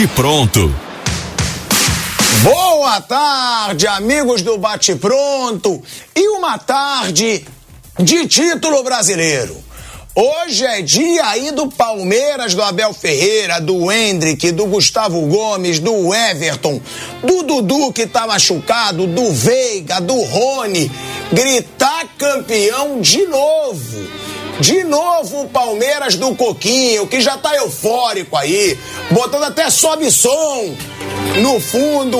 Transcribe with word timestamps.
Bate 0.00 0.14
Pronto. 0.14 0.74
Boa 2.42 3.02
tarde, 3.02 3.86
amigos 3.86 4.40
do 4.40 4.56
Bate 4.56 4.94
Pronto. 4.94 5.82
E 6.16 6.26
uma 6.28 6.56
tarde 6.56 7.44
de 7.98 8.26
título 8.26 8.82
brasileiro. 8.82 9.54
Hoje 10.14 10.64
é 10.64 10.80
dia 10.80 11.26
aí 11.26 11.50
do 11.50 11.68
Palmeiras, 11.68 12.54
do 12.54 12.62
Abel 12.62 12.94
Ferreira, 12.94 13.60
do 13.60 13.92
Hendrick, 13.92 14.52
do 14.52 14.64
Gustavo 14.64 15.20
Gomes, 15.26 15.78
do 15.78 16.14
Everton, 16.14 16.80
do 17.22 17.42
Dudu 17.42 17.92
que 17.92 18.06
tá 18.06 18.26
machucado, 18.26 19.06
do 19.06 19.30
Veiga, 19.30 20.00
do 20.00 20.18
Rony. 20.22 20.90
Gritar 21.30 22.06
campeão 22.16 23.02
de 23.02 23.26
novo. 23.26 24.19
De 24.60 24.84
novo 24.84 25.40
o 25.40 25.48
Palmeiras 25.48 26.16
do 26.16 26.36
Coquinho, 26.36 27.06
que 27.06 27.22
já 27.22 27.38
tá 27.38 27.56
eufórico 27.56 28.36
aí, 28.36 28.78
botando 29.10 29.44
até 29.44 29.70
sobe 29.70 30.10
som 30.10 30.76
no 31.40 31.58
fundo. 31.58 32.18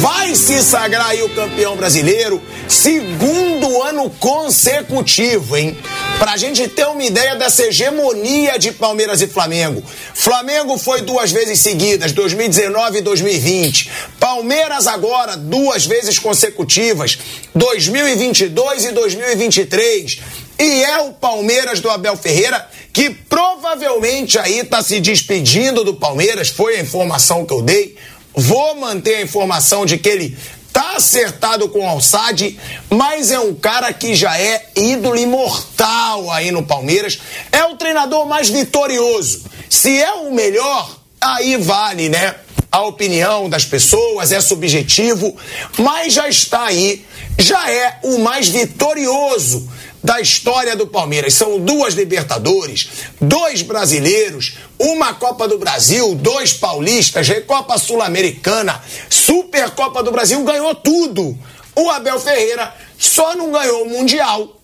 Vai 0.00 0.34
se 0.34 0.62
sagrar 0.62 1.10
aí 1.10 1.22
o 1.22 1.34
campeão 1.34 1.76
brasileiro, 1.76 2.42
segundo 2.68 3.82
ano 3.82 4.10
consecutivo, 4.10 5.56
hein? 5.56 5.78
Pra 6.18 6.36
gente 6.36 6.66
ter 6.66 6.86
uma 6.86 7.04
ideia 7.04 7.36
dessa 7.36 7.64
hegemonia 7.66 8.58
de 8.58 8.72
Palmeiras 8.72 9.22
e 9.22 9.28
Flamengo. 9.28 9.82
Flamengo 10.12 10.76
foi 10.78 11.02
duas 11.02 11.30
vezes 11.30 11.60
seguidas, 11.60 12.10
2019 12.10 12.98
e 12.98 13.02
2020. 13.02 13.90
Palmeiras 14.18 14.88
agora, 14.88 15.36
duas 15.36 15.86
vezes 15.86 16.18
consecutivas, 16.18 17.16
2022 17.54 18.86
e 18.86 18.92
2023. 18.92 20.45
E 20.58 20.84
é 20.84 20.98
o 21.00 21.12
Palmeiras 21.12 21.80
do 21.80 21.90
Abel 21.90 22.16
Ferreira 22.16 22.66
que 22.96 23.10
provavelmente 23.10 24.38
aí 24.38 24.60
está 24.60 24.82
se 24.82 25.00
despedindo 25.00 25.84
do 25.84 25.92
Palmeiras, 25.92 26.48
foi 26.48 26.76
a 26.76 26.80
informação 26.80 27.44
que 27.44 27.52
eu 27.52 27.60
dei. 27.60 27.94
Vou 28.34 28.74
manter 28.76 29.16
a 29.16 29.20
informação 29.20 29.84
de 29.84 29.98
que 29.98 30.08
ele 30.08 30.38
tá 30.72 30.96
acertado 30.96 31.68
com 31.68 31.80
o 31.80 31.86
Alçade, 31.86 32.58
mas 32.88 33.30
é 33.30 33.38
um 33.38 33.54
cara 33.54 33.92
que 33.92 34.14
já 34.14 34.40
é 34.40 34.70
ídolo 34.74 35.18
imortal 35.18 36.30
aí 36.30 36.50
no 36.50 36.62
Palmeiras. 36.62 37.18
É 37.52 37.64
o 37.64 37.76
treinador 37.76 38.24
mais 38.24 38.48
vitorioso. 38.48 39.44
Se 39.68 40.00
é 40.00 40.12
o 40.12 40.32
melhor, 40.32 40.98
aí 41.20 41.58
vale, 41.58 42.08
né? 42.08 42.34
A 42.72 42.80
opinião 42.80 43.46
das 43.46 43.66
pessoas 43.66 44.32
é 44.32 44.40
subjetivo, 44.40 45.36
mas 45.76 46.14
já 46.14 46.26
está 46.30 46.64
aí, 46.64 47.04
já 47.38 47.70
é 47.70 47.98
o 48.02 48.20
mais 48.20 48.48
vitorioso 48.48 49.68
da 50.06 50.20
história 50.20 50.76
do 50.76 50.86
Palmeiras. 50.86 51.34
São 51.34 51.58
duas 51.58 51.94
Libertadores, 51.94 52.88
dois 53.20 53.62
brasileiros, 53.62 54.54
uma 54.78 55.14
Copa 55.14 55.48
do 55.48 55.58
Brasil, 55.58 56.14
dois 56.14 56.52
paulistas, 56.52 57.26
Recopa 57.26 57.76
Sul-Americana, 57.76 58.80
Supercopa 59.10 60.04
do 60.04 60.12
Brasil, 60.12 60.40
ganhou 60.44 60.76
tudo. 60.76 61.36
O 61.74 61.90
Abel 61.90 62.20
Ferreira 62.20 62.72
só 62.96 63.34
não 63.34 63.50
ganhou 63.50 63.82
o 63.82 63.90
Mundial, 63.90 64.60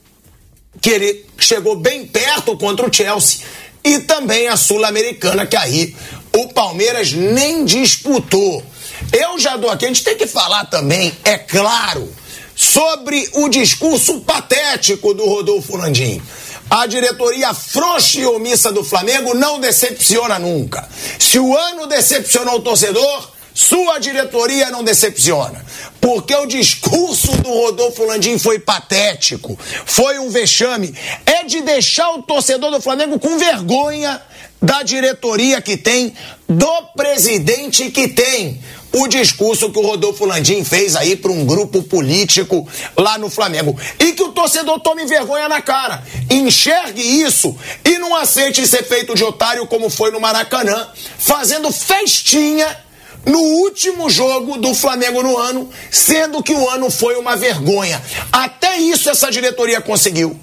que 0.81 0.91
ele 0.91 1.27
chegou 1.37 1.75
bem 1.75 2.07
perto 2.07 2.57
contra 2.57 2.89
o 2.89 2.95
Chelsea, 2.95 3.41
e 3.83 3.98
também 3.98 4.47
a 4.47 4.57
Sul-Americana, 4.57 5.45
que 5.45 5.57
aí 5.57 5.97
o 6.37 6.51
Palmeiras 6.51 7.13
nem 7.13 7.65
disputou. 7.65 8.65
Eu 9.13 9.41
já 9.41 9.57
dou 9.57 9.70
aqui, 9.70 9.87
a 9.87 9.89
gente 9.89 10.05
tem 10.05 10.17
que 10.17 10.29
falar 10.29 10.67
também, 10.67 11.13
é 11.25 11.37
claro 11.37 12.22
sobre 12.63 13.29
o 13.35 13.49
discurso 13.49 14.21
patético 14.21 15.13
do 15.13 15.27
Rodolfo 15.27 15.77
Landim. 15.77 16.23
A 16.71 16.87
diretoria 16.87 17.53
frouxa 17.53 18.21
e 18.21 18.25
omissa 18.25 18.71
do 18.71 18.85
Flamengo 18.85 19.35
não 19.35 19.59
decepciona 19.59 20.39
nunca. 20.39 20.89
Se 21.19 21.41
o 21.41 21.57
ano 21.57 21.89
decepcionou 21.89 22.57
o 22.59 22.63
torcedor, 22.63 23.31
sua 23.53 23.98
diretoria 23.98 24.70
não 24.70 24.85
decepciona. 24.85 25.63
Porque 26.01 26.35
o 26.35 26.47
discurso 26.47 27.33
do 27.39 27.51
Rodolfo 27.51 28.05
Landim 28.05 28.39
foi 28.39 28.61
patético, 28.61 29.59
foi 29.85 30.20
um 30.20 30.31
vexame. 30.31 30.95
É 31.27 31.42
de 31.42 31.63
deixar 31.63 32.11
o 32.13 32.23
torcedor 32.23 32.70
do 32.70 32.81
Flamengo 32.81 33.19
com 33.19 33.39
vergonha 33.39 34.23
da 34.63 34.85
diretoria 34.85 35.61
que 35.61 35.77
tem, 35.77 36.15
do 36.48 36.83
presidente 36.97 37.91
que 37.91 38.07
tem 38.07 38.63
o 38.92 39.07
discurso 39.07 39.70
que 39.70 39.79
o 39.79 39.86
Rodolfo 39.86 40.25
Landim 40.25 40.63
fez 40.64 40.95
aí 40.95 41.17
para 41.17 41.33
um 41.33 41.45
grupo 41.45 41.83
político 41.83 42.69
lá 42.97 43.17
no 43.19 43.30
Flamengo. 43.30 43.79
E 43.98 44.13
que 44.13 44.23
o 44.23 44.33
torcedor 44.33 44.80
tome 44.80 45.07
vergonha 45.07 45.48
na 45.48 45.63
cara, 45.63 46.03
enxergue 46.30 47.01
isso 47.01 47.57
e 47.85 47.98
não 47.98 48.14
aceite 48.14 48.67
ser 48.67 48.85
feito 48.85 49.14
de 49.14 49.25
otário 49.25 49.67
como 49.67 49.89
foi 49.89 50.11
no 50.11 50.20
Maracanã, 50.20 50.89
fazendo 51.19 51.73
festinha 51.73 52.79
no 53.25 53.39
último 53.39 54.11
jogo 54.11 54.58
do 54.58 54.75
Flamengo 54.75 55.23
no 55.23 55.39
ano, 55.39 55.70
sendo 55.91 56.42
que 56.42 56.53
o 56.53 56.69
ano 56.69 56.91
foi 56.91 57.17
uma 57.17 57.36
vergonha. 57.36 58.03
Até 58.33 58.79
isso 58.79 59.09
essa 59.09 59.30
diretoria 59.30 59.80
conseguiu 59.80 60.39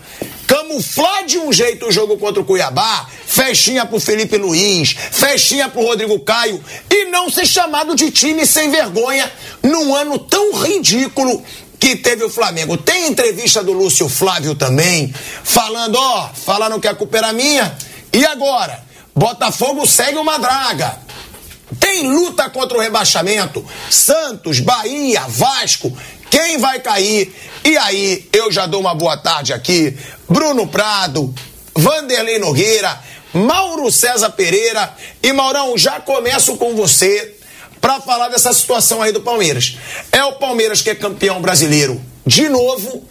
camuflar 0.50 1.26
de 1.28 1.38
um 1.38 1.54
jeito 1.54 1.86
o 1.86 1.92
jogo 1.92 2.18
contra 2.18 2.42
o 2.42 2.46
Cuiabá, 2.46 3.08
festinha 3.28 3.86
pro 3.86 4.00
Felipe 4.00 4.36
Luiz, 4.36 4.96
festinha 5.12 5.70
pro 5.70 5.84
Rodrigo 5.84 6.20
Caio, 6.22 6.60
e 6.90 7.06
não 7.06 7.30
ser 7.30 7.46
chamado 7.46 7.96
de 7.96 8.10
time 8.10 8.48
sem 8.48 8.72
vergonha 8.72 9.32
num 9.62 9.94
ano 9.94 10.18
tão 10.18 10.60
ridículo 10.60 11.44
que 11.80 11.96
teve 11.96 12.24
o 12.24 12.32
Flamengo. 12.32 12.78
Tem 12.78 13.06
entrevista 13.06 13.64
do 13.64 13.74
Lúcio 13.74 14.10
Flávio 14.10 14.56
também, 14.56 15.14
falando, 15.44 15.98
ó, 16.00 16.30
falando 16.34 16.80
que 16.80 16.88
a 16.88 16.96
culpa 16.96 17.20
era 17.20 17.32
minha, 17.32 17.78
e 18.12 18.26
agora? 18.26 18.84
Botafogo 19.16 19.86
segue 19.86 20.18
uma 20.18 20.40
draga. 20.40 20.98
Tem 21.80 22.08
luta 22.08 22.50
contra 22.50 22.76
o 22.76 22.82
rebaixamento. 22.82 23.64
Santos, 23.92 24.60
Bahia, 24.60 25.26
Vasco. 25.28 25.96
Quem 26.30 26.58
vai 26.58 26.80
cair? 26.80 27.34
E 27.64 27.78
aí, 27.78 28.28
eu 28.32 28.52
já 28.52 28.66
dou 28.66 28.80
uma 28.80 28.94
boa 28.94 29.18
tarde 29.18 29.54
aqui. 29.54 29.98
Bruno 30.28 30.68
Prado, 30.68 31.34
Vanderlei 31.76 32.40
Nogueira, 32.40 33.00
Mauro 33.34 33.92
César 33.92 34.30
Pereira. 34.32 34.94
E 35.22 35.34
Maurão, 35.34 35.78
já 35.78 36.00
começo 36.00 36.58
com 36.58 36.76
você 36.76 37.36
para 37.82 38.00
falar 38.02 38.30
dessa 38.30 38.54
situação 38.54 39.02
aí 39.02 39.12
do 39.12 39.22
Palmeiras. 39.22 39.78
É 40.12 40.24
o 40.24 40.34
Palmeiras 40.34 40.82
que 40.82 40.90
é 40.90 40.96
campeão 40.96 41.42
brasileiro 41.42 42.02
de 42.26 42.48
novo. 42.50 43.04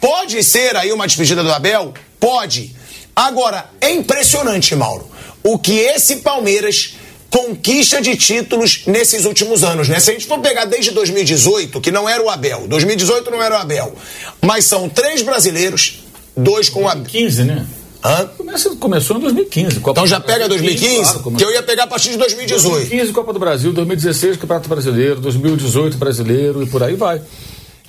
Pode 0.00 0.42
ser 0.42 0.76
aí 0.76 0.92
uma 0.92 1.06
despedida 1.06 1.42
do 1.42 1.52
Abel? 1.52 1.92
Pode. 2.18 2.74
Agora, 3.14 3.68
é 3.80 3.90
impressionante, 3.90 4.74
Mauro, 4.74 5.10
o 5.42 5.58
que 5.58 5.78
esse 5.78 6.16
Palmeiras 6.16 6.94
conquista 7.30 8.02
de 8.02 8.16
títulos 8.16 8.82
nesses 8.86 9.24
últimos 9.24 9.62
anos, 9.62 9.88
né? 9.88 10.00
Se 10.00 10.10
a 10.10 10.12
gente 10.12 10.26
for 10.26 10.40
pegar 10.40 10.64
desde 10.64 10.90
2018, 10.90 11.80
que 11.80 11.92
não 11.92 12.08
era 12.08 12.22
o 12.22 12.28
Abel, 12.28 12.66
2018 12.66 13.30
não 13.30 13.42
era 13.42 13.54
o 13.54 13.58
Abel, 13.58 13.94
mas 14.42 14.64
são 14.64 14.88
três 14.88 15.22
brasileiros, 15.22 16.00
dois 16.36 16.68
com 16.68 16.82
o 16.82 16.88
Abel. 16.88 17.04
15, 17.04 17.44
né? 17.44 17.66
Hã? 18.02 18.26
Começa, 18.36 18.70
começou 18.76 19.16
em 19.18 19.20
2015. 19.20 19.80
Copa 19.80 20.00
então 20.00 20.06
já 20.06 20.18
pega 20.18 20.48
2015, 20.48 21.18
claro, 21.18 21.36
que 21.36 21.44
eu 21.44 21.52
ia 21.52 21.62
pegar 21.62 21.84
a 21.84 21.86
partir 21.86 22.10
de 22.10 22.16
2018. 22.16 22.72
2015 22.72 23.12
Copa 23.12 23.32
do 23.32 23.38
Brasil, 23.38 23.72
2016 23.72 24.38
Campeonato 24.38 24.68
Brasileiro, 24.68 25.20
2018 25.20 25.98
Brasileiro 25.98 26.62
e 26.62 26.66
por 26.66 26.82
aí 26.82 26.96
vai. 26.96 27.20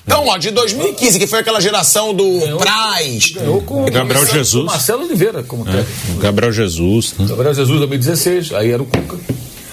Então, 0.04 0.26
ó, 0.26 0.36
de 0.36 0.50
2015, 0.50 1.18
que 1.18 1.26
foi 1.26 1.38
aquela 1.38 1.60
geração 1.60 2.12
do 2.12 2.40
ganhou, 2.40 2.58
Praz. 2.58 3.30
Ganhou 3.30 3.62
com 3.62 3.84
Gabriel 3.86 4.26
Jesus. 4.26 4.64
Marcelo 4.64 5.04
Oliveira 5.04 5.42
como 5.42 5.68
é, 5.68 5.72
técnico. 5.72 6.20
Gabriel 6.20 6.52
Jesus. 6.52 7.14
Né? 7.18 7.26
Gabriel 7.28 7.54
Jesus 7.54 7.78
2016, 7.78 8.52
aí 8.52 8.70
era 8.70 8.82
o 8.82 8.86
Cuca. 8.86 9.18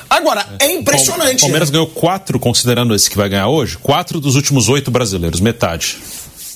Agora, 0.10 0.48
é 0.60 0.72
impressionante. 0.72 1.38
O 1.38 1.42
Palmeiras 1.42 1.70
né? 1.70 1.74
ganhou 1.74 1.88
quatro, 1.88 2.40
considerando 2.40 2.96
esse 2.96 3.10
que 3.10 3.18
vai 3.18 3.30
ganhar 3.30 3.48
hoje, 3.48 3.78
quatro 3.78 4.20
dos 4.20 4.36
últimos 4.36 4.68
oito 4.68 4.90
brasileiros, 4.90 5.40
metade. 5.40 5.98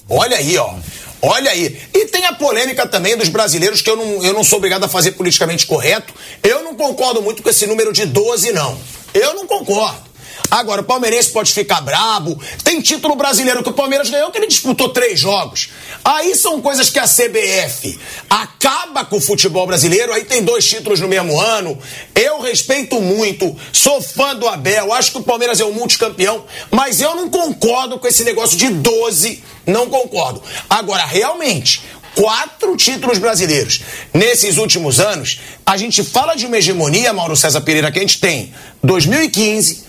Olha 0.09 0.38
aí, 0.38 0.57
ó. 0.57 0.73
Olha 1.22 1.51
aí. 1.51 1.78
E 1.94 2.05
tem 2.05 2.25
a 2.25 2.34
polêmica 2.34 2.85
também 2.85 3.16
dos 3.16 3.29
brasileiros, 3.29 3.81
que 3.81 3.90
eu 3.90 3.96
não, 3.96 4.25
eu 4.25 4.34
não 4.34 4.43
sou 4.43 4.58
obrigado 4.58 4.84
a 4.84 4.90
fazer 4.90 5.14
politicamente 5.14 5.66
correto. 5.66 6.14
Eu 6.43 6.64
não 6.64 6.75
concordo 6.75 7.22
muito 7.22 7.41
com 7.41 7.49
esse 7.49 7.66
número 7.66 7.93
de 7.93 8.05
12, 8.05 8.52
não. 8.52 8.78
Eu 9.14 9.34
não 9.34 9.47
concordo. 9.47 10.12
Agora, 10.49 10.81
o 10.81 10.84
palmeirense 10.84 11.31
pode 11.31 11.51
ficar 11.51 11.81
brabo. 11.81 12.40
Tem 12.63 12.79
título 12.79 13.16
brasileiro 13.16 13.63
que 13.63 13.69
o 13.69 13.73
Palmeiras 13.73 14.09
ganhou, 14.09 14.31
que 14.31 14.37
ele 14.37 14.47
disputou 14.47 14.90
três 14.90 15.19
jogos. 15.19 15.69
Aí 16.03 16.35
são 16.35 16.61
coisas 16.61 16.90
que 16.90 16.99
a 16.99 17.07
CBF 17.07 17.99
acaba 18.29 19.03
com 19.03 19.17
o 19.17 19.22
futebol 19.22 19.66
brasileiro. 19.66 20.13
Aí 20.13 20.25
tem 20.25 20.43
dois 20.43 20.67
títulos 20.67 20.99
no 20.99 21.07
mesmo 21.07 21.40
ano. 21.40 21.78
Eu 22.13 22.40
respeito 22.40 23.01
muito, 23.01 23.55
sou 23.72 24.01
fã 24.01 24.35
do 24.35 24.47
Abel, 24.47 24.93
acho 24.93 25.11
que 25.11 25.17
o 25.17 25.23
Palmeiras 25.23 25.59
é 25.59 25.66
o 25.66 25.73
multicampeão, 25.73 26.46
mas 26.69 27.01
eu 27.01 27.16
não 27.16 27.29
concordo 27.29 27.97
com 27.97 28.07
esse 28.07 28.23
negócio 28.23 28.57
de 28.57 28.69
12. 28.69 29.43
Não 29.66 29.89
concordo. 29.89 30.43
Agora, 30.69 31.05
realmente, 31.05 31.81
quatro 32.16 32.75
títulos 32.75 33.17
brasileiros. 33.17 33.81
Nesses 34.13 34.57
últimos 34.57 34.99
anos, 34.99 35.39
a 35.66 35.78
gente 35.78 36.03
fala 36.03 36.35
de 36.35 36.46
uma 36.46 36.57
hegemonia, 36.57 37.13
Mauro 37.13 37.35
César 37.35 37.61
Pereira, 37.61 37.91
que 37.91 37.99
a 37.99 38.01
gente 38.01 38.19
tem 38.19 38.53
2015, 38.84 39.83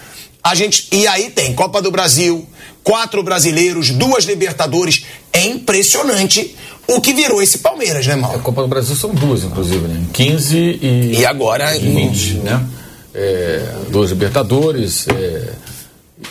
a 0.45 0.55
gente 0.55 0.87
e 0.93 1.07
aí 1.07 1.31
tem 1.31 1.55
Copa 1.55 1.81
do 1.81 1.91
Brasil, 1.91 2.47
quatro 2.85 3.23
brasileiros, 3.23 3.91
duas 3.91 4.25
Libertadores. 4.25 5.07
É 5.33 5.47
impressionante 5.47 6.55
o 6.87 7.01
que 7.01 7.13
virou 7.13 7.43
esse 7.43 7.59
Palmeiras, 7.59 8.07
né, 8.07 8.15
Mauro? 8.15 8.39
A 8.39 8.43
Copa 8.43 8.63
do 8.63 8.69
Brasil 8.69 8.95
são 8.95 9.15
duas, 9.15 9.43
inclusive, 9.43 9.89
né? 9.89 10.05
15 10.13 10.57
e. 10.57 11.17
E 11.19 11.27
agora. 11.27 11.73
20, 11.73 12.35
né? 12.35 12.69
é, 13.15 13.63
dos 13.91 14.11
Libertadores 14.11 15.07
é, 15.09 15.53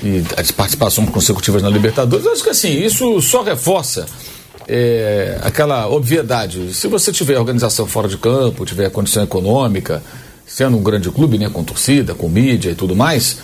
e 0.03 0.23
as 0.37 0.51
participações 0.51 1.09
consecutivas 1.09 1.63
na 1.63 1.69
Libertadores. 1.69 2.27
Acho 2.27 2.43
que 2.43 2.49
assim, 2.49 2.83
isso 2.83 3.21
só 3.21 3.41
reforça 3.41 4.05
é, 4.67 5.39
aquela 5.41 5.87
obviedade. 5.87 6.73
Se 6.73 6.87
você 6.87 7.11
tiver 7.11 7.39
organização 7.39 7.87
fora 7.87 8.07
de 8.07 8.17
campo, 8.17 8.65
tiver 8.65 8.89
condição 8.91 9.23
econômica, 9.23 10.03
sendo 10.45 10.77
um 10.77 10.83
grande 10.83 11.09
clube, 11.09 11.37
né, 11.37 11.49
com 11.49 11.63
torcida, 11.63 12.13
com 12.13 12.27
mídia 12.27 12.71
e 12.71 12.75
tudo 12.75 12.95
mais, 12.95 13.37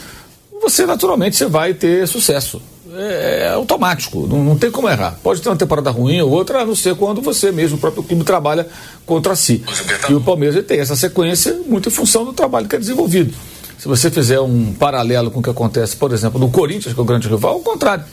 você 0.62 0.86
naturalmente 0.86 1.36
você 1.36 1.46
vai 1.46 1.74
ter 1.74 2.08
sucesso. 2.08 2.62
É, 2.92 3.44
é 3.44 3.50
automático, 3.50 4.26
não, 4.26 4.44
não, 4.44 4.58
tem 4.58 4.72
como 4.72 4.90
errar. 4.90 5.20
Pode 5.22 5.42
ter 5.42 5.50
uma 5.50 5.56
temporada 5.56 5.92
ruim 5.92 6.20
ou 6.22 6.30
outra, 6.32 6.62
a 6.62 6.66
não 6.66 6.76
ser 6.76 6.96
quando 6.96 7.22
você 7.22 7.52
mesmo, 7.52 7.78
o 7.78 7.80
próprio 7.80 8.04
clube, 8.04 8.24
trabalha 8.24 8.68
contra 9.06 9.36
si. 9.36 9.64
E 10.10 10.14
o 10.14 10.22
Palmeiras 10.22 10.66
tem 10.66 10.80
essa 10.80 10.96
sequência 10.96 11.60
muito 11.68 11.90
em 11.90 11.92
função 11.92 12.26
do 12.26 12.34
trabalho 12.34 12.68
que 12.68 12.76
é 12.76 12.80
desenvolvido. 12.80 13.34
Se 13.78 13.88
você 13.88 14.10
fizer 14.10 14.40
um 14.42 14.74
paralelo 14.74 15.32
com 15.32 15.40
o 15.40 15.44
que 15.44 15.50
acontece, 15.50 15.96
por 15.96 16.12
exemplo, 16.12 16.40
no 16.40 16.50
Corinthians, 16.50 16.94
que 16.94 17.00
é 17.00 17.04
o 17.04 17.06
grande 17.06 17.30
rival, 17.30 17.54
ao 17.54 17.60
contrário. 17.62 18.04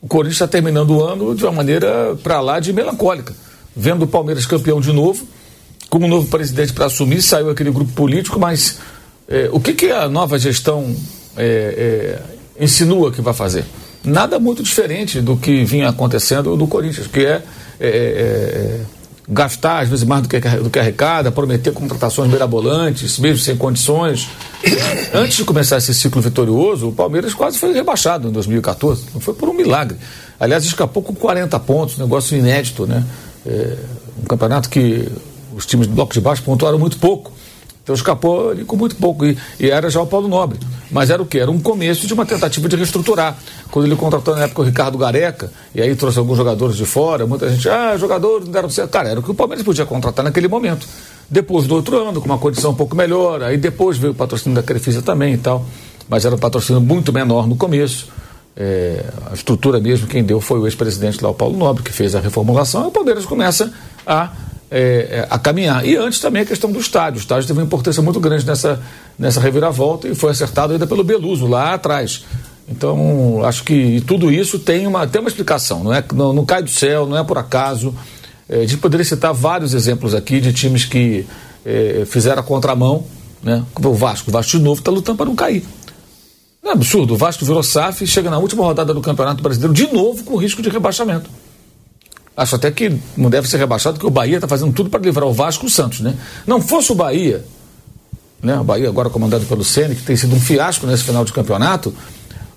O 0.00 0.06
Corinthians 0.06 0.36
está 0.36 0.46
terminando 0.46 0.90
o 0.90 1.02
ano 1.02 1.34
de 1.34 1.44
uma 1.44 1.52
maneira 1.52 2.14
para 2.22 2.40
lá 2.40 2.60
de 2.60 2.72
melancólica. 2.72 3.34
Vendo 3.74 4.02
o 4.02 4.06
Palmeiras 4.06 4.44
campeão 4.46 4.80
de 4.80 4.92
novo, 4.92 5.26
com 5.88 5.98
um 5.98 6.06
novo 6.06 6.28
presidente 6.28 6.72
para 6.72 6.86
assumir, 6.86 7.22
saiu 7.22 7.50
aquele 7.50 7.70
grupo 7.70 7.90
político, 7.92 8.38
mas 8.38 8.78
é, 9.26 9.48
o 9.50 9.58
que, 9.58 9.72
que 9.72 9.90
a 9.90 10.08
nova 10.08 10.38
gestão 10.38 10.94
é, 11.36 12.18
é, 12.58 12.64
insinua 12.64 13.12
que 13.12 13.20
vai 13.20 13.34
fazer? 13.34 13.64
Nada 14.04 14.38
muito 14.38 14.62
diferente 14.62 15.20
do 15.20 15.36
que 15.36 15.64
vinha 15.64 15.88
acontecendo 15.88 16.56
no 16.56 16.68
Corinthians, 16.68 17.06
que 17.06 17.20
é, 17.20 17.42
é, 17.80 17.88
é, 17.88 17.88
é 17.88 18.80
gastar 19.28 19.80
às 19.80 19.88
vezes 19.88 20.04
mais 20.04 20.22
do 20.22 20.28
que, 20.28 20.38
do 20.38 20.68
que 20.68 20.78
arrecada, 20.78 21.30
prometer 21.32 21.72
contratações 21.72 22.30
mirabolantes, 22.30 23.18
mesmo 23.18 23.38
sem 23.38 23.56
condições. 23.56 24.28
Antes 25.12 25.38
de 25.38 25.44
começar 25.44 25.78
esse 25.78 25.94
ciclo 25.94 26.20
vitorioso, 26.20 26.88
o 26.88 26.92
Palmeiras 26.92 27.32
quase 27.32 27.58
foi 27.58 27.72
rebaixado 27.72 28.28
em 28.28 28.32
2014. 28.32 29.04
Não 29.14 29.20
foi 29.20 29.34
por 29.34 29.48
um 29.48 29.54
milagre. 29.54 29.96
Aliás, 30.38 30.64
escapou 30.64 31.02
com 31.02 31.14
40 31.14 31.58
pontos, 31.60 31.96
negócio 31.96 32.36
inédito, 32.36 32.86
né? 32.86 33.04
É, 33.46 33.76
um 34.22 34.26
campeonato 34.26 34.68
que 34.68 35.08
os 35.56 35.64
times 35.64 35.86
do 35.86 35.94
bloco 35.94 36.12
de 36.12 36.20
baixo 36.20 36.42
pontuaram 36.42 36.78
muito 36.78 36.98
pouco. 36.98 37.32
Então 37.84 37.94
escapou 37.94 38.50
ali 38.50 38.64
com 38.64 38.76
muito 38.76 38.96
pouco. 38.96 39.26
E, 39.26 39.36
e, 39.60 39.70
era 39.70 39.90
já 39.90 40.00
o 40.00 40.06
Paulo 40.06 40.26
Nobre. 40.26 40.58
Mas 40.90 41.10
era 41.10 41.22
o 41.22 41.26
quê? 41.26 41.38
Era 41.38 41.50
um 41.50 41.60
começo 41.60 42.06
de 42.06 42.14
uma 42.14 42.24
tentativa 42.24 42.66
de 42.66 42.76
reestruturar. 42.76 43.36
Quando 43.70 43.84
ele 43.84 43.94
contratou 43.94 44.34
na 44.34 44.44
época 44.44 44.62
o 44.62 44.64
Ricardo 44.64 44.96
Gareca, 44.96 45.52
e 45.74 45.82
aí 45.82 45.94
trouxe 45.94 46.18
alguns 46.18 46.38
jogadores 46.38 46.76
de 46.76 46.86
fora, 46.86 47.26
muita 47.26 47.48
gente, 47.50 47.68
ah, 47.68 47.94
jogadores 47.98 48.46
não 48.46 48.52
deram 48.52 48.70
certo. 48.70 48.90
Cara, 48.90 49.10
era 49.10 49.20
o 49.20 49.22
que 49.22 49.30
o 49.30 49.34
Palmeiras 49.34 49.62
podia 49.62 49.84
contratar 49.84 50.24
naquele 50.24 50.48
momento. 50.48 50.88
Depois 51.28 51.66
do 51.66 51.74
outro 51.74 52.08
ano, 52.08 52.20
com 52.20 52.26
uma 52.26 52.38
condição 52.38 52.70
um 52.70 52.74
pouco 52.74 52.96
melhor, 52.96 53.42
aí 53.42 53.58
depois 53.58 53.98
veio 53.98 54.14
o 54.14 54.16
patrocínio 54.16 54.56
da 54.56 54.62
Crefisa 54.62 55.02
também 55.02 55.34
e 55.34 55.38
tal. 55.38 55.66
Mas 56.08 56.24
era 56.24 56.34
um 56.34 56.38
patrocínio 56.38 56.80
muito 56.80 57.12
menor 57.12 57.46
no 57.46 57.56
começo. 57.56 58.08
É, 58.56 59.04
a 59.30 59.34
estrutura 59.34 59.78
mesmo, 59.78 60.06
quem 60.06 60.22
deu 60.22 60.40
foi 60.40 60.58
o 60.58 60.66
ex-presidente 60.66 61.22
lá, 61.22 61.28
o 61.28 61.34
Paulo 61.34 61.56
Nobre, 61.56 61.82
que 61.82 61.92
fez 61.92 62.14
a 62.14 62.20
reformulação, 62.20 62.84
e 62.84 62.86
o 62.86 62.90
Palmeiras 62.90 63.26
começa 63.26 63.72
a 64.06 64.30
é, 64.76 65.20
é, 65.20 65.26
a 65.30 65.38
caminhar. 65.38 65.86
E 65.86 65.96
antes 65.96 66.18
também 66.18 66.42
a 66.42 66.44
questão 66.44 66.72
do 66.72 66.80
estádio. 66.80 67.18
O 67.18 67.20
estádio 67.20 67.46
teve 67.46 67.60
uma 67.60 67.64
importância 67.64 68.02
muito 68.02 68.18
grande 68.18 68.44
nessa, 68.44 68.82
nessa 69.16 69.38
reviravolta 69.38 70.08
e 70.08 70.16
foi 70.16 70.32
acertado 70.32 70.72
ainda 70.72 70.84
pelo 70.84 71.04
Beluso, 71.04 71.46
lá 71.46 71.74
atrás. 71.74 72.24
Então, 72.68 73.44
acho 73.44 73.62
que 73.62 74.02
tudo 74.04 74.32
isso 74.32 74.58
tem 74.58 74.84
uma, 74.84 75.06
tem 75.06 75.20
uma 75.20 75.28
explicação, 75.28 75.84
não, 75.84 75.94
é, 75.94 76.02
não, 76.12 76.32
não 76.32 76.44
cai 76.44 76.60
do 76.60 76.70
céu, 76.70 77.06
não 77.06 77.16
é 77.16 77.22
por 77.22 77.38
acaso. 77.38 77.94
É, 78.48 78.56
a 78.56 78.66
gente 78.66 78.78
poderia 78.78 79.04
citar 79.04 79.32
vários 79.32 79.74
exemplos 79.74 80.12
aqui 80.12 80.40
de 80.40 80.52
times 80.52 80.84
que 80.84 81.24
é, 81.64 82.02
fizeram 82.04 82.40
a 82.40 82.44
contramão, 82.44 83.04
né? 83.44 83.64
Como 83.72 83.90
o 83.90 83.94
Vasco. 83.94 84.28
O 84.28 84.32
Vasco 84.32 84.58
de 84.58 84.58
novo 84.58 84.80
está 84.80 84.90
lutando 84.90 85.18
para 85.18 85.26
não 85.26 85.36
cair. 85.36 85.62
É 86.64 86.72
absurdo. 86.72 87.14
O 87.14 87.16
Vasco 87.16 87.44
virou 87.44 87.62
SAF 87.62 88.02
e 88.02 88.06
chega 88.08 88.28
na 88.28 88.38
última 88.38 88.64
rodada 88.64 88.92
do 88.92 89.00
Campeonato 89.00 89.40
Brasileiro 89.40 89.72
de 89.72 89.86
novo 89.92 90.24
com 90.24 90.34
risco 90.34 90.60
de 90.60 90.68
rebaixamento. 90.68 91.30
Acho 92.36 92.56
até 92.56 92.70
que 92.70 92.98
não 93.16 93.30
deve 93.30 93.48
ser 93.48 93.58
rebaixado, 93.58 93.94
porque 93.94 94.06
o 94.06 94.10
Bahia 94.10 94.36
está 94.36 94.48
fazendo 94.48 94.72
tudo 94.72 94.90
para 94.90 95.00
livrar 95.00 95.26
o 95.28 95.32
Vasco 95.32 95.64
e 95.64 95.68
o 95.68 95.70
Santos, 95.70 96.00
né? 96.00 96.16
Não 96.46 96.60
fosse 96.60 96.90
o 96.90 96.94
Bahia, 96.94 97.44
né? 98.42 98.58
O 98.58 98.64
Bahia 98.64 98.88
agora 98.88 99.08
comandado 99.08 99.44
pelo 99.46 99.62
Ceni, 99.62 99.94
que 99.94 100.02
tem 100.02 100.16
sido 100.16 100.34
um 100.34 100.40
fiasco 100.40 100.84
nesse 100.86 101.04
final 101.04 101.24
de 101.24 101.32
campeonato, 101.32 101.94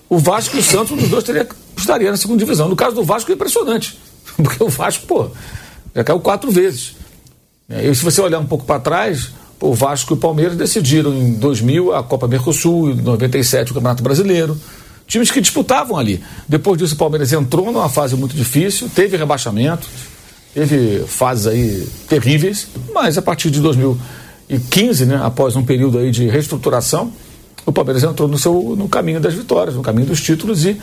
o 0.08 0.18
Vasco 0.18 0.56
e 0.56 0.60
o 0.60 0.62
Santos, 0.62 0.92
um 0.92 0.96
dos 0.96 1.08
dois 1.08 1.22
teria, 1.22 1.46
estaria 1.76 2.10
na 2.10 2.16
segunda 2.16 2.40
divisão. 2.40 2.68
No 2.68 2.74
caso 2.74 2.96
do 2.96 3.04
Vasco 3.04 3.30
é 3.30 3.34
impressionante, 3.34 3.96
porque 4.36 4.62
o 4.64 4.68
Vasco, 4.68 5.06
pô, 5.06 5.30
já 5.94 6.02
caiu 6.02 6.18
quatro 6.18 6.50
vezes. 6.50 6.96
E 7.68 7.94
se 7.94 8.02
você 8.02 8.20
olhar 8.20 8.40
um 8.40 8.46
pouco 8.46 8.64
para 8.64 8.80
trás, 8.80 9.30
o 9.60 9.74
Vasco 9.74 10.12
e 10.12 10.14
o 10.14 10.16
Palmeiras 10.16 10.56
decidiram 10.56 11.14
em 11.14 11.34
2000 11.34 11.94
a 11.94 12.02
Copa 12.02 12.26
Mercosul, 12.26 12.90
em 12.90 12.96
97 12.96 13.70
o 13.70 13.74
Campeonato 13.74 14.02
Brasileiro 14.02 14.58
times 15.08 15.30
que 15.30 15.40
disputavam 15.40 15.96
ali. 15.96 16.22
Depois 16.46 16.78
disso, 16.78 16.94
o 16.94 16.98
Palmeiras 16.98 17.32
entrou 17.32 17.72
numa 17.72 17.88
fase 17.88 18.14
muito 18.14 18.36
difícil, 18.36 18.88
teve 18.94 19.16
rebaixamento, 19.16 19.88
teve 20.54 21.02
fases 21.06 21.46
aí 21.46 21.88
terríveis, 22.08 22.68
mas 22.94 23.16
a 23.18 23.22
partir 23.22 23.50
de 23.50 23.60
2015, 23.60 25.06
né, 25.06 25.18
após 25.22 25.56
um 25.56 25.64
período 25.64 25.98
aí 25.98 26.10
de 26.10 26.28
reestruturação, 26.28 27.10
o 27.64 27.72
Palmeiras 27.72 28.04
entrou 28.04 28.28
no, 28.28 28.38
seu, 28.38 28.76
no 28.76 28.88
caminho 28.88 29.20
das 29.20 29.34
vitórias, 29.34 29.74
no 29.74 29.82
caminho 29.82 30.06
dos 30.06 30.20
títulos 30.20 30.64
e 30.64 30.80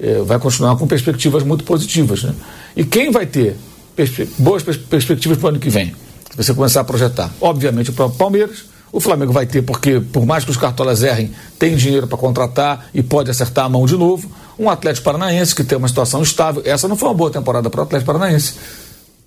eh, 0.00 0.22
vai 0.24 0.38
continuar 0.38 0.76
com 0.76 0.86
perspectivas 0.86 1.42
muito 1.42 1.64
positivas. 1.64 2.24
Né? 2.24 2.34
E 2.76 2.84
quem 2.84 3.10
vai 3.10 3.26
ter 3.26 3.56
perspe 3.94 4.28
boas 4.38 4.62
pers 4.62 4.76
perspectivas 4.76 5.38
para 5.38 5.46
o 5.46 5.48
ano 5.50 5.58
que 5.58 5.70
vem? 5.70 5.94
Se 6.30 6.36
você 6.36 6.52
começar 6.52 6.80
a 6.80 6.84
projetar, 6.84 7.32
obviamente 7.40 7.90
o 7.90 7.92
próprio 7.92 8.18
Palmeiras, 8.18 8.64
o 8.94 9.00
Flamengo 9.00 9.32
vai 9.32 9.44
ter, 9.44 9.60
porque 9.60 9.98
por 9.98 10.24
mais 10.24 10.44
que 10.44 10.52
os 10.52 10.56
cartolas 10.56 11.02
errem, 11.02 11.32
tem 11.58 11.74
dinheiro 11.74 12.06
para 12.06 12.16
contratar 12.16 12.86
e 12.94 13.02
pode 13.02 13.28
acertar 13.28 13.64
a 13.64 13.68
mão 13.68 13.84
de 13.86 13.96
novo. 13.96 14.30
Um 14.56 14.70
Atlético 14.70 15.04
Paranaense 15.04 15.52
que 15.52 15.64
tem 15.64 15.76
uma 15.76 15.88
situação 15.88 16.22
estável. 16.22 16.62
Essa 16.64 16.86
não 16.86 16.94
foi 16.94 17.08
uma 17.08 17.14
boa 17.14 17.28
temporada 17.28 17.68
para 17.68 17.80
o 17.80 17.82
Atlético 17.82 18.12
Paranaense. 18.12 18.54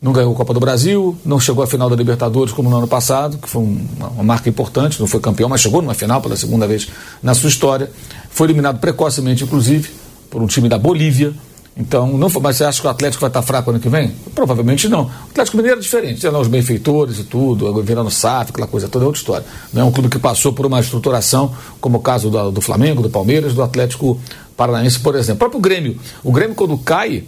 Não 0.02 0.14
ganhou 0.14 0.32
a 0.32 0.36
Copa 0.38 0.54
do 0.54 0.60
Brasil, 0.62 1.18
não 1.26 1.38
chegou 1.38 1.62
à 1.62 1.68
final 1.68 1.90
da 1.90 1.98
Libertadores 1.98 2.54
como 2.54 2.70
no 2.70 2.78
ano 2.78 2.88
passado, 2.88 3.38
que 3.40 3.50
foi 3.50 3.62
uma, 3.62 4.24
marca 4.24 4.48
importante, 4.48 5.02
não 5.02 5.08
foi 5.08 5.20
campeão, 5.20 5.50
mas 5.50 5.60
chegou 5.60 5.82
numa 5.82 5.94
final 5.94 6.22
pela 6.22 6.38
segunda 6.38 6.66
vez 6.66 6.88
na 7.22 7.34
sua 7.34 7.50
história. 7.50 7.92
Foi 8.30 8.48
eliminado 8.48 8.80
precocemente, 8.80 9.44
inclusive, 9.44 9.90
por 10.30 10.42
um 10.42 10.48
time 10.48 10.70
da 10.70 10.78
Bolívia, 10.78 11.34
então, 11.80 12.18
não, 12.18 12.28
mas 12.42 12.58
você 12.58 12.64
acha 12.64 12.82
que 12.82 12.88
o 12.88 12.90
Atlético 12.90 13.22
vai 13.22 13.30
estar 13.30 13.44
fraco 13.44 13.70
ano 13.70 13.80
que 13.80 13.88
vem? 13.88 14.12
Provavelmente 14.34 14.90
não. 14.90 15.04
O 15.04 15.30
Atlético 15.30 15.58
Mineiro 15.58 15.78
é 15.78 15.82
diferente, 15.82 16.28
lá 16.28 16.40
os 16.40 16.48
benfeitores 16.48 17.20
e 17.20 17.24
tudo, 17.24 17.72
virando 17.84 18.10
SAF, 18.10 18.50
aquela 18.50 18.66
coisa 18.66 18.88
toda, 18.88 19.06
é 19.06 19.08
outra 19.08 19.20
história. 19.20 19.46
Não 19.72 19.84
é 19.84 19.86
um 19.86 19.92
clube 19.92 20.10
que 20.10 20.18
passou 20.18 20.52
por 20.52 20.66
uma 20.66 20.80
estruturação, 20.80 21.54
como 21.80 22.00
o 22.00 22.02
caso 22.02 22.32
do, 22.32 22.52
do 22.52 22.62
Flamengo, 22.62 23.04
do 23.04 23.10
Palmeiras, 23.12 23.54
do 23.54 23.62
Atlético 23.62 24.20
Paranaense, 24.56 25.00
por 25.00 25.16
exemplo. 25.16 25.36
O 25.36 25.38
próprio 25.38 25.62
Grêmio. 25.62 26.00
O 26.24 26.32
Grêmio, 26.32 26.56
quando 26.56 26.76
cai, 26.80 27.24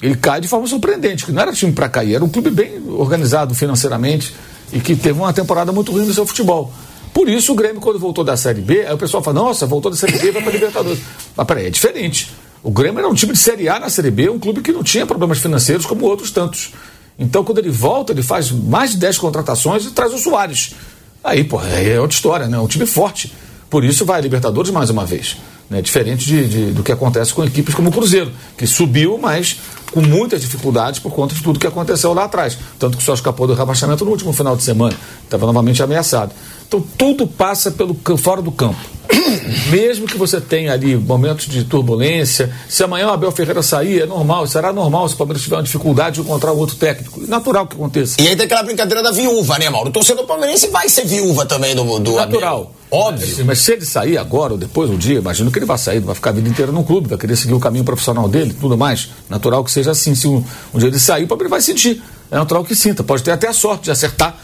ele 0.00 0.16
cai 0.16 0.40
de 0.40 0.48
forma 0.48 0.66
surpreendente, 0.66 1.26
que 1.26 1.32
não 1.32 1.42
era 1.42 1.52
time 1.52 1.72
para 1.72 1.88
cair, 1.88 2.14
era 2.14 2.24
um 2.24 2.28
clube 2.28 2.50
bem 2.50 2.82
organizado 2.88 3.54
financeiramente 3.54 4.34
e 4.72 4.80
que 4.80 4.96
teve 4.96 5.18
uma 5.18 5.32
temporada 5.34 5.72
muito 5.72 5.92
ruim 5.92 6.06
no 6.06 6.14
seu 6.14 6.24
futebol. 6.24 6.72
Por 7.12 7.28
isso, 7.28 7.52
o 7.52 7.54
Grêmio, 7.54 7.82
quando 7.82 7.98
voltou 7.98 8.24
da 8.24 8.36
Série 8.36 8.62
B, 8.62 8.86
aí 8.86 8.94
o 8.94 8.98
pessoal 8.98 9.22
fala: 9.22 9.40
nossa, 9.40 9.66
voltou 9.66 9.90
da 9.90 9.96
Série 9.96 10.18
B, 10.18 10.32
vai 10.32 10.42
para 10.42 10.52
Libertadores. 10.52 11.00
Mas 11.36 11.46
peraí, 11.46 11.66
é 11.66 11.70
diferente. 11.70 12.32
O 12.64 12.70
Grêmio 12.70 12.98
era 12.98 13.06
um 13.06 13.12
time 13.12 13.34
de 13.34 13.38
Série 13.38 13.68
A 13.68 13.78
na 13.78 13.90
Série 13.90 14.10
B, 14.10 14.30
um 14.30 14.38
clube 14.38 14.62
que 14.62 14.72
não 14.72 14.82
tinha 14.82 15.04
problemas 15.04 15.36
financeiros 15.36 15.84
como 15.84 16.06
outros 16.06 16.30
tantos. 16.30 16.72
Então, 17.18 17.44
quando 17.44 17.58
ele 17.58 17.68
volta, 17.68 18.10
ele 18.10 18.22
faz 18.22 18.50
mais 18.50 18.92
de 18.92 18.96
10 18.96 19.18
contratações 19.18 19.84
e 19.84 19.90
traz 19.90 20.14
o 20.14 20.18
Soares. 20.18 20.74
Aí, 21.22 21.44
pô, 21.44 21.60
é 21.60 22.00
outra 22.00 22.14
história, 22.14 22.48
né? 22.48 22.56
É 22.56 22.60
um 22.60 22.66
time 22.66 22.86
forte. 22.86 23.30
Por 23.68 23.84
isso 23.84 24.06
vai 24.06 24.18
a 24.18 24.22
Libertadores 24.22 24.70
mais 24.70 24.88
uma 24.88 25.04
vez. 25.04 25.36
Né? 25.68 25.82
Diferente 25.82 26.24
de, 26.24 26.48
de, 26.48 26.70
do 26.72 26.82
que 26.82 26.90
acontece 26.90 27.34
com 27.34 27.44
equipes 27.44 27.74
como 27.74 27.90
o 27.90 27.92
Cruzeiro, 27.92 28.32
que 28.56 28.66
subiu, 28.66 29.18
mas 29.18 29.58
com 29.92 30.00
muitas 30.00 30.40
dificuldades 30.40 30.98
por 30.98 31.12
conta 31.12 31.34
de 31.34 31.42
tudo 31.42 31.58
que 31.58 31.66
aconteceu 31.66 32.14
lá 32.14 32.24
atrás. 32.24 32.56
Tanto 32.78 32.96
que 32.96 33.02
só 33.02 33.12
escapou 33.12 33.46
do 33.46 33.52
rebaixamento 33.52 34.06
no 34.06 34.10
último 34.10 34.32
final 34.32 34.56
de 34.56 34.62
semana. 34.62 34.96
Estava 35.22 35.44
novamente 35.44 35.82
ameaçado. 35.82 36.32
Então 36.74 36.84
tudo 36.98 37.26
passa 37.26 37.70
pelo 37.70 37.96
fora 38.18 38.42
do 38.42 38.50
campo. 38.50 38.80
Mesmo 39.70 40.08
que 40.08 40.18
você 40.18 40.40
tenha 40.40 40.72
ali 40.72 40.96
momentos 40.96 41.46
de 41.46 41.62
turbulência, 41.62 42.52
se 42.68 42.82
amanhã 42.82 43.06
o 43.06 43.10
Abel 43.10 43.30
Ferreira 43.30 43.62
sair, 43.62 44.02
é 44.02 44.06
normal, 44.06 44.44
será 44.48 44.72
normal 44.72 45.08
se 45.08 45.14
o 45.14 45.18
Palmeiras 45.18 45.42
tiver 45.42 45.54
uma 45.54 45.62
dificuldade 45.62 46.16
de 46.16 46.22
encontrar 46.22 46.52
um 46.52 46.56
outro 46.56 46.74
técnico. 46.74 47.20
Natural 47.28 47.64
que 47.68 47.76
aconteça. 47.76 48.20
E 48.20 48.26
aí 48.26 48.34
tem 48.34 48.46
aquela 48.46 48.64
brincadeira 48.64 49.04
da 49.04 49.12
viúva, 49.12 49.56
né, 49.56 49.70
Mauro? 49.70 49.90
O 49.90 49.92
torcedor 49.92 50.26
palmeirense 50.26 50.66
vai 50.68 50.88
ser 50.88 51.04
viúva 51.04 51.46
também 51.46 51.76
do, 51.76 51.84
do 52.00 52.16
Natural. 52.16 52.54
Abel. 52.54 52.70
Óbvio. 52.90 53.28
Mas, 53.36 53.46
mas, 53.46 53.58
se 53.60 53.72
ele 53.72 53.84
sair 53.84 54.18
agora 54.18 54.54
ou 54.54 54.58
depois 54.58 54.90
um 54.90 54.96
dia, 54.96 55.18
imagino 55.18 55.52
que 55.52 55.58
ele 55.60 55.66
vai 55.66 55.78
sair, 55.78 56.00
vai 56.00 56.14
ficar 56.14 56.30
a 56.30 56.32
vida 56.32 56.48
inteira 56.48 56.72
no 56.72 56.82
clube, 56.82 57.08
vai 57.08 57.18
querer 57.18 57.36
seguir 57.36 57.54
o 57.54 57.60
caminho 57.60 57.84
profissional 57.84 58.28
dele, 58.28 58.56
tudo 58.58 58.76
mais. 58.76 59.10
Natural 59.28 59.62
que 59.62 59.70
seja 59.70 59.92
assim. 59.92 60.14
Se 60.16 60.26
um, 60.26 60.42
um 60.72 60.78
dia 60.78 60.88
ele 60.88 60.98
sair, 60.98 61.24
o 61.24 61.28
Palmeiras 61.28 61.50
vai 61.50 61.60
sentir. 61.60 62.02
É 62.30 62.36
natural 62.36 62.64
que 62.64 62.74
sinta. 62.74 63.04
Pode 63.04 63.22
ter 63.22 63.30
até 63.30 63.46
a 63.46 63.52
sorte 63.52 63.84
de 63.84 63.90
acertar 63.92 64.36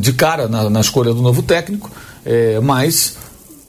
de 0.00 0.12
cara 0.12 0.48
na, 0.48 0.68
na 0.68 0.80
escolha 0.80 1.14
do 1.14 1.22
novo 1.22 1.42
técnico, 1.42 1.90
é, 2.24 2.58
mas 2.60 3.16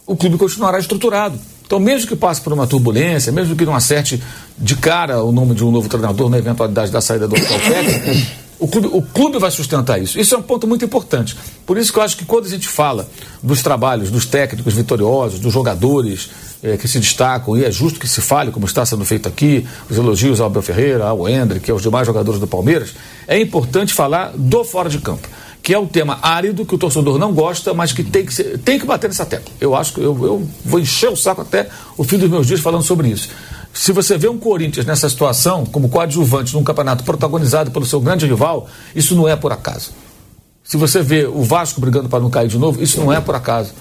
o 0.05 0.15
clube 0.15 0.37
continuará 0.37 0.79
estruturado. 0.79 1.39
Então, 1.65 1.79
mesmo 1.79 2.07
que 2.07 2.15
passe 2.15 2.41
por 2.41 2.51
uma 2.51 2.67
turbulência, 2.67 3.31
mesmo 3.31 3.55
que 3.55 3.65
não 3.65 3.75
acerte 3.75 4.21
de 4.57 4.75
cara 4.75 5.23
o 5.23 5.31
nome 5.31 5.55
de 5.55 5.63
um 5.63 5.71
novo 5.71 5.87
treinador 5.87 6.29
na 6.29 6.37
eventualidade 6.37 6.91
da 6.91 6.99
saída 6.99 7.27
do 7.27 7.35
atual 7.35 7.59
técnico, 7.61 8.41
O 8.61 8.67
clube, 8.67 8.89
o 8.93 9.01
clube 9.01 9.39
vai 9.39 9.49
sustentar 9.49 9.99
isso. 9.99 10.19
Isso 10.19 10.35
é 10.35 10.37
um 10.37 10.41
ponto 10.43 10.67
muito 10.67 10.85
importante. 10.85 11.35
Por 11.65 11.79
isso 11.79 11.91
que 11.91 11.97
eu 11.97 12.03
acho 12.03 12.15
que 12.15 12.25
quando 12.25 12.45
a 12.45 12.49
gente 12.49 12.67
fala 12.67 13.09
dos 13.41 13.63
trabalhos 13.63 14.11
dos 14.11 14.27
técnicos 14.27 14.75
vitoriosos, 14.75 15.39
dos 15.39 15.51
jogadores 15.51 16.29
é, 16.61 16.77
que 16.77 16.87
se 16.87 16.99
destacam, 16.99 17.57
e 17.57 17.65
é 17.65 17.71
justo 17.71 17.99
que 17.99 18.07
se 18.07 18.21
fale, 18.21 18.51
como 18.51 18.67
está 18.67 18.85
sendo 18.85 19.03
feito 19.03 19.27
aqui, 19.27 19.65
os 19.89 19.97
elogios 19.97 20.39
ao 20.39 20.45
Abel 20.45 20.61
Ferreira, 20.61 21.05
ao 21.07 21.27
Hendrick, 21.27 21.71
aos 21.71 21.81
demais 21.81 22.05
jogadores 22.05 22.39
do 22.39 22.45
Palmeiras, 22.45 22.93
é 23.27 23.39
importante 23.39 23.95
falar 23.95 24.31
do 24.35 24.63
fora 24.63 24.89
de 24.89 24.99
campo 24.99 25.27
que 25.61 25.73
é 25.73 25.79
um 25.79 25.85
tema 25.85 26.19
árido, 26.21 26.65
que 26.65 26.73
o 26.73 26.77
torcedor 26.77 27.19
não 27.19 27.33
gosta, 27.33 27.73
mas 27.73 27.93
que 27.93 28.03
tem 28.03 28.25
que, 28.25 28.33
ser, 28.33 28.57
tem 28.59 28.79
que 28.79 28.85
bater 28.85 29.07
nessa 29.07 29.25
tecla. 29.25 29.53
Eu 29.59 29.75
acho 29.75 29.93
que 29.93 29.99
eu, 29.99 30.17
eu 30.25 30.47
vou 30.65 30.79
encher 30.79 31.09
o 31.09 31.15
saco 31.15 31.41
até 31.41 31.69
o 31.97 32.03
fim 32.03 32.17
dos 32.17 32.29
meus 32.29 32.47
dias 32.47 32.59
falando 32.59 32.83
sobre 32.83 33.09
isso. 33.09 33.29
Se 33.73 33.91
você 33.91 34.17
vê 34.17 34.27
um 34.27 34.37
Corinthians 34.37 34.85
nessa 34.85 35.07
situação, 35.07 35.65
como 35.65 35.87
coadjuvante 35.87 36.53
num 36.53 36.63
campeonato 36.63 37.03
protagonizado 37.03 37.71
pelo 37.71 37.85
seu 37.85 38.01
grande 38.01 38.25
rival, 38.25 38.67
isso 38.95 39.15
não 39.15 39.27
é 39.29 39.35
por 39.35 39.51
acaso. 39.51 39.91
Se 40.63 40.77
você 40.77 41.01
vê 41.01 41.25
o 41.25 41.43
Vasco 41.43 41.79
brigando 41.79 42.09
para 42.09 42.19
não 42.19 42.29
cair 42.29 42.47
de 42.47 42.57
novo, 42.57 42.81
isso 42.81 42.99
não 42.99 43.13
é 43.13 43.21
por 43.21 43.35
acaso. 43.35 43.73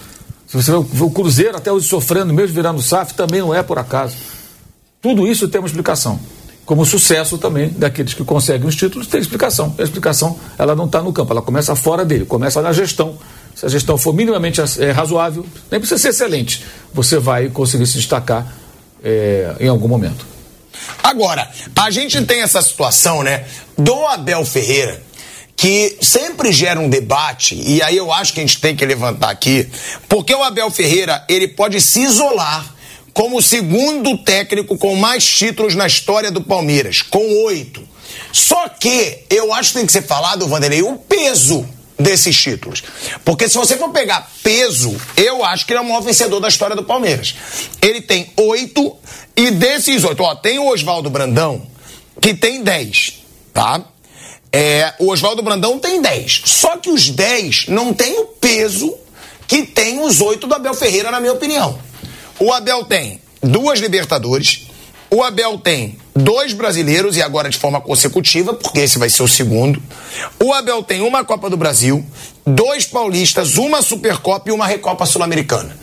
Se 0.47 0.57
você 0.57 0.73
vê 0.73 1.05
o 1.05 1.11
Cruzeiro 1.11 1.57
até 1.57 1.73
hoje 1.73 1.87
sofrendo, 1.87 2.33
mesmo 2.33 2.55
virando 2.55 2.83
SAF, 2.83 3.15
também 3.15 3.41
não 3.41 3.55
é 3.55 3.63
por 3.63 3.79
acaso. 3.79 4.17
Tudo 5.01 5.27
isso 5.27 5.49
tem 5.49 5.61
uma 5.61 5.67
explicação 5.67 6.21
como 6.65 6.87
sucesso 6.87 7.37
também 7.39 7.69
daqueles 7.71 8.15
que 8.15 8.25
conseguem 8.25 8.69
os 8.69 8.77
títulos 8.77 9.07
tem 9.07 9.21
explicação. 9.21 9.75
A 9.79 9.83
explicação 9.83 10.39
ela 10.59 10.75
não 10.77 10.87
está 10.87 11.03
no 11.03 11.13
campo, 11.13 11.33
ela 11.33 11.43
começa 11.43 11.75
fora 11.75 12.05
dele, 12.05 12.25
começa 12.25 12.63
na 12.63 12.73
gestão. 12.73 13.19
Se 13.55 13.67
a 13.67 13.69
gestão 13.69 13.99
for 13.99 14.15
minimamente 14.15 14.61
é, 14.79 14.91
razoável, 14.91 15.45
nem 15.71 15.81
precisa 15.81 16.01
ser 16.01 16.09
excelente, 16.11 16.65
você 16.95 17.19
vai 17.19 17.49
conseguir 17.49 17.87
se 17.87 17.97
destacar 17.97 18.47
é, 19.03 19.55
em 19.61 19.69
algum 19.69 19.89
momento. 19.89 20.25
Agora, 21.03 21.51
a 21.77 21.91
gente 21.91 22.25
tem 22.25 22.43
essa 22.43 22.63
situação, 22.63 23.23
né, 23.23 23.45
do 23.77 24.07
Abel 24.07 24.45
Ferreira, 24.45 25.03
que 25.57 25.99
sempre 26.01 26.53
gera 26.53 26.81
um 26.81 26.89
debate, 26.89 27.55
e 27.55 27.83
aí 27.83 27.97
eu 27.97 28.13
acho 28.13 28.33
que 28.33 28.41
a 28.41 28.43
gente 28.43 28.61
tem 28.61 28.75
que 28.75 28.87
levantar 28.87 29.31
aqui, 29.31 29.69
porque 30.09 30.35
o 30.35 30.43
Abel 30.43 30.71
Ferreira, 30.71 31.23
ele 31.29 31.49
pode 31.49 31.81
se 31.81 32.01
isolar 32.01 32.75
como 33.13 33.39
o 33.39 33.43
segundo 33.43 34.17
técnico 34.19 34.77
com 34.79 34.95
mais 34.97 35.25
títulos 35.25 35.75
na 35.75 35.87
história 35.87 36.31
do 36.31 36.41
Palmeiras, 36.41 37.03
com 37.03 37.45
oito. 37.45 37.87
Só 38.33 38.69
que 38.69 39.25
eu 39.29 39.53
acho 39.53 39.71
que 39.71 39.79
tem 39.79 39.87
que 39.87 39.93
ser 39.93 40.03
falado, 40.03 40.47
Vanderlei, 40.47 40.83
o 40.83 40.97
peso 40.97 41.67
desses 41.99 42.37
títulos. 42.37 42.83
Porque 43.25 43.49
se 43.49 43.57
você 43.57 43.77
for 43.77 43.91
pegar 43.91 44.31
peso, 44.43 44.97
eu 45.17 45.45
acho 45.45 45.67
que 45.67 45.73
ele 45.73 45.79
é 45.79 45.83
o 45.83 45.87
maior 45.87 46.01
vencedor 46.01 46.41
da 46.41 46.49
história 46.49 46.75
do 46.75 46.85
Palmeiras. 46.85 47.35
Ele 47.81 48.01
tem 48.01 48.33
oito, 48.37 48.97
e 49.37 49.51
desses 49.51 50.05
oito, 50.05 50.23
ó, 50.23 50.35
tem 50.35 50.59
o 50.59 50.69
Oswaldo 50.69 51.11
Brandão, 51.11 51.63
que 52.21 52.35
tem 52.35 52.63
dez, 52.63 53.23
tá? 53.53 53.85
É, 54.53 54.95
o 54.99 55.11
Oswaldo 55.13 55.43
Brandão 55.43 55.79
tem 55.79 56.03
dez. 56.03 56.43
Só 56.45 56.77
que 56.77 56.91
os 56.91 57.09
dez 57.11 57.67
não 57.69 57.95
tem 57.95 58.19
o 58.19 58.25
peso 58.25 58.97
que 59.47 59.65
tem 59.65 60.01
os 60.01 60.21
oito 60.21 60.47
do 60.47 60.55
Abel 60.55 60.75
Ferreira, 60.75 61.11
na 61.11 61.21
minha 61.21 61.33
opinião. 61.33 61.79
O 62.43 62.55
Abel 62.55 62.87
tem 62.87 63.21
duas 63.43 63.81
Libertadores, 63.81 64.67
o 65.11 65.23
Abel 65.23 65.59
tem 65.59 65.99
dois 66.17 66.55
brasileiros 66.55 67.15
e 67.19 67.23
agora 67.23 67.51
de 67.51 67.59
forma 67.59 67.83
consecutiva, 67.83 68.55
porque 68.55 68.81
esse 68.81 68.99
vai 68.99 69.11
ser 69.11 69.23
o 69.23 69.29
segundo. 69.29 69.83
O 70.43 70.55
Abel 70.55 70.83
tem 70.83 71.03
uma 71.03 71.23
Copa 71.23 71.51
do 71.51 71.57
Brasil, 71.59 72.03
dois 72.47 72.87
paulistas, 72.87 73.59
uma 73.59 73.83
Supercopa 73.83 74.49
e 74.49 74.53
uma 74.53 74.67
Recopa 74.67 75.05
Sul-Americana. 75.05 75.77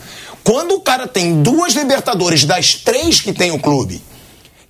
Quando 0.43 0.73
o 0.73 0.81
cara 0.81 1.05
tem 1.05 1.43
duas 1.43 1.73
Libertadores 1.73 2.43
das 2.43 2.73
três 2.73 3.21
que 3.21 3.33
tem 3.33 3.51
o 3.51 3.59
clube, 3.59 4.01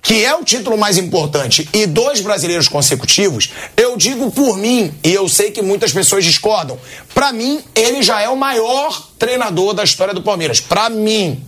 que 0.00 0.24
é 0.24 0.34
o 0.34 0.44
título 0.44 0.78
mais 0.78 0.96
importante, 0.96 1.68
e 1.72 1.86
dois 1.86 2.20
brasileiros 2.20 2.68
consecutivos, 2.68 3.50
eu 3.76 3.96
digo 3.96 4.30
por 4.30 4.56
mim, 4.56 4.94
e 5.02 5.12
eu 5.12 5.28
sei 5.28 5.50
que 5.50 5.60
muitas 5.60 5.92
pessoas 5.92 6.24
discordam, 6.24 6.78
para 7.12 7.32
mim 7.32 7.60
ele 7.74 8.02
já 8.02 8.20
é 8.20 8.28
o 8.28 8.36
maior 8.36 9.08
treinador 9.18 9.74
da 9.74 9.84
história 9.84 10.14
do 10.14 10.22
Palmeiras. 10.22 10.60
Para 10.60 10.88
mim 10.88 11.44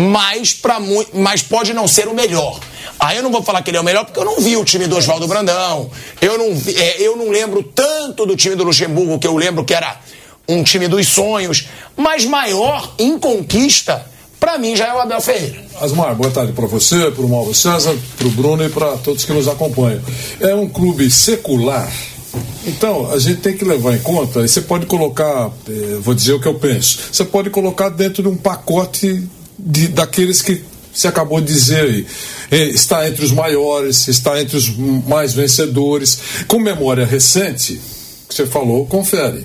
mas, 0.00 0.52
pra, 0.54 0.78
mas 1.12 1.42
pode 1.42 1.72
não 1.74 1.86
ser 1.86 2.08
o 2.08 2.14
melhor. 2.14 2.58
Aí 2.98 3.16
eu 3.16 3.22
não 3.22 3.30
vou 3.30 3.42
falar 3.42 3.62
que 3.62 3.70
ele 3.70 3.76
é 3.76 3.80
o 3.80 3.84
melhor 3.84 4.04
porque 4.04 4.18
eu 4.18 4.24
não 4.24 4.40
vi 4.40 4.56
o 4.56 4.64
time 4.64 4.86
do 4.86 4.96
Oswaldo 4.96 5.28
Brandão. 5.28 5.90
Eu 6.20 6.38
não, 6.38 6.54
vi, 6.54 6.74
é, 6.76 7.00
eu 7.00 7.16
não 7.16 7.30
lembro 7.30 7.62
tanto 7.62 8.24
do 8.24 8.36
time 8.36 8.56
do 8.56 8.64
Luxemburgo 8.64 9.18
que 9.18 9.26
eu 9.26 9.36
lembro 9.36 9.64
que 9.64 9.74
era 9.74 10.00
um 10.48 10.62
time 10.62 10.88
dos 10.88 11.06
sonhos. 11.08 11.68
Mas 11.96 12.24
maior 12.24 12.94
em 12.98 13.18
conquista, 13.18 14.09
para 14.40 14.58
mim 14.58 14.74
já 14.74 14.88
é 14.88 14.94
o 14.94 14.98
Abel 14.98 15.20
Ferreira. 15.20 15.62
Asmar, 15.80 16.16
boa 16.16 16.30
tarde 16.30 16.52
para 16.52 16.66
você, 16.66 17.10
para 17.10 17.24
o 17.24 17.28
Mauro 17.28 17.54
César, 17.54 17.94
para 18.16 18.26
o 18.26 18.30
Bruno 18.30 18.64
e 18.64 18.70
para 18.70 18.96
todos 18.96 19.24
que 19.24 19.32
nos 19.32 19.46
acompanham. 19.46 20.00
É 20.40 20.54
um 20.54 20.68
clube 20.68 21.08
secular. 21.10 21.92
Então, 22.66 23.10
a 23.12 23.18
gente 23.18 23.40
tem 23.40 23.56
que 23.56 23.64
levar 23.64 23.94
em 23.94 23.98
conta, 23.98 24.40
e 24.40 24.48
você 24.48 24.60
pode 24.60 24.86
colocar, 24.86 25.50
eh, 25.68 25.98
vou 26.00 26.14
dizer 26.14 26.32
o 26.32 26.40
que 26.40 26.46
eu 26.46 26.54
penso, 26.54 26.98
você 27.12 27.24
pode 27.24 27.50
colocar 27.50 27.88
dentro 27.88 28.22
de 28.22 28.28
um 28.28 28.36
pacote 28.36 29.28
de, 29.58 29.88
daqueles 29.88 30.40
que 30.40 30.62
você 30.92 31.08
acabou 31.08 31.40
de 31.40 31.52
dizer 31.52 31.84
aí. 31.84 32.06
É, 32.50 32.64
está 32.64 33.08
entre 33.08 33.24
os 33.24 33.32
maiores, 33.32 34.08
está 34.08 34.40
entre 34.40 34.56
os 34.56 34.68
mais 35.06 35.32
vencedores. 35.32 36.18
Com 36.48 36.58
memória 36.58 37.06
recente, 37.06 37.80
que 38.28 38.34
você 38.34 38.46
falou, 38.46 38.86
confere. 38.86 39.44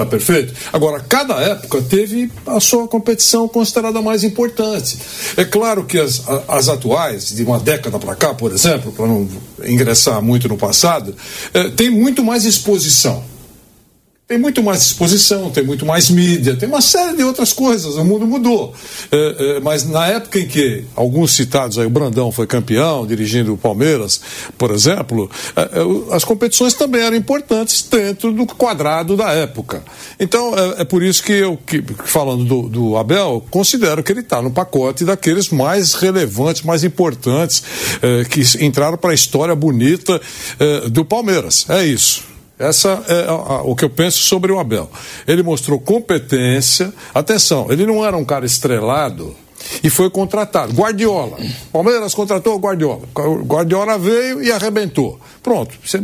Tá 0.00 0.06
perfeito? 0.06 0.54
Agora, 0.72 0.98
cada 1.06 1.34
época 1.42 1.82
teve 1.82 2.32
a 2.46 2.58
sua 2.58 2.88
competição 2.88 3.46
considerada 3.46 4.00
mais 4.00 4.24
importante. 4.24 4.96
É 5.36 5.44
claro 5.44 5.84
que 5.84 5.98
as, 5.98 6.22
as 6.48 6.70
atuais, 6.70 7.28
de 7.34 7.44
uma 7.44 7.60
década 7.60 7.98
para 7.98 8.16
cá, 8.16 8.32
por 8.32 8.50
exemplo, 8.50 8.92
para 8.92 9.06
não 9.06 9.28
ingressar 9.62 10.22
muito 10.22 10.48
no 10.48 10.56
passado, 10.56 11.14
é, 11.52 11.68
tem 11.68 11.90
muito 11.90 12.24
mais 12.24 12.46
exposição 12.46 13.22
tem 14.30 14.38
muito 14.38 14.62
mais 14.62 14.82
exposição, 14.82 15.50
tem 15.50 15.64
muito 15.64 15.84
mais 15.84 16.08
mídia, 16.08 16.54
tem 16.54 16.68
uma 16.68 16.80
série 16.80 17.16
de 17.16 17.24
outras 17.24 17.52
coisas. 17.52 17.96
O 17.96 18.04
mundo 18.04 18.28
mudou. 18.28 18.72
É, 19.10 19.56
é, 19.56 19.60
mas 19.60 19.84
na 19.84 20.06
época 20.06 20.38
em 20.38 20.46
que 20.46 20.84
alguns 20.94 21.32
citados 21.32 21.80
aí, 21.80 21.86
o 21.86 21.90
Brandão 21.90 22.30
foi 22.30 22.46
campeão, 22.46 23.04
dirigindo 23.04 23.52
o 23.52 23.58
Palmeiras, 23.58 24.20
por 24.56 24.70
exemplo, 24.70 25.28
é, 25.56 25.62
é 25.62 26.14
as 26.14 26.22
competições 26.22 26.74
também 26.74 27.00
eram 27.02 27.16
importantes 27.16 27.82
dentro 27.82 28.32
do 28.32 28.46
quadrado 28.46 29.16
da 29.16 29.32
época. 29.32 29.82
Então 30.20 30.56
é, 30.56 30.82
é 30.82 30.84
por 30.84 31.02
isso 31.02 31.24
que 31.24 31.32
eu, 31.32 31.58
que, 31.66 31.82
falando 32.04 32.44
do, 32.44 32.68
do, 32.68 32.96
Abel, 32.96 33.44
considero 33.50 34.00
que 34.00 34.12
ele 34.12 34.20
está 34.20 34.40
no 34.40 34.52
pacote 34.52 35.04
daqueles 35.04 35.48
mais 35.48 35.94
relevantes, 35.94 36.62
mais 36.62 36.84
importantes, 36.84 37.64
é, 38.00 38.24
que 38.26 38.42
entraram 38.64 38.96
para 38.96 39.10
a 39.10 39.14
história 39.14 39.56
bonita 39.56 40.20
do 40.92 41.04
Palmeiras. 41.04 41.66
É 41.68 41.84
isso. 41.84 42.29
Essa 42.60 43.02
é 43.08 43.24
a, 43.26 43.32
a, 43.32 43.62
o 43.62 43.74
que 43.74 43.86
eu 43.86 43.88
penso 43.88 44.18
sobre 44.18 44.52
o 44.52 44.58
Abel. 44.58 44.90
Ele 45.26 45.42
mostrou 45.42 45.80
competência. 45.80 46.92
Atenção, 47.14 47.68
ele 47.70 47.86
não 47.86 48.04
era 48.04 48.14
um 48.14 48.24
cara 48.24 48.44
estrelado 48.44 49.34
e 49.82 49.88
foi 49.88 50.10
contratado. 50.10 50.74
Guardiola. 50.74 51.38
Palmeiras 51.72 52.14
contratou 52.14 52.54
o 52.56 52.58
Guardiola. 52.58 53.00
Guardiola 53.46 53.98
veio 53.98 54.42
e 54.42 54.52
arrebentou. 54.52 55.18
Pronto. 55.42 55.74
Você 55.82 55.98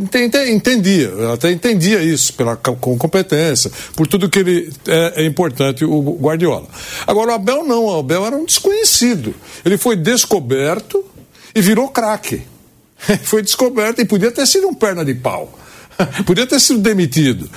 entendia, 0.49 1.09
eu 1.09 1.33
até 1.33 1.51
entendia 1.51 2.01
isso 2.01 2.33
pela 2.33 2.55
com 2.55 2.97
competência, 2.97 3.71
por 3.95 4.07
tudo 4.07 4.27
que 4.27 4.39
ele 4.39 4.73
é, 4.87 5.23
é 5.23 5.25
importante 5.27 5.85
o 5.85 6.17
Guardiola. 6.19 6.65
Agora 7.05 7.31
o 7.31 7.33
Abel 7.35 7.63
não, 7.63 7.85
o 7.85 7.99
Abel 7.99 8.25
era 8.25 8.35
um 8.35 8.45
desconhecido. 8.45 9.35
Ele 9.63 9.77
foi 9.77 9.95
descoberto 9.95 11.05
e 11.53 11.61
virou 11.61 11.89
craque. 11.89 12.41
foi 13.23 13.43
descoberto 13.43 14.01
e 14.01 14.05
podia 14.05 14.31
ter 14.31 14.47
sido 14.47 14.67
um 14.67 14.73
perna 14.73 15.05
de 15.05 15.13
pau. 15.13 15.53
Podia 16.25 16.45
ter 16.45 16.59
sido 16.59 16.79
demitido. 16.79 17.49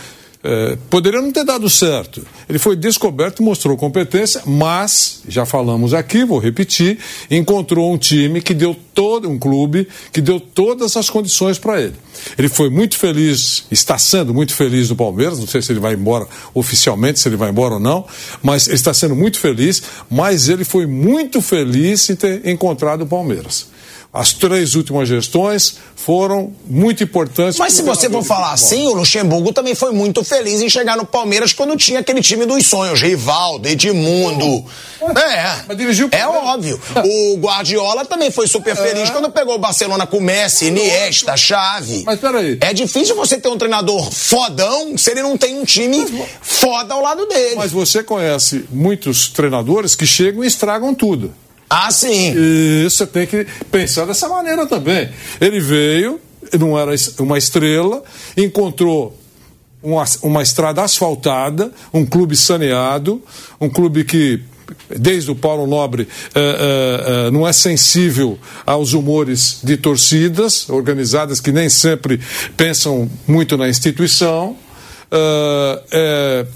É, 0.42 0.78
poderia 0.88 1.20
não 1.20 1.30
ter 1.30 1.44
dado 1.44 1.68
certo. 1.68 2.26
Ele 2.48 2.58
foi 2.58 2.74
descoberto, 2.74 3.42
mostrou 3.42 3.76
competência, 3.76 4.40
mas, 4.46 5.20
já 5.28 5.44
falamos 5.44 5.92
aqui, 5.92 6.24
vou 6.24 6.38
repetir, 6.38 6.98
encontrou 7.30 7.92
um 7.92 7.98
time 7.98 8.40
que 8.40 8.54
deu 8.54 8.74
todo, 8.94 9.28
um 9.28 9.38
clube 9.38 9.86
que 10.10 10.22
deu 10.22 10.40
todas 10.40 10.96
as 10.96 11.10
condições 11.10 11.58
para 11.58 11.82
ele. 11.82 11.94
Ele 12.38 12.48
foi 12.48 12.70
muito 12.70 12.96
feliz, 12.96 13.64
está 13.70 13.98
sendo 13.98 14.32
muito 14.32 14.54
feliz 14.54 14.88
no 14.88 14.96
Palmeiras, 14.96 15.38
não 15.38 15.46
sei 15.46 15.60
se 15.60 15.72
ele 15.72 15.80
vai 15.80 15.92
embora 15.92 16.26
oficialmente, 16.54 17.20
se 17.20 17.28
ele 17.28 17.36
vai 17.36 17.50
embora 17.50 17.74
ou 17.74 17.80
não, 17.80 18.06
mas 18.42 18.66
ele 18.66 18.76
está 18.76 18.94
sendo 18.94 19.14
muito 19.14 19.38
feliz, 19.38 19.82
mas 20.10 20.48
ele 20.48 20.64
foi 20.64 20.86
muito 20.86 21.42
feliz 21.42 22.08
em 22.08 22.16
ter 22.16 22.48
encontrado 22.48 23.02
o 23.02 23.06
Palmeiras. 23.06 23.66
As 24.12 24.32
três 24.32 24.74
últimas 24.74 25.08
gestões 25.08 25.76
foram 25.94 26.52
muito 26.66 27.04
importantes. 27.04 27.56
Mas 27.56 27.74
se 27.74 27.82
você 27.82 28.10
for 28.10 28.24
falar 28.24 28.52
assim, 28.52 28.88
o 28.88 28.94
Luxemburgo 28.94 29.52
também 29.52 29.72
foi 29.76 29.92
muito 29.92 30.24
feliz 30.24 30.60
em 30.60 30.68
chegar 30.68 30.96
no 30.96 31.04
Palmeiras 31.04 31.52
quando 31.52 31.76
tinha 31.76 32.00
aquele 32.00 32.20
time 32.20 32.44
dos 32.44 32.66
sonhos, 32.66 33.00
Rivaldo, 33.00 33.68
Edmundo. 33.68 34.64
É, 35.00 35.64
mas 35.68 35.76
dirigiu 35.76 36.08
é 36.10 36.26
óbvio. 36.26 36.80
O 37.04 37.36
Guardiola 37.36 38.04
também 38.04 38.32
foi 38.32 38.48
super 38.48 38.74
feliz 38.74 39.10
é. 39.10 39.12
quando 39.12 39.30
pegou 39.30 39.54
o 39.54 39.58
Barcelona 39.58 40.04
com 40.08 40.20
Messi, 40.20 40.66
Iniesta, 40.66 41.36
Xavi. 41.36 42.02
Mas 42.04 42.18
peraí. 42.18 42.58
É 42.60 42.74
difícil 42.74 43.14
você 43.14 43.38
ter 43.38 43.48
um 43.48 43.56
treinador 43.56 44.10
fodão 44.10 44.98
se 44.98 45.12
ele 45.12 45.22
não 45.22 45.38
tem 45.38 45.56
um 45.56 45.64
time 45.64 46.04
foda 46.42 46.94
ao 46.94 47.00
lado 47.00 47.26
dele. 47.26 47.54
Mas 47.54 47.70
você 47.70 48.02
conhece 48.02 48.64
muitos 48.72 49.28
treinadores 49.28 49.94
que 49.94 50.04
chegam 50.04 50.42
e 50.42 50.48
estragam 50.48 50.92
tudo. 50.92 51.32
Ah, 51.72 51.90
sim. 51.92 52.34
E 52.36 52.82
você 52.82 53.06
tem 53.06 53.28
que 53.28 53.46
pensar 53.70 54.04
dessa 54.04 54.28
maneira 54.28 54.66
também. 54.66 55.08
Ele 55.40 55.60
veio, 55.60 56.20
não 56.58 56.76
era 56.76 56.92
uma 57.20 57.38
estrela, 57.38 58.02
encontrou 58.36 59.16
uma, 59.80 60.04
uma 60.22 60.42
estrada 60.42 60.82
asfaltada, 60.82 61.72
um 61.94 62.04
clube 62.04 62.36
saneado, 62.36 63.22
um 63.60 63.68
clube 63.68 64.04
que 64.04 64.42
desde 64.88 65.30
o 65.30 65.34
Paulo 65.34 65.66
Nobre, 65.66 66.02
uh, 66.02 66.06
uh, 66.06 67.28
uh, 67.28 67.30
não 67.30 67.46
é 67.46 67.52
sensível 67.52 68.38
aos 68.64 68.92
humores 68.92 69.60
de 69.62 69.76
torcidas 69.76 70.68
organizadas 70.68 71.40
que 71.40 71.52
nem 71.52 71.68
sempre 71.68 72.20
pensam 72.56 73.10
muito 73.26 73.56
na 73.56 73.68
instituição. 73.68 74.56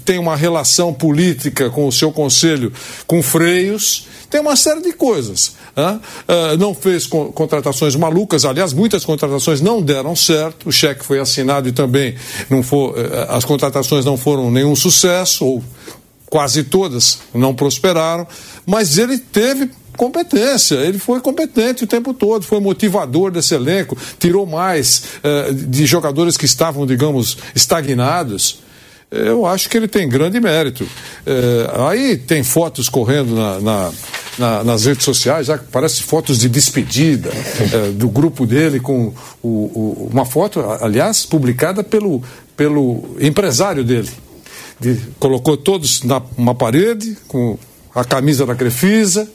Tem 0.03 0.17
uma 0.17 0.35
relação 0.35 0.93
política 0.93 1.69
com 1.69 1.87
o 1.87 1.91
seu 1.91 2.11
conselho 2.11 2.71
com 3.05 3.21
freios, 3.21 4.07
tem 4.29 4.39
uma 4.41 4.55
série 4.55 4.81
de 4.81 4.93
coisas. 4.93 5.55
não 6.57 6.73
fez 6.73 7.05
contratações 7.05 7.95
malucas, 7.95 8.45
aliás, 8.45 8.73
muitas 8.73 9.03
contratações 9.05 9.61
não 9.61 9.81
deram 9.81 10.15
certo, 10.15 10.69
o 10.69 10.71
cheque 10.71 11.05
foi 11.05 11.19
assinado 11.19 11.67
e 11.67 11.71
também 11.71 12.15
não 12.49 12.63
for, 12.63 12.95
as 13.29 13.43
contratações 13.45 14.05
não 14.05 14.17
foram 14.17 14.49
nenhum 14.49 14.75
sucesso, 14.75 15.45
ou 15.45 15.63
quase 16.27 16.63
todas 16.63 17.19
não 17.33 17.53
prosperaram, 17.53 18.27
mas 18.65 18.97
ele 18.97 19.17
teve 19.17 19.69
competência, 19.95 20.75
ele 20.75 20.97
foi 20.97 21.19
competente 21.19 21.83
o 21.83 21.87
tempo 21.87 22.13
todo, 22.13 22.43
foi 22.43 22.59
motivador 22.59 23.31
desse 23.31 23.53
elenco, 23.55 23.97
tirou 24.19 24.45
mais 24.45 25.03
eh, 25.23 25.51
de 25.51 25.85
jogadores 25.85 26.37
que 26.37 26.45
estavam, 26.45 26.85
digamos, 26.85 27.37
estagnados. 27.55 28.59
Eu 29.11 29.45
acho 29.45 29.69
que 29.69 29.77
ele 29.77 29.87
tem 29.87 30.09
grande 30.09 30.39
mérito. 30.39 30.87
Eh, 31.25 31.71
aí 31.87 32.17
tem 32.17 32.43
fotos 32.43 32.89
correndo 32.89 33.35
na, 33.35 33.59
na, 33.59 33.91
na, 34.37 34.63
nas 34.63 34.85
redes 34.85 35.05
sociais, 35.05 35.47
já 35.47 35.57
parece 35.57 36.03
fotos 36.03 36.39
de 36.39 36.49
despedida 36.49 37.29
eh, 37.73 37.91
do 37.91 38.09
grupo 38.09 38.45
dele 38.45 38.79
com 38.79 39.13
o, 39.41 39.47
o, 39.47 40.09
uma 40.11 40.25
foto, 40.25 40.59
aliás, 40.81 41.25
publicada 41.25 41.83
pelo, 41.83 42.21
pelo 42.55 43.15
empresário 43.19 43.83
dele 43.83 44.09
de, 44.79 44.99
colocou 45.19 45.57
todos 45.57 46.03
na 46.03 46.21
uma 46.37 46.53
parede 46.53 47.17
com 47.27 47.57
a 47.93 48.03
camisa 48.03 48.45
da 48.45 48.55
Crefisa 48.55 49.27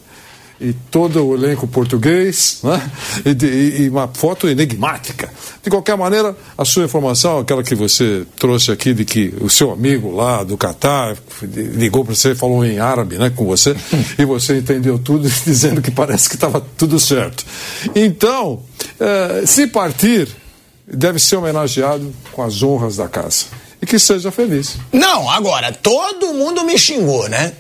e 0.61 0.75
todo 0.91 1.27
o 1.27 1.35
elenco 1.35 1.67
português, 1.67 2.61
né? 2.63 2.91
e, 3.25 3.33
de, 3.33 3.47
e, 3.83 3.89
uma 3.89 4.09
foto 4.09 4.47
enigmática. 4.47 5.33
De 5.63 5.71
qualquer 5.71 5.97
maneira, 5.97 6.37
a 6.57 6.65
sua 6.65 6.85
informação, 6.85 7.39
aquela 7.39 7.63
que 7.63 7.75
você 7.75 8.27
trouxe 8.37 8.71
aqui 8.71 8.93
de 8.93 9.05
que 9.05 9.35
o 9.41 9.49
seu 9.49 9.73
amigo 9.73 10.15
lá 10.15 10.45
do 10.45 10.59
Catar 10.59 11.17
ligou 11.43 12.05
para 12.05 12.15
você, 12.15 12.35
falou 12.35 12.65
em 12.65 12.79
árabe, 12.79 13.17
né, 13.17 13.31
com 13.31 13.47
você, 13.47 13.75
e 14.19 14.25
você 14.25 14.59
entendeu 14.59 14.99
tudo, 14.99 15.29
dizendo 15.45 15.81
que 15.81 15.91
parece 15.91 16.29
que 16.29 16.35
estava 16.35 16.61
tudo 16.77 17.01
certo. 17.01 17.45
Então, 17.95 18.63
eh, 18.99 19.45
se 19.47 19.67
partir, 19.67 20.29
deve 20.87 21.19
ser 21.19 21.37
homenageado 21.37 22.13
com 22.33 22.43
as 22.43 22.63
honras 22.63 22.97
da 22.97 23.09
casa 23.09 23.47
e 23.81 23.87
que 23.87 23.99
seja 23.99 24.31
feliz. 24.31 24.77
Não, 24.93 25.31
agora, 25.31 25.73
todo 25.73 26.35
mundo 26.35 26.65
me 26.65 26.79
xingou, 26.79 27.29
né? 27.29 27.53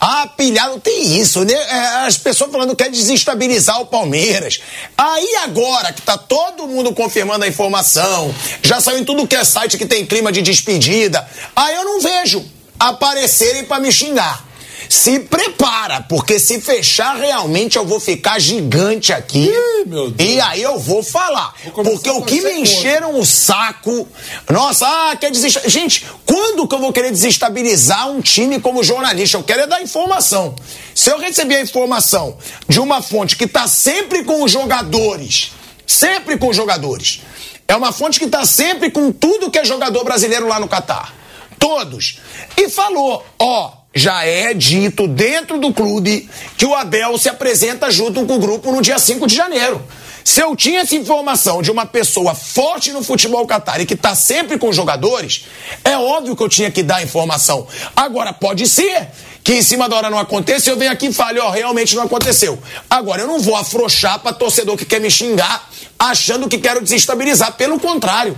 Ah, 0.00 0.28
pilhado, 0.36 0.78
tem 0.80 1.18
isso, 1.18 1.44
né? 1.44 1.52
É, 1.52 2.06
as 2.06 2.16
pessoas 2.16 2.52
falando 2.52 2.76
que 2.76 2.84
quer 2.84 2.90
desestabilizar 2.90 3.80
o 3.80 3.86
Palmeiras. 3.86 4.60
Aí 4.96 5.36
agora 5.44 5.92
que 5.92 6.02
tá 6.02 6.16
todo 6.16 6.66
mundo 6.66 6.94
confirmando 6.94 7.44
a 7.44 7.48
informação, 7.48 8.34
já 8.62 8.80
saiu 8.80 8.98
em 8.98 9.04
tudo 9.04 9.26
que 9.26 9.34
é 9.34 9.44
site 9.44 9.76
que 9.76 9.86
tem 9.86 10.06
clima 10.06 10.30
de 10.30 10.40
despedida, 10.40 11.26
aí 11.54 11.74
eu 11.74 11.84
não 11.84 12.00
vejo 12.00 12.44
aparecerem 12.78 13.64
para 13.64 13.80
me 13.80 13.90
xingar 13.90 14.47
se 14.88 15.20
prepara, 15.20 16.00
porque 16.02 16.38
se 16.38 16.60
fechar 16.60 17.16
realmente 17.16 17.76
eu 17.76 17.84
vou 17.84 18.00
ficar 18.00 18.38
gigante 18.38 19.12
aqui. 19.12 19.50
Ih, 19.50 20.14
e 20.18 20.40
aí 20.40 20.62
eu 20.62 20.78
vou 20.78 21.02
falar. 21.02 21.54
Vou 21.74 21.84
porque 21.84 22.10
o 22.10 22.22
que 22.22 22.40
me 22.40 22.60
encheram 22.60 23.18
o 23.18 23.26
saco. 23.26 24.08
Nossa, 24.50 24.86
ah, 24.86 25.16
quer 25.16 25.30
desestabilizar. 25.30 25.70
Gente, 25.70 26.06
quando 26.24 26.66
que 26.66 26.74
eu 26.74 26.78
vou 26.78 26.92
querer 26.92 27.10
desestabilizar 27.10 28.08
um 28.08 28.20
time 28.20 28.60
como 28.60 28.82
jornalista? 28.82 29.36
Eu 29.36 29.42
quero 29.42 29.62
é 29.62 29.66
dar 29.66 29.82
informação. 29.82 30.54
Se 30.94 31.10
eu 31.10 31.18
receber 31.18 31.56
a 31.56 31.62
informação 31.62 32.36
de 32.68 32.80
uma 32.80 33.02
fonte 33.02 33.36
que 33.36 33.44
está 33.44 33.68
sempre 33.68 34.24
com 34.24 34.42
os 34.42 34.50
jogadores, 34.50 35.52
sempre 35.86 36.38
com 36.38 36.48
os 36.48 36.56
jogadores, 36.56 37.20
é 37.66 37.76
uma 37.76 37.92
fonte 37.92 38.18
que 38.18 38.24
está 38.24 38.46
sempre 38.46 38.90
com 38.90 39.12
tudo 39.12 39.50
que 39.50 39.58
é 39.58 39.64
jogador 39.64 40.02
brasileiro 40.02 40.48
lá 40.48 40.58
no 40.58 40.68
Catar. 40.68 41.14
Todos. 41.58 42.20
E 42.56 42.70
falou, 42.70 43.24
ó, 43.38 43.77
já 43.94 44.24
é 44.24 44.52
dito 44.54 45.08
dentro 45.08 45.58
do 45.58 45.72
clube 45.72 46.28
que 46.56 46.66
o 46.66 46.74
Abel 46.74 47.16
se 47.18 47.28
apresenta 47.28 47.90
junto 47.90 48.24
com 48.26 48.36
o 48.36 48.38
grupo 48.38 48.70
no 48.70 48.82
dia 48.82 48.98
5 48.98 49.26
de 49.26 49.34
janeiro. 49.34 49.82
Se 50.24 50.42
eu 50.42 50.54
tinha 50.54 50.80
essa 50.80 50.94
informação 50.94 51.62
de 51.62 51.70
uma 51.70 51.86
pessoa 51.86 52.34
forte 52.34 52.92
no 52.92 53.02
futebol 53.02 53.46
catar 53.46 53.80
e 53.80 53.86
que 53.86 53.94
está 53.94 54.14
sempre 54.14 54.58
com 54.58 54.70
jogadores, 54.70 55.46
é 55.82 55.96
óbvio 55.96 56.36
que 56.36 56.42
eu 56.42 56.48
tinha 56.50 56.70
que 56.70 56.82
dar 56.82 56.96
a 56.96 57.02
informação. 57.02 57.66
Agora, 57.96 58.32
pode 58.32 58.68
ser 58.68 59.08
que 59.42 59.54
em 59.54 59.62
cima 59.62 59.88
da 59.88 59.96
hora 59.96 60.10
não 60.10 60.18
aconteça, 60.18 60.68
eu 60.68 60.76
venho 60.76 60.92
aqui 60.92 61.06
e 61.06 61.12
fale, 61.14 61.40
ó, 61.40 61.48
oh, 61.48 61.50
realmente 61.50 61.96
não 61.96 62.02
aconteceu. 62.02 62.58
Agora, 62.90 63.22
eu 63.22 63.26
não 63.26 63.40
vou 63.40 63.56
afrouxar 63.56 64.18
para 64.18 64.34
torcedor 64.34 64.76
que 64.76 64.84
quer 64.84 65.00
me 65.00 65.10
xingar, 65.10 65.70
achando 65.98 66.46
que 66.46 66.58
quero 66.58 66.82
desestabilizar. 66.82 67.56
Pelo 67.56 67.80
contrário, 67.80 68.36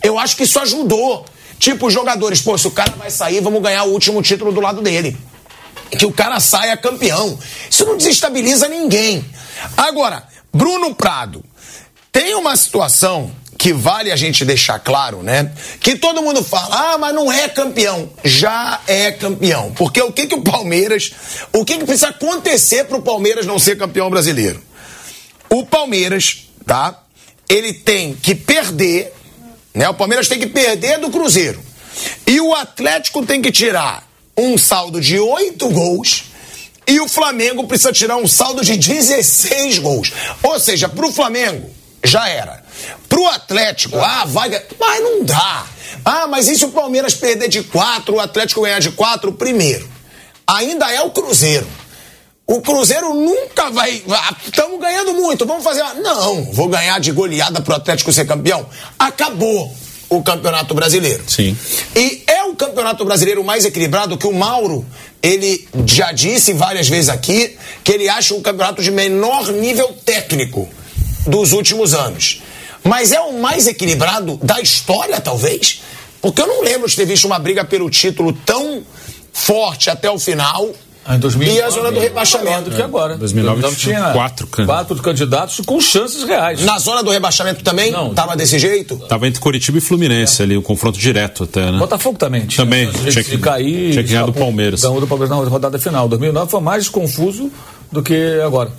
eu 0.00 0.16
acho 0.20 0.36
que 0.36 0.44
isso 0.44 0.60
ajudou. 0.60 1.26
Tipo, 1.62 1.86
os 1.86 1.94
jogadores, 1.94 2.42
pô, 2.42 2.58
se 2.58 2.66
o 2.66 2.72
cara 2.72 2.90
vai 2.98 3.08
sair, 3.08 3.40
vamos 3.40 3.62
ganhar 3.62 3.84
o 3.84 3.92
último 3.92 4.20
título 4.20 4.50
do 4.50 4.60
lado 4.60 4.82
dele. 4.82 5.16
Que 5.96 6.04
o 6.04 6.10
cara 6.10 6.40
saia 6.40 6.76
campeão. 6.76 7.38
Isso 7.70 7.86
não 7.86 7.96
desestabiliza 7.96 8.66
ninguém. 8.66 9.24
Agora, 9.76 10.26
Bruno 10.52 10.92
Prado, 10.92 11.44
tem 12.10 12.34
uma 12.34 12.56
situação 12.56 13.30
que 13.56 13.72
vale 13.72 14.10
a 14.10 14.16
gente 14.16 14.44
deixar 14.44 14.80
claro, 14.80 15.22
né? 15.22 15.52
Que 15.78 15.94
todo 15.94 16.20
mundo 16.20 16.42
fala, 16.42 16.94
ah, 16.94 16.98
mas 16.98 17.14
não 17.14 17.30
é 17.30 17.48
campeão. 17.48 18.10
Já 18.24 18.80
é 18.88 19.12
campeão. 19.12 19.70
Porque 19.70 20.02
o 20.02 20.10
que, 20.10 20.26
que 20.26 20.34
o 20.34 20.42
Palmeiras, 20.42 21.12
o 21.52 21.64
que, 21.64 21.78
que 21.78 21.84
precisa 21.84 22.08
acontecer 22.08 22.86
para 22.86 22.96
o 22.96 23.02
Palmeiras 23.02 23.46
não 23.46 23.60
ser 23.60 23.78
campeão 23.78 24.10
brasileiro? 24.10 24.60
O 25.48 25.64
Palmeiras, 25.64 26.48
tá? 26.66 27.04
Ele 27.48 27.72
tem 27.72 28.14
que 28.14 28.34
perder 28.34 29.14
né? 29.74 29.88
O 29.88 29.94
Palmeiras 29.94 30.28
tem 30.28 30.38
que 30.38 30.46
perder 30.46 30.98
do 30.98 31.10
Cruzeiro. 31.10 31.62
E 32.26 32.40
o 32.40 32.54
Atlético 32.54 33.24
tem 33.24 33.40
que 33.40 33.52
tirar 33.52 34.06
um 34.36 34.56
saldo 34.56 35.00
de 35.00 35.18
oito 35.18 35.68
gols. 35.68 36.24
E 36.86 37.00
o 37.00 37.08
Flamengo 37.08 37.66
precisa 37.66 37.92
tirar 37.92 38.16
um 38.16 38.26
saldo 38.26 38.64
de 38.64 38.76
16 38.76 39.78
gols. 39.78 40.12
Ou 40.42 40.58
seja, 40.58 40.88
para 40.88 41.06
o 41.06 41.12
Flamengo, 41.12 41.70
já 42.04 42.28
era. 42.28 42.62
Para 43.08 43.20
o 43.20 43.26
Atlético, 43.28 43.98
ah, 43.98 44.24
vai. 44.26 44.50
Mas 44.78 45.02
não 45.02 45.24
dá. 45.24 45.66
Ah, 46.04 46.26
mas 46.26 46.48
e 46.48 46.56
se 46.56 46.64
o 46.64 46.70
Palmeiras 46.70 47.14
perder 47.14 47.48
de 47.48 47.62
quatro, 47.62 48.16
o 48.16 48.20
Atlético 48.20 48.62
ganhar 48.62 48.80
de 48.80 48.90
quatro? 48.90 49.32
Primeiro, 49.32 49.88
ainda 50.46 50.90
é 50.90 51.00
o 51.02 51.10
Cruzeiro. 51.10 51.66
O 52.46 52.60
Cruzeiro 52.60 53.14
nunca 53.14 53.70
vai. 53.70 54.02
Estamos 54.44 54.80
ganhando 54.80 55.14
muito, 55.14 55.46
vamos 55.46 55.62
fazer. 55.62 55.82
Não, 56.02 56.44
vou 56.52 56.68
ganhar 56.68 56.98
de 56.98 57.12
goleada 57.12 57.60
para 57.60 57.72
o 57.72 57.76
Atlético 57.76 58.12
ser 58.12 58.26
campeão. 58.26 58.66
Acabou 58.98 59.72
o 60.08 60.22
Campeonato 60.22 60.74
Brasileiro. 60.74 61.22
Sim. 61.26 61.56
E 61.96 62.22
é 62.26 62.42
o 62.44 62.54
Campeonato 62.54 63.04
Brasileiro 63.04 63.42
mais 63.42 63.64
equilibrado 63.64 64.18
que 64.18 64.26
o 64.26 64.32
Mauro, 64.32 64.84
ele 65.22 65.66
já 65.86 66.12
disse 66.12 66.52
várias 66.52 66.88
vezes 66.88 67.08
aqui, 67.08 67.56
que 67.82 67.92
ele 67.92 68.08
acha 68.08 68.34
um 68.34 68.42
campeonato 68.42 68.82
de 68.82 68.90
menor 68.90 69.50
nível 69.52 69.88
técnico 70.04 70.68
dos 71.26 71.52
últimos 71.52 71.94
anos. 71.94 72.42
Mas 72.84 73.12
é 73.12 73.20
o 73.20 73.40
mais 73.40 73.66
equilibrado 73.66 74.38
da 74.42 74.60
história, 74.60 75.20
talvez? 75.20 75.80
Porque 76.20 76.42
eu 76.42 76.46
não 76.46 76.62
lembro 76.62 76.88
de 76.88 76.96
ter 76.96 77.06
visto 77.06 77.24
uma 77.24 77.38
briga 77.38 77.64
pelo 77.64 77.88
título 77.88 78.32
tão 78.32 78.84
forte 79.32 79.88
até 79.88 80.10
o 80.10 80.18
final 80.18 80.68
ah, 81.04 81.16
em 81.16 81.18
2009, 81.18 81.58
e 81.58 81.62
a 81.62 81.70
zona 81.70 81.90
do 81.90 81.98
rebaixamento. 81.98 82.70
que 82.70 82.80
agora. 82.80 83.16
2009, 83.16 83.60
2009 83.60 83.76
tinha 83.76 84.12
quatro, 84.12 84.46
quatro 84.46 85.02
candidatos 85.02 85.60
com 85.66 85.80
chances 85.80 86.22
reais. 86.22 86.62
Na 86.62 86.78
zona 86.78 87.02
do 87.02 87.10
rebaixamento 87.10 87.64
também? 87.64 87.90
Não. 87.90 88.14
Tava 88.14 88.36
desse 88.36 88.58
jeito? 88.58 88.96
Tava 89.08 89.26
entre 89.26 89.40
Curitiba 89.40 89.78
e 89.78 89.80
Fluminense 89.80 90.40
é. 90.40 90.44
ali, 90.44 90.56
o 90.56 90.62
confronto 90.62 90.98
direto 90.98 91.44
até, 91.44 91.72
né? 91.72 91.78
Botafogo 91.78 92.16
também. 92.18 92.46
Tinha, 92.46 92.64
também. 92.64 92.90
Tinha 92.90 93.24
que, 93.24 93.38
cair. 93.38 93.92
Tinha 93.92 94.04
que 94.04 94.10
ganhar 94.10 94.26
do 94.26 94.32
Palmeiras. 94.32 94.82
Ganhou 94.82 95.00
do 95.00 95.06
Palmeiras 95.06 95.36
na 95.36 95.44
rodada 95.44 95.78
final. 95.78 96.08
2009 96.08 96.50
foi 96.50 96.60
mais 96.60 96.88
confuso 96.88 97.50
do 97.90 98.02
que 98.02 98.40
agora. 98.44 98.70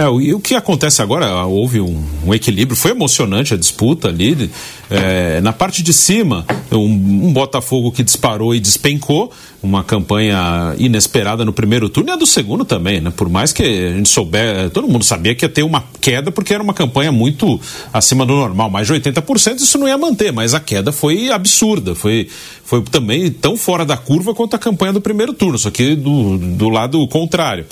É, 0.00 0.04
e 0.22 0.32
o 0.32 0.40
que 0.40 0.54
acontece 0.54 1.02
agora, 1.02 1.44
houve 1.44 1.78
um, 1.78 2.02
um 2.24 2.32
equilíbrio, 2.32 2.74
foi 2.74 2.92
emocionante 2.92 3.52
a 3.52 3.56
disputa 3.58 4.08
ali. 4.08 4.50
É, 4.88 5.42
na 5.42 5.52
parte 5.52 5.82
de 5.82 5.92
cima, 5.92 6.46
um, 6.72 6.78
um, 6.78 7.32
Botafogo 7.34 7.92
que 7.92 8.02
disparou 8.02 8.54
e 8.54 8.60
despencou, 8.60 9.30
uma 9.62 9.84
campanha 9.84 10.74
inesperada 10.78 11.44
no 11.44 11.52
primeiro 11.52 11.90
turno 11.90 12.08
e 12.08 12.12
a 12.14 12.16
do 12.16 12.26
segundo 12.26 12.64
também, 12.64 12.98
né? 12.98 13.12
Por 13.14 13.28
mais 13.28 13.52
que 13.52 13.62
a 13.62 13.92
gente 13.92 14.08
souber, 14.08 14.70
todo 14.70 14.88
mundo 14.88 15.04
sabia 15.04 15.34
que 15.34 15.44
ia 15.44 15.50
ter 15.50 15.62
uma 15.62 15.84
queda, 16.00 16.32
porque 16.32 16.54
era 16.54 16.62
uma 16.62 16.72
campanha 16.72 17.12
muito 17.12 17.60
acima 17.92 18.24
do 18.24 18.34
normal, 18.34 18.70
mais 18.70 18.86
de 18.86 18.94
80%, 18.94 19.58
isso 19.58 19.76
não 19.76 19.86
ia 19.86 19.98
manter, 19.98 20.32
mas 20.32 20.54
a 20.54 20.60
queda 20.60 20.92
foi 20.92 21.30
absurda, 21.30 21.94
foi, 21.94 22.26
foi 22.64 22.80
também 22.84 23.30
tão 23.30 23.54
fora 23.54 23.84
da 23.84 23.98
curva 23.98 24.34
quanto 24.34 24.56
a 24.56 24.58
campanha 24.58 24.94
do 24.94 25.00
primeiro 25.02 25.34
turno, 25.34 25.58
só 25.58 25.70
que 25.70 25.94
do, 25.94 26.38
do 26.38 26.70
lado 26.70 27.06
contrário. 27.08 27.66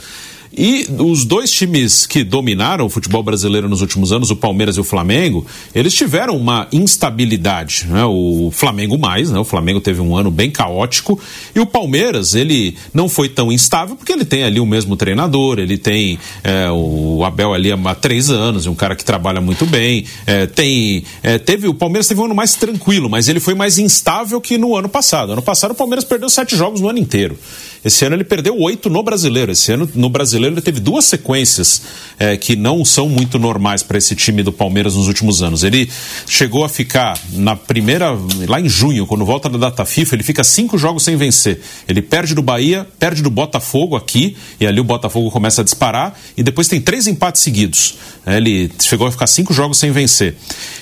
E 0.57 0.87
os 0.99 1.25
dois 1.25 1.51
times 1.51 2.07
que 2.07 2.25
dominaram 2.25 2.87
o 2.87 2.89
futebol 2.89 3.23
brasileiro 3.23 3.69
nos 3.69 3.81
últimos 3.81 4.13
anos, 4.13 4.31
o 4.31 4.37
Palmeiras 4.37 4.77
e 4.77 4.81
o 4.81 4.85
Flamengo, 4.85 5.47
eles 5.75 5.95
tiveram 5.95 6.37
uma 6.37 6.67
instabilidade. 6.73 7.87
Né? 7.89 8.05
O 8.05 8.51
Flamengo 8.53 8.99
mais, 8.99 9.31
né? 9.31 9.39
o 9.39 9.45
Flamengo 9.45 9.81
teve 9.81 10.01
um 10.01 10.17
ano 10.17 10.31
bem 10.31 10.51
caótico. 10.51 11.21
E 11.55 11.61
o 11.61 11.67
Palmeiras, 11.67 12.35
ele 12.35 12.77
não 12.93 13.09
foi 13.09 13.29
tão 13.29 13.53
instável 13.53 13.97
porque 13.97 14.13
ele 14.13 14.25
tem 14.25 14.45
ali 14.45 14.61
o 14.61 14.67
mesmo 14.67 14.97
treinador, 14.97 15.59
ele 15.59 15.77
tem 15.77 16.19
é, 16.43 16.71
o 16.71 17.23
Abel 17.25 17.53
ali 17.55 17.71
há 17.73 17.95
três 17.95 18.31
anos, 18.31 18.67
um 18.67 18.75
cara 18.75 18.97
que 18.97 19.05
trabalha 19.05 19.41
muito 19.41 19.67
bem. 19.67 20.05
É, 20.27 20.47
tem, 20.47 21.05
é, 21.23 21.39
teve 21.39 21.69
O 21.69 21.75
Palmeiras 21.75 22.09
teve 22.09 22.21
um 22.21 22.25
ano 22.25 22.35
mais 22.35 22.55
tranquilo, 22.55 23.09
mas 23.09 23.29
ele 23.29 23.41
foi 23.41 23.55
mais 23.55 23.79
instável 23.79 24.41
que 24.41 24.59
no 24.59 24.77
ano 24.77 24.89
passado. 24.89 25.33
Ano 25.33 25.43
passado 25.43 25.73
o 25.73 25.75
Palmeiras 25.75 26.05
perdeu 26.05 26.29
sete 26.29 26.57
jogos 26.57 26.81
no 26.81 26.89
ano 26.89 26.99
inteiro. 26.99 27.39
Esse 27.85 28.05
ano 28.05 28.17
ele 28.17 28.25
perdeu 28.25 28.59
oito 28.59 28.91
no 28.91 29.03
brasileiro. 29.03 29.53
Esse 29.53 29.73
ano 29.73 29.89
no 29.95 30.09
brasileiro 30.09 30.55
ele 30.55 30.63
teve 30.63 30.81
duas 30.81 31.05
sequências 31.05 31.83
é, 32.19 32.37
que 32.37 32.57
não 32.57 32.85
são 32.85 33.09
muito 33.09 33.39
normais 33.39 33.83
para 33.83 33.99
esse 33.99 34.15
time 34.15 34.43
do 34.43 34.53
Palmeiras 34.53 34.95
nos 34.95 35.07
últimos 35.07 35.43
anos. 35.43 35.63
Ele 35.63 35.89
chegou 36.27 36.65
a 36.65 36.69
ficar 36.69 37.19
na 37.33 37.55
primeira, 37.55 38.17
lá 38.47 38.61
em 38.61 38.69
junho, 38.69 39.07
quando 39.07 39.25
volta 39.25 39.49
da 39.49 39.59
data 39.59 39.85
FIFA, 39.85 40.17
ele 40.17 40.23
fica 40.23 40.43
cinco 40.43 40.77
jogos 40.77 41.03
sem 41.03 41.17
vencer. 41.17 41.61
Ele 41.87 42.03
perde 42.03 42.35
do 42.35 42.43
Bahia, 42.43 42.87
perde 42.99 43.23
do 43.23 43.31
Botafogo 43.31 43.97
aqui, 43.97 44.37
e 44.61 44.67
ali 44.67 44.81
o 44.81 44.85
Botafogo 44.85 45.31
começa 45.31 45.61
a 45.61 45.65
disparar, 45.65 46.19
e 46.37 46.43
depois 46.43 46.69
tem 46.69 46.81
três 46.81 47.07
empates 47.07 47.43
seguidos. 47.43 47.97
É, 48.27 48.37
ele 48.37 48.71
chegou 48.81 49.07
a 49.07 49.11
ficar 49.11 49.27
cinco 49.27 49.55
jogos 49.55 49.79
sem 49.79 49.91
vencer. 49.91 50.37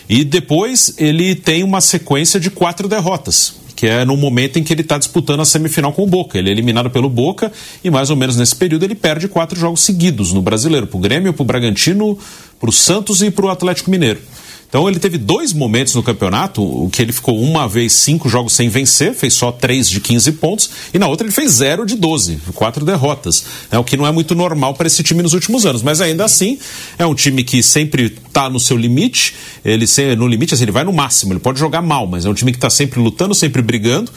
E 0.08 0.24
depois 0.24 0.94
ele 0.98 1.34
tem 1.34 1.62
uma 1.62 1.80
sequência 1.80 2.38
de 2.40 2.50
quatro 2.50 2.88
derrotas 2.88 3.65
que 3.76 3.86
é 3.86 4.04
no 4.06 4.16
momento 4.16 4.58
em 4.58 4.64
que 4.64 4.72
ele 4.72 4.80
está 4.80 4.96
disputando 4.96 5.40
a 5.40 5.44
semifinal 5.44 5.92
com 5.92 6.02
o 6.02 6.06
Boca. 6.06 6.38
Ele 6.38 6.48
é 6.48 6.52
eliminado 6.52 6.90
pelo 6.90 7.10
Boca 7.10 7.52
e 7.84 7.90
mais 7.90 8.08
ou 8.08 8.16
menos 8.16 8.34
nesse 8.34 8.56
período 8.56 8.84
ele 8.84 8.94
perde 8.94 9.28
quatro 9.28 9.60
jogos 9.60 9.82
seguidos 9.82 10.32
no 10.32 10.40
Brasileiro, 10.40 10.86
para 10.86 10.96
o 10.96 11.00
Grêmio, 11.00 11.34
para 11.34 11.42
o 11.42 11.46
Bragantino, 11.46 12.18
para 12.58 12.70
o 12.70 12.72
Santos 12.72 13.22
e 13.22 13.30
para 13.30 13.44
o 13.44 13.50
Atlético 13.50 13.90
Mineiro. 13.90 14.20
Então 14.68 14.88
ele 14.88 14.98
teve 14.98 15.16
dois 15.16 15.52
momentos 15.52 15.94
no 15.94 16.02
campeonato, 16.02 16.62
o 16.62 16.90
que 16.90 17.00
ele 17.00 17.12
ficou 17.12 17.40
uma 17.40 17.68
vez 17.68 17.92
cinco 17.92 18.28
jogos 18.28 18.52
sem 18.52 18.68
vencer, 18.68 19.14
fez 19.14 19.34
só 19.34 19.52
três 19.52 19.88
de 19.88 20.00
15 20.00 20.32
pontos, 20.32 20.70
e 20.92 20.98
na 20.98 21.06
outra 21.06 21.26
ele 21.26 21.32
fez 21.32 21.52
zero 21.52 21.86
de 21.86 21.96
12, 21.96 22.38
quatro 22.54 22.84
derrotas. 22.84 23.44
É 23.70 23.78
o 23.78 23.84
que 23.84 23.96
não 23.96 24.06
é 24.06 24.12
muito 24.12 24.34
normal 24.34 24.74
para 24.74 24.86
esse 24.86 25.02
time 25.02 25.22
nos 25.22 25.32
últimos 25.34 25.64
anos. 25.64 25.82
Mas 25.82 26.00
ainda 26.00 26.24
assim, 26.24 26.58
é 26.98 27.06
um 27.06 27.14
time 27.14 27.44
que 27.44 27.62
sempre 27.62 28.14
está 28.26 28.50
no 28.50 28.60
seu 28.60 28.76
limite, 28.76 29.34
ele 29.64 29.86
no 30.16 30.26
limite, 30.26 30.54
assim, 30.54 30.64
ele 30.64 30.72
vai 30.72 30.84
no 30.84 30.92
máximo, 30.92 31.32
ele 31.32 31.40
pode 31.40 31.58
jogar 31.58 31.80
mal, 31.80 32.06
mas 32.06 32.26
é 32.26 32.28
um 32.28 32.34
time 32.34 32.52
que 32.52 32.58
está 32.58 32.70
sempre 32.70 33.00
lutando, 33.00 33.34
sempre 33.34 33.62
brigando. 33.62 34.10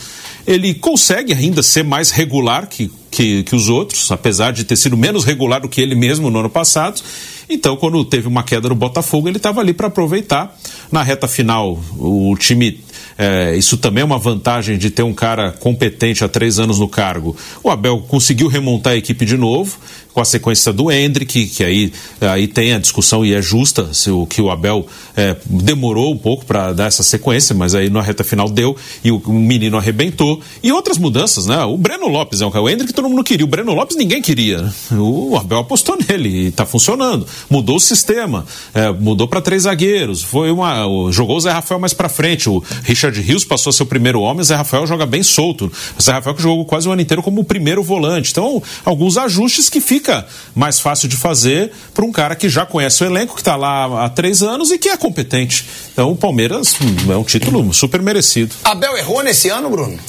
Ele 0.50 0.74
consegue 0.74 1.32
ainda 1.32 1.62
ser 1.62 1.84
mais 1.84 2.10
regular 2.10 2.68
que, 2.68 2.92
que, 3.12 3.44
que 3.44 3.56
os 3.56 3.70
outros, 3.70 4.12
apesar 4.12 4.52
de 4.52 4.64
ter 4.64 4.76
sido 4.76 4.98
menos 4.98 5.24
regular 5.24 5.62
do 5.62 5.70
que 5.70 5.80
ele 5.80 5.94
mesmo 5.94 6.32
no 6.32 6.40
ano 6.40 6.50
passado. 6.50 7.00
Então, 7.48 7.78
quando 7.78 8.04
teve 8.04 8.28
uma 8.28 8.42
queda 8.42 8.68
no 8.68 8.74
Botafogo, 8.74 9.28
ele 9.28 9.38
estava 9.38 9.62
ali 9.62 9.74
para 9.74 9.88
aproveitar. 9.88 10.58
Na 10.92 11.04
reta 11.04 11.28
final, 11.28 11.80
o 11.96 12.36
time 12.36 12.84
é, 13.22 13.54
isso 13.58 13.76
também 13.76 14.02
é 14.02 14.06
uma 14.06 14.18
vantagem 14.18 14.78
de 14.78 14.90
ter 14.90 15.04
um 15.04 15.14
cara 15.14 15.52
competente 15.52 16.24
há 16.24 16.30
três 16.30 16.58
anos 16.58 16.80
no 16.80 16.88
cargo. 16.88 17.36
O 17.62 17.70
Abel 17.70 18.00
conseguiu 18.08 18.48
remontar 18.48 18.94
a 18.94 18.96
equipe 18.96 19.26
de 19.26 19.36
novo, 19.36 19.78
com 20.14 20.22
a 20.22 20.26
sequência 20.26 20.74
do 20.74 20.92
Hendrick, 20.92 21.48
que 21.48 21.64
aí, 21.64 21.94
aí 22.22 22.48
tem 22.48 22.74
a 22.74 22.80
discussão 22.80 23.26
e 23.26 23.34
é 23.34 23.42
justa, 23.42 23.94
se 23.94 24.10
o 24.10 24.26
que 24.26 24.42
o 24.42 24.50
Abel 24.50 24.86
é, 25.16 25.36
demorou 25.46 26.12
um 26.12 26.18
pouco 26.18 26.46
para 26.46 26.74
dar 26.74 26.86
essa 26.86 27.04
sequência, 27.04 27.56
mas 27.56 27.76
aí 27.76 27.90
na 27.90 28.02
reta 28.02 28.24
final 28.24 28.50
deu 28.50 28.76
e 29.04 29.12
o, 29.12 29.22
o, 29.26 29.34
menino 29.34 29.78
arrebentou. 29.78 30.42
E 30.62 30.72
outras 30.72 30.98
mudanças, 30.98 31.46
né? 31.46 31.64
O 31.64 31.78
Breno 31.78 32.08
Lopes 32.08 32.42
é 32.42 32.50
cara, 32.50 32.62
o 32.62 32.70
Hendrick 32.70 32.94
todo 32.94 33.08
mundo 33.08 33.24
queria, 33.24 33.46
o 33.46 33.48
Breno 33.48 33.74
Lopes 33.74 33.96
ninguém 33.96 34.22
queria. 34.22 34.62
Né? 34.62 34.74
O 34.92 35.38
Abel 35.38 35.60
apostou 35.60 35.98
nele 36.08 36.30
e 36.30 36.48
está 36.48 36.66
funcionando. 36.66 37.26
Mudou 37.50 37.78
o 37.78 37.80
sistema, 37.80 38.46
é, 38.74 38.92
mudou 38.92 39.28
para 39.28 39.42
três 39.42 39.64
zagueiros, 39.64 40.24
foi 40.24 40.52
uma, 40.52 40.86
jogou 41.12 41.38
o 41.38 41.40
Zé 41.40 41.52
Rafael 41.52 41.80
mais 41.80 41.94
para 41.94 42.10
frente, 42.10 42.50
o 42.50 42.64
Richard 42.84 43.20
Rios 43.22 43.46
passou 43.46 43.70
a 43.70 43.74
ser 43.74 43.84
o 43.84 43.86
primeiro 43.86 44.22
homem, 44.22 44.42
o 44.42 44.44
Zé 44.44 44.56
Rafael 44.56 44.86
joga 44.88 45.06
bem 45.06 45.24
solto. 45.24 45.72
O 45.98 46.02
Zé 46.02 46.12
Rafael 46.12 46.36
que 46.36 46.42
jogou 46.42 46.66
quase 46.66 46.88
o 46.88 46.92
ano 46.92 47.02
inteiro 47.02 47.22
como 47.22 47.42
o 47.42 47.44
primeiro 47.44 47.84
volante. 47.84 48.32
Então, 48.32 48.62
alguns 48.84 49.18
ajustes 49.18 49.70
que 49.70 49.80
ficam 49.80 49.99
fica 50.00 50.26
mais 50.56 50.80
fácil 50.80 51.08
de 51.10 51.18
fazer 51.18 51.72
para 51.94 52.06
um 52.06 52.12
cara 52.12 52.36
que 52.36 52.50
já 52.50 52.66
conhece 52.66 53.04
o 53.04 53.06
elenco, 53.06 53.36
que 53.36 53.42
está 53.42 53.56
lá 53.56 54.06
há 54.06 54.10
três 54.10 54.42
anos 54.42 54.72
e 54.72 54.78
que 54.78 54.90
é 54.90 54.98
competente. 54.98 55.66
Então 55.92 56.12
o 56.12 56.16
Palmeiras 56.16 56.76
hum, 56.82 57.12
é 57.12 57.18
um 57.18 57.24
título 57.24 57.72
super 57.74 58.02
merecido. 58.02 58.56
Abel 58.64 58.98
errou 58.98 59.22
nesse 59.22 59.50
ano, 59.50 59.70
Bruno? 59.70 60.00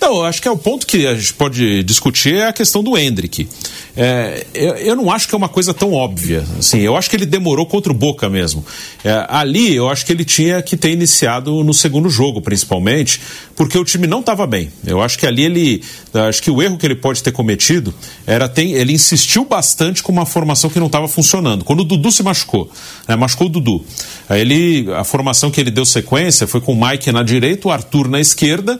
Não, 0.00 0.22
acho 0.22 0.40
que 0.40 0.46
é 0.46 0.50
o 0.50 0.56
ponto 0.56 0.86
que 0.86 1.06
a 1.06 1.14
gente 1.14 1.34
pode 1.34 1.82
discutir 1.82 2.34
é 2.34 2.46
a 2.46 2.52
questão 2.52 2.82
do 2.82 2.96
Hendrick. 2.96 3.48
É, 3.96 4.46
eu, 4.54 4.74
eu, 4.76 4.96
não 4.96 5.10
acho 5.10 5.26
que 5.26 5.34
é 5.34 5.38
uma 5.38 5.48
coisa 5.48 5.74
tão 5.74 5.92
óbvia. 5.92 6.44
Assim, 6.56 6.78
eu 6.78 6.96
acho 6.96 7.10
que 7.10 7.16
ele 7.16 7.26
demorou 7.26 7.66
contra 7.66 7.90
o 7.90 7.94
Boca 7.94 8.28
mesmo. 8.28 8.64
É, 9.04 9.26
ali, 9.28 9.74
eu 9.74 9.88
acho 9.88 10.06
que 10.06 10.12
ele 10.12 10.24
tinha 10.24 10.62
que 10.62 10.76
ter 10.76 10.92
iniciado 10.92 11.64
no 11.64 11.74
segundo 11.74 12.08
jogo, 12.08 12.40
principalmente, 12.40 13.20
porque 13.56 13.76
o 13.76 13.84
time 13.84 14.06
não 14.06 14.20
estava 14.20 14.46
bem. 14.46 14.70
Eu 14.86 15.02
acho 15.02 15.18
que 15.18 15.26
ali 15.26 15.44
ele. 15.44 15.82
Acho 16.14 16.40
que 16.40 16.50
o 16.50 16.62
erro 16.62 16.78
que 16.78 16.86
ele 16.86 16.94
pode 16.94 17.20
ter 17.22 17.32
cometido 17.32 17.92
era 18.24 18.48
ter, 18.48 18.66
ele 18.70 18.92
insistiu 18.92 19.44
bastante 19.44 20.00
com 20.00 20.12
uma 20.12 20.24
formação 20.24 20.70
que 20.70 20.78
não 20.78 20.86
estava 20.86 21.08
funcionando. 21.08 21.64
Quando 21.64 21.80
o 21.80 21.84
Dudu 21.84 22.12
se 22.12 22.22
machucou, 22.22 22.70
né, 23.08 23.16
machucou 23.16 23.48
o 23.48 23.50
Dudu. 23.50 23.84
Aí 24.28 24.42
ele, 24.42 24.86
a 24.92 25.02
formação 25.02 25.50
que 25.50 25.60
ele 25.60 25.72
deu 25.72 25.84
sequência 25.84 26.46
foi 26.46 26.60
com 26.60 26.72
o 26.72 26.86
Mike 26.88 27.10
na 27.10 27.24
direita, 27.24 27.66
o 27.66 27.70
Arthur 27.72 28.08
na 28.08 28.20
esquerda 28.20 28.78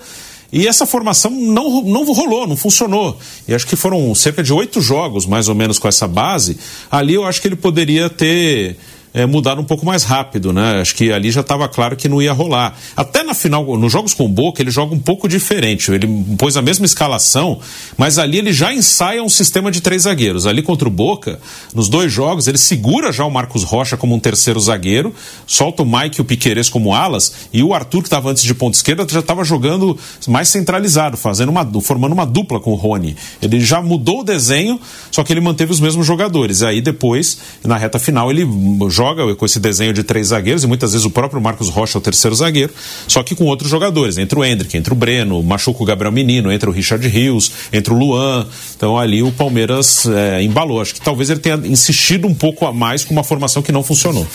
e 0.53 0.67
essa 0.67 0.87
formação 0.87 1.31
não, 1.31 1.83
não 1.83 2.05
rolou, 2.13 2.47
não 2.47 2.57
funcionou. 2.57 3.19
E 3.47 3.55
acho 3.55 3.67
que 3.67 3.77
foram 3.77 4.15
cerca 4.15 4.43
de 4.43 4.53
oito 4.53 4.81
jogos, 4.81 5.27
mais 5.27 5.49
ou 5.49 5.55
menos, 5.55 5.79
com 5.79 5.87
essa 5.87 6.09
base. 6.09 6.59
Ali 6.91 7.15
eu 7.15 7.25
acho 7.27 7.41
que 7.43 7.49
ele 7.49 7.57
poderia 7.57 8.09
ter 8.09 8.77
é, 9.13 9.27
mudar 9.27 9.59
um 9.59 9.65
pouco 9.65 9.85
mais 9.85 10.05
rápido, 10.05 10.53
né? 10.53 10.81
Acho 10.81 10.95
que 10.95 11.13
ali 11.13 11.31
já 11.31 11.41
estava 11.41 11.69
claro 11.69 11.97
que 11.97 12.09
não 12.09 12.21
ia 12.21 12.33
rolar. 12.33 12.77
Até 12.97 13.23
na 13.23 13.35
final, 13.35 13.77
nos 13.77 13.93
jogos 13.93 14.15
com 14.15 14.27
o 14.27 14.29
Boca, 14.29 14.63
ele 14.63 14.71
joga 14.71 14.95
um 14.95 14.99
pouco 14.99 15.29
diferente. 15.29 15.91
Ele 15.91 16.07
pôs 16.37 16.57
a 16.57 16.63
mesma 16.63 16.87
escalação, 16.87 17.59
mas 17.97 18.19
ali 18.19 18.39
ele 18.39 18.53
já 18.53 18.73
ensaia 18.73 19.23
um 19.23 19.29
sistema 19.29 19.71
de 19.71 19.81
três 19.81 20.03
zagueiros. 20.03 20.47
Ali 20.47 20.63
contra 20.63 20.89
o 20.89 20.91
Boca, 20.91 21.41
nos 21.75 21.89
dois 21.89 22.13
jogos, 22.13 22.49
ele 22.49 22.59
segura 22.59 23.13
já 23.13 23.25
o 23.25 23.31
Marcos 23.31 23.65
Rocha 23.65 23.97
como 23.97 24.15
um 24.15 24.21
terceiro 24.21 24.61
zagueiro, 24.61 25.15
solta 25.47 25.83
o 25.83 25.87
Mike 25.87 26.19
e 26.19 26.23
o 26.23 26.25
Piqueires 26.25 26.69
como 26.69 26.95
alas, 26.95 27.49
e 27.53 27.63
o 27.63 27.75
Arthur, 27.75 28.03
que 28.03 28.09
estava 28.09 28.31
antes 28.31 28.43
de 28.43 28.55
ponta 28.55 28.77
esquerda, 28.77 29.07
já 29.09 29.21
estava 29.21 29.45
jogando 29.45 29.99
mais 30.27 30.49
centralizado, 30.49 31.17
fazendo 31.17 31.49
uma, 31.49 31.67
formando 31.81 32.13
uma 32.13 32.27
dupla 32.27 32.61
com 32.61 32.73
o 32.73 32.75
Rony. 32.75 33.17
Ele 33.41 33.61
já 33.61 33.81
mudou 33.81 34.21
o 34.21 34.25
desenho, 34.25 34.81
só 35.11 35.25
que 35.25 35.33
ele 35.33 35.41
manteve 35.41 35.73
os 35.73 35.81
mesmos 35.81 36.07
jogadores. 36.07 36.63
Aí 36.63 36.81
depois, 36.81 37.39
na 37.65 37.77
reta 37.77 37.99
final, 37.99 38.31
ele 38.31 38.47
joga 38.91 39.08
com 39.37 39.47
esse 39.47 39.59
desenho 39.61 39.93
de 39.93 40.03
três 40.03 40.29
zagueiros, 40.29 40.65
e 40.65 40.67
muitas 40.67 40.93
vezes 40.93 41.05
o 41.05 41.11
próprio 41.11 41.41
Marcos 41.41 41.69
Rocha 41.69 41.97
é 41.97 42.01
o 42.01 42.03
terceiro 42.03 42.35
zagueiro, 42.35 42.73
só 43.07 43.23
que 43.23 43.35
com 43.35 43.45
outros 43.45 43.71
jogadores, 43.71 44.19
entre 44.19 44.39
o 44.39 44.45
Hendrick, 44.45 44.77
entre 44.77 44.93
o 44.93 44.97
Breno, 44.97 45.43
machuca 45.43 45.83
o 45.83 45.87
Gabriel 45.87 46.13
Menino, 46.13 46.51
entre 46.51 46.69
o 46.69 46.73
Richard 46.73 47.07
Rios, 47.07 47.51
entre 47.73 47.93
o 47.93 47.97
Luan. 47.97 48.47
Então 48.77 48.99
ali 48.99 49.23
o 49.23 49.33
Palmeiras 49.33 50.07
é, 50.07 50.43
embalou. 50.43 50.81
Acho 50.81 50.95
que 50.95 51.01
talvez 51.01 51.31
ele 51.31 51.41
tenha 51.41 51.57
insistido 51.65 52.27
um 52.27 52.35
pouco 52.35 52.67
a 52.67 52.73
mais 52.73 53.05
com 53.05 53.13
uma 53.13 53.25
formação 53.25 53.63
que 53.63 53.73
não 53.73 53.83
funcionou. 53.83 54.27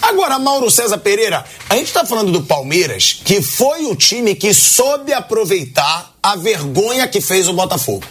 Agora, 0.00 0.38
Mauro 0.38 0.70
César 0.70 0.98
Pereira, 0.98 1.44
a 1.68 1.74
gente 1.76 1.88
está 1.88 2.04
falando 2.04 2.30
do 2.30 2.42
Palmeiras, 2.42 3.20
que 3.24 3.42
foi 3.42 3.84
o 3.86 3.96
time 3.96 4.34
que 4.34 4.54
soube 4.54 5.12
aproveitar 5.12 6.14
a 6.22 6.36
vergonha 6.36 7.08
que 7.08 7.20
fez 7.20 7.48
o 7.48 7.52
Botafogo 7.52 8.04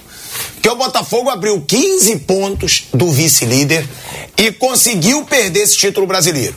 que 0.61 0.69
o 0.69 0.75
Botafogo 0.75 1.29
abriu 1.29 1.61
15 1.61 2.17
pontos 2.19 2.85
do 2.93 3.11
vice-líder 3.11 3.87
e 4.37 4.51
conseguiu 4.51 5.23
perder 5.25 5.61
esse 5.61 5.77
título 5.77 6.07
brasileiro. 6.07 6.55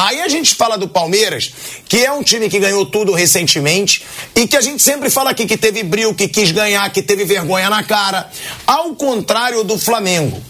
Aí 0.00 0.22
a 0.22 0.28
gente 0.28 0.54
fala 0.54 0.78
do 0.78 0.86
Palmeiras, 0.86 1.52
que 1.88 2.04
é 2.04 2.12
um 2.12 2.22
time 2.22 2.48
que 2.48 2.60
ganhou 2.60 2.86
tudo 2.86 3.12
recentemente 3.12 4.04
e 4.32 4.46
que 4.46 4.56
a 4.56 4.60
gente 4.60 4.80
sempre 4.80 5.10
fala 5.10 5.30
aqui 5.30 5.44
que 5.44 5.56
teve 5.56 5.82
brilho, 5.82 6.14
que 6.14 6.28
quis 6.28 6.52
ganhar, 6.52 6.88
que 6.92 7.02
teve 7.02 7.24
vergonha 7.24 7.68
na 7.68 7.82
cara. 7.82 8.30
Ao 8.64 8.94
contrário 8.94 9.64
do 9.64 9.76
Flamengo. 9.76 10.40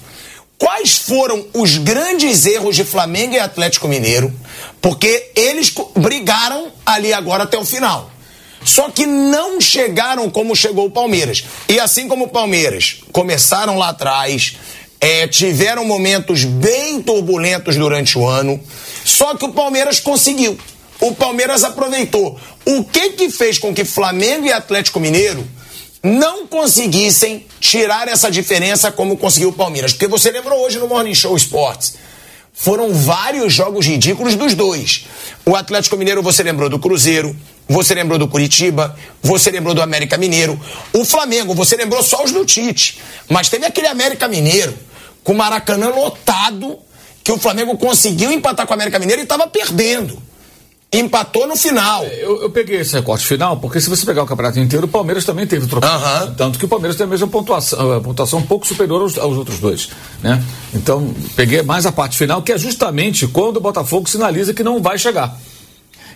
Quais 0.59 0.99
foram 0.99 1.47
os 1.55 1.79
grandes 1.79 2.45
erros 2.45 2.77
de 2.77 2.85
Flamengo 2.85 3.35
e 3.35 3.39
Atlético 3.39 3.89
Mineiro? 3.89 4.31
Porque 4.83 5.31
eles 5.35 5.73
brigaram 5.97 6.71
ali 6.85 7.13
agora 7.13 7.45
até 7.45 7.57
o 7.57 7.65
final. 7.65 8.11
Só 8.65 8.91
que 8.91 9.07
não 9.07 9.61
chegaram 9.61 10.29
como 10.31 10.57
chegou 10.57 10.87
o 10.87 10.91
Palmeiras. 10.91 11.45
E 11.69 11.79
assim 11.79 12.09
como 12.09 12.25
o 12.25 12.29
Palmeiras 12.29 12.99
começaram 13.13 13.79
lá 13.79 13.91
atrás, 13.91 14.57
é, 15.01 15.27
tiveram 15.29 15.85
momentos 15.85 16.45
bem 16.45 17.01
turbulentos 17.01 17.77
durante 17.77 18.19
o 18.19 18.27
ano, 18.27 18.61
só 19.05 19.35
que 19.35 19.45
o 19.45 19.53
Palmeiras 19.53 20.01
conseguiu. 20.01 20.59
O 21.01 21.15
Palmeiras 21.15 21.63
aproveitou. 21.63 22.39
O 22.65 22.85
que 22.85 23.11
que 23.11 23.31
fez 23.31 23.59
com 23.59 23.73
que 23.73 23.85
Flamengo 23.85 24.47
e 24.47 24.53
Atlético 24.53 24.99
Mineiro 24.99 25.47
não 26.03 26.47
conseguissem 26.47 27.47
tirar 27.61 28.09
essa 28.09 28.31
diferença 28.31 28.91
como 28.91 29.17
conseguiu 29.17 29.51
o 29.51 29.53
Palmeiras? 29.53 29.93
Porque 29.93 30.09
você 30.09 30.31
lembrou 30.31 30.61
hoje 30.65 30.79
no 30.79 30.89
Morning 30.89 31.15
Show 31.15 31.37
Sports. 31.37 31.95
Foram 32.53 32.93
vários 32.93 33.53
jogos 33.53 33.87
ridículos 33.87 34.35
dos 34.35 34.55
dois. 34.55 35.07
O 35.47 35.55
Atlético 35.55 35.97
Mineiro, 35.97 36.21
você 36.21 36.43
lembrou 36.43 36.69
do 36.69 36.81
Cruzeiro, 36.81 37.37
você 37.69 37.95
lembrou 37.95 38.19
do 38.19 38.27
Curitiba, 38.27 38.97
você 39.23 39.51
lembrou 39.51 39.75
do 39.75 39.83
América 39.83 40.17
Mineiro. 40.17 40.59
O 40.93 41.05
Flamengo, 41.05 41.55
você 41.55 41.77
lembrou 41.77 42.03
só 42.03 42.25
os 42.25 42.33
do 42.33 42.45
Tite. 42.45 42.99
Mas 43.29 43.49
teve 43.49 43.67
aquele 43.67 43.87
América 43.87 44.27
Mineiro 44.27 44.75
com 45.23 45.33
o 45.33 45.37
Maracanã 45.37 45.91
lotado, 45.91 46.79
que 47.23 47.31
o 47.31 47.39
Flamengo 47.39 47.77
conseguiu 47.77 48.33
empatar 48.33 48.67
com 48.67 48.73
o 48.73 48.75
América 48.75 48.99
Mineiro 48.99 49.21
e 49.21 49.25
estava 49.25 49.47
perdendo. 49.47 50.23
Empatou 50.91 51.47
no 51.47 51.55
final. 51.55 52.03
Eu, 52.05 52.45
eu, 52.45 52.51
peguei 52.51 52.81
esse 52.81 52.95
recorte 52.95 53.27
final, 53.27 53.59
porque 53.59 53.79
se 53.79 53.91
você 53.91 54.07
pegar 54.07 54.23
o 54.23 54.27
campeonato 54.27 54.59
inteiro, 54.59 54.87
o 54.87 54.89
Palmeiras 54.89 55.23
também 55.23 55.47
teve 55.47 55.67
tropeço. 55.67 55.93
Uhum. 55.93 56.35
Tanto 56.35 56.59
que 56.59 56.65
o 56.65 56.69
Palmeiras 56.69 56.97
tem 56.97 57.05
a 57.05 57.09
mesma 57.11 57.27
pontuação, 57.29 57.93
a 57.93 58.01
pontuação 58.01 58.39
um 58.39 58.47
pouco 58.47 58.67
superior 58.67 59.03
aos, 59.03 59.19
aos, 59.19 59.37
outros 59.37 59.59
dois. 59.59 59.91
Né? 60.23 60.43
Então, 60.73 61.15
peguei 61.37 61.61
mais 61.61 61.85
a 61.85 61.93
parte 61.93 62.17
final, 62.17 62.41
que 62.41 62.53
é 62.53 62.57
justamente 62.57 63.27
quando 63.27 63.59
o 63.59 63.61
Botafogo 63.61 64.09
sinaliza 64.09 64.55
que 64.55 64.63
não 64.63 64.81
vai 64.81 64.97
chegar. 64.97 65.39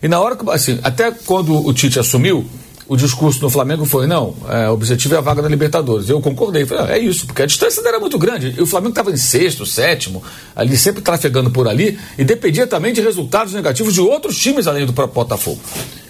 E 0.03 0.09
na 0.09 0.19
hora 0.19 0.35
que, 0.35 0.49
assim, 0.51 0.79
até 0.83 1.11
quando 1.11 1.55
o 1.55 1.73
Tite 1.73 1.99
assumiu, 1.99 2.45
o 2.89 2.97
discurso 2.97 3.41
no 3.41 3.49
Flamengo 3.49 3.85
foi: 3.85 4.07
não, 4.07 4.35
é, 4.49 4.69
o 4.69 4.73
objetivo 4.73 5.15
é 5.15 5.19
a 5.19 5.21
vaga 5.21 5.41
na 5.41 5.49
Libertadores. 5.49 6.09
Eu 6.09 6.21
concordei, 6.21 6.67
falei: 6.67 6.85
ah, 6.85 6.97
é 6.97 6.99
isso, 6.99 7.27
porque 7.27 7.43
a 7.43 7.47
distância 7.47 7.81
era 7.87 7.99
muito 7.99 8.19
grande. 8.19 8.55
E 8.59 8.61
o 8.61 8.67
Flamengo 8.67 8.91
estava 8.91 9.11
em 9.11 9.17
sexto, 9.17 9.65
sétimo, 9.65 10.23
ali 10.55 10.77
sempre 10.77 11.01
trafegando 11.01 11.51
por 11.51 11.69
ali, 11.69 11.99
e 12.19 12.25
dependia 12.25 12.67
também 12.67 12.93
de 12.93 13.01
resultados 13.01 13.55
negativos 13.55 13.95
de 13.95 14.01
outros 14.01 14.37
times 14.37 14.67
além 14.67 14.85
do 14.85 14.93
próprio 14.93 15.15
Botafogo. 15.15 15.61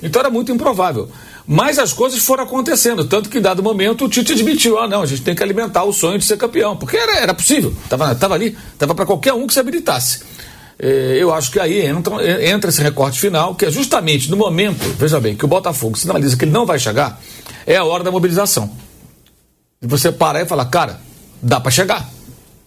Então 0.02 0.20
era 0.20 0.30
muito 0.30 0.50
improvável. 0.50 1.08
Mas 1.46 1.78
as 1.78 1.92
coisas 1.92 2.20
foram 2.20 2.44
acontecendo, 2.44 3.04
tanto 3.04 3.28
que 3.28 3.38
em 3.38 3.40
dado 3.40 3.62
momento 3.62 4.06
o 4.06 4.08
Tite 4.08 4.32
admitiu: 4.32 4.78
ah, 4.78 4.88
não, 4.88 5.02
a 5.02 5.06
gente 5.06 5.22
tem 5.22 5.34
que 5.34 5.42
alimentar 5.42 5.84
o 5.84 5.92
sonho 5.92 6.18
de 6.18 6.24
ser 6.24 6.36
campeão, 6.36 6.76
porque 6.76 6.96
era, 6.96 7.18
era 7.18 7.34
possível, 7.34 7.74
estava 7.84 8.14
tava 8.14 8.34
ali, 8.34 8.56
estava 8.72 8.94
para 8.94 9.04
qualquer 9.04 9.34
um 9.34 9.46
que 9.46 9.52
se 9.52 9.60
habilitasse. 9.60 10.20
É, 10.84 11.16
eu 11.16 11.32
acho 11.32 11.52
que 11.52 11.60
aí 11.60 11.86
entra, 11.86 12.44
entra 12.44 12.68
esse 12.68 12.82
recorte 12.82 13.20
final, 13.20 13.54
que 13.54 13.64
é 13.64 13.70
justamente 13.70 14.28
no 14.28 14.36
momento, 14.36 14.82
veja 14.98 15.20
bem, 15.20 15.36
que 15.36 15.44
o 15.44 15.48
Botafogo 15.48 15.96
sinaliza 15.96 16.36
que 16.36 16.44
ele 16.44 16.50
não 16.50 16.66
vai 16.66 16.76
chegar, 16.76 17.20
é 17.64 17.76
a 17.76 17.84
hora 17.84 18.02
da 18.02 18.10
mobilização. 18.10 18.68
E 19.80 19.86
você 19.86 20.10
parar 20.10 20.42
e 20.42 20.44
falar, 20.44 20.64
cara, 20.64 21.00
dá 21.40 21.60
para 21.60 21.70
chegar. 21.70 22.10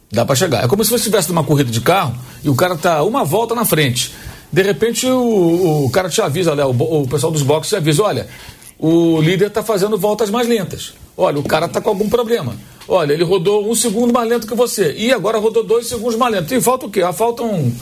Dá 0.09 0.25
para 0.25 0.33
chegar. 0.33 0.63
É 0.63 0.67
como 0.67 0.81
se 0.81 0.91
você 0.91 0.95
estivesse 0.95 1.27
numa 1.27 1.43
corrida 1.43 1.69
de 1.69 1.81
carro 1.81 2.15
e 2.41 2.47
o 2.47 2.55
cara 2.55 2.77
tá 2.77 3.03
uma 3.03 3.25
volta 3.25 3.53
na 3.53 3.65
frente. 3.65 4.13
De 4.49 4.61
repente 4.61 5.05
o, 5.07 5.85
o 5.85 5.89
cara 5.89 6.07
te 6.07 6.21
avisa, 6.21 6.55
né, 6.55 6.63
o, 6.63 6.71
o 6.71 7.07
pessoal 7.09 7.33
dos 7.33 7.41
boxes 7.41 7.69
te 7.71 7.75
avisa, 7.75 8.01
olha, 8.01 8.29
o 8.79 9.19
líder 9.19 9.47
está 9.47 9.61
fazendo 9.61 9.97
voltas 9.97 10.29
mais 10.29 10.47
lentas. 10.47 10.93
Olha, 11.17 11.37
o 11.37 11.43
cara 11.43 11.65
está 11.65 11.81
com 11.81 11.89
algum 11.89 12.07
problema. 12.07 12.55
Olha, 12.87 13.11
ele 13.11 13.25
rodou 13.25 13.69
um 13.69 13.75
segundo 13.75 14.13
mais 14.13 14.29
lento 14.29 14.47
que 14.47 14.55
você. 14.55 14.93
E 14.93 15.11
agora 15.11 15.37
rodou 15.37 15.65
dois 15.65 15.87
segundos 15.87 16.15
mais 16.15 16.33
lento. 16.33 16.53
E 16.53 16.61
falta 16.61 16.85
o 16.85 16.89
quê? 16.89 17.01
Ah, 17.01 17.11
faltam 17.11 17.73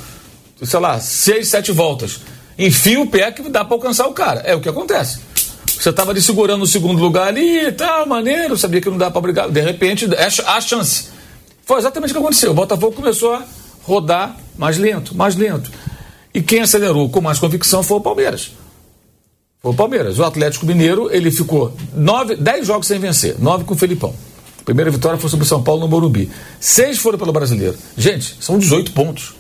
sei 0.65 0.79
lá, 0.79 0.99
seis, 0.99 1.47
sete 1.47 1.71
voltas. 1.71 2.19
Enfia 2.57 2.99
o 2.99 3.07
pé 3.07 3.31
que 3.31 3.41
dá 3.49 3.63
para 3.65 3.75
alcançar 3.75 4.07
o 4.07 4.13
cara. 4.13 4.41
É 4.41 4.55
o 4.55 4.61
que 4.61 4.69
acontece. 4.69 5.19
Você 5.65 5.89
estava 5.89 6.11
ali 6.11 6.21
segurando 6.21 6.59
no 6.59 6.67
segundo 6.67 7.01
lugar 7.01 7.27
ali, 7.27 7.71
tal, 7.73 8.05
maneiro, 8.05 8.57
sabia 8.57 8.79
que 8.79 8.89
não 8.89 8.97
dá 8.97 9.11
para 9.11 9.21
brigar. 9.21 9.49
De 9.49 9.59
repente, 9.59 10.07
é 10.15 10.27
a 10.47 10.61
chance. 10.61 11.09
Foi 11.65 11.77
exatamente 11.77 12.11
o 12.11 12.13
que 12.13 12.19
aconteceu. 12.19 12.51
O 12.51 12.53
Botafogo 12.53 12.95
começou 12.95 13.33
a 13.33 13.43
rodar 13.83 14.37
mais 14.57 14.77
lento, 14.77 15.15
mais 15.15 15.35
lento. 15.35 15.71
E 16.33 16.41
quem 16.41 16.61
acelerou 16.61 17.09
com 17.09 17.21
mais 17.21 17.39
convicção 17.39 17.83
foi 17.83 17.97
o 17.97 18.01
Palmeiras. 18.01 18.51
Foi 19.61 19.71
o 19.71 19.75
Palmeiras. 19.75 20.19
O 20.19 20.23
Atlético 20.23 20.65
Mineiro, 20.65 21.09
ele 21.11 21.31
ficou 21.31 21.75
nove, 21.93 22.35
dez 22.35 22.65
jogos 22.67 22.87
sem 22.87 22.99
vencer, 22.99 23.35
nove 23.39 23.65
com 23.65 23.73
o 23.73 23.77
Felipão. 23.77 24.13
Primeira 24.65 24.89
vitória 24.89 25.19
foi 25.19 25.29
sobre 25.29 25.45
o 25.45 25.47
São 25.47 25.61
Paulo 25.61 25.81
no 25.81 25.87
Morumbi. 25.87 26.31
Seis 26.59 26.97
foram 26.97 27.17
pelo 27.17 27.33
brasileiro. 27.33 27.77
Gente, 27.97 28.37
são 28.39 28.57
18 28.57 28.93
pontos 28.93 29.33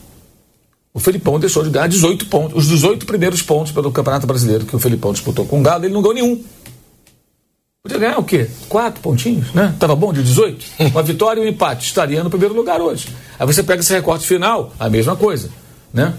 o 0.93 0.99
Felipão 0.99 1.39
deixou 1.39 1.63
de 1.63 1.69
ganhar 1.69 1.87
18 1.87 2.27
pontos. 2.27 2.57
Os 2.57 2.67
18 2.67 3.05
primeiros 3.05 3.41
pontos 3.41 3.71
pelo 3.71 3.91
Campeonato 3.91 4.27
Brasileiro 4.27 4.65
que 4.65 4.75
o 4.75 4.79
Felipão 4.79 5.11
disputou 5.11 5.45
com 5.45 5.59
o 5.59 5.63
Galo, 5.63 5.85
ele 5.85 5.93
não 5.93 6.01
ganhou 6.01 6.13
nenhum. 6.13 6.43
Podia 7.81 7.97
ganhar 7.97 8.17
o 8.17 8.23
quê? 8.23 8.47
Quatro 8.69 9.01
pontinhos, 9.01 9.53
né? 9.53 9.75
Tava 9.79 9.95
bom 9.95 10.13
de 10.13 10.23
18? 10.23 10.65
Uma 10.93 11.03
vitória 11.03 11.41
e 11.41 11.45
um 11.45 11.49
empate. 11.49 11.85
Estaria 11.85 12.23
no 12.23 12.29
primeiro 12.29 12.53
lugar 12.55 12.79
hoje. 12.79 13.09
Aí 13.37 13.45
você 13.45 13.63
pega 13.63 13.81
esse 13.81 13.91
recorte 13.91 14.25
final, 14.25 14.71
a 14.79 14.89
mesma 14.89 15.15
coisa, 15.15 15.49
né? 15.91 16.13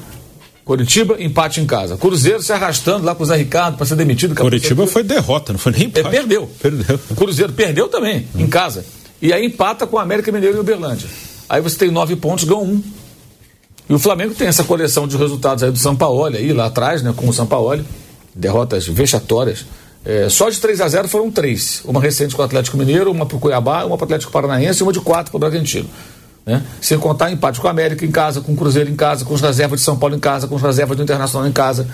Curitiba, 0.65 1.23
empate 1.23 1.61
em 1.61 1.67
casa. 1.67 1.97
Cruzeiro 1.97 2.43
se 2.43 2.53
arrastando 2.53 3.05
lá 3.05 3.15
com 3.15 3.23
o 3.23 3.27
Zé 3.27 3.37
Ricardo 3.37 3.77
para 3.77 3.87
ser 3.87 3.97
demitido. 3.97 4.35
Curitiba 4.35 4.87
foi 4.87 5.03
derrota, 5.03 5.53
não 5.53 5.59
foi 5.59 5.73
nem 5.73 5.85
empate. 5.85 6.07
É, 6.07 6.11
perdeu. 6.11 6.51
Perdeu. 6.61 7.01
O 7.11 7.15
Cruzeiro 7.15 7.53
perdeu 7.53 7.87
também, 7.89 8.27
hum. 8.35 8.41
em 8.41 8.47
casa. 8.47 8.85
E 9.23 9.33
aí 9.33 9.45
empata 9.45 9.87
com 9.87 9.97
o 9.97 9.99
América 9.99 10.33
Mineiro 10.33 10.57
e 10.57 10.61
Uberlândia. 10.61 11.09
Aí 11.49 11.61
você 11.61 11.77
tem 11.77 11.91
nove 11.91 12.17
pontos, 12.17 12.45
ganhou 12.45 12.65
um. 12.65 12.83
E 13.89 13.93
o 13.93 13.99
Flamengo 13.99 14.35
tem 14.35 14.49
essa 14.49 14.65
coleção 14.65 15.07
de 15.07 15.17
resultados 15.17 15.63
aí 15.63 15.71
do 15.71 15.79
São 15.79 15.95
Paulo, 15.95 16.25
aí 16.25 16.53
lá 16.53 16.67
atrás, 16.67 17.03
né, 17.03 17.13
com 17.15 17.29
o 17.29 17.33
São 17.33 17.47
Paulo, 17.47 17.85
derrotas 18.35 18.87
vexatórias. 18.87 19.67
É, 20.05 20.29
só 20.29 20.51
de 20.51 20.61
3 20.61 20.81
a 20.81 20.89
0 20.89 21.09
foram 21.09 21.31
três. 21.31 21.83
Uma 21.85 22.01
recente 22.01 22.35
com 22.35 22.43
o 22.43 22.45
Atlético 22.45 22.77
Mineiro, 22.77 23.11
uma 23.11 23.25
para 23.25 23.37
o 23.37 23.41
Cuiabá, 23.41 23.85
uma 23.85 23.97
para 23.97 24.05
o 24.05 24.07
Atlético 24.07 24.33
Paranaense 24.33 24.81
e 24.81 24.83
uma 24.83 24.93
de 24.93 25.01
quatro 25.01 25.31
para 25.31 25.37
o 25.37 25.41
Bragantino. 25.41 25.89
Né? 26.45 26.63
Sem 26.81 26.99
contar 26.99 27.31
empate 27.31 27.59
com 27.59 27.67
o 27.67 27.71
América 27.71 28.05
em 28.05 28.11
casa, 28.11 28.41
com 28.41 28.53
o 28.53 28.57
Cruzeiro 28.57 28.91
em 28.91 28.97
casa, 28.97 29.25
com 29.25 29.33
os 29.33 29.41
reservas 29.41 29.81
de 29.81 29.85
São 29.85 29.97
Paulo 29.97 30.15
em 30.15 30.21
casa, 30.21 30.47
com 30.47 30.55
os 30.57 30.63
reservas 30.63 30.97
do 30.97 31.03
Internacional 31.03 31.49
em 31.49 31.53
casa. 31.53 31.89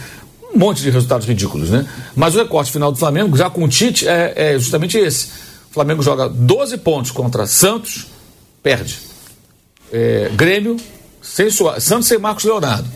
Um 0.52 0.58
monte 0.58 0.82
de 0.82 0.90
resultados 0.90 1.26
ridículos, 1.26 1.70
né? 1.70 1.86
Mas 2.16 2.34
o 2.34 2.38
recorte 2.38 2.72
final 2.72 2.90
do 2.90 2.98
Flamengo, 2.98 3.36
já 3.36 3.48
com 3.48 3.62
o 3.62 3.68
Tite, 3.68 4.08
é, 4.08 4.32
é 4.34 4.58
justamente 4.58 4.98
esse. 4.98 5.26
O 5.70 5.74
Flamengo 5.74 6.02
joga 6.02 6.28
12 6.28 6.78
pontos 6.78 7.12
contra 7.12 7.46
Santos, 7.46 8.08
perde. 8.60 8.98
É, 9.92 10.28
Grêmio, 10.34 10.76
sem 11.20 11.50
Soares, 11.50 11.84
Santos 11.84 12.08
sem 12.08 12.18
Marcos 12.18 12.44
Leonardo. 12.44 12.88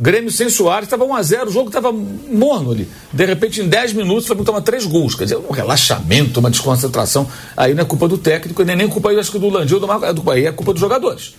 Grêmio 0.00 0.30
sem 0.30 0.48
Soares, 0.48 0.86
estava 0.86 1.04
1x0, 1.04 1.46
o 1.46 1.50
jogo 1.50 1.68
estava 1.68 1.92
morno 1.92 2.72
ali. 2.72 2.88
De 3.12 3.24
repente, 3.24 3.60
em 3.60 3.68
10 3.68 3.92
minutos, 3.92 4.24
o 4.24 4.26
Flamengo 4.26 4.46
toma 4.46 4.60
três 4.60 4.84
gols. 4.84 5.14
Quer 5.14 5.24
dizer, 5.24 5.36
um 5.36 5.52
relaxamento, 5.52 6.40
uma 6.40 6.50
desconcentração. 6.50 7.28
Aí 7.56 7.72
não 7.74 7.82
é 7.82 7.84
culpa 7.84 8.08
do 8.08 8.18
técnico, 8.18 8.64
nem 8.64 8.74
nem 8.74 8.88
culpa 8.88 9.10
acho 9.10 9.30
que 9.30 9.38
do 9.38 9.48
Landim 9.48 9.74
ou 9.74 9.80
do 9.80 9.86
Marcos, 9.86 10.08
é 10.08 10.30
aí 10.32 10.46
é 10.46 10.52
culpa 10.52 10.72
dos 10.72 10.80
jogadores. 10.80 11.34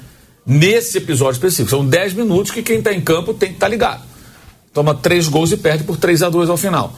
Nesse 0.46 0.98
episódio 0.98 1.34
específico, 1.34 1.70
são 1.70 1.86
10 1.86 2.14
minutos 2.14 2.52
que 2.52 2.62
quem 2.62 2.80
está 2.80 2.94
em 2.94 3.02
campo 3.02 3.34
tem 3.34 3.50
que 3.50 3.56
estar 3.56 3.66
tá 3.66 3.70
ligado. 3.70 4.04
Toma 4.74 4.94
três 4.94 5.28
gols 5.28 5.52
e 5.52 5.58
perde 5.58 5.84
por 5.84 5.98
3 5.98 6.24
a 6.24 6.30
2 6.30 6.50
ao 6.50 6.58
final. 6.58 6.94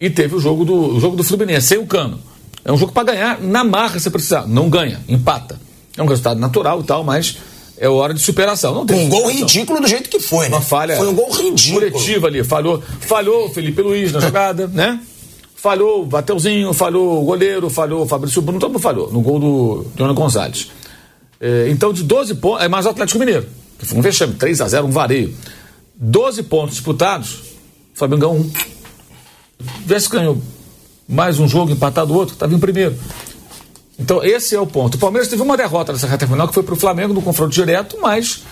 E 0.00 0.08
teve 0.08 0.34
o 0.36 0.40
jogo 0.40 0.64
do, 0.64 0.96
o 0.96 1.00
jogo 1.00 1.16
do 1.16 1.24
Fluminense, 1.24 1.68
sem 1.68 1.78
o 1.78 1.86
cano. 1.86 2.20
É 2.64 2.72
um 2.72 2.76
jogo 2.76 2.92
para 2.92 3.12
ganhar 3.12 3.40
na 3.40 3.64
marra 3.64 3.98
se 3.98 4.10
precisar. 4.10 4.46
Não 4.46 4.68
ganha, 4.68 5.00
empata. 5.08 5.58
É 5.96 6.02
um 6.02 6.06
resultado 6.06 6.38
natural 6.38 6.80
e 6.80 6.84
tal, 6.84 7.02
mas 7.02 7.38
é 7.80 7.88
hora 7.88 8.12
de 8.12 8.20
superação. 8.20 8.74
Não 8.74 8.86
tem 8.86 9.06
um 9.06 9.08
gol 9.08 9.30
ridículo 9.30 9.80
do 9.80 9.86
jeito 9.86 10.10
que 10.10 10.18
foi, 10.18 10.48
né? 10.48 10.56
Uma 10.56 10.62
falha. 10.62 10.96
Foi 10.96 11.08
um 11.08 11.14
gol 11.14 11.30
ridículo. 11.30 11.90
Coletiva 11.90 12.26
ali. 12.26 12.44
Falhou, 12.44 12.82
falhou 13.00 13.46
o 13.46 13.50
Felipe 13.50 13.80
Luiz 13.82 14.12
na 14.12 14.20
jogada, 14.20 14.66
né? 14.66 15.00
Falhou 15.54 16.02
o 16.02 16.06
Bateuzinho, 16.06 16.72
falhou 16.72 17.20
o 17.20 17.24
goleiro, 17.24 17.68
falhou 17.68 18.02
o 18.02 18.06
Fabrício 18.06 18.40
Bruno, 18.40 18.60
todo 18.60 18.70
mundo 18.70 18.80
falhou 18.80 19.10
no 19.10 19.20
gol 19.20 19.40
do 19.40 19.86
Leandro 19.96 20.14
Gonzalez. 20.14 20.70
É, 21.40 21.68
então, 21.68 21.92
de 21.92 22.02
12 22.04 22.36
pontos, 22.36 22.64
é 22.64 22.68
mais 22.68 22.86
o 22.86 22.90
Atlético 22.90 23.18
Mineiro, 23.18 23.46
que 23.78 23.84
foi 23.86 23.98
um 23.98 24.00
vexame, 24.00 24.34
3 24.34 24.60
a 24.60 24.68
0 24.68 24.86
um 24.86 24.90
vareio. 24.90 25.34
12 25.96 26.44
pontos 26.44 26.76
disputados, 26.76 27.40
o 27.94 27.98
Flamengo 27.98 28.20
ganhou 28.20 28.36
um. 28.36 28.50
Tivesse 29.82 30.08
ganhou 30.08 30.40
mais 31.08 31.40
um 31.40 31.48
jogo, 31.48 31.72
empatado 31.72 32.12
o 32.12 32.16
outro, 32.16 32.34
estava 32.34 32.54
em 32.54 32.58
primeiro. 32.58 32.96
Então, 33.98 34.22
esse 34.22 34.54
é 34.54 34.60
o 34.60 34.66
ponto. 34.66 34.94
O 34.94 34.98
Palmeiras 34.98 35.28
teve 35.28 35.42
uma 35.42 35.56
derrota 35.56 35.92
nessa 35.92 36.06
reta 36.06 36.26
final, 36.26 36.46
que 36.46 36.54
foi 36.54 36.62
para 36.62 36.74
o 36.74 36.76
Flamengo 36.76 37.12
no 37.12 37.20
confronto 37.20 37.52
direto, 37.52 37.98
mas 38.00 38.42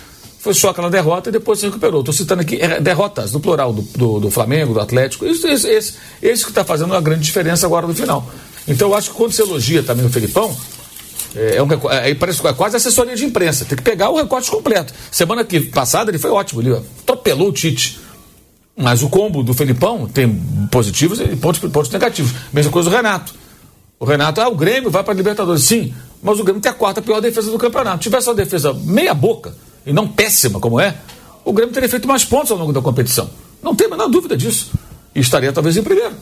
foi 0.40 0.54
só 0.54 0.70
aquela 0.70 0.90
derrota 0.90 1.28
e 1.28 1.32
depois 1.32 1.60
se 1.60 1.66
recuperou. 1.66 2.00
Estou 2.00 2.14
citando 2.14 2.42
aqui 2.42 2.56
é, 2.60 2.80
derrotas, 2.80 3.32
no 3.32 3.40
plural, 3.40 3.72
do, 3.72 3.82
do, 3.82 4.20
do, 4.20 4.30
Flamengo, 4.30 4.74
do 4.74 4.80
Atlético. 4.80 5.24
Isso, 5.24 5.46
esse, 5.46 5.94
esse, 6.22 6.44
que 6.44 6.50
está 6.50 6.64
fazendo 6.64 6.90
uma 6.92 7.00
grande 7.00 7.22
diferença 7.22 7.64
agora 7.64 7.86
no 7.86 7.94
final. 7.94 8.28
Então, 8.66 8.88
eu 8.88 8.94
acho 8.94 9.10
que 9.10 9.16
quando 9.16 9.32
você 9.32 9.42
elogia 9.42 9.82
também 9.84 10.04
o 10.04 10.08
Felipão, 10.10 10.56
é, 11.36 11.56
é, 11.56 11.62
um, 11.62 11.68
é, 11.90 12.14
parece 12.14 12.44
é 12.44 12.52
quase 12.52 12.76
assessoria 12.76 13.14
de 13.14 13.24
imprensa. 13.24 13.64
Tem 13.64 13.76
que 13.76 13.84
pegar 13.84 14.10
o 14.10 14.16
recorte 14.16 14.50
completo. 14.50 14.92
Semana 15.12 15.44
que 15.44 15.60
passada 15.60 16.10
ele 16.10 16.18
foi 16.18 16.30
ótimo, 16.30 16.60
ele 16.60 16.76
atropelou 16.76 17.48
o 17.48 17.52
Tite. 17.52 18.00
Mas 18.76 19.02
o 19.02 19.08
combo 19.08 19.42
do 19.42 19.54
Felipão 19.54 20.06
tem 20.06 20.32
positivos 20.70 21.20
e 21.20 21.36
pontos, 21.36 21.60
pontos 21.70 21.90
negativos. 21.90 22.32
Mesma 22.52 22.70
coisa 22.70 22.90
do 22.90 22.94
Renato. 22.96 23.32
O 23.98 24.04
Renato, 24.04 24.40
ah, 24.40 24.48
o 24.48 24.54
Grêmio 24.54 24.90
vai 24.90 25.02
para 25.02 25.12
a 25.12 25.16
Libertadores. 25.16 25.64
Sim, 25.64 25.94
mas 26.22 26.38
o 26.38 26.44
Grêmio 26.44 26.60
tem 26.60 26.70
a 26.70 26.74
quarta 26.74 27.00
pior 27.00 27.20
defesa 27.20 27.50
do 27.50 27.58
campeonato. 27.58 27.98
Se 27.98 28.10
tivesse 28.10 28.28
uma 28.28 28.34
defesa 28.34 28.72
meia 28.72 29.14
boca, 29.14 29.54
e 29.86 29.92
não 29.92 30.08
péssima 30.08 30.58
como 30.58 30.80
é, 30.80 30.96
o 31.44 31.52
Grêmio 31.52 31.72
teria 31.72 31.88
feito 31.88 32.08
mais 32.08 32.24
pontos 32.24 32.50
ao 32.50 32.58
longo 32.58 32.72
da 32.72 32.82
competição. 32.82 33.30
Não 33.62 33.74
tem 33.74 33.86
a 33.86 33.90
menor 33.90 34.08
dúvida 34.08 34.36
disso. 34.36 34.72
E 35.14 35.20
estaria 35.20 35.52
talvez 35.52 35.76
em 35.76 35.82
primeiro. 35.82 36.14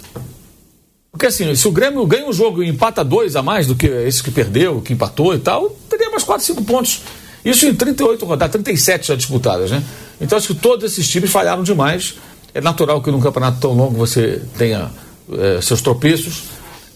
Porque 1.11 1.27
assim, 1.27 1.55
se 1.55 1.67
o 1.67 1.73
Grêmio 1.73 2.05
ganha 2.07 2.29
um 2.29 2.33
jogo 2.33 2.63
e 2.63 2.69
empata 2.69 3.03
dois 3.03 3.35
a 3.37 3.43
mais 3.43 3.67
do 3.67 3.75
que 3.75 3.87
esse 3.87 4.23
que 4.23 4.31
perdeu, 4.31 4.83
que 4.83 4.93
empatou 4.93 5.35
e 5.35 5.39
tal, 5.39 5.71
teria 5.89 6.11
mais 6.11 6.23
4, 6.23 6.45
5 6.45 6.65
pontos. 6.65 7.01
Isso 7.45 7.67
em 7.67 7.75
38 7.75 8.25
rodadas, 8.25 8.53
37 8.53 9.09
já 9.09 9.15
disputadas, 9.15 9.71
né? 9.71 9.83
Então 10.21 10.37
acho 10.37 10.49
que 10.49 10.55
todos 10.55 10.93
esses 10.93 11.09
times 11.09 11.31
falharam 11.31 11.63
demais. 11.63 12.15
É 12.53 12.61
natural 12.61 13.01
que 13.03 13.11
num 13.11 13.21
campeonato 13.21 13.59
tão 13.61 13.73
longo 13.73 13.97
você 13.97 14.43
tenha 14.59 14.91
é, 15.33 15.61
seus 15.61 15.81
tropeços. 15.81 16.45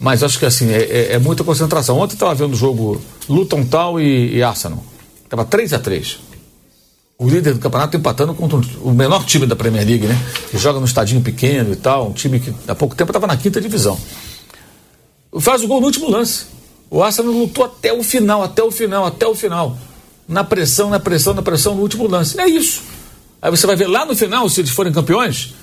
Mas 0.00 0.22
acho 0.22 0.38
que 0.38 0.46
assim, 0.46 0.70
é, 0.70 0.82
é, 0.82 1.12
é 1.14 1.18
muita 1.18 1.42
concentração. 1.42 1.98
Ontem 1.98 2.14
estava 2.14 2.34
vendo 2.34 2.52
o 2.52 2.56
jogo 2.56 3.00
Luton 3.28 3.64
Tal 3.64 4.00
e, 4.00 4.36
e 4.36 4.42
Arsenal. 4.42 4.82
Estava 5.24 5.44
3 5.44 5.72
a 5.74 5.78
3 5.78 6.18
O 7.18 7.28
líder 7.28 7.54
do 7.54 7.60
campeonato 7.60 7.96
empatando 7.96 8.32
contra 8.32 8.58
o 8.80 8.92
menor 8.92 9.24
time 9.24 9.46
da 9.46 9.56
Premier 9.56 9.86
League, 9.86 10.06
né? 10.06 10.16
Que 10.50 10.58
joga 10.58 10.78
no 10.78 10.86
estadinho 10.86 11.20
pequeno 11.20 11.72
e 11.72 11.76
tal. 11.76 12.08
Um 12.08 12.12
time 12.12 12.38
que 12.38 12.54
há 12.66 12.74
pouco 12.74 12.94
tempo 12.94 13.10
estava 13.10 13.26
na 13.26 13.36
quinta 13.36 13.60
divisão. 13.60 13.98
Faz 15.40 15.62
o 15.62 15.68
gol 15.68 15.80
no 15.80 15.86
último 15.86 16.08
lance. 16.10 16.46
O 16.90 17.02
Arsenal 17.02 17.32
lutou 17.32 17.64
até 17.64 17.92
o 17.92 18.02
final, 18.02 18.42
até 18.42 18.62
o 18.62 18.70
final, 18.70 19.04
até 19.04 19.26
o 19.26 19.34
final. 19.34 19.76
na 20.26 20.44
pressão, 20.44 20.90
na 20.90 21.00
pressão, 21.00 21.34
na 21.34 21.42
pressão 21.42 21.74
no 21.74 21.82
último 21.82 22.06
lance. 22.06 22.38
É 22.38 22.46
isso. 22.46 22.82
Aí 23.40 23.50
você 23.50 23.66
vai 23.66 23.76
ver 23.76 23.86
lá 23.86 24.04
no 24.04 24.16
final, 24.16 24.48
se 24.48 24.60
eles 24.60 24.70
forem 24.70 24.92
campeões, 24.92 25.54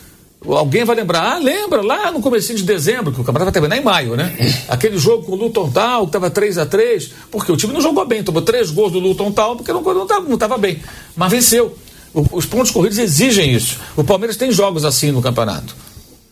alguém 0.54 0.84
vai 0.84 0.96
lembrar, 0.96 1.36
ah, 1.36 1.38
lembra 1.38 1.82
lá 1.82 2.12
no 2.12 2.22
começo 2.22 2.54
de 2.54 2.64
dezembro, 2.64 3.12
que 3.12 3.22
o 3.22 3.24
campeonato 3.24 3.46
vai 3.46 3.54
terminar 3.54 3.78
em 3.78 3.84
maio, 3.84 4.16
né? 4.16 4.36
Aquele 4.68 4.98
jogo 4.98 5.24
com 5.24 5.32
o 5.34 5.36
Luton 5.36 5.70
Tal, 5.70 6.02
que 6.02 6.10
estava 6.10 6.30
3 6.30 6.58
a 6.58 6.66
3 6.66 7.12
porque 7.32 7.52
o 7.52 7.58
time 7.58 7.74
não 7.74 7.82
jogou 7.82 8.06
bem, 8.06 8.24
tomou 8.24 8.42
três 8.42 8.72
gols 8.72 8.92
do 8.92 9.00
Luton 9.00 9.32
Tal, 9.32 9.56
porque 9.56 9.72
não 9.72 10.34
estava 10.34 10.58
bem. 10.58 10.82
Mas 11.16 11.32
venceu. 11.32 11.78
O, 12.14 12.26
os 12.32 12.46
pontos 12.46 12.72
corridos 12.72 12.98
exigem 12.98 13.54
isso. 13.54 13.78
O 13.96 14.04
Palmeiras 14.04 14.38
tem 14.38 14.52
jogos 14.52 14.86
assim 14.86 15.12
no 15.12 15.22
campeonato 15.22 15.76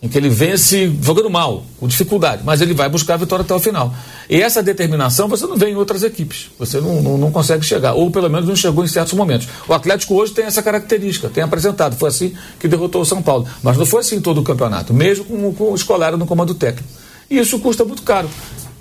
em 0.03 0.09
que 0.09 0.17
ele 0.17 0.27
vence 0.27 0.93
jogando 1.01 1.29
mal, 1.29 1.63
com 1.79 1.87
dificuldade, 1.87 2.41
mas 2.43 2.59
ele 2.59 2.73
vai 2.73 2.89
buscar 2.89 3.13
a 3.13 3.17
vitória 3.17 3.41
até 3.41 3.53
o 3.53 3.59
final. 3.59 3.95
E 4.29 4.41
essa 4.41 4.61
determinação 4.61 5.29
você 5.29 5.47
não 5.47 5.55
vê 5.55 5.69
em 5.69 5.75
outras 5.77 6.03
equipes, 6.03 6.51
você 6.59 6.81
não, 6.81 7.01
não, 7.01 7.17
não, 7.17 7.31
consegue 7.31 7.63
chegar, 7.63 7.93
ou 7.93 8.11
pelo 8.11 8.29
menos 8.29 8.45
não 8.45 8.55
chegou 8.55 8.83
em 8.83 8.87
certos 8.87 9.13
momentos. 9.13 9.47
O 9.65 9.73
Atlético 9.73 10.15
hoje 10.15 10.33
tem 10.33 10.43
essa 10.43 10.61
característica, 10.61 11.29
tem 11.29 11.41
apresentado, 11.41 11.95
foi 11.95 12.09
assim 12.09 12.33
que 12.59 12.67
derrotou 12.67 13.01
o 13.01 13.05
São 13.05 13.21
Paulo, 13.21 13.47
mas 13.63 13.77
não 13.77 13.85
foi 13.85 14.01
assim 14.01 14.19
todo 14.19 14.41
o 14.41 14.43
campeonato, 14.43 14.93
mesmo 14.93 15.23
com, 15.23 15.53
com 15.53 15.71
o 15.71 15.75
escolar 15.75 16.17
no 16.17 16.25
comando 16.25 16.53
técnico. 16.53 16.89
E 17.31 17.39
isso 17.39 17.57
custa 17.59 17.85
muito 17.85 18.01
caro, 18.01 18.29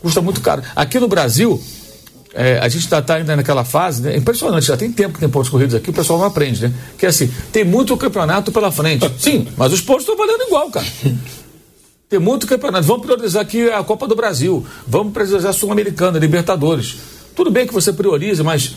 custa 0.00 0.20
muito 0.20 0.40
caro. 0.40 0.64
Aqui 0.74 0.98
no 0.98 1.06
Brasil, 1.06 1.62
é, 2.34 2.58
a 2.58 2.68
gente 2.68 2.84
está 2.84 3.02
tá 3.02 3.16
ainda 3.16 3.36
naquela 3.36 3.64
fase, 3.64 4.02
né? 4.02 4.14
É 4.14 4.16
impressionante, 4.16 4.66
já 4.66 4.76
tem 4.76 4.90
tempo 4.90 5.14
que 5.14 5.20
tem 5.20 5.28
pontos 5.28 5.50
corridos 5.50 5.74
aqui, 5.74 5.90
o 5.90 5.92
pessoal 5.92 6.18
não 6.18 6.26
aprende, 6.26 6.62
né? 6.62 6.72
Que 6.96 7.06
é 7.06 7.08
assim, 7.08 7.30
tem 7.52 7.64
muito 7.64 7.96
campeonato 7.96 8.50
pela 8.50 8.72
frente. 8.72 9.10
Sim, 9.18 9.46
mas 9.56 9.72
os 9.72 9.80
pontos 9.80 10.02
estão 10.02 10.16
valendo 10.16 10.42
igual, 10.44 10.70
cara. 10.70 10.86
Tem 12.08 12.18
muito 12.18 12.46
campeonato. 12.46 12.86
Vamos 12.86 13.06
priorizar 13.06 13.42
aqui 13.42 13.70
a 13.70 13.82
Copa 13.82 14.06
do 14.06 14.14
Brasil, 14.14 14.64
vamos 14.86 15.12
priorizar 15.12 15.50
a 15.50 15.52
Sul-Americana, 15.52 16.18
Libertadores. 16.18 16.96
Tudo 17.34 17.50
bem 17.50 17.66
que 17.66 17.72
você 17.72 17.92
prioriza, 17.92 18.42
mas 18.42 18.76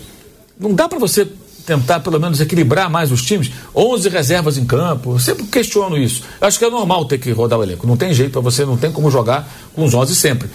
não 0.59 0.73
dá 0.73 0.87
para 0.87 0.99
você 0.99 1.27
tentar 1.65 1.99
pelo 1.99 2.19
menos 2.19 2.39
equilibrar 2.39 2.89
mais 2.89 3.11
os 3.11 3.21
times. 3.21 3.51
11 3.75 4.09
reservas 4.09 4.57
em 4.57 4.65
campo, 4.65 5.13
eu 5.13 5.19
sempre 5.19 5.43
questiono 5.45 5.97
isso. 5.97 6.23
Eu 6.39 6.47
acho 6.47 6.59
que 6.59 6.65
é 6.65 6.69
normal 6.69 7.05
ter 7.05 7.17
que 7.17 7.31
rodar 7.31 7.59
o 7.59 7.63
elenco, 7.63 7.87
não 7.87 7.97
tem 7.97 8.13
jeito 8.13 8.31
para 8.31 8.41
você, 8.41 8.65
não 8.65 8.77
tem 8.77 8.91
como 8.91 9.09
jogar 9.09 9.49
com 9.73 9.83
os 9.83 9.93
11 9.93 10.15
sempre. 10.15 10.49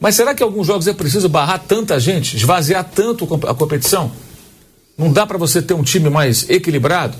Mas 0.00 0.14
será 0.14 0.34
que 0.34 0.42
alguns 0.42 0.66
jogos 0.66 0.86
é 0.86 0.92
preciso 0.92 1.28
barrar 1.28 1.58
tanta 1.66 1.98
gente, 1.98 2.36
esvaziar 2.36 2.84
tanto 2.84 3.28
a 3.46 3.54
competição? 3.54 4.10
Não 4.96 5.12
dá 5.12 5.26
para 5.26 5.38
você 5.38 5.60
ter 5.60 5.74
um 5.74 5.82
time 5.82 6.10
mais 6.10 6.48
equilibrado? 6.48 7.16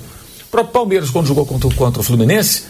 O 0.47 0.51
próprio 0.51 0.73
Palmeiras, 0.73 1.09
quando 1.09 1.27
jogou 1.27 1.45
contra, 1.45 1.69
contra 1.71 1.99
o 1.99 2.03
Fluminense, 2.03 2.63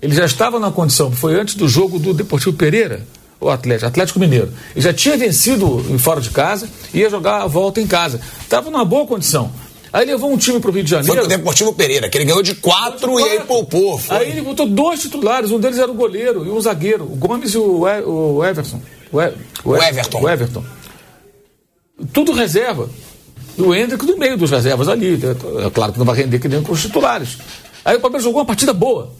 ele 0.00 0.14
já 0.14 0.24
estava 0.24 0.58
na 0.58 0.70
condição, 0.70 1.10
foi 1.12 1.38
antes 1.38 1.54
do 1.54 1.68
jogo 1.68 1.98
do 1.98 2.14
Deportivo 2.14 2.56
Pereira, 2.56 3.06
o 3.40 3.48
Atlético, 3.48 3.86
Atlético 3.86 4.18
Mineiro. 4.18 4.52
Ele 4.74 4.84
já 4.84 4.92
tinha 4.92 5.16
vencido 5.16 5.84
fora 5.98 6.20
de 6.20 6.30
casa, 6.30 6.68
ia 6.92 7.08
jogar 7.08 7.42
a 7.42 7.46
volta 7.46 7.80
em 7.80 7.86
casa. 7.86 8.20
Estava 8.40 8.70
numa 8.70 8.84
boa 8.84 9.06
condição. 9.06 9.52
Aí 9.92 10.04
levou 10.04 10.30
um 10.30 10.36
time 10.36 10.60
para 10.60 10.70
o 10.70 10.72
Rio 10.72 10.84
de 10.84 10.90
Janeiro. 10.90 11.14
Foi 11.14 11.24
o 11.24 11.28
Deportivo 11.28 11.72
Pereira, 11.72 12.08
que 12.08 12.18
ele 12.18 12.24
ganhou 12.24 12.42
de 12.42 12.54
quatro, 12.56 13.18
e 13.18 13.22
aí 13.22 13.40
poupou. 13.40 13.98
Foi. 13.98 14.16
Aí 14.16 14.30
ele 14.30 14.42
botou 14.42 14.66
dois 14.66 15.00
titulares, 15.00 15.50
um 15.50 15.58
deles 15.58 15.78
era 15.78 15.90
o 15.90 15.94
goleiro 15.94 16.44
e 16.44 16.50
um 16.50 16.60
zagueiro, 16.60 17.04
o 17.04 17.16
Gomes 17.16 17.54
e 17.54 17.58
o, 17.58 17.80
o 17.82 18.44
Everson. 18.44 18.80
O, 19.12 19.20
e, 19.20 19.32
o, 19.64 19.76
Everton. 19.76 20.20
O 20.20 20.28
Everton. 20.28 20.64
Tudo 22.12 22.32
reserva. 22.32 22.88
E 23.56 23.62
o 23.62 23.74
Hendrick 23.74 24.04
no 24.06 24.16
meio 24.16 24.36
dos 24.36 24.50
reservas 24.50 24.88
ali. 24.88 25.14
É 25.66 25.70
claro 25.70 25.92
que 25.92 25.98
não 25.98 26.06
vai 26.06 26.16
render 26.16 26.38
que 26.38 26.48
nem 26.48 26.62
com 26.62 26.72
os 26.72 26.82
titulares. 26.82 27.38
Aí 27.84 27.96
o 27.96 28.00
Palmeiras 28.00 28.24
jogou 28.24 28.40
uma 28.40 28.46
partida 28.46 28.72
boa, 28.72 29.12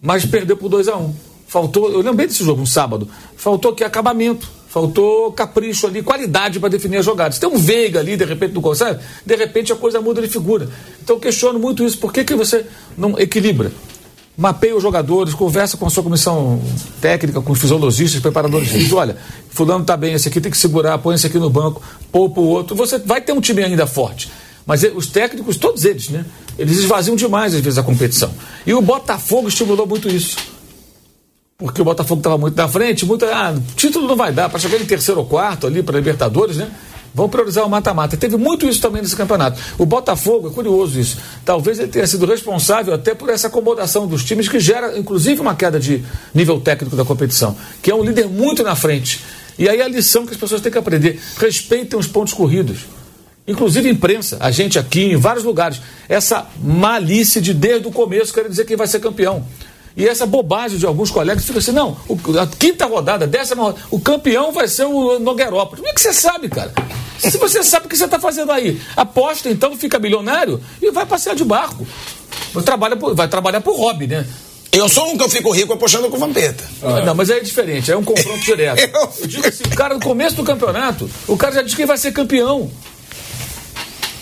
mas 0.00 0.24
perdeu 0.24 0.56
por 0.56 0.68
2 0.68 0.88
a 0.88 0.96
1 0.96 1.02
um. 1.02 1.14
Faltou, 1.46 1.90
eu 1.90 2.00
lembrei 2.00 2.26
desse 2.26 2.44
jogo, 2.44 2.60
um 2.60 2.66
sábado. 2.66 3.08
Faltou 3.36 3.74
que 3.74 3.82
acabamento, 3.82 4.48
faltou 4.68 5.32
capricho 5.32 5.86
ali, 5.86 6.02
qualidade 6.02 6.60
para 6.60 6.68
definir 6.68 6.98
as 6.98 7.04
jogadas. 7.04 7.38
Tem 7.38 7.48
um 7.48 7.56
Veiga 7.56 8.00
ali, 8.00 8.16
de 8.16 8.24
repente 8.24 8.54
não 8.54 8.60
consegue, 8.60 9.00
de 9.24 9.34
repente 9.34 9.72
a 9.72 9.76
coisa 9.76 10.00
muda 10.00 10.20
de 10.20 10.28
figura. 10.28 10.68
Então 11.02 11.16
eu 11.16 11.20
questiono 11.20 11.58
muito 11.58 11.82
isso. 11.82 11.98
Por 11.98 12.12
que, 12.12 12.22
que 12.22 12.34
você 12.34 12.66
não 12.96 13.18
equilibra? 13.18 13.72
Mapeia 14.38 14.76
os 14.76 14.82
jogadores, 14.84 15.34
conversa 15.34 15.76
com 15.76 15.84
a 15.84 15.90
sua 15.90 16.04
comissão 16.04 16.62
técnica, 17.00 17.40
com 17.40 17.52
os 17.52 17.58
fisiologistas, 17.58 18.20
preparadores 18.20 18.68
físicos, 18.68 18.92
olha, 18.92 19.16
fulano 19.50 19.82
está 19.82 19.96
bem, 19.96 20.14
esse 20.14 20.28
aqui 20.28 20.40
tem 20.40 20.48
que 20.48 20.56
segurar, 20.56 20.96
põe 20.98 21.16
esse 21.16 21.26
aqui 21.26 21.40
no 21.40 21.50
banco, 21.50 21.82
poupa 22.12 22.40
o 22.40 22.44
outro. 22.44 22.76
Você 22.76 22.98
vai 22.98 23.20
ter 23.20 23.32
um 23.32 23.40
time 23.40 23.64
ainda 23.64 23.84
forte. 23.84 24.30
Mas 24.64 24.84
os 24.94 25.08
técnicos, 25.08 25.56
todos 25.56 25.84
eles, 25.84 26.08
né? 26.08 26.24
Eles 26.56 26.78
esvaziam 26.78 27.16
demais, 27.16 27.52
às 27.52 27.60
vezes, 27.60 27.78
a 27.78 27.82
competição. 27.82 28.30
E 28.64 28.72
o 28.72 28.80
Botafogo 28.80 29.48
estimulou 29.48 29.86
muito 29.88 30.08
isso. 30.08 30.36
Porque 31.56 31.82
o 31.82 31.84
Botafogo 31.84 32.20
estava 32.20 32.38
muito 32.38 32.54
na 32.54 32.68
frente, 32.68 33.04
muito. 33.04 33.24
Ah, 33.24 33.56
título 33.74 34.06
não 34.06 34.14
vai 34.14 34.30
dar, 34.30 34.48
para 34.48 34.60
chegar 34.60 34.80
em 34.80 34.84
terceiro 34.84 35.20
ou 35.20 35.26
quarto 35.26 35.66
ali 35.66 35.82
para 35.82 35.96
Libertadores, 35.96 36.58
né? 36.58 36.70
Vão 37.14 37.28
priorizar 37.28 37.64
o 37.64 37.70
mata-mata. 37.70 38.16
Teve 38.16 38.36
muito 38.36 38.66
isso 38.66 38.80
também 38.80 39.02
nesse 39.02 39.16
campeonato. 39.16 39.60
O 39.78 39.86
Botafogo, 39.86 40.48
é 40.48 40.50
curioso 40.50 41.00
isso. 41.00 41.18
Talvez 41.44 41.78
ele 41.78 41.88
tenha 41.88 42.06
sido 42.06 42.26
responsável 42.26 42.94
até 42.94 43.14
por 43.14 43.28
essa 43.28 43.48
acomodação 43.48 44.06
dos 44.06 44.24
times, 44.24 44.48
que 44.48 44.60
gera, 44.60 44.98
inclusive, 44.98 45.40
uma 45.40 45.54
queda 45.54 45.80
de 45.80 46.04
nível 46.34 46.60
técnico 46.60 46.96
da 46.96 47.04
competição, 47.04 47.56
que 47.82 47.90
é 47.90 47.94
um 47.94 48.02
líder 48.02 48.28
muito 48.28 48.62
na 48.62 48.76
frente. 48.76 49.20
E 49.58 49.68
aí 49.68 49.82
a 49.82 49.88
lição 49.88 50.24
que 50.24 50.32
as 50.32 50.38
pessoas 50.38 50.60
têm 50.60 50.70
que 50.70 50.78
aprender: 50.78 51.20
respeitem 51.38 51.98
os 51.98 52.06
pontos 52.06 52.32
corridos. 52.32 52.86
Inclusive 53.48 53.88
imprensa, 53.88 54.36
a 54.40 54.50
gente 54.50 54.78
aqui 54.78 55.04
em 55.04 55.16
vários 55.16 55.42
lugares. 55.42 55.80
Essa 56.06 56.46
malícia 56.62 57.40
de 57.40 57.54
desde 57.54 57.88
o 57.88 57.90
começo 57.90 58.32
querer 58.32 58.50
dizer 58.50 58.66
quem 58.66 58.76
vai 58.76 58.86
ser 58.86 59.00
campeão. 59.00 59.44
E 59.98 60.06
essa 60.06 60.24
bobagem 60.24 60.78
de 60.78 60.86
alguns 60.86 61.10
colegas 61.10 61.44
fica 61.44 61.58
assim, 61.58 61.72
não, 61.72 61.96
o, 62.06 62.16
a 62.38 62.46
quinta 62.46 62.86
rodada, 62.86 63.26
décima 63.26 63.64
rodada, 63.64 63.84
o 63.90 63.98
campeão 63.98 64.52
vai 64.52 64.68
ser 64.68 64.84
o 64.84 65.18
Nogueirópolis. 65.18 65.80
Como 65.80 65.88
é 65.88 65.92
que 65.92 66.00
você 66.00 66.12
sabe, 66.12 66.48
cara? 66.48 66.72
Se 67.18 67.36
você 67.36 67.64
sabe 67.64 67.86
o 67.86 67.88
que 67.88 67.96
você 67.96 68.04
está 68.04 68.20
fazendo 68.20 68.52
aí, 68.52 68.80
aposta 68.96 69.50
então, 69.50 69.76
fica 69.76 69.98
milionário 69.98 70.62
e 70.80 70.92
vai 70.92 71.04
passear 71.04 71.34
de 71.34 71.44
barco. 71.44 71.84
Vai 72.54 72.62
trabalhar 72.62 72.96
por, 72.96 73.12
vai 73.12 73.26
trabalhar 73.26 73.60
por 73.60 73.76
hobby, 73.76 74.06
né? 74.06 74.24
Eu 74.70 74.88
sou 74.88 75.10
um 75.10 75.18
que 75.18 75.24
eu 75.24 75.28
fico 75.28 75.50
rico 75.50 75.72
apostando 75.72 76.08
com 76.08 76.16
o 76.16 76.20
Vampeta. 76.20 76.62
Ah, 76.80 77.00
não, 77.00 77.16
mas 77.16 77.28
aí 77.28 77.38
é 77.38 77.42
diferente, 77.42 77.90
é 77.90 77.96
um 77.96 78.04
confronto 78.04 78.44
direto. 78.44 78.78
eu... 78.94 79.12
eu 79.18 79.26
digo 79.26 79.48
assim, 79.48 79.64
o 79.64 79.74
cara 79.74 79.94
no 79.94 80.00
começo 80.00 80.36
do 80.36 80.44
campeonato, 80.44 81.10
o 81.26 81.36
cara 81.36 81.54
já 81.54 81.62
diz 81.62 81.74
que 81.74 81.84
vai 81.84 81.98
ser 81.98 82.12
campeão. 82.12 82.70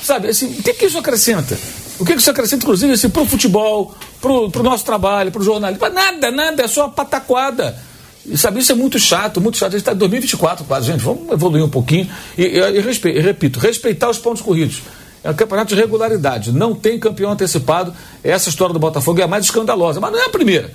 Sabe, 0.03 0.29
assim, 0.29 0.47
o 0.59 0.63
que, 0.63 0.73
que 0.73 0.87
isso 0.87 0.97
acrescenta? 0.97 1.59
O 1.99 2.05
que, 2.07 2.15
que 2.15 2.21
isso 2.21 2.31
acrescenta, 2.31 2.65
inclusive, 2.65 2.95
assim, 2.95 3.11
pro 3.11 3.27
futebol, 3.27 3.95
pro, 4.21 4.51
pro 4.51 4.63
nosso 4.63 4.85
trabalho, 4.85 5.31
pro 5.31 5.43
jornalismo? 5.43 5.89
Nada, 5.89 6.31
nada, 6.31 6.63
é 6.63 6.69
só 6.69 6.85
uma 6.85 6.93
pataquada. 6.93 7.77
E 8.25 8.37
sabe, 8.37 8.61
isso 8.61 8.73
é 8.73 8.75
muito 8.75 8.99
chato, 8.99 9.41
muito 9.41 9.57
chato. 9.57 9.69
A 9.69 9.73
gente 9.73 9.83
está 9.83 9.93
em 9.93 9.97
2024 9.97 10.65
quase, 10.65 10.87
gente. 10.87 11.01
Vamos 11.01 11.31
evoluir 11.31 11.65
um 11.65 11.69
pouquinho. 11.69 12.09
E, 12.37 12.43
e, 12.43 12.59
e, 12.59 12.81
respe, 12.81 13.13
repito, 13.21 13.61
respeitar 13.61 14.11
os 14.11 14.19
pontos 14.19 14.43
corridos. 14.43 14.83
É 15.23 15.31
um 15.31 15.35
campeonato 15.35 15.75
de 15.75 15.81
regularidade. 15.81 16.53
Não 16.53 16.75
tem 16.75 16.99
campeão 16.99 17.31
antecipado. 17.31 17.95
Essa 18.23 18.49
história 18.49 18.73
do 18.73 18.79
Botafogo 18.79 19.21
é 19.21 19.25
a 19.25 19.29
mais 19.29 19.45
escandalosa. 19.45 20.01
Mas 20.01 20.13
não 20.13 20.21
é 20.21 20.25
a 20.25 20.29
primeira. 20.29 20.71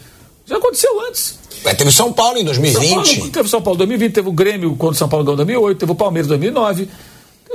Já 0.46 0.58
aconteceu 0.58 1.00
antes. 1.08 1.40
Mas 1.64 1.78
teve 1.78 1.92
São 1.92 2.12
Paulo 2.12 2.38
em 2.38 2.44
2020. 2.44 2.88
São 2.88 2.96
Paulo, 2.96 3.32
teve 3.32 3.50
São 3.50 3.62
Paulo 3.62 3.78
em 3.78 3.80
2020, 3.80 4.14
teve 4.14 4.30
o 4.30 4.32
Grêmio 4.32 4.76
quando 4.76 4.96
São 4.96 5.08
Paulo 5.08 5.24
ganhou 5.24 5.36
em 5.36 5.46
2008, 5.46 5.78
teve 5.78 5.92
o 5.92 5.96
Palmeiras 5.96 6.26
em 6.28 6.30
2009. 6.30 6.90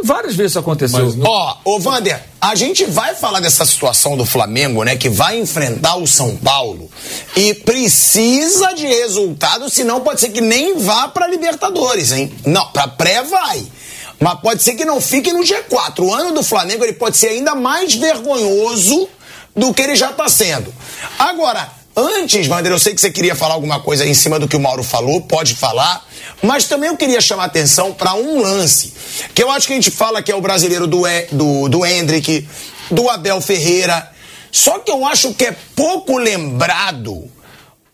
Várias 0.05 0.35
vezes 0.35 0.53
isso 0.53 0.59
aconteceu. 0.59 1.15
Ó, 1.25 1.57
ô 1.65 1.79
Vander, 1.81 2.23
a 2.41 2.55
gente 2.55 2.85
vai 2.85 3.15
falar 3.15 3.41
dessa 3.41 3.65
situação 3.65 4.17
do 4.17 4.27
Flamengo, 4.27 4.83
né? 4.85 4.97
Que 4.97 5.09
vai 5.09 5.39
enfrentar 5.39 5.97
o 5.97 6.07
São 6.07 6.37
Paulo 6.37 6.91
e 7.35 7.55
precisa 7.55 8.73
de 8.75 8.87
resultado, 8.87 9.71
senão 9.71 10.01
pode 10.01 10.21
ser 10.21 10.29
que 10.29 10.41
nem 10.41 10.79
vá 10.79 11.09
pra 11.09 11.27
Libertadores, 11.27 12.13
hein? 12.13 12.33
Não, 12.45 12.67
pra 12.73 12.89
pré 12.89 13.23
vai. 13.23 13.67
Mas 14.21 14.41
pode 14.41 14.63
ser 14.63 14.75
que 14.75 14.85
não 14.85 15.01
fique 15.01 15.33
no 15.33 15.41
G4. 15.41 16.01
O 16.01 16.15
ano 16.15 16.33
do 16.33 16.43
Flamengo 16.43 16.85
ele 16.85 16.95
pode 16.95 17.17
ser 17.17 17.29
ainda 17.29 17.55
mais 17.55 17.95
vergonhoso 17.95 19.09
do 19.55 19.73
que 19.73 19.83
ele 19.83 19.97
já 19.97 20.11
está 20.11 20.29
sendo. 20.29 20.73
Agora, 21.19 21.71
antes, 21.95 22.47
Vander, 22.47 22.73
eu 22.73 22.79
sei 22.79 22.95
que 22.95 23.01
você 23.01 23.11
queria 23.11 23.35
falar 23.35 23.55
alguma 23.55 23.81
coisa 23.81 24.05
aí 24.05 24.11
em 24.11 24.15
cima 24.15 24.39
do 24.39 24.47
que 24.49 24.57
o 24.57 24.61
Mauro 24.61 24.83
falou, 24.83 25.23
pode 25.23 25.55
falar. 25.55 26.06
Mas 26.43 26.65
também 26.65 26.91
eu 26.91 26.97
queria 26.97 27.21
chamar 27.21 27.45
atenção 27.45 27.93
para 27.93 28.15
um 28.15 28.41
lance, 28.41 28.93
que 29.35 29.43
eu 29.43 29.51
acho 29.51 29.67
que 29.67 29.73
a 29.73 29.77
gente 29.77 29.91
fala 29.91 30.23
que 30.23 30.31
é 30.31 30.37
o 30.37 30.41
brasileiro 30.41 30.87
do, 30.87 31.07
e, 31.07 31.27
do, 31.33 31.69
do 31.69 31.85
Hendrick, 31.85 32.47
do 32.91 33.09
Abel 33.09 33.41
Ferreira. 33.41 34.11
Só 34.53 34.79
que 34.79 34.91
eu 34.91 35.05
acho 35.05 35.35
que 35.35 35.47
é 35.47 35.57
pouco 35.75 36.17
lembrado 36.19 37.31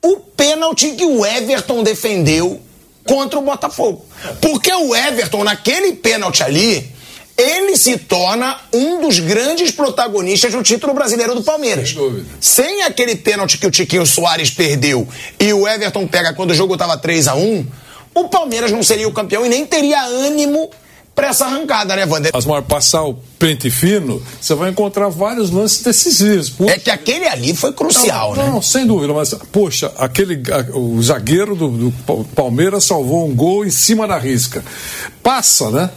o 0.02 0.16
pênalti 0.16 0.92
que 0.92 1.04
o 1.04 1.24
Everton 1.24 1.82
defendeu 1.82 2.60
contra 3.04 3.38
o 3.38 3.42
Botafogo. 3.42 4.04
Porque 4.40 4.72
o 4.72 4.94
Everton, 4.94 5.44
naquele 5.44 5.92
pênalti 5.94 6.42
ali, 6.42 6.92
ele 7.36 7.76
se 7.76 7.96
torna 7.96 8.56
um 8.72 9.00
dos 9.00 9.18
grandes 9.18 9.70
protagonistas 9.70 10.52
do 10.52 10.62
título 10.62 10.92
brasileiro 10.92 11.34
do 11.34 11.42
Palmeiras. 11.42 11.90
Sem 11.90 11.98
dúvida. 11.98 12.26
Sem 12.40 12.82
aquele 12.82 13.16
pênalti 13.16 13.58
que 13.58 13.66
o 13.66 13.70
Tiquinho 13.70 14.06
Soares 14.06 14.50
perdeu 14.50 15.08
e 15.38 15.52
o 15.52 15.66
Everton 15.66 16.06
pega 16.06 16.32
quando 16.32 16.50
o 16.50 16.54
jogo 16.54 16.74
estava 16.74 16.96
3 16.98 17.28
a 17.28 17.34
1 17.34 17.66
o 18.14 18.28
Palmeiras 18.28 18.70
não 18.70 18.82
seria 18.82 19.08
o 19.08 19.12
campeão 19.12 19.44
e 19.44 19.48
nem 19.48 19.66
teria 19.66 20.02
ânimo 20.04 20.70
para 21.14 21.28
essa 21.28 21.44
arrancada, 21.44 21.94
né, 21.94 22.06
Wander? 22.06 22.30
Mas, 22.32 22.46
Mário, 22.46 22.66
passar 22.66 23.02
o 23.04 23.14
pente 23.38 23.70
fino, 23.70 24.22
você 24.40 24.54
vai 24.54 24.70
encontrar 24.70 25.08
vários 25.08 25.50
lances 25.50 25.82
decisivos. 25.82 26.48
Puxa. 26.48 26.72
É 26.72 26.78
que 26.78 26.90
aquele 26.90 27.26
ali 27.26 27.54
foi 27.54 27.72
crucial, 27.72 28.34
não, 28.34 28.42
né? 28.42 28.50
Não, 28.50 28.62
sem 28.62 28.86
dúvida, 28.86 29.12
mas, 29.12 29.34
poxa, 29.50 29.92
aquele, 29.98 30.40
o 30.74 31.02
zagueiro 31.02 31.54
do, 31.54 31.68
do 31.68 32.24
Palmeiras 32.34 32.84
salvou 32.84 33.28
um 33.28 33.34
gol 33.34 33.64
em 33.64 33.70
cima 33.70 34.08
da 34.08 34.18
risca. 34.18 34.64
Passa, 35.22 35.70
né? 35.70 35.90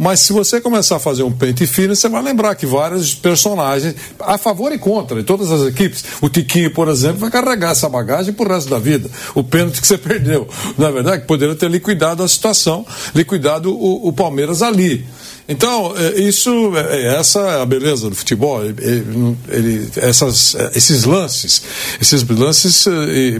Mas 0.00 0.20
se 0.20 0.32
você 0.32 0.60
começar 0.60 0.94
a 0.94 1.00
fazer 1.00 1.24
um 1.24 1.32
pente 1.32 1.66
fino, 1.66 1.96
você 1.96 2.08
vai 2.08 2.22
lembrar 2.22 2.54
que 2.54 2.64
vários 2.64 3.16
personagens, 3.16 3.96
a 4.20 4.38
favor 4.38 4.70
e 4.70 4.78
contra, 4.78 5.18
em 5.18 5.24
todas 5.24 5.50
as 5.50 5.66
equipes, 5.66 6.04
o 6.22 6.28
Tiquinho, 6.28 6.70
por 6.70 6.86
exemplo, 6.86 7.18
vai 7.18 7.30
carregar 7.32 7.72
essa 7.72 7.88
bagagem 7.88 8.32
pro 8.32 8.48
resto 8.48 8.70
da 8.70 8.78
vida. 8.78 9.10
O 9.34 9.42
pênalti 9.42 9.80
que 9.80 9.86
você 9.88 9.98
perdeu. 9.98 10.46
Na 10.78 10.92
verdade, 10.92 11.26
poderia 11.26 11.56
ter 11.56 11.68
liquidado 11.68 12.22
a 12.22 12.28
situação, 12.28 12.86
liquidado 13.12 13.74
o, 13.74 14.06
o 14.06 14.12
Palmeiras 14.12 14.62
ali. 14.62 15.04
Então, 15.48 15.94
é, 15.96 16.20
isso, 16.20 16.72
é, 16.76 16.96
é, 16.96 17.16
essa 17.16 17.40
é 17.40 17.62
a 17.62 17.64
beleza 17.64 18.10
do 18.10 18.14
futebol. 18.14 18.62
Ele, 18.62 19.36
ele, 19.48 19.90
essas, 19.96 20.54
esses 20.74 21.04
lances, 21.04 21.62
esses 22.00 22.22
lances 22.28 22.84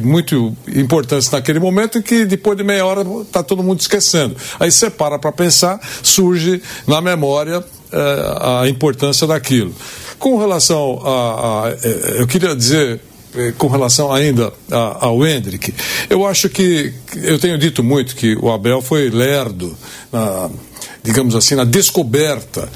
muito 0.00 0.56
importantes 0.74 1.30
naquele 1.30 1.59
momento 1.59 2.02
que 2.02 2.24
depois 2.24 2.56
de 2.56 2.64
meia 2.64 2.86
hora 2.86 3.04
está 3.22 3.42
todo 3.42 3.62
mundo 3.62 3.80
esquecendo. 3.80 4.34
Aí 4.59 4.72
você 4.72 4.88
para 4.88 5.18
para 5.18 5.30
pensar, 5.30 5.78
surge 6.02 6.62
na 6.86 7.02
memória 7.02 7.62
a 8.40 8.66
importância 8.68 9.26
daquilo. 9.26 9.74
Com 10.18 10.38
relação 10.38 11.00
a, 11.04 11.66
a 11.66 11.70
eu 12.18 12.26
queria 12.26 12.56
dizer 12.56 13.00
com 13.59 13.68
relação 13.68 14.11
ainda 14.12 14.52
ao 14.70 15.26
Hendrick, 15.26 15.74
eu 16.09 16.26
acho 16.26 16.48
que 16.48 16.92
eu 17.16 17.38
tenho 17.38 17.59
dito 17.59 17.84
muito 17.84 18.16
que 18.16 18.34
o 18.36 18.50
Abel 18.50 18.80
foi 18.80 19.11
lerdo 19.11 19.76
na 20.11 20.50
digamos 21.09 21.34
assim, 21.34 21.54
na 21.54 21.64
descoberta 21.64 22.68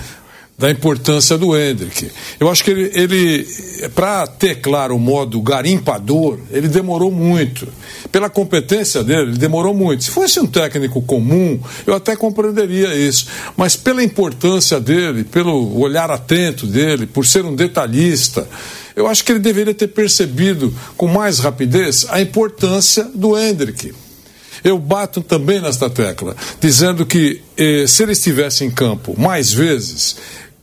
da 0.56 0.70
importância 0.70 1.36
do 1.36 1.54
Hendrick. 1.54 2.10
Eu 2.40 2.48
acho 2.48 2.64
que 2.64 2.70
ele, 2.70 2.90
ele 2.94 3.46
para 3.94 4.26
ter 4.26 4.62
claro 4.62 4.96
o 4.96 4.98
modo 4.98 5.38
garimpador, 5.42 6.38
ele 6.50 6.66
demorou 6.66 7.10
muito. 7.10 7.68
Pela 8.10 8.30
competência 8.30 9.04
dele, 9.04 9.32
ele 9.32 9.38
demorou 9.38 9.74
muito. 9.74 10.04
Se 10.04 10.10
fosse 10.10 10.40
um 10.40 10.46
técnico 10.46 11.02
comum, 11.02 11.60
eu 11.86 11.94
até 11.94 12.16
compreenderia 12.16 12.94
isso. 12.94 13.26
Mas 13.54 13.76
pela 13.76 14.02
importância 14.02 14.80
dele, 14.80 15.24
pelo 15.24 15.78
olhar 15.78 16.10
atento 16.10 16.66
dele, 16.66 17.06
por 17.06 17.26
ser 17.26 17.44
um 17.44 17.54
detalhista, 17.54 18.48
eu 18.96 19.06
acho 19.06 19.22
que 19.24 19.32
ele 19.32 19.40
deveria 19.40 19.74
ter 19.74 19.88
percebido 19.88 20.74
com 20.96 21.06
mais 21.06 21.38
rapidez 21.38 22.06
a 22.08 22.18
importância 22.18 23.04
do 23.14 23.36
Hendrick. 23.36 23.92
Eu 24.64 24.78
bato 24.78 25.20
também 25.20 25.60
nesta 25.60 25.90
tecla, 25.90 26.36
dizendo 26.60 27.04
que 27.04 27.42
eh, 27.56 27.84
se 27.86 28.02
ele 28.02 28.12
estivesse 28.12 28.64
em 28.64 28.70
campo 28.70 29.18
mais 29.18 29.52
vezes, 29.52 30.16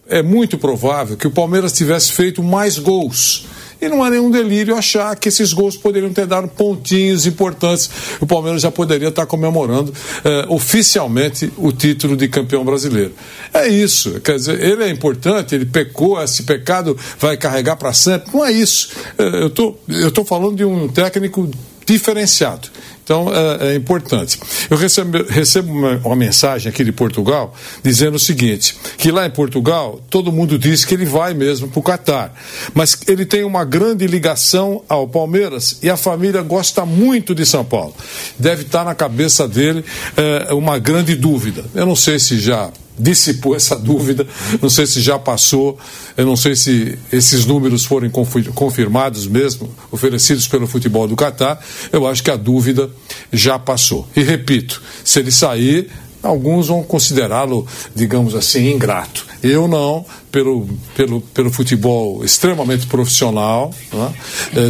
é 0.07 0.23
muito 0.23 0.57
provável 0.57 1.15
que 1.15 1.27
o 1.27 1.31
Palmeiras 1.31 1.71
tivesse 1.71 2.11
feito 2.11 2.41
mais 2.41 2.79
gols. 2.79 3.45
E 3.81 3.87
não 3.87 4.03
há 4.03 4.09
nenhum 4.09 4.29
delírio 4.29 4.75
achar 4.75 5.15
que 5.15 5.29
esses 5.29 5.53
gols 5.53 5.77
poderiam 5.77 6.11
ter 6.11 6.25
dado 6.25 6.49
pontinhos 6.49 7.25
importantes. 7.25 7.89
O 8.19 8.27
Palmeiras 8.27 8.61
já 8.61 8.69
poderia 8.69 9.07
estar 9.07 9.25
comemorando 9.25 9.93
eh, 10.25 10.45
oficialmente 10.49 11.51
o 11.55 11.71
título 11.71 12.17
de 12.17 12.27
campeão 12.27 12.65
brasileiro. 12.65 13.13
É 13.53 13.69
isso. 13.69 14.19
Quer 14.19 14.35
dizer, 14.35 14.61
ele 14.61 14.83
é 14.83 14.89
importante, 14.89 15.55
ele 15.55 15.65
pecou, 15.65 16.21
esse 16.21 16.43
pecado 16.43 16.97
vai 17.17 17.37
carregar 17.37 17.77
para 17.77 17.93
sempre. 17.93 18.31
Não 18.33 18.43
é 18.43 18.51
isso. 18.51 18.89
Eh, 19.17 19.43
eu 19.43 19.49
tô, 19.49 19.75
estou 19.87 20.25
falando 20.25 20.57
de 20.57 20.65
um 20.65 20.89
técnico 20.89 21.49
diferenciado. 21.85 22.67
Então 23.09 23.25
é, 23.33 23.71
é 23.71 23.75
importante. 23.75 24.39
Eu 24.69 24.77
recebo, 24.77 25.23
recebo 25.27 25.73
uma, 25.73 25.99
uma, 26.05 26.15
mensagem 26.15 26.69
aqui 26.69 26.83
de 26.83 26.91
Portugal 26.91 27.55
dizendo 27.83 28.17
o 28.17 28.19
seguinte: 28.19 28.77
que 28.99 29.11
lá 29.11 29.25
em 29.25 29.31
Portugal 29.31 29.99
todo 30.11 30.31
mundo 30.31 30.59
diz 30.59 30.85
que 30.85 30.93
ele 30.93 31.05
vai 31.05 31.33
mesmo 31.33 31.67
para 31.67 31.79
o 31.79 31.81
Catar, 31.81 32.31
mas 32.71 32.99
ele 33.07 33.25
tem 33.25 33.43
uma 33.43 33.65
grande 33.65 34.05
ligação 34.05 34.83
ao 34.87 35.07
Palmeiras 35.07 35.79
e 35.81 35.89
a 35.89 35.97
família 35.97 36.43
gosta 36.43 36.85
muito 36.85 37.33
de 37.33 37.47
São 37.47 37.65
Paulo. 37.65 37.95
Deve 38.37 38.61
estar 38.61 38.85
na 38.85 38.93
cabeça 38.93 39.47
dele 39.47 39.83
é, 40.15 40.53
uma 40.53 40.77
grande 40.77 41.15
dúvida. 41.15 41.65
Eu 41.73 41.87
não 41.87 41.95
sei 41.95 42.19
se 42.19 42.37
já 42.37 42.69
dissipou 42.99 43.55
essa 43.55 43.75
dúvida. 43.75 44.27
Não 44.61 44.69
sei 44.69 44.85
se 44.85 45.01
já 45.01 45.17
passou, 45.17 45.77
eu 46.17 46.25
não 46.25 46.35
sei 46.35 46.55
se 46.55 46.97
esses 47.11 47.45
números 47.45 47.85
foram 47.85 48.09
confirmados 48.53 49.27
mesmo, 49.27 49.69
oferecidos 49.91 50.47
pelo 50.47 50.67
futebol 50.67 51.07
do 51.07 51.15
Catar. 51.15 51.63
Eu 51.91 52.05
acho 52.05 52.23
que 52.23 52.31
a 52.31 52.35
dúvida 52.35 52.89
já 53.31 53.57
passou. 53.57 54.07
E 54.15 54.21
repito, 54.21 54.81
se 55.03 55.19
ele 55.19 55.31
sair, 55.31 55.89
alguns 56.21 56.67
vão 56.67 56.83
considerá-lo, 56.83 57.65
digamos 57.95 58.35
assim, 58.35 58.71
ingrato. 58.71 59.25
Eu 59.41 59.67
não, 59.67 60.05
pelo, 60.31 60.67
pelo, 60.95 61.21
pelo 61.21 61.51
futebol 61.51 62.23
extremamente 62.25 62.85
profissional, 62.87 63.73
né? 63.93 64.13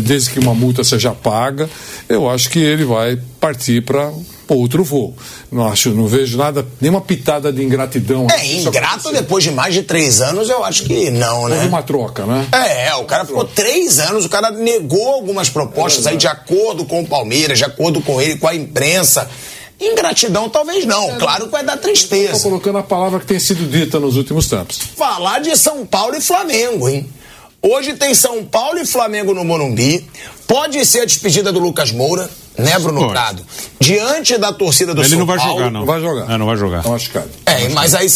desde 0.04 0.30
que 0.30 0.40
uma 0.40 0.54
multa 0.54 0.84
seja 0.84 1.12
paga, 1.12 1.68
eu 2.08 2.30
acho 2.30 2.50
que 2.50 2.60
ele 2.60 2.86
vai 2.86 3.20
partir 3.40 3.84
para 3.84 4.12
outro 4.48 4.84
voo. 4.84 5.16
Não 5.52 5.68
acho, 5.68 5.90
não 5.90 6.06
vejo 6.06 6.38
nada, 6.38 6.66
nenhuma 6.80 7.02
pitada 7.02 7.52
de 7.52 7.64
ingratidão. 7.64 8.28
É, 8.32 8.46
ingrato 8.46 9.12
depois 9.12 9.44
de 9.44 9.50
mais 9.50 9.74
de 9.74 9.82
três 9.82 10.22
anos, 10.22 10.48
eu 10.48 10.64
acho 10.64 10.84
que 10.84 11.10
não, 11.10 11.48
né? 11.48 11.56
Houve 11.56 11.68
uma 11.68 11.82
troca, 11.82 12.26
né? 12.26 12.48
É, 12.52 12.94
o 12.96 13.06
cara 13.06 13.26
ficou 13.26 13.44
três 13.46 14.00
anos, 14.00 14.26
o 14.26 14.30
cara 14.30 14.52
negou 14.52 15.08
algumas 15.08 15.50
propostas 15.50 16.06
é 16.06 16.12
aí 16.12 16.18
de 16.18 16.28
acordo 16.28 16.86
com 16.86 17.02
o 17.02 17.08
Palmeiras, 17.08 17.58
de 17.58 17.66
acordo 17.66 18.00
com 18.02 18.22
ele, 18.22 18.38
com 18.38 18.48
a 18.48 18.54
imprensa. 18.54 19.28
Ingratidão 19.82 20.50
talvez 20.50 20.86
não, 20.86 21.12
é, 21.12 21.16
claro 21.18 21.46
que 21.46 21.52
vai 21.52 21.64
dar 21.64 21.78
tristeza. 21.78 22.34
Estou 22.34 22.52
colocando 22.52 22.78
a 22.78 22.84
palavra 22.84 23.20
que 23.20 23.26
tem 23.26 23.40
sido 23.40 23.66
dita 23.66 24.00
nos 24.00 24.18
últimos 24.18 24.48
tempos. 24.48 24.78
Falar 24.96 25.40
de 25.40 25.56
São 25.58 25.86
Paulo 25.86 26.16
e 26.16 26.22
Flamengo, 26.22 26.88
hein? 26.88 27.10
Hoje 27.62 27.94
tem 27.94 28.14
São 28.14 28.44
Paulo 28.46 28.80
e 28.80 28.86
Flamengo 28.86 29.34
no 29.34 29.44
Morumbi. 29.44 30.06
Pode 30.48 30.86
ser 30.86 31.02
a 31.02 31.06
despedida 31.06 31.52
do 31.52 31.60
Lucas 31.60 31.92
Moura, 31.92 32.30
né, 32.60 32.80
Bruno 32.80 33.02
Pode. 33.02 33.14
Prado? 33.14 33.46
Diante 33.80 34.38
da 34.38 34.54
torcida 34.54 34.94
do 34.94 35.02
ele 35.02 35.10
São 35.10 35.26
Paulo. 35.26 35.42
Ele 35.42 35.42
não 35.42 35.46
vai 35.46 35.56
jogar, 35.56 35.72
não. 35.72 35.86
Vai 35.86 36.02
jogar. 36.02 36.34
É, 36.34 36.38
não 36.38 36.46
vai 36.46 36.58
jogar. 36.58 36.84
Não 36.84 36.92
machucado. 36.92 37.30
É, 37.46 37.70
mas 37.70 37.96
aí 37.96 38.08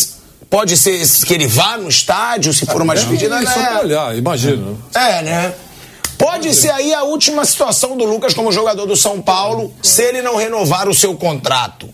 pode 0.49 0.77
ser 0.77 1.03
que 1.25 1.33
ele 1.33 1.47
vá 1.47 1.77
no 1.77 1.89
estádio, 1.89 2.53
se 2.53 2.65
for 2.65 2.81
uma 2.81 2.93
despedida, 2.93 3.39
né? 3.39 3.45
Só 3.51 3.59
pra 3.59 3.81
olhar, 3.81 4.17
imagina. 4.17 4.75
É, 4.93 5.21
né? 5.21 5.53
Pode 6.17 6.53
ser 6.53 6.69
aí 6.71 6.93
a 6.93 7.03
última 7.03 7.43
situação 7.43 7.97
do 7.97 8.05
Lucas 8.05 8.33
como 8.33 8.51
jogador 8.51 8.85
do 8.85 8.95
São 8.95 9.21
Paulo, 9.21 9.73
se 9.81 10.03
ele 10.03 10.21
não 10.21 10.37
renovar 10.37 10.87
o 10.87 10.93
seu 10.93 11.15
contrato. 11.15 11.89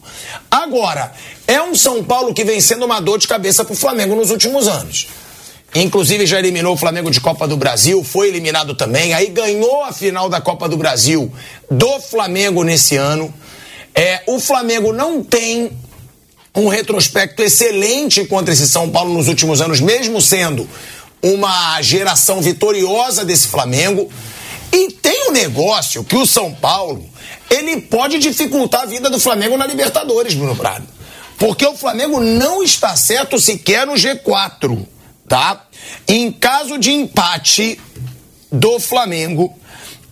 Agora, 0.51 1.11
é 1.47 1.61
um 1.61 1.73
São 1.73 2.03
Paulo 2.03 2.33
que 2.33 2.43
vem 2.43 2.59
sendo 2.61 2.85
uma 2.85 2.99
dor 2.99 3.17
de 3.17 3.27
cabeça 3.27 3.63
pro 3.63 3.75
Flamengo 3.75 4.15
nos 4.15 4.29
últimos 4.29 4.67
anos. 4.67 5.07
Inclusive 5.75 6.25
já 6.25 6.39
eliminou 6.39 6.73
o 6.73 6.77
Flamengo 6.77 7.11
de 7.11 7.21
Copa 7.21 7.47
do 7.47 7.55
Brasil, 7.55 8.03
foi 8.03 8.27
eliminado 8.27 8.73
também, 8.73 9.13
aí 9.13 9.27
ganhou 9.27 9.83
a 9.83 9.93
final 9.93 10.27
da 10.27 10.41
Copa 10.41 10.67
do 10.67 10.75
Brasil 10.75 11.31
do 11.69 11.99
Flamengo 11.99 12.63
nesse 12.63 12.95
ano. 12.95 13.31
É, 13.93 14.23
o 14.25 14.39
Flamengo 14.39 14.91
não 14.91 15.23
tem 15.23 15.71
um 16.55 16.67
retrospecto 16.69 17.43
excelente 17.43 18.25
contra 18.25 18.53
esse 18.53 18.67
São 18.67 18.89
Paulo 18.89 19.13
nos 19.13 19.27
últimos 19.27 19.61
anos, 19.61 19.79
mesmo 19.79 20.19
sendo 20.19 20.67
uma 21.21 21.79
geração 21.83 22.41
vitoriosa 22.41 23.23
desse 23.23 23.47
Flamengo. 23.47 24.09
E 24.71 24.91
tem 24.91 25.29
um 25.29 25.31
negócio 25.31 26.03
que 26.03 26.15
o 26.15 26.25
São 26.25 26.51
Paulo, 26.51 27.07
ele 27.49 27.81
pode 27.81 28.17
dificultar 28.17 28.81
a 28.81 28.85
vida 28.85 29.09
do 29.09 29.19
Flamengo 29.19 29.57
na 29.57 29.67
Libertadores, 29.67 30.33
Bruno 30.33 30.55
Prado. 30.55 30.87
Porque 31.37 31.65
o 31.65 31.75
Flamengo 31.75 32.19
não 32.19 32.63
está 32.63 32.95
certo 32.95 33.39
sequer 33.39 33.85
no 33.85 33.93
G4 33.93 34.85
tá? 35.29 35.63
Em 36.07 36.31
caso 36.31 36.77
de 36.79 36.91
empate 36.91 37.79
do 38.51 38.79
Flamengo, 38.79 39.55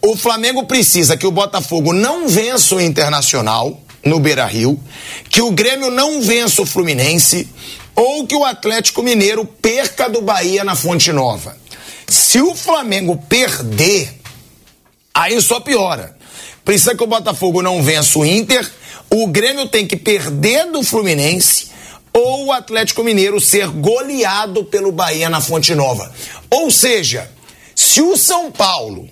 o 0.01 0.15
Flamengo 0.15 0.63
precisa 0.65 1.17
que 1.17 1.25
o 1.25 1.31
Botafogo 1.31 1.91
não 1.91 2.29
vença 2.29 2.75
o 2.75 2.81
Internacional 2.81 3.81
no 4.05 4.19
Beira-Rio, 4.19 4.79
que 5.27 5.41
o 5.41 5.51
Grêmio 5.51 5.89
não 5.89 6.21
vença 6.21 6.61
o 6.61 6.65
Fluminense 6.65 7.49
ou 7.95 8.27
que 8.27 8.35
o 8.35 8.45
Atlético 8.45 9.01
Mineiro 9.01 9.43
perca 9.43 10.07
do 10.07 10.21
Bahia 10.21 10.63
na 10.63 10.75
Fonte 10.75 11.11
Nova. 11.11 11.57
Se 12.07 12.39
o 12.39 12.55
Flamengo 12.55 13.17
perder, 13.27 14.21
aí 15.13 15.41
só 15.41 15.59
piora. 15.59 16.15
Precisa 16.63 16.95
que 16.95 17.03
o 17.03 17.07
Botafogo 17.07 17.61
não 17.61 17.81
vença 17.81 18.19
o 18.19 18.25
Inter, 18.25 18.69
o 19.09 19.27
Grêmio 19.27 19.67
tem 19.67 19.87
que 19.87 19.97
perder 19.97 20.71
do 20.71 20.83
Fluminense 20.83 21.67
ou 22.17 22.45
o 22.45 22.51
Atlético 22.51 23.03
Mineiro 23.03 23.39
ser 23.39 23.67
goleado 23.67 24.63
pelo 24.63 24.91
Bahia 24.91 25.29
na 25.29 25.39
Fonte 25.39 25.75
Nova. 25.75 26.11
Ou 26.49 26.71
seja, 26.71 27.29
se 27.75 28.01
o 28.01 28.17
São 28.17 28.51
Paulo 28.51 29.07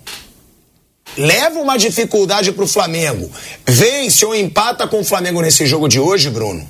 leva 1.16 1.60
uma 1.60 1.76
dificuldade 1.76 2.52
para 2.52 2.64
o 2.64 2.68
Flamengo, 2.68 3.30
vence 3.66 4.24
ou 4.24 4.34
empata 4.34 4.86
com 4.88 5.00
o 5.00 5.04
Flamengo 5.04 5.40
nesse 5.40 5.66
jogo 5.66 5.88
de 5.88 6.00
hoje, 6.00 6.30
Bruno, 6.30 6.68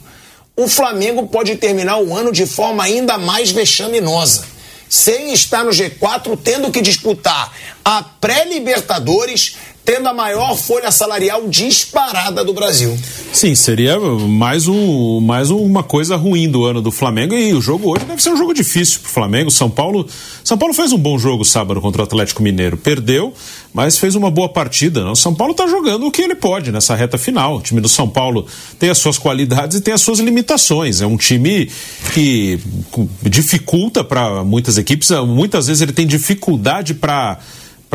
o 0.55 0.69
Flamengo 0.69 1.27
pode 1.27 1.57
terminar 1.57 1.99
o 1.99 2.15
ano 2.15 2.31
de 2.33 2.47
forma 2.47 2.85
ainda 2.85 3.19
mais 3.19 3.51
vexaminosa. 3.51 4.45
Sem 4.89 5.33
estar 5.33 5.65
no 5.65 5.71
G4, 5.71 6.39
tendo 6.43 6.71
que 6.71 6.81
disputar 6.81 7.53
a 7.85 8.03
pré-Libertadores 8.03 9.57
tendo 9.87 10.09
a 10.09 10.13
maior 10.13 10.57
folha 10.57 10.91
salarial 10.91 11.49
disparada 11.49 12.45
do 12.45 12.53
Brasil. 12.53 12.99
Sim, 13.33 13.55
seria 13.55 13.97
mais, 14.01 14.67
um, 14.67 15.21
mais 15.21 15.49
uma 15.49 15.85
coisa 15.85 16.17
ruim 16.17 16.51
do 16.51 16.65
ano 16.65 16.83
do 16.83 16.91
Flamengo 16.91 17.35
e 17.35 17.55
o 17.55 17.61
jogo 17.61 17.93
hoje 17.93 18.05
deve 18.05 18.21
ser 18.21 18.31
um 18.31 18.37
jogo 18.37 18.53
difícil 18.53 18.99
para 18.99 19.09
o 19.09 19.13
Flamengo. 19.13 19.49
São 19.49 19.71
Paulo, 19.71 20.05
São 20.43 20.59
Paulo 20.59 20.75
fez 20.75 20.93
um 20.93 20.99
bom 20.99 21.17
jogo 21.17 21.45
sábado 21.45 21.81
contra 21.81 22.03
o 22.03 22.05
Atlético 22.05 22.43
Mineiro, 22.43 22.77
perdeu, 22.77 23.33
mas 23.73 23.97
fez 23.97 24.17
uma 24.17 24.29
boa 24.29 24.49
partida. 24.49 25.05
Né? 25.05 25.11
O 25.11 25.15
São 25.15 25.33
Paulo 25.33 25.53
está 25.53 25.69
jogando 25.69 26.05
o 26.05 26.11
que 26.11 26.21
ele 26.21 26.35
pode 26.35 26.73
nessa 26.73 26.97
reta 26.97 27.17
final. 27.17 27.59
O 27.59 27.61
time 27.61 27.81
do 27.81 27.89
São 27.89 28.09
Paulo 28.09 28.45
tem 28.81 28.91
as 28.91 28.99
suas 28.99 29.19
qualidades 29.19 29.79
e 29.79 29.81
tem 29.81 29.95
as 29.95 30.01
suas 30.01 30.19
limitações. 30.19 31.01
É 31.01 31.07
um 31.07 31.17
time 31.17 31.71
que 32.13 32.59
dificulta 33.23 34.03
para 34.03 34.43
muitas 34.43 34.79
equipes, 34.79 35.11
muitas 35.29 35.69
vezes 35.69 35.81
ele 35.81 35.93
tem 35.93 36.09
dificuldade 36.09 36.93
para 36.93 37.39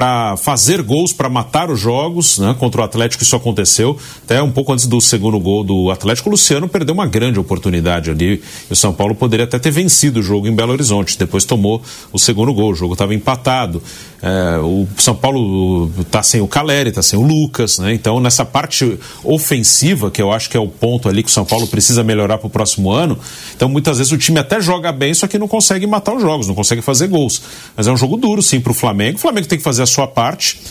para 0.01 0.35
fazer 0.35 0.81
gols, 0.81 1.13
para 1.13 1.29
matar 1.29 1.69
os 1.69 1.79
jogos, 1.79 2.39
né? 2.39 2.55
Contra 2.57 2.81
o 2.81 2.83
Atlético 2.83 3.21
isso 3.21 3.35
aconteceu. 3.35 3.95
Até 4.23 4.41
um 4.41 4.49
pouco 4.49 4.73
antes 4.73 4.87
do 4.87 4.99
segundo 4.99 5.39
gol 5.39 5.63
do 5.63 5.91
Atlético, 5.91 6.27
o 6.27 6.31
Luciano 6.31 6.67
perdeu 6.67 6.95
uma 6.95 7.05
grande 7.05 7.39
oportunidade 7.39 8.09
ali. 8.09 8.41
E 8.67 8.73
o 8.73 8.75
São 8.75 8.91
Paulo 8.91 9.13
poderia 9.13 9.43
até 9.43 9.59
ter 9.59 9.69
vencido 9.69 10.19
o 10.19 10.23
jogo 10.23 10.47
em 10.47 10.55
Belo 10.55 10.71
Horizonte. 10.71 11.19
Depois 11.19 11.45
tomou 11.45 11.83
o 12.11 12.17
segundo 12.17 12.51
gol. 12.51 12.71
O 12.71 12.75
jogo 12.75 12.93
estava 12.93 13.13
empatado. 13.13 13.79
É, 14.23 14.59
o 14.59 14.87
São 14.97 15.15
Paulo 15.15 15.91
está 15.99 16.21
sem 16.21 16.41
o 16.41 16.47
Caleri, 16.47 16.89
está 16.89 17.01
sem 17.01 17.17
o 17.17 17.23
Lucas, 17.23 17.79
né? 17.79 17.93
Então, 17.93 18.19
nessa 18.19 18.45
parte 18.45 18.99
ofensiva, 19.23 20.11
que 20.11 20.21
eu 20.21 20.31
acho 20.31 20.49
que 20.49 20.55
é 20.55 20.59
o 20.59 20.67
ponto 20.67 21.09
ali 21.09 21.23
que 21.23 21.29
o 21.29 21.33
São 21.33 21.43
Paulo 21.43 21.65
precisa 21.67 22.03
melhorar 22.03 22.37
para 22.37 22.47
o 22.47 22.49
próximo 22.49 22.91
ano. 22.91 23.17
Então, 23.55 23.67
muitas 23.67 23.97
vezes 23.97 24.11
o 24.11 24.17
time 24.17 24.39
até 24.39 24.61
joga 24.61 24.91
bem, 24.91 25.13
só 25.13 25.27
que 25.27 25.39
não 25.39 25.47
consegue 25.47 25.87
matar 25.87 26.13
os 26.13 26.21
jogos, 26.21 26.47
não 26.47 26.53
consegue 26.53 26.81
fazer 26.81 27.07
gols. 27.07 27.41
Mas 27.75 27.87
é 27.87 27.91
um 27.91 27.97
jogo 27.97 28.15
duro, 28.15 28.43
sim, 28.43 28.59
para 28.59 28.71
o 28.71 28.75
Flamengo. 28.75 29.17
O 29.17 29.21
Flamengo 29.21 29.47
tem 29.47 29.57
que 29.57 29.63
fazer 29.63 29.81
a 29.81 29.87
sua 29.87 30.07
parte. 30.07 30.61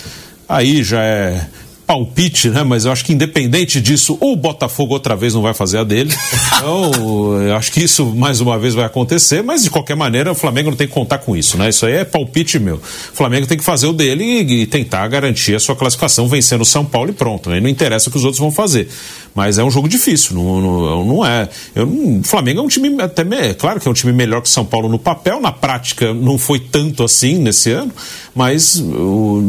Aí 0.49 0.83
já 0.83 1.03
é 1.03 1.49
palpite, 1.91 2.49
né? 2.51 2.63
Mas 2.63 2.85
eu 2.85 2.93
acho 2.93 3.05
que 3.05 3.13
independente 3.13 3.81
disso, 3.81 4.17
o 4.21 4.37
Botafogo 4.37 4.95
outra 4.95 5.17
vez 5.17 5.35
não 5.35 5.43
vai 5.43 5.53
fazer 5.53 5.79
a 5.79 5.85
dele. 5.85 6.15
Então, 6.61 7.41
eu 7.41 7.57
acho 7.57 7.73
que 7.73 7.83
isso 7.83 8.05
mais 8.05 8.43
uma 8.43 8.59
vez 8.59 8.75
vai 8.75 8.85
acontecer, 8.85 9.43
mas 9.43 9.63
de 9.63 9.71
qualquer 9.71 9.97
maneira 9.97 10.31
o 10.31 10.35
Flamengo 10.35 10.69
não 10.69 10.77
tem 10.77 10.87
que 10.87 10.93
contar 10.93 11.17
com 11.17 11.35
isso, 11.35 11.57
né? 11.57 11.71
Isso 11.71 11.87
aí 11.87 11.95
é 11.95 12.05
palpite 12.05 12.59
meu. 12.59 12.77
O 12.77 12.81
Flamengo 13.17 13.47
tem 13.47 13.57
que 13.57 13.65
fazer 13.65 13.87
o 13.87 13.95
dele 13.95 14.23
e, 14.23 14.61
e 14.61 14.67
tentar 14.67 15.09
garantir 15.09 15.55
a 15.55 15.59
sua 15.59 15.75
classificação 15.75 16.29
vencendo 16.29 16.61
o 16.61 16.67
São 16.67 16.85
Paulo 16.85 17.09
e 17.09 17.13
pronto, 17.15 17.49
né? 17.49 17.61
Não 17.61 17.69
interessa 17.69 18.11
o 18.11 18.13
que 18.13 18.19
os 18.19 18.25
outros 18.25 18.39
vão 18.39 18.51
fazer. 18.51 18.91
Mas 19.35 19.57
é 19.57 19.65
um 19.65 19.71
jogo 19.71 19.89
difícil, 19.89 20.37
não, 20.37 20.61
não, 20.61 21.05
não 21.05 21.27
é. 21.27 21.49
Eu, 21.75 21.89
o 21.89 22.21
Flamengo 22.25 22.61
é 22.61 22.63
um 22.63 22.69
time 22.69 22.95
até 23.01 23.23
é 23.23 23.55
claro 23.55 23.81
que 23.81 23.89
é 23.89 23.91
um 23.91 23.95
time 23.95 24.13
melhor 24.13 24.43
que 24.43 24.49
o 24.49 24.53
São 24.53 24.67
Paulo 24.67 24.87
no 24.87 24.99
papel, 24.99 25.41
na 25.41 25.53
prática 25.53 26.13
não 26.13 26.37
foi 26.37 26.59
tanto 26.59 27.03
assim 27.03 27.39
nesse 27.39 27.71
ano, 27.71 27.93
mas 28.35 28.77
eu, 28.77 29.43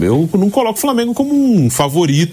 eu 0.00 0.28
não 0.34 0.50
coloco 0.50 0.78
o 0.78 0.80
Flamengo 0.80 1.14
como 1.14 1.32
um 1.32 1.70
favorito 1.70 1.85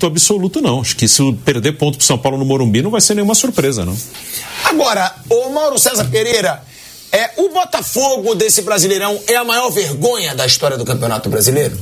absoluto, 0.08 0.62
não. 0.62 0.82
Acho 0.82 0.96
que 0.96 1.08
se 1.08 1.22
perder 1.46 1.74
ponto 1.74 1.98
pro 1.98 2.06
São 2.06 2.18
Paulo 2.18 2.38
no 2.38 2.46
Morumbi 2.46 2.82
não 2.82 2.92
vai 2.92 3.02
ser 3.02 3.16
nenhuma 3.16 3.36
surpresa, 3.36 3.86
não. 3.86 3.98
Agora, 4.66 5.14
o 5.30 5.50
Mauro 5.50 5.78
César 5.78 6.06
Pereira, 6.06 6.64
é, 7.12 7.32
o 7.38 7.50
Botafogo 7.50 8.36
desse 8.36 8.62
Brasileirão 8.62 9.20
é 9.28 9.36
a 9.36 9.44
maior 9.44 9.70
vergonha 9.70 10.34
da 10.34 10.46
história 10.46 10.78
do 10.78 10.86
Campeonato 10.86 11.30
Brasileiro? 11.30 11.78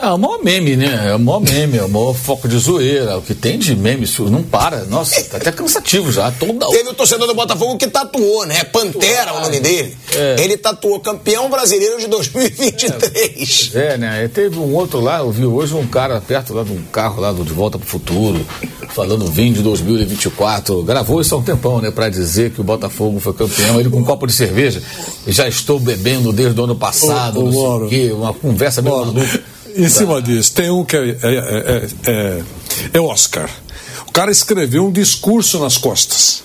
É 0.00 0.06
o 0.08 0.18
maior 0.18 0.42
meme, 0.42 0.76
né? 0.76 1.08
É 1.08 1.14
o 1.14 1.18
maior 1.18 1.40
meme, 1.40 1.78
é 1.78 1.84
o 1.84 1.88
maior 1.88 2.14
foco 2.14 2.48
de 2.48 2.58
zoeira. 2.58 3.16
O 3.18 3.22
que 3.22 3.34
tem 3.34 3.58
de 3.58 3.74
meme, 3.76 4.04
isso 4.04 4.24
não 4.24 4.42
para. 4.42 4.84
Nossa, 4.84 5.22
tá 5.24 5.36
até 5.36 5.52
cansativo 5.52 6.10
já. 6.10 6.30
Toda... 6.32 6.68
Teve 6.68 6.88
o 6.88 6.94
torcedor 6.94 7.26
do 7.26 7.34
Botafogo 7.34 7.76
que 7.76 7.86
tatuou, 7.86 8.44
né? 8.46 8.64
Pantera 8.64 9.32
o 9.34 9.40
nome 9.40 9.60
dele. 9.60 9.96
É. 10.14 10.36
Ele 10.38 10.56
tatuou 10.56 11.00
campeão 11.00 11.48
brasileiro 11.48 11.98
de 11.98 12.06
2023. 12.08 13.72
É, 13.74 13.78
é 13.78 13.98
né? 13.98 14.24
E 14.24 14.28
teve 14.28 14.58
um 14.58 14.74
outro 14.74 15.00
lá, 15.00 15.18
eu 15.18 15.30
vi 15.30 15.46
hoje 15.46 15.74
um 15.74 15.86
cara 15.86 16.20
perto 16.20 16.54
lá 16.54 16.62
de 16.64 16.72
um 16.72 16.82
carro 16.92 17.20
lá 17.20 17.32
do 17.32 17.44
De 17.44 17.52
Volta 17.52 17.78
pro 17.78 17.86
Futuro, 17.86 18.44
falando 18.90 19.26
vinho 19.26 19.54
de 19.54 19.62
2024. 19.62 20.82
Gravou 20.82 21.20
isso 21.20 21.34
há 21.34 21.38
um 21.38 21.42
tempão, 21.42 21.80
né? 21.80 21.90
Pra 21.90 22.08
dizer 22.08 22.50
que 22.50 22.60
o 22.60 22.64
Botafogo 22.64 23.20
foi 23.20 23.32
campeão. 23.32 23.80
Ele 23.80 23.90
com 23.90 23.98
um 23.98 24.04
copo 24.04 24.26
de 24.26 24.32
cerveja. 24.32 24.82
Já 25.26 25.48
estou 25.48 25.78
bebendo 25.78 26.32
desde 26.32 26.60
o 26.60 26.64
ano 26.64 26.76
passado, 26.76 27.40
ô, 27.40 27.42
ô, 27.42 27.44
não 27.44 27.52
sei 27.52 27.86
o 27.86 27.88
quê. 27.88 28.12
Uma 28.12 28.34
conversa 28.34 28.82
meio 28.82 28.96
maluca 28.96 29.54
em 29.76 29.88
cima 29.88 30.20
disso, 30.22 30.52
tem 30.52 30.70
um 30.70 30.84
que 30.84 30.96
é, 30.96 31.00
é, 31.00 31.14
é, 31.22 31.86
é, 32.06 32.42
é 32.94 33.00
Oscar. 33.00 33.48
O 34.06 34.12
cara 34.12 34.30
escreveu 34.30 34.86
um 34.86 34.92
discurso 34.92 35.58
nas 35.58 35.76
costas. 35.76 36.42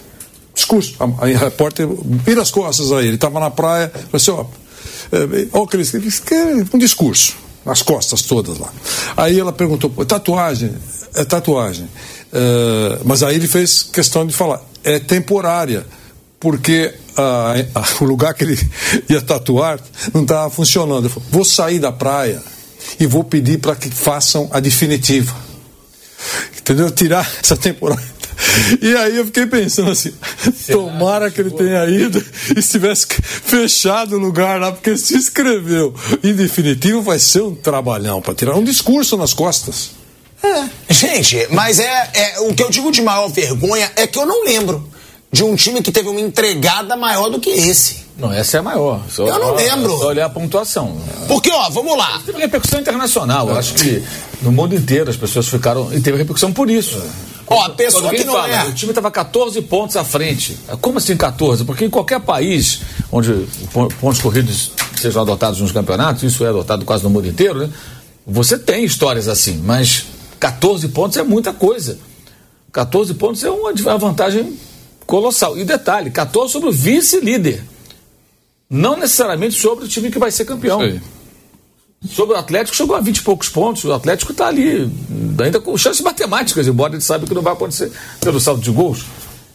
Discurso. 0.54 0.96
A, 1.00 1.26
a 1.26 1.28
repórter 1.28 1.88
vira 2.04 2.42
as 2.42 2.52
costas 2.52 2.92
aí. 2.92 3.08
Ele 3.08 3.16
estava 3.16 3.40
na 3.40 3.52
praia, 3.52 3.90
falou 3.90 4.10
assim: 4.14 4.32
ó, 4.32 4.46
ó, 5.54 5.66
Cris, 5.66 5.94
um 6.74 6.78
discurso 6.78 7.36
nas 7.66 7.82
costas 7.82 8.24
todas 8.24 8.58
lá. 8.58 8.72
Aí 9.16 9.40
ela 9.40 9.54
perguntou: 9.54 9.90
tatuagem? 10.06 10.74
É 11.14 11.24
tatuagem. 11.24 11.86
Uh, 11.86 13.02
mas 13.06 13.24
aí 13.24 13.36
ele 13.36 13.48
fez 13.48 13.84
questão 13.84 14.26
de 14.26 14.34
falar: 14.34 14.62
é 14.84 15.00
temporária 15.00 15.86
porque 16.40 16.94
o 18.00 18.06
lugar 18.06 18.34
que 18.34 18.44
ele 18.44 18.58
ia 19.10 19.22
tatuar 19.22 19.80
não 20.14 20.22
estava 20.22 20.50
funcionando. 20.50 21.06
Ele 21.06 21.10
falou, 21.10 21.30
vou 21.30 21.46
sair 21.46 21.80
da 21.80 21.92
praia 21.92 22.42
e 23.00 23.06
vou 23.06 23.24
pedir 23.24 23.60
para 23.60 23.76
que 23.76 23.90
façam 23.90 24.50
a 24.52 24.60
definitiva. 24.60 25.36
Entendeu? 26.58 26.90
Tirar 26.92 27.30
essa 27.42 27.58
temporada. 27.58 28.20
E 28.82 28.96
aí 28.96 29.18
eu 29.18 29.26
fiquei 29.26 29.46
pensando 29.46 29.92
assim, 29.92 30.14
tomara 30.72 31.30
que 31.30 31.42
ele 31.42 31.52
tenha 31.52 31.86
ido 31.86 32.24
e 32.56 32.60
estivesse 32.60 33.06
fechado 33.22 34.16
o 34.16 34.20
lugar 34.20 34.60
lá, 34.60 34.72
porque 34.72 34.98
se 34.98 35.16
inscreveu. 35.16 35.94
Em 36.24 36.34
definitivo, 36.34 37.02
vai 37.02 37.20
ser 37.20 37.42
um 37.42 37.54
trabalhão 37.54 38.22
para 38.22 38.34
tirar 38.34 38.56
um 38.56 38.64
discurso 38.64 39.18
nas 39.18 39.34
costas. 39.34 39.92
É. 40.42 40.94
Gente, 40.94 41.48
mas 41.52 41.80
é, 41.80 42.12
é 42.14 42.40
o 42.42 42.54
que 42.54 42.64
eu 42.64 42.70
digo 42.70 42.92
de 42.92 43.02
maior 43.02 43.28
vergonha 43.28 43.92
é 43.96 44.08
que 44.08 44.18
eu 44.18 44.26
não 44.26 44.46
lembro 44.46 44.90
de 45.32 45.44
um 45.44 45.56
time 45.56 45.82
que 45.82 45.92
teve 45.92 46.08
uma 46.08 46.22
entregada 46.22 46.96
maior 46.96 47.30
do 47.30 47.40
que 47.40 47.50
esse. 47.50 48.09
Não, 48.20 48.34
essa 48.34 48.58
é 48.58 48.60
a 48.60 48.64
maior. 48.64 49.02
Só, 49.10 49.26
eu 49.26 49.40
não 49.40 49.56
lembro. 49.56 49.98
Só 49.98 50.08
olhar 50.08 50.26
a 50.26 50.30
pontuação. 50.30 50.98
Porque, 51.28 51.50
ó, 51.50 51.70
vamos 51.70 51.98
lá. 51.98 52.22
Teve 52.26 52.40
repercussão 52.40 52.82
internacional. 52.82 53.50
Eu 53.50 53.58
acho 53.58 53.74
que 53.76 54.04
no 54.42 54.52
mundo 54.52 54.76
inteiro 54.76 55.10
as 55.10 55.16
pessoas 55.16 55.48
ficaram. 55.48 55.94
E 55.94 56.02
teve 56.02 56.18
repercussão 56.18 56.52
por 56.52 56.70
isso. 56.70 57.02
Ó, 57.48 57.66
a 57.66 57.70
pessoa 57.70 58.10
que 58.12 58.24
não 58.24 58.34
fala, 58.34 58.50
é. 58.50 58.68
O 58.68 58.74
time 58.74 58.92
estava 58.92 59.10
14 59.10 59.62
pontos 59.64 59.96
à 59.96 60.04
frente. 60.04 60.58
Como 60.82 60.98
assim 61.00 61.18
14? 61.18 61.64
Porque 61.64 61.86
em 61.86 61.90
qualquer 61.90 62.20
país 62.20 62.82
onde 63.12 63.48
pontos 64.00 64.22
corridos 64.22 64.72
sejam 64.96 65.22
adotados 65.22 65.60
nos 65.60 65.72
campeonatos, 65.72 66.22
isso 66.22 66.46
é 66.46 66.50
adotado 66.50 66.86
quase 66.86 67.04
no 67.04 67.10
mundo 67.10 67.28
inteiro, 67.28 67.60
né? 67.60 67.70
Você 68.28 68.60
tem 68.60 68.84
histórias 68.84 69.28
assim, 69.28 69.58
mas 69.64 70.06
14 70.40 70.90
pontos 70.90 71.18
é 71.18 71.24
muita 71.24 71.52
coisa. 71.52 71.98
14 72.72 73.16
pontos 73.16 73.44
é 73.44 73.50
uma 73.50 73.98
vantagem 73.98 74.56
colossal. 75.08 75.58
E 75.58 75.66
detalhe, 75.66 76.12
14 76.12 76.54
sobre 76.54 76.70
o 76.70 76.72
vice-líder. 76.72 77.64
Não 78.70 78.96
necessariamente 78.96 79.60
sobre 79.60 79.86
o 79.86 79.88
time 79.88 80.12
que 80.12 80.20
vai 80.20 80.30
ser 80.32 80.46
campeão. 80.46 80.80
Sobre 82.08 82.36
o 82.36 82.38
Atlético, 82.38 82.78
chegou 82.78 82.96
a 82.96 83.02
20 83.02 83.18
e 83.18 83.22
poucos 83.24 83.50
pontos. 83.50 83.84
O 83.84 83.92
Atlético 83.92 84.32
está 84.32 84.48
ali, 84.48 84.90
ainda 85.44 85.60
com 85.60 85.76
chances 85.78 86.02
matemáticas, 86.02 86.68
embora 86.68 86.94
ele 86.94 87.02
saiba 87.02 87.26
que 87.26 87.34
não 87.34 87.42
vai 87.42 87.54
acontecer 87.54 87.92
pelo 88.22 88.40
saldo 88.40 88.62
de 88.62 88.72
gols. 88.72 89.06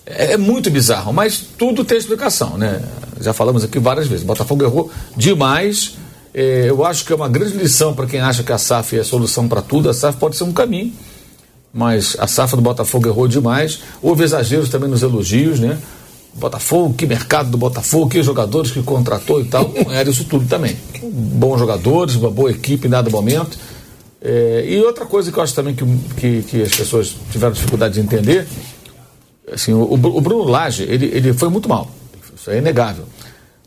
É, 0.05 0.33
é, 0.33 0.37
muito 0.37 0.71
bizarro, 0.71 1.12
mas 1.12 1.39
tudo 1.57 1.85
tem 1.85 1.97
explicação, 1.97 2.59
né? 2.59 2.83
Já 3.21 3.33
falamos 3.33 3.65
aqui 3.65 3.79
várias 3.79 4.07
vezes. 4.07 4.25
O 4.25 4.27
Botafogo 4.27 4.62
errou 4.62 4.91
demais. 5.17 5.97
É, 6.35 6.69
eu 6.69 6.85
acho 6.85 7.05
que 7.05 7.12
é 7.12 7.17
uma 7.17 7.29
grande 7.29 7.57
lição 7.57 7.95
para 7.95 8.07
quem 8.07 8.21
acha 8.21 8.43
que 8.43 8.53
a 8.53 8.59
SAF 8.59 8.97
é 8.97 9.01
a 9.01 9.05
solução 9.05 9.49
para 9.49 9.62
tudo. 9.62 9.89
A 9.89 9.95
SAF 9.95 10.19
pode 10.19 10.37
ser 10.37 10.45
um 10.45 10.53
caminho, 10.53 10.93
mas 11.73 12.17
a 12.19 12.27
SAF 12.27 12.57
do 12.57 12.61
Botafogo 12.61 13.09
errou 13.09 13.27
demais. 13.27 13.81
Houve 14.03 14.25
exageros 14.25 14.69
também 14.69 14.91
nos 14.91 15.03
elogios, 15.03 15.59
né? 15.59 15.79
Botafogo, 16.35 16.95
que 16.95 17.07
mercado 17.07 17.51
do 17.51 17.57
Botafogo, 17.57 18.09
que 18.09 18.22
jogadores 18.22 18.70
que 18.70 18.82
contratou 18.82 19.41
e 19.41 19.45
tal. 19.45 19.72
Era 19.91 20.09
isso 20.11 20.24
tudo 20.24 20.47
também. 20.47 20.76
Bons 21.03 21.59
jogadores, 21.59 22.16
uma 22.16 22.30
boa 22.30 22.51
equipe 22.51 22.87
em 22.87 22.91
dado 22.91 23.11
momento. 23.11 23.57
É, 24.20 24.64
e 24.66 24.80
outra 24.82 25.05
coisa 25.05 25.30
que 25.30 25.39
eu 25.39 25.43
acho 25.43 25.55
também 25.55 25.74
que, 25.74 25.85
que, 26.16 26.43
que, 26.43 26.62
as 26.62 26.74
pessoas 26.74 27.14
tiveram 27.30 27.53
dificuldade 27.53 27.95
de 27.95 28.01
entender, 28.01 28.47
assim, 29.53 29.72
o, 29.72 29.93
o 29.93 30.20
Bruno 30.20 30.45
Lage, 30.45 30.82
ele, 30.85 31.07
ele 31.07 31.35
foi 31.35 31.49
muito 31.51 31.68
mal. 31.68 31.91
Isso 32.35 32.51
é 32.51 32.59
inegável. 32.59 33.05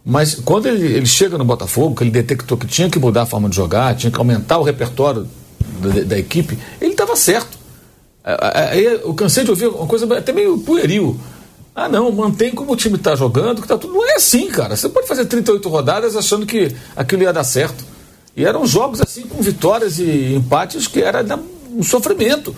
Mas 0.03 0.36
quando 0.36 0.68
ele, 0.68 0.86
ele 0.86 1.05
chega 1.05 1.38
no 1.38 1.45
Botafogo, 1.45 1.95
que 1.95 2.03
ele 2.03 2.11
detectou 2.11 2.57
que 2.57 2.65
tinha 2.65 2.89
que 2.89 2.97
mudar 2.97 3.24
a 3.24 3.26
forma 3.26 3.49
de 3.49 3.55
jogar, 3.55 3.95
tinha 3.95 4.09
que 4.09 4.18
aumentar 4.18 4.57
o 4.57 4.63
repertório 4.63 5.28
da, 5.80 6.03
da 6.03 6.18
equipe, 6.18 6.57
ele 6.82 6.91
estava 6.91 7.15
certo. 7.15 7.57
Aí 8.24 8.84
eu 8.84 9.13
cansei 9.13 9.43
de 9.43 9.51
ouvir 9.51 9.68
uma 9.68 9.86
coisa 9.86 10.18
até 10.18 10.34
meio 10.34 10.57
pueril. 10.59 11.20
Ah, 11.80 11.88
não, 11.88 12.11
mantém 12.11 12.49
como 12.49 12.73
o 12.73 12.75
time 12.75 12.95
está 12.95 13.15
jogando, 13.15 13.61
que 13.61 13.67
tá 13.67 13.78
tudo. 13.78 13.93
Não 13.93 14.03
é 14.03 14.15
assim, 14.15 14.47
cara. 14.47 14.75
Você 14.75 14.89
pode 14.89 15.07
fazer 15.07 15.25
38 15.25 15.69
rodadas 15.69 16.15
achando 16.15 16.43
que 16.43 16.75
aquilo 16.95 17.21
ia 17.21 17.32
dar 17.32 17.43
certo. 17.43 17.86
E 18.36 18.43
eram 18.43 18.65
jogos 18.65 18.99
assim, 18.99 19.28
com 19.28 19.39
vitórias 19.43 19.99
e 19.99 20.34
empates 20.34 20.88
que 20.88 21.03
era 21.03 21.23
um 21.71 21.84
sofrimento. 21.84 22.49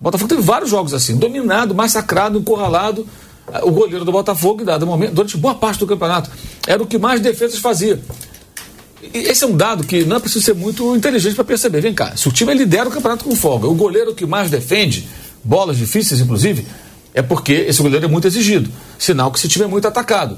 O 0.00 0.02
Botafogo 0.02 0.30
teve 0.30 0.42
vários 0.42 0.68
jogos 0.68 0.92
assim, 0.92 1.16
dominado, 1.16 1.76
massacrado, 1.76 2.40
encurralado. 2.40 3.06
O 3.62 3.70
goleiro 3.70 4.04
do 4.04 4.10
Botafogo, 4.10 4.64
dado 4.64 4.84
momento, 4.84 5.14
durante 5.14 5.36
boa 5.36 5.54
parte 5.54 5.78
do 5.78 5.86
campeonato, 5.86 6.28
era 6.66 6.82
o 6.82 6.86
que 6.88 6.98
mais 6.98 7.20
defesas 7.20 7.60
fazia. 7.60 8.00
esse 9.14 9.44
é 9.44 9.46
um 9.46 9.56
dado 9.56 9.86
que 9.86 10.04
não 10.04 10.16
é 10.16 10.18
preciso 10.18 10.44
ser 10.44 10.56
muito 10.56 10.96
inteligente 10.96 11.36
para 11.36 11.44
perceber. 11.44 11.80
Vem 11.80 11.94
cá, 11.94 12.16
se 12.16 12.26
o 12.26 12.32
time 12.32 12.52
lidera 12.52 12.88
o 12.88 12.92
campeonato 12.92 13.24
com 13.24 13.36
folga, 13.36 13.68
o 13.68 13.74
goleiro 13.76 14.12
que 14.12 14.26
mais 14.26 14.50
defende, 14.50 15.08
bolas 15.44 15.76
difíceis 15.76 16.20
inclusive, 16.20 16.66
é 17.14 17.22
porque 17.22 17.52
esse 17.52 17.82
goleiro 17.82 18.04
é 18.04 18.08
muito 18.08 18.26
exigido. 18.26 18.70
Sinal 18.98 19.30
que 19.30 19.40
se 19.40 19.48
tiver 19.48 19.66
muito 19.66 19.86
atacado. 19.86 20.36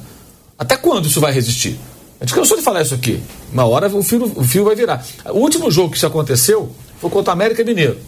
Até 0.59 0.77
quando 0.77 1.07
isso 1.07 1.21
vai 1.21 1.33
resistir? 1.33 1.79
A 2.21 2.25
gente 2.25 2.35
cansou 2.35 2.57
de 2.57 2.63
falar 2.63 2.83
isso 2.83 2.95
aqui. 2.95 3.21
Uma 3.53 3.65
hora 3.65 3.89
o 3.89 4.03
fio, 4.03 4.25
o 4.37 4.45
fio 4.45 4.65
vai 4.65 4.75
virar. 4.75 5.05
O 5.27 5.39
último 5.39 5.71
jogo 5.71 5.91
que 5.91 5.97
isso 5.97 6.07
aconteceu 6.07 6.71
foi 7.01 7.11
contra 7.11 7.31
o 7.31 7.35
América 7.35 7.65
Mineiro. 7.65 7.99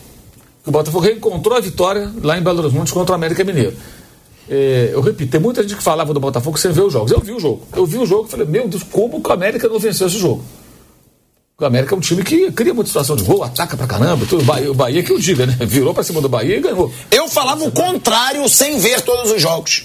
O 0.64 0.70
Botafogo 0.70 1.04
reencontrou 1.04 1.56
a 1.56 1.60
vitória 1.60 2.10
lá 2.22 2.38
em 2.38 2.42
Belo 2.42 2.60
Horizonte 2.62 2.92
contra 2.92 3.12
o 3.12 3.14
América 3.16 3.42
Mineiro. 3.44 3.74
É, 4.48 4.90
eu 4.92 5.00
repito, 5.00 5.32
tem 5.32 5.40
muita 5.40 5.62
gente 5.62 5.76
que 5.76 5.82
falava 5.82 6.14
do 6.14 6.20
Botafogo 6.20 6.58
sem 6.58 6.70
ver 6.70 6.82
os 6.82 6.92
jogos. 6.92 7.10
Eu 7.10 7.20
vi 7.20 7.32
o 7.32 7.40
jogo. 7.40 7.66
Eu 7.74 7.84
vi 7.84 7.98
o 7.98 8.06
jogo 8.06 8.28
e 8.28 8.30
falei, 8.30 8.46
meu 8.46 8.68
Deus, 8.68 8.82
como 8.82 9.20
que 9.20 9.28
o 9.28 9.32
América 9.32 9.68
não 9.68 9.78
venceu 9.78 10.06
esse 10.06 10.18
jogo? 10.18 10.44
O 11.56 11.64
América 11.64 11.94
é 11.94 11.98
um 11.98 12.00
time 12.00 12.24
que 12.24 12.50
cria 12.50 12.74
muita 12.74 12.88
situação 12.88 13.14
de 13.14 13.22
gol, 13.22 13.44
ataca 13.44 13.76
pra 13.76 13.86
caramba. 13.86 14.26
Tudo, 14.26 14.42
o, 14.42 14.44
Bahia, 14.44 14.70
o 14.72 14.74
Bahia 14.74 15.04
que 15.04 15.12
eu 15.12 15.20
diga, 15.20 15.46
né? 15.46 15.56
Virou 15.60 15.94
pra 15.94 16.02
cima 16.02 16.20
do 16.20 16.28
Bahia 16.28 16.56
e 16.56 16.60
ganhou. 16.60 16.92
Eu 17.12 17.28
falava 17.28 17.62
o 17.62 17.70
contrário 17.70 18.48
sem 18.48 18.80
ver 18.80 19.00
todos 19.02 19.30
os 19.30 19.40
jogos. 19.40 19.84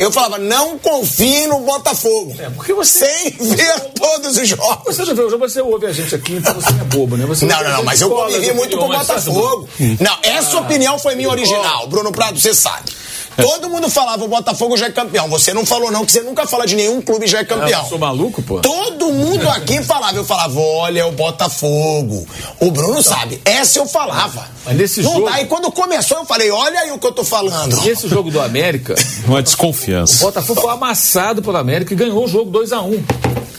Eu 0.00 0.10
falava, 0.10 0.38
não 0.38 0.78
confie 0.78 1.46
no 1.46 1.60
Botafogo. 1.60 2.34
É, 2.38 2.48
porque 2.48 2.72
você. 2.72 3.04
Sem 3.04 3.30
ver 3.32 3.80
todos 3.94 4.36
os 4.38 4.48
jogos. 4.48 4.96
Você 4.96 5.04
não 5.04 5.14
vê 5.14 5.22
o 5.22 5.30
jogo, 5.30 5.46
você 5.46 5.60
ouve 5.60 5.86
a 5.86 5.92
gente 5.92 6.14
aqui, 6.14 6.32
então 6.34 6.54
você 6.54 6.70
é 6.70 6.84
bobo, 6.84 7.18
né? 7.18 7.26
Você 7.26 7.44
não, 7.44 7.62
não, 7.62 7.70
não, 7.70 7.84
mas 7.84 8.00
eu 8.00 8.08
convivi 8.08 8.52
muito 8.52 8.78
com 8.78 8.86
o 8.86 8.88
Botafogo. 8.88 9.68
Não, 10.00 10.18
essa 10.22 10.56
ah, 10.56 10.60
opinião 10.60 10.98
foi 10.98 11.14
minha 11.14 11.28
original. 11.28 11.86
Bruno 11.86 12.10
Prado, 12.12 12.40
você 12.40 12.54
sabe. 12.54 12.90
Todo 13.36 13.68
mundo 13.68 13.88
falava 13.88 14.24
o 14.24 14.28
Botafogo 14.28 14.76
já 14.76 14.86
é 14.86 14.90
campeão. 14.90 15.28
Você 15.28 15.54
não 15.54 15.64
falou 15.64 15.90
não, 15.90 16.04
que 16.04 16.12
você 16.12 16.20
nunca 16.20 16.46
fala 16.46 16.66
de 16.66 16.74
nenhum 16.74 17.00
clube 17.00 17.26
já 17.26 17.38
é 17.40 17.44
campeão. 17.44 17.82
eu 17.82 17.88
sou 17.88 17.98
maluco, 17.98 18.42
pô. 18.42 18.60
Todo 18.60 19.12
mundo 19.12 19.48
aqui 19.48 19.82
falava. 19.82 20.16
Eu 20.16 20.24
falava, 20.24 20.58
olha, 20.60 21.00
é 21.00 21.04
o 21.04 21.12
Botafogo. 21.12 22.26
O 22.58 22.70
Bruno 22.70 23.02
sabe. 23.02 23.40
Essa 23.44 23.78
eu 23.78 23.86
falava. 23.86 24.48
Mas 24.64 24.76
nesse 24.76 25.02
não 25.02 25.14
jogo... 25.14 25.30
dá. 25.30 25.40
E 25.40 25.46
quando 25.46 25.70
começou, 25.70 26.18
eu 26.18 26.24
falei, 26.24 26.50
olha 26.50 26.80
aí 26.80 26.90
o 26.90 26.98
que 26.98 27.06
eu 27.06 27.12
tô 27.12 27.24
falando. 27.24 27.80
Nesse 27.82 28.08
jogo 28.08 28.30
do 28.30 28.40
América... 28.40 28.94
Uma 29.26 29.42
desconfiança. 29.42 29.89
O 30.22 30.26
Botafogo 30.26 30.60
foi 30.60 30.70
amassado 30.70 31.42
pelo 31.42 31.56
América 31.56 31.92
e 31.92 31.96
ganhou 31.96 32.24
o 32.24 32.28
jogo 32.28 32.50
2 32.50 32.72
a 32.72 32.82
1 32.82 32.94
um. 32.94 33.04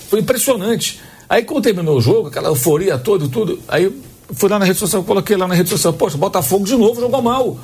Foi 0.10 0.20
impressionante. 0.20 1.00
Aí 1.30 1.44
quando 1.44 1.64
terminou 1.64 1.98
o 1.98 2.02
jogo, 2.02 2.28
aquela 2.28 2.50
euforia 2.50 2.98
toda 2.98 3.28
tudo, 3.28 3.60
aí 3.68 3.92
fui 4.34 4.50
lá 4.50 4.60
na 4.60 4.66
rede 4.66 4.80
social, 4.80 5.04
coloquei 5.04 5.38
lá 5.38 5.48
na 5.48 5.56
rede 5.56 5.70
social, 5.70 5.94
poxa, 5.94 6.18
Botafogo 6.18 6.66
de 6.66 6.76
novo 6.76 7.00
jogou 7.00 7.22
mal 7.22 7.58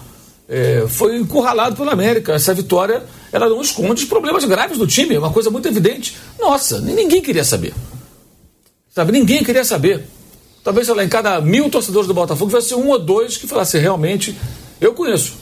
é, 0.48 0.86
foi 0.88 1.18
encurralado 1.18 1.76
pela 1.76 1.92
América. 1.92 2.34
Essa 2.34 2.54
vitória 2.54 3.04
ela 3.32 3.50
não 3.50 3.62
esconde 3.62 4.04
os 4.04 4.10
problemas 4.10 4.46
graves 4.46 4.78
do 4.78 4.88
time, 4.88 5.16
é 5.16 5.20
uma 5.20 5.32
coisa 5.32 5.50
muito 5.50 5.68
evidente. 5.68 6.16
Nossa, 6.40 6.80
ninguém 6.80 7.22
queria 7.22 7.44
saber. 7.44 7.74
Sabe, 8.94 9.12
ninguém 9.12 9.44
queria 9.44 9.66
saber. 9.66 10.06
Talvez, 10.64 10.88
sei 10.88 10.96
lá, 10.96 11.04
em 11.04 11.10
cada 11.10 11.40
mil 11.40 11.70
torcedores 11.70 12.08
do 12.08 12.14
Botafogo 12.14 12.50
tivesse 12.50 12.74
um 12.74 12.90
ou 12.90 13.00
dois 13.00 13.38
que 13.38 13.48
falasse 13.48 13.78
realmente. 13.78 14.38
Eu 14.80 14.94
conheço 14.94 15.34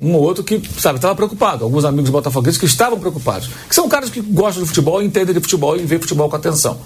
um 0.00 0.14
ou 0.14 0.22
outro 0.22 0.42
que, 0.42 0.62
sabe, 0.78 0.96
estava 0.96 1.14
preocupado. 1.14 1.64
Alguns 1.64 1.84
amigos 1.84 2.10
botafoguenses 2.10 2.58
que 2.58 2.64
estavam 2.64 2.98
preocupados. 2.98 3.50
Que 3.68 3.74
são 3.74 3.88
caras 3.88 4.08
que 4.08 4.20
gostam 4.20 4.62
de 4.62 4.68
futebol, 4.68 5.02
entendem 5.02 5.34
de 5.34 5.40
futebol 5.40 5.76
e 5.76 5.84
veem 5.84 6.00
futebol 6.00 6.28
com 6.30 6.36
atenção. 6.36 6.78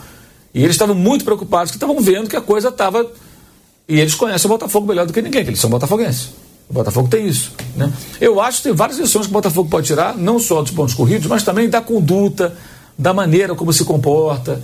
E 0.52 0.62
eles 0.62 0.74
estavam 0.74 0.94
muito 0.94 1.24
preocupados, 1.24 1.70
que 1.70 1.76
estavam 1.76 2.00
vendo 2.00 2.28
que 2.28 2.36
a 2.36 2.40
coisa 2.40 2.68
estava. 2.68 3.06
E 3.88 4.00
eles 4.00 4.14
conhecem 4.14 4.48
o 4.48 4.52
Botafogo 4.52 4.86
melhor 4.86 5.06
do 5.06 5.12
que 5.12 5.22
ninguém, 5.22 5.44
que 5.44 5.50
eles 5.50 5.60
são 5.60 5.70
botafoguenses. 5.70 6.30
O 6.68 6.72
Botafogo 6.72 7.08
tem 7.08 7.26
isso. 7.26 7.52
Né? 7.76 7.92
Eu 8.20 8.40
acho 8.40 8.58
que 8.58 8.64
tem 8.64 8.72
várias 8.72 8.98
lições 8.98 9.26
que 9.26 9.30
o 9.30 9.34
Botafogo 9.34 9.68
pode 9.68 9.86
tirar, 9.86 10.16
não 10.16 10.38
só 10.38 10.62
dos 10.62 10.70
pontos 10.70 10.94
corridos, 10.94 11.26
mas 11.26 11.42
também 11.42 11.68
da 11.68 11.80
conduta, 11.80 12.56
da 12.98 13.12
maneira 13.12 13.54
como 13.54 13.72
se 13.72 13.84
comporta. 13.84 14.62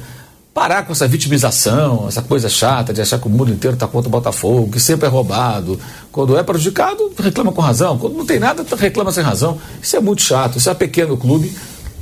Parar 0.53 0.85
com 0.85 0.93
essa 0.93 1.07
vitimização, 1.07 2.07
essa 2.09 2.23
coisa 2.23 2.49
chata 2.49 2.93
de 2.93 3.01
achar 3.01 3.19
que 3.19 3.27
o 3.27 3.31
mundo 3.31 3.53
inteiro 3.53 3.75
está 3.75 3.87
contra 3.87 4.09
o 4.09 4.11
Botafogo, 4.11 4.71
que 4.73 4.81
sempre 4.81 5.07
é 5.07 5.09
roubado. 5.09 5.79
Quando 6.11 6.37
é 6.37 6.43
prejudicado, 6.43 7.13
reclama 7.17 7.53
com 7.53 7.63
razão. 7.63 7.97
Quando 7.97 8.17
não 8.17 8.27
tem 8.27 8.41
nada, 8.41 8.65
reclama 8.77 9.13
sem 9.13 9.23
razão. 9.23 9.59
Isso 9.81 9.97
é 9.97 10.01
muito 10.01 10.23
chato. 10.23 10.59
Isso 10.59 10.69
é 10.69 10.75
pequeno 10.75 11.17
clube 11.17 11.53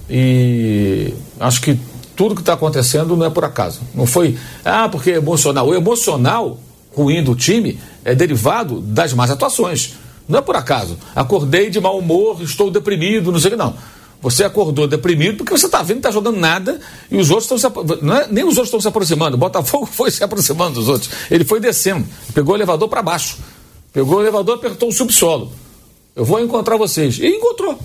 e 0.09 1.13
acho 1.39 1.61
que 1.61 1.79
tudo 2.17 2.35
que 2.35 2.41
está 2.41 2.55
acontecendo 2.55 3.17
não 3.17 3.27
é 3.27 3.31
por 3.31 3.45
acaso. 3.45 3.81
Não 3.95 4.07
foi, 4.07 4.37
ah, 4.65 4.89
porque 4.89 5.13
é 5.13 5.17
emocional. 5.17 5.69
O 5.69 5.75
emocional 5.75 6.59
ruim 6.97 7.23
do 7.23 7.35
time 7.35 7.79
é 8.05 8.15
derivado 8.15 8.81
das 8.81 9.13
más 9.13 9.31
atuações. 9.31 9.95
Não 10.29 10.39
é 10.39 10.43
por 10.43 10.57
acaso. 10.57 10.99
Acordei 11.15 11.71
de 11.71 11.81
mau 11.81 11.99
humor, 11.99 12.43
estou 12.43 12.71
deprimido, 12.71 13.31
não 13.31 13.39
sei 13.39 13.49
o 13.49 13.51
que, 13.53 13.57
não. 13.57 13.75
Você 14.21 14.43
acordou 14.43 14.89
deprimido 14.89 15.37
porque 15.37 15.53
você 15.53 15.67
está 15.67 15.81
vendo 15.83 16.01
que 16.01 16.09
está 16.09 16.11
jogando 16.11 16.39
nada 16.39 16.81
e 17.11 17.17
os 17.19 17.31
outros 17.31 17.45
estão 17.45 17.59
se 17.59 17.67
é, 17.67 18.27
nem 18.31 18.45
os 18.45 18.51
outros 18.51 18.69
estão 18.69 18.81
se 18.81 18.89
aproximando. 18.89 19.37
O 19.37 19.39
Botafogo 19.39 19.87
foi 19.91 20.11
se 20.11 20.23
aproximando 20.25 20.75
dos 20.75 20.89
outros. 20.89 21.11
Ele 21.31 21.45
foi 21.45 21.61
descendo, 21.61 22.07
pegou 22.35 22.55
o 22.55 22.57
elevador 22.57 22.89
para 22.89 23.03
baixo. 23.03 23.39
Pegou 23.93 24.19
o 24.19 24.21
elevador, 24.21 24.57
apertou 24.57 24.89
o 24.89 24.93
subsolo. 24.93 25.53
Eu 26.15 26.25
vou 26.25 26.41
encontrar 26.41 26.77
vocês. 26.77 27.19
E 27.19 27.27
encontrou. 27.27 27.79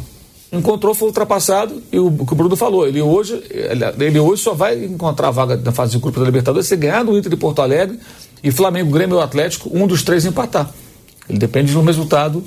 Encontrou, 0.52 0.94
foi 0.94 1.08
ultrapassado, 1.08 1.82
e 1.92 1.98
o, 1.98 2.12
que 2.12 2.34
o 2.34 2.36
Bruno 2.36 2.56
falou, 2.56 2.88
ele 2.88 3.02
hoje, 3.02 3.44
ele, 3.50 4.20
hoje 4.20 4.44
só 4.44 4.54
vai 4.54 4.86
encontrar 4.86 5.30
a 5.30 5.32
vaga 5.32 5.58
na 5.58 5.72
fase 5.72 5.94
de 5.94 5.98
grupo 5.98 6.20
da 6.20 6.26
Libertadores 6.28 6.68
se 6.68 6.76
ganhar 6.76 7.04
do 7.04 7.18
Inter 7.18 7.32
de 7.32 7.36
Porto 7.36 7.64
Alegre 7.64 8.00
e 8.44 8.52
Flamengo, 8.52 8.92
Grêmio 8.92 9.16
ou 9.16 9.24
Atlético, 9.24 9.72
um 9.74 9.88
dos 9.88 10.04
três 10.04 10.26
empatar. 10.26 10.70
Ele 11.28 11.40
depende 11.40 11.72
de 11.72 11.78
um 11.78 11.84
resultado 11.84 12.44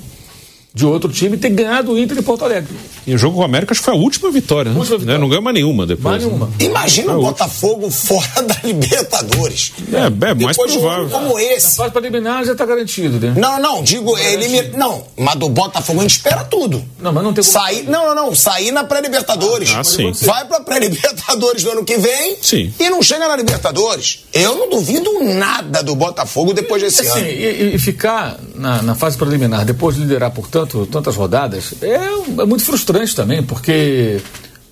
de 0.73 0.85
outro 0.85 1.11
time 1.11 1.37
ter 1.37 1.49
ganhado 1.49 1.91
o 1.91 1.99
Inter 1.99 2.15
de 2.15 2.23
Porto 2.23 2.45
Alegre. 2.45 2.75
E 3.05 3.15
o 3.15 3.17
jogo 3.17 3.35
com 3.35 3.41
o 3.41 3.45
América 3.45 3.73
acho 3.73 3.81
que 3.81 3.85
foi 3.85 3.93
a 3.93 3.97
última 3.97 4.29
vitória, 4.29 4.71
né? 4.71 4.77
Última 4.77 4.97
vitória. 4.97 5.17
Né? 5.17 5.21
Não 5.21 5.29
ganhou 5.29 5.41
mais 5.41 5.53
nenhuma 5.55 5.87
depois. 5.87 6.03
Mais 6.03 6.23
nenhuma. 6.23 6.47
Né? 6.47 6.53
Imagina 6.59 7.17
o 7.17 7.21
Botafogo 7.21 7.89
fora 7.89 8.41
da 8.43 8.55
Libertadores. 8.63 9.73
É, 9.91 10.29
é 10.29 10.33
mais 10.35 10.57
provável. 10.57 11.09
como 11.09 11.39
esse. 11.39 11.65
Na 11.65 11.83
fase 11.83 11.91
preliminar 11.91 12.45
já 12.45 12.51
está 12.51 12.65
garantido, 12.65 13.19
né? 13.19 13.33
Não, 13.37 13.59
não, 13.59 13.81
digo, 13.81 14.17
ele 14.17 14.77
não, 14.77 15.03
mas 15.17 15.35
do 15.35 15.49
Botafogo 15.49 15.99
a 15.99 16.03
gente 16.03 16.17
espera 16.17 16.43
tudo. 16.43 16.83
Não, 16.99 17.11
mas 17.11 17.23
não 17.23 17.33
tem 17.33 17.43
como... 17.43 17.53
Sair, 17.53 17.83
não, 17.89 18.07
não, 18.07 18.15
não, 18.15 18.35
sair 18.35 18.71
na 18.71 18.83
pré-Libertadores. 18.83 19.73
Ah, 19.75 19.83
sim. 19.83 20.11
Vai 20.23 20.45
pra 20.45 20.59
pré-Libertadores 20.59 21.63
do 21.63 21.71
ano 21.71 21.85
que 21.85 21.97
vem 21.97 22.37
sim. 22.41 22.73
e 22.79 22.89
não 22.89 23.01
chega 23.01 23.27
na 23.27 23.35
Libertadores. 23.35 24.25
Eu 24.33 24.55
não 24.57 24.69
duvido 24.69 25.23
nada 25.23 25.81
do 25.81 25.95
Botafogo 25.95 26.53
depois 26.53 26.81
desse 26.81 27.01
assim, 27.01 27.19
ano. 27.19 27.27
E, 27.27 27.75
e 27.75 27.79
ficar 27.79 28.37
na, 28.57 28.81
na 28.81 28.95
fase 28.95 29.17
preliminar, 29.17 29.63
depois 29.63 29.95
de 29.95 30.01
liderar 30.01 30.31
por 30.31 30.47
tanto, 30.47 30.85
tantas 30.87 31.15
rodadas, 31.15 31.73
é, 31.81 31.95
é 31.95 32.45
muito 32.45 32.63
frustrante 32.63 33.15
também, 33.15 33.43
porque, 33.43 34.19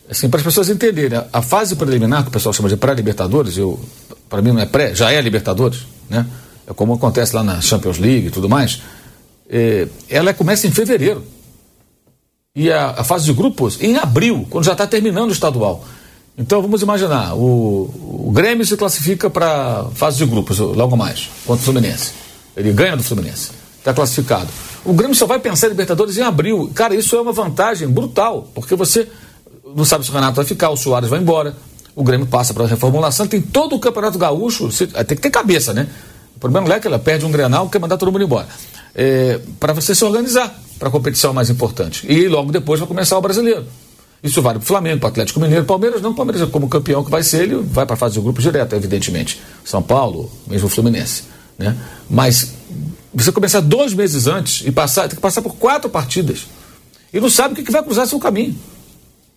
assim, 0.10 0.30
para 0.30 0.40
as 0.40 0.44
pessoas 0.44 0.70
entenderem, 0.70 1.22
a 1.32 1.42
fase 1.42 1.76
preliminar, 1.76 2.24
que 2.24 2.30
o 2.30 2.32
pessoal 2.32 2.54
chama 2.54 2.70
de 2.70 2.76
pré-Libertadores, 2.76 3.56
para 4.28 4.42
mim 4.42 4.52
não 4.52 4.60
é 4.60 4.66
pré, 4.66 4.94
já 4.94 5.12
é 5.12 5.22
Libertadores, 5.22 5.86
né? 6.10 6.26
É 6.68 6.74
como 6.74 6.94
acontece 6.94 7.36
lá 7.36 7.44
na 7.44 7.62
Champions 7.62 8.00
League 8.00 8.28
e 8.28 8.32
tudo 8.32 8.50
mais. 8.50 8.82
É, 9.48 9.88
ela 10.10 10.34
começa 10.34 10.66
em 10.66 10.72
fevereiro. 10.72 11.24
E 12.56 12.72
a, 12.72 12.96
a, 12.98 13.04
fase 13.04 13.26
de 13.26 13.34
grupos 13.34 13.80
em 13.80 13.98
abril, 13.98 14.48
quando 14.50 14.66
já 14.66 14.72
está 14.72 14.88
terminando 14.88 15.30
o 15.30 15.34
estadual. 15.34 15.86
Então 16.36 16.62
vamos 16.62 16.82
imaginar, 16.82 17.36
o, 17.36 18.28
o 18.28 18.32
Grêmio 18.34 18.66
se 18.66 18.76
classifica 18.76 19.30
para 19.30 19.86
fase 19.94 20.18
de 20.18 20.26
grupos 20.26 20.58
logo 20.58 20.98
mais, 20.98 21.30
contra 21.46 21.62
o 21.62 21.66
Fluminense. 21.66 22.14
Ele 22.58 22.74
ganha 22.74 22.98
do 22.98 23.04
Fluminense 23.04 23.52
está 23.86 23.94
classificado. 23.94 24.48
O 24.84 24.94
Grêmio 24.94 25.16
só 25.16 25.28
vai 25.28 25.38
pensar 25.38 25.68
em 25.68 25.70
Libertadores 25.70 26.18
em 26.18 26.24
abril. 26.24 26.72
Cara, 26.74 26.96
isso 26.96 27.16
é 27.16 27.22
uma 27.22 27.32
vantagem 27.32 27.88
brutal, 27.88 28.50
porque 28.56 28.76
você 28.76 29.08
não 29.76 29.86
sabe 29.86 30.04
se 30.04 30.10
o 30.10 30.14
Renato 30.14 30.36
vai 30.36 30.46
ficar, 30.46 30.72
o 30.72 30.78
Soares 30.78 31.08
vai 31.08 31.20
embora, 31.20 31.56
o 31.96 32.04
Grêmio 32.04 32.26
passa 32.26 32.54
para 32.54 32.64
a 32.64 32.68
reformulação, 32.68 33.28
tem 33.28 33.42
todo 33.42 33.76
o 33.76 33.80
Campeonato 33.80 34.18
Gaúcho, 34.18 34.70
tem 34.70 35.16
que 35.16 35.18
ter 35.18 35.30
cabeça, 35.30 35.72
né? 35.72 35.88
O 36.36 36.40
problema 36.40 36.68
não 36.68 36.76
é 36.76 36.80
que 36.80 36.88
ela 36.88 36.98
perde 36.98 37.26
um 37.26 37.32
Grenal, 37.32 37.70
quer 37.70 37.80
mandar 37.80 37.98
todo 37.98 38.12
mundo 38.12 38.24
embora. 38.24 38.48
É, 38.94 39.40
para 39.60 39.72
você 39.72 39.94
se 39.94 40.04
organizar 40.04 40.54
para 40.80 40.88
a 40.90 40.92
competição 40.92 41.34
mais 41.34 41.50
importante. 41.50 42.06
E 42.12 42.28
logo 42.28 42.52
depois 42.52 42.80
vai 42.80 42.88
começar 42.88 43.18
o 43.18 43.22
brasileiro. 43.22 43.66
Isso 44.24 44.42
vale 44.42 44.58
para 44.58 44.64
o 44.64 44.68
Flamengo, 44.68 45.00
para 45.00 45.08
o 45.08 45.12
Atlético 45.12 45.40
Mineiro, 45.40 45.64
Palmeiras 45.66 46.02
não, 46.02 46.14
Palmeiras 46.14 46.50
como 46.50 46.68
campeão 46.68 47.04
que 47.04 47.12
vai 47.12 47.22
ser, 47.22 47.44
ele 47.44 47.56
vai 47.58 47.86
para 47.86 47.94
a 47.94 47.98
fase 47.98 48.16
de 48.16 48.22
grupo 48.22 48.42
direto, 48.42 48.76
evidentemente. 48.76 49.40
São 49.64 49.82
Paulo, 49.82 50.32
mesmo 50.48 50.68
o 50.68 50.70
Fluminense. 50.70 51.24
Né? 51.58 51.76
Mas 52.10 52.54
você 53.24 53.32
começar 53.32 53.62
dois 53.62 53.94
meses 53.94 54.28
antes 54.28 54.66
e 54.66 54.72
passar, 54.72 55.08
tem 55.08 55.16
que 55.16 55.22
passar 55.22 55.42
por 55.42 55.56
quatro 55.56 55.90
partidas. 55.90 56.48
E 57.14 57.20
não 57.20 57.30
sabe 57.30 57.54
o 57.54 57.56
que, 57.56 57.64
que 57.64 57.72
vai 57.72 57.82
cruzar 57.82 58.06
seu 58.08 58.20
caminho. 58.20 58.56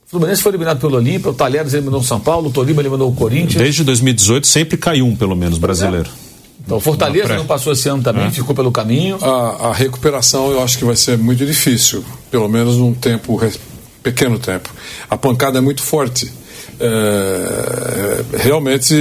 O 0.06 0.10
Fluminense 0.10 0.42
foi 0.42 0.50
eliminado 0.50 0.80
pelo 0.80 0.96
Olímpia, 0.96 1.30
o 1.30 1.34
Talheres 1.34 1.74
eliminou 1.74 2.00
o 2.00 2.04
São 2.04 2.18
Paulo, 2.18 2.48
o 2.48 2.52
Tolima 2.52 2.80
eliminou 2.80 3.10
o 3.10 3.14
Corinthians. 3.14 3.62
Desde 3.62 3.84
2018 3.84 4.46
sempre 4.46 4.76
caiu 4.76 5.06
um, 5.06 5.14
pelo 5.14 5.36
menos, 5.36 5.58
brasileiro. 5.58 6.08
É. 6.08 6.28
Então, 6.64 6.78
o 6.78 6.80
Fortaleza 6.80 7.36
não 7.36 7.46
passou 7.46 7.72
esse 7.72 7.88
ano 7.88 8.02
também, 8.02 8.26
é. 8.26 8.30
ficou 8.30 8.54
pelo 8.54 8.72
caminho. 8.72 9.18
A, 9.22 9.68
a, 9.68 9.72
recuperação 9.72 10.50
eu 10.50 10.62
acho 10.62 10.76
que 10.76 10.84
vai 10.84 10.96
ser 10.96 11.16
muito 11.16 11.46
difícil, 11.46 12.04
pelo 12.30 12.48
menos 12.48 12.76
num 12.76 12.92
tempo, 12.92 13.40
pequeno 14.02 14.38
tempo. 14.38 14.70
A 15.08 15.16
pancada 15.16 15.58
é 15.58 15.60
muito 15.60 15.82
forte 15.82 16.30
é, 16.80 18.24
realmente 18.36 18.94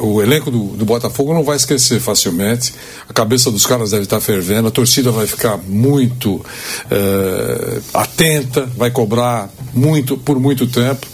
o 0.00 0.22
elenco 0.22 0.50
do, 0.50 0.64
do, 0.76 0.84
Botafogo 0.84 1.32
não 1.32 1.42
vai 1.42 1.56
esquecer 1.56 1.98
facilmente. 1.98 2.74
A 3.08 3.12
cabeça 3.12 3.50
dos 3.50 3.64
caras 3.64 3.90
deve 3.90 4.04
estar 4.04 4.20
fervendo, 4.20 4.68
a 4.68 4.70
torcida 4.70 5.10
vai 5.10 5.26
ficar 5.26 5.56
muito 5.56 6.44
é, 6.90 7.80
atenta, 7.94 8.66
vai 8.76 8.90
cobrar 8.90 9.50
muito 9.72 10.16
por 10.18 10.38
muito 10.38 10.66
tempo. 10.66 11.06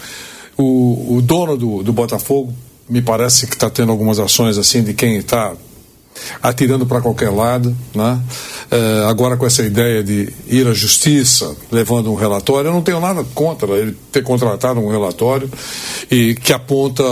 O, 0.56 1.16
o 1.16 1.22
dono 1.22 1.56
do, 1.56 1.82
do 1.82 1.92
Botafogo 1.92 2.52
me 2.88 3.00
parece 3.00 3.46
que 3.46 3.54
está 3.54 3.70
tendo 3.70 3.92
algumas 3.92 4.18
ações 4.18 4.58
assim 4.58 4.82
de 4.82 4.92
quem 4.92 5.16
está 5.16 5.54
atirando 6.42 6.86
para 6.86 7.00
qualquer 7.00 7.30
lado, 7.30 7.76
né? 7.94 8.20
É, 8.70 9.04
agora 9.08 9.36
com 9.36 9.46
essa 9.46 9.62
ideia 9.62 10.02
de 10.02 10.32
ir 10.46 10.66
à 10.66 10.72
justiça 10.72 11.54
levando 11.70 12.10
um 12.10 12.14
relatório, 12.14 12.68
eu 12.68 12.72
não 12.72 12.82
tenho 12.82 13.00
nada 13.00 13.24
contra 13.34 13.72
ele 13.72 13.96
ter 14.10 14.22
contratado 14.22 14.80
um 14.80 14.90
relatório 14.90 15.50
e 16.10 16.34
que 16.34 16.52
aponta 16.52 17.02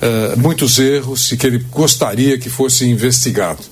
é, 0.00 0.36
muitos 0.36 0.78
erros 0.78 1.32
e 1.32 1.36
que 1.36 1.46
ele 1.46 1.64
gostaria 1.70 2.38
que 2.38 2.48
fosse 2.48 2.88
investigado. 2.88 3.62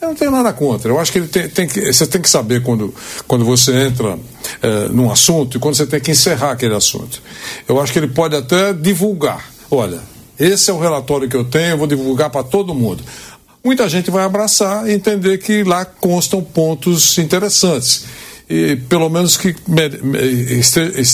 Eu 0.00 0.08
não 0.08 0.14
tenho 0.14 0.30
nada 0.30 0.52
contra. 0.52 0.90
Eu 0.92 1.00
acho 1.00 1.10
que 1.10 1.18
ele 1.18 1.26
tem, 1.26 1.48
tem 1.48 1.66
que, 1.66 1.92
você 1.92 2.06
tem 2.06 2.22
que 2.22 2.30
saber 2.30 2.62
quando, 2.62 2.94
quando 3.26 3.44
você 3.44 3.72
entra 3.86 4.16
é, 4.62 4.88
num 4.90 5.10
assunto 5.10 5.56
e 5.56 5.60
quando 5.60 5.74
você 5.74 5.86
tem 5.86 5.98
que 5.98 6.12
encerrar 6.12 6.52
aquele 6.52 6.74
assunto. 6.74 7.20
Eu 7.66 7.80
acho 7.80 7.92
que 7.92 7.98
ele 7.98 8.06
pode 8.06 8.36
até 8.36 8.72
divulgar. 8.72 9.50
Olha, 9.68 10.00
esse 10.38 10.70
é 10.70 10.72
o 10.72 10.78
relatório 10.78 11.28
que 11.28 11.36
eu 11.36 11.44
tenho, 11.44 11.70
eu 11.70 11.78
vou 11.78 11.88
divulgar 11.88 12.30
para 12.30 12.44
todo 12.44 12.72
mundo 12.72 13.02
muita 13.68 13.86
gente 13.86 14.10
vai 14.10 14.24
abraçar 14.24 14.88
e 14.88 14.94
entender 14.94 15.36
que 15.36 15.62
lá 15.62 15.84
constam 15.84 16.42
pontos 16.42 17.18
interessantes. 17.18 18.06
E 18.48 18.76
pelo 18.88 19.10
menos 19.10 19.36
que 19.36 19.54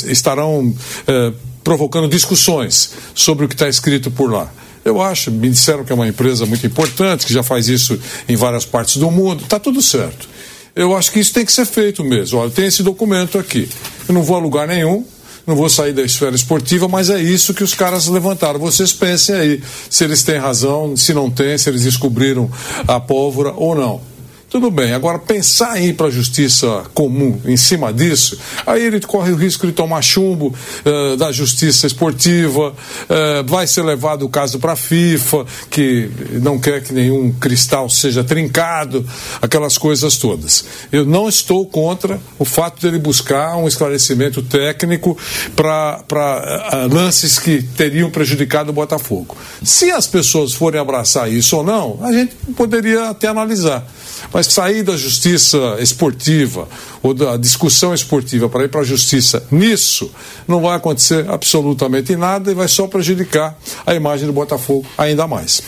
estarão 0.09 0.73
é, 1.05 1.33
provocando 1.65 2.07
discussões 2.07 2.93
sobre 3.13 3.45
o 3.45 3.49
que 3.49 3.57
está 3.57 3.69
escrito 3.69 4.09
por 4.09 4.31
lá. 4.31 4.53
Eu 4.85 5.03
acho, 5.03 5.33
me 5.33 5.51
disseram 5.51 5.85
que 5.85 5.91
é 5.91 5.97
uma 5.97 6.07
empresa 6.07 6.47
muito 6.47 6.65
importante, 6.65 7.27
que 7.27 7.33
já 7.33 7.43
faz 7.43 7.69
isso 7.69 7.99
em 8.29 8.37
várias 8.37 8.65
partes 8.65 8.99
do 8.99 9.11
mundo, 9.11 9.43
está 9.43 9.59
tudo 9.59 9.83
certo. 9.83 10.29
Eu 10.77 10.97
acho 10.97 11.11
que 11.11 11.19
isso 11.19 11.33
tem 11.33 11.45
que 11.45 11.53
ser 11.53 11.67
feito 11.67 12.05
mesmo. 12.05 12.39
Olha, 12.39 12.53
tem 12.53 12.67
esse 12.67 12.85
documento 12.85 13.37
aqui. 13.37 13.69
Eu 14.09 14.15
não 14.15 14.23
vou 14.23 14.37
a 14.37 14.39
lugar 14.39 14.69
nenhum, 14.69 15.05
não 15.47 15.55
vou 15.55 15.69
sair 15.69 15.93
da 15.93 16.03
esfera 16.03 16.35
esportiva, 16.35 16.89
mas 16.89 17.11
é 17.11 17.21
isso 17.21 17.53
que 17.53 17.63
os 17.63 17.75
caras 17.75 18.07
levantaram. 18.07 18.59
Vocês 18.59 18.93
pensem 18.93 19.35
aí 19.35 19.63
se 19.91 20.05
eles 20.05 20.23
têm 20.23 20.39
razão, 20.39 20.97
se 20.97 21.13
não 21.13 21.31
têm, 21.31 21.59
se 21.59 21.69
eles 21.69 21.85
descobriram 21.85 22.51
a 22.89 22.99
pólvora 22.99 23.53
ou 23.55 23.75
não. 23.75 24.14
Tudo 24.55 24.71
bem, 24.71 24.93
agora 24.93 25.19
pensar 25.19 25.83
em 25.83 25.87
ir 25.89 25.95
para 25.95 26.07
a 26.07 26.11
justiça 26.11 26.85
comum 26.95 27.41
em 27.45 27.57
cima 27.57 27.93
disso, 27.93 28.39
aí 28.65 28.85
ele 28.85 29.01
corre 29.01 29.33
o 29.33 29.35
risco 29.35 29.67
de 29.67 29.73
tomar 29.73 30.01
chumbo 30.01 30.55
uh, 30.87 31.17
da 31.17 31.33
justiça 31.33 31.89
esportiva, 31.89 32.69
uh, 32.71 33.45
vai 33.49 33.67
ser 33.67 33.83
levado 33.83 34.25
o 34.25 34.29
caso 34.29 34.61
para 34.61 34.75
a 34.75 34.77
FIFA, 34.77 35.45
que 35.69 36.09
não 36.41 36.57
quer 36.57 36.85
que 36.85 36.93
nenhum 36.93 37.33
cristal 37.33 37.91
seja 37.91 38.23
trincado, 38.23 39.05
aquelas 39.43 39.77
coisas 39.77 40.19
todas. 40.19 40.65
Eu 40.93 41.05
não 41.05 41.29
estou 41.29 41.67
contra 41.67 42.21
o 42.39 42.45
fato 42.45 42.81
dele 42.81 43.01
buscar 43.01 43.57
um 43.57 43.67
esclarecimento 43.67 44.41
técnico 44.41 45.19
para 45.57 46.01
uh, 46.01 46.95
lances 46.95 47.41
que 47.41 47.61
teriam 47.61 48.09
prejudicado 48.09 48.71
o 48.71 48.73
Botafogo. 48.73 49.37
Se 49.65 49.91
as 49.91 50.07
pessoas 50.07 50.53
forem 50.53 50.81
abraçar 50.81 51.29
isso 51.29 51.57
ou 51.57 51.65
não, 51.65 51.99
a 52.05 52.13
gente 52.13 52.37
poderia 52.57 53.11
até 53.11 53.27
analisar. 53.27 53.85
Mas 54.33 54.44
sair 54.45 54.83
da 54.83 54.97
justiça 54.97 55.59
esportiva 55.81 56.69
ou 57.03 57.15
da 57.15 57.37
discussão 57.37 57.95
esportiva 57.95 58.49
para 58.49 58.65
ir 58.65 58.69
para 58.69 58.81
a 58.81 58.85
justiça 58.85 59.47
nisso 59.51 60.11
não 60.47 60.61
vai 60.61 60.77
acontecer 60.77 61.29
absolutamente 61.29 62.17
nada 62.17 62.51
e 62.51 62.55
vai 62.55 62.69
só 62.69 62.87
prejudicar 62.87 63.59
a 63.87 63.95
imagem 63.95 64.27
do 64.27 64.33
Botafogo 64.33 64.87
ainda 64.97 65.27
mais. 65.27 65.63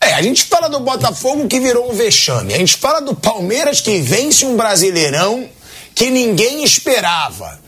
É, 0.00 0.14
a 0.14 0.22
gente 0.22 0.44
fala 0.44 0.68
do 0.68 0.80
Botafogo 0.80 1.46
que 1.46 1.60
virou 1.60 1.90
um 1.90 1.94
vexame. 1.94 2.52
A 2.54 2.58
gente 2.58 2.76
fala 2.76 3.00
do 3.00 3.14
Palmeiras 3.14 3.80
que 3.80 4.00
vence 4.00 4.44
um 4.44 4.56
brasileirão 4.56 5.48
que 5.94 6.10
ninguém 6.10 6.64
esperava. 6.64 7.60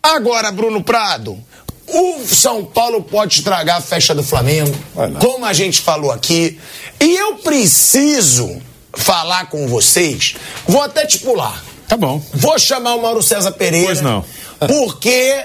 Agora, 0.00 0.52
Bruno 0.52 0.82
Prado, 0.82 1.38
o 1.86 2.24
São 2.26 2.64
Paulo 2.64 3.02
pode 3.02 3.38
estragar 3.38 3.78
a 3.78 3.80
festa 3.80 4.14
do 4.14 4.22
Flamengo, 4.22 4.72
como 5.20 5.44
a 5.44 5.52
gente 5.52 5.80
falou 5.80 6.10
aqui. 6.10 6.58
E 7.00 7.16
eu 7.16 7.36
preciso 7.36 8.60
falar 8.96 9.46
com 9.48 9.66
vocês, 9.66 10.34
vou 10.66 10.82
até 10.82 11.06
te 11.06 11.18
pular. 11.18 11.62
Tá 11.88 11.96
bom. 11.96 12.22
Vou 12.34 12.58
chamar 12.58 12.94
o 12.94 13.02
Mauro 13.02 13.22
César 13.22 13.52
Pereira. 13.52 13.86
Pois 13.86 14.00
não. 14.00 14.24
Porque 14.66 15.44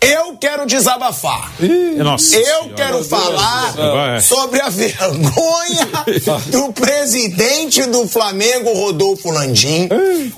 eu 0.00 0.36
quero 0.36 0.64
desabafar. 0.66 1.52
Ih, 1.60 1.96
nossa 1.96 2.36
eu 2.36 2.44
senhora. 2.62 2.74
quero 2.74 3.04
falar 3.04 4.22
sobre 4.22 4.60
a 4.60 4.68
vergonha 4.70 5.88
do 6.50 6.72
presidente 6.72 7.82
do 7.84 8.08
Flamengo, 8.08 8.72
Rodolfo 8.72 9.30
Landim. 9.30 9.88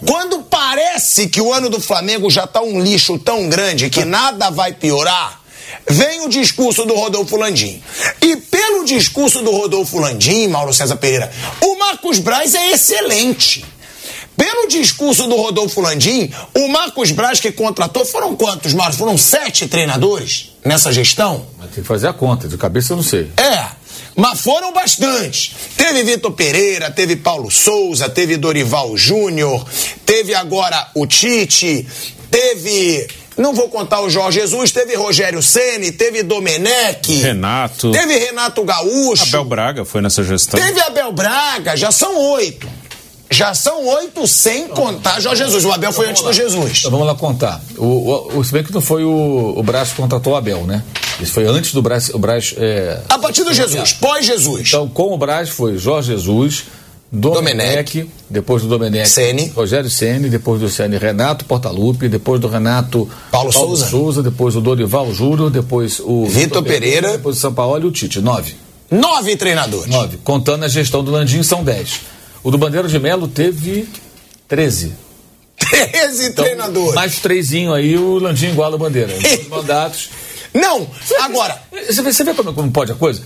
Quando 0.06 0.42
parece 0.42 1.28
que 1.28 1.40
o 1.40 1.52
ano 1.52 1.68
do 1.68 1.80
Flamengo 1.80 2.28
já 2.30 2.46
tá 2.46 2.60
um 2.60 2.80
lixo 2.80 3.18
tão 3.18 3.48
grande 3.48 3.88
que 3.88 4.04
nada 4.04 4.50
vai 4.50 4.72
piorar, 4.72 5.41
vem 5.88 6.20
o 6.22 6.28
discurso 6.28 6.84
do 6.84 6.94
Rodolfo 6.94 7.36
Landim. 7.36 7.82
E 8.20 8.36
pelo 8.36 8.84
discurso 8.84 9.42
do 9.42 9.50
Rodolfo 9.50 9.98
Landim, 9.98 10.48
Mauro 10.48 10.72
César 10.72 10.96
Pereira, 10.96 11.30
o 11.60 11.76
Marcos 11.78 12.18
Braz 12.18 12.54
é 12.54 12.70
excelente. 12.70 13.64
Pelo 14.36 14.66
discurso 14.66 15.26
do 15.26 15.36
Rodolfo 15.36 15.80
Landim, 15.80 16.32
o 16.54 16.68
Marcos 16.68 17.10
Braz 17.10 17.38
que 17.38 17.52
contratou 17.52 18.04
foram 18.04 18.34
quantos, 18.34 18.72
Marcos? 18.72 18.96
Foram 18.96 19.16
sete 19.18 19.68
treinadores 19.68 20.52
nessa 20.64 20.90
gestão? 20.90 21.46
Mas 21.58 21.70
tem 21.70 21.82
que 21.82 21.88
fazer 21.88 22.08
a 22.08 22.12
conta, 22.12 22.48
de 22.48 22.56
cabeça 22.56 22.92
eu 22.92 22.96
não 22.96 23.04
sei. 23.04 23.30
É, 23.36 23.66
mas 24.16 24.40
foram 24.40 24.72
bastantes. 24.72 25.54
Teve 25.76 26.02
Vitor 26.02 26.32
Pereira, 26.32 26.90
teve 26.90 27.16
Paulo 27.16 27.50
Souza, 27.50 28.08
teve 28.08 28.36
Dorival 28.36 28.96
Júnior, 28.96 29.64
teve 30.04 30.34
agora 30.34 30.88
o 30.94 31.06
Tite, 31.06 31.86
teve 32.30 33.06
não 33.36 33.54
vou 33.54 33.68
contar 33.68 34.00
o 34.00 34.10
Jorge 34.10 34.40
Jesus, 34.40 34.70
teve 34.70 34.94
Rogério 34.94 35.42
Ceni, 35.42 35.92
teve 35.92 36.22
Domenech, 36.22 37.14
Renato, 37.14 37.90
teve 37.92 38.16
Renato 38.18 38.64
Gaúcho, 38.64 39.24
Abel 39.24 39.44
Braga 39.44 39.84
foi 39.84 40.00
nessa 40.00 40.22
gestão. 40.22 40.60
teve 40.60 40.80
Abel 40.80 41.12
Braga, 41.12 41.76
já 41.76 41.90
são 41.90 42.16
oito. 42.32 42.68
Já 43.30 43.54
são 43.54 43.86
oito 43.86 44.26
sem 44.26 44.68
contar 44.68 45.18
Jorge 45.18 45.42
Jesus. 45.42 45.64
O 45.64 45.72
Abel 45.72 45.90
foi 45.90 46.10
antes 46.10 46.22
do 46.22 46.30
Jesus. 46.34 46.80
Então 46.80 46.90
vamos 46.90 47.06
lá 47.06 47.14
contar. 47.14 47.62
O, 47.78 47.86
o, 47.86 48.38
o, 48.38 48.44
se 48.44 48.52
bem 48.52 48.62
que 48.62 48.70
não 48.70 48.82
foi 48.82 49.04
o, 49.04 49.54
o 49.56 49.62
Braz 49.62 49.88
que 49.88 49.96
contratou 49.96 50.34
o 50.34 50.36
Abel, 50.36 50.66
né? 50.66 50.84
Isso 51.18 51.32
foi 51.32 51.46
antes 51.46 51.72
do 51.72 51.80
Braz. 51.80 52.10
O 52.10 52.18
Braz 52.18 52.54
é... 52.58 53.00
A 53.08 53.18
partir 53.18 53.42
do 53.42 53.54
Jesus, 53.54 53.94
pós-Jesus. 53.94 54.68
Então, 54.68 54.86
com 54.86 55.14
o 55.14 55.16
Braz 55.16 55.48
foi 55.48 55.78
Jorge 55.78 56.12
Jesus, 56.12 56.64
Domenech, 57.12 58.08
depois 58.30 58.62
do 58.62 58.68
Domenech, 58.68 59.06
Ceni. 59.08 59.52
Rogério 59.54 59.90
Ceni, 59.90 60.30
depois 60.30 60.60
do 60.60 60.68
Ceni, 60.70 60.96
Renato 60.96 61.44
Portaluppi, 61.44 62.08
depois 62.08 62.40
do 62.40 62.48
Renato 62.48 63.06
Paulo 63.30 63.52
Souza. 63.52 64.22
depois 64.22 64.56
o 64.56 64.60
Dorival 64.62 65.12
Júnior, 65.12 65.50
depois 65.50 66.00
o 66.00 66.24
Vitor 66.26 66.62
Pereira. 66.62 67.12
depois 67.12 67.36
o 67.36 67.40
São 67.40 67.52
Paulo 67.52 67.84
e 67.84 67.86
o 67.86 67.90
Tite, 67.92 68.20
nove. 68.20 68.54
Nove 68.90 69.36
treinadores. 69.36 69.86
Nove. 69.88 70.18
Contando 70.24 70.64
a 70.64 70.68
gestão 70.68 71.04
do 71.04 71.10
Landim, 71.10 71.42
são 71.42 71.62
dez. 71.62 72.00
O 72.42 72.50
do 72.50 72.56
Bandeira 72.56 72.88
de 72.88 72.98
Melo 72.98 73.28
teve 73.28 73.86
13. 74.48 74.94
Treze 75.56 76.26
Então, 76.26 76.44
treinadores. 76.44 76.94
mais 76.94 77.18
trezinho 77.20 77.72
aí, 77.74 77.96
o 77.96 78.18
Landim 78.18 78.48
iguala 78.48 78.76
o 78.76 78.78
Bandeira. 78.78 79.12
Dois 79.18 79.46
mandatos. 79.48 80.08
Não, 80.54 80.86
agora, 81.20 81.56
Você 81.88 82.02
vê, 82.02 82.12
você 82.12 82.24
vê 82.24 82.34
como, 82.34 82.52
como 82.52 82.70
pode 82.70 82.92
a 82.92 82.94
coisa? 82.94 83.22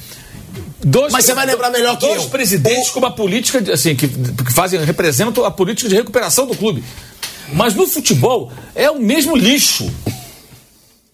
Dois, 0.85 1.13
Mas 1.13 1.25
você 1.25 1.35
vai 1.35 1.47
lembrar 1.47 1.71
melhor 1.71 1.97
que 1.99 2.07
dois 2.07 2.25
eu. 2.25 2.29
presidentes 2.29 2.91
O- 2.91 2.93
com 2.93 2.99
uma 2.99 3.11
política 3.11 3.61
de- 3.61 3.73
assim 3.73 3.97
que, 3.97 4.07
que 4.09 4.53
fazem 4.53 4.79
representam 4.85 5.45
a 5.45 5.51
política 5.51 5.89
de 5.89 5.95
recuperação 5.95 6.47
do 6.47 6.55
clube. 6.55 6.85
Mas 7.53 7.75
no 7.75 7.87
futebol 7.87 8.53
é 8.75 8.91
o 8.91 8.99
mesmo 9.01 9.37
lixo. 9.37 9.91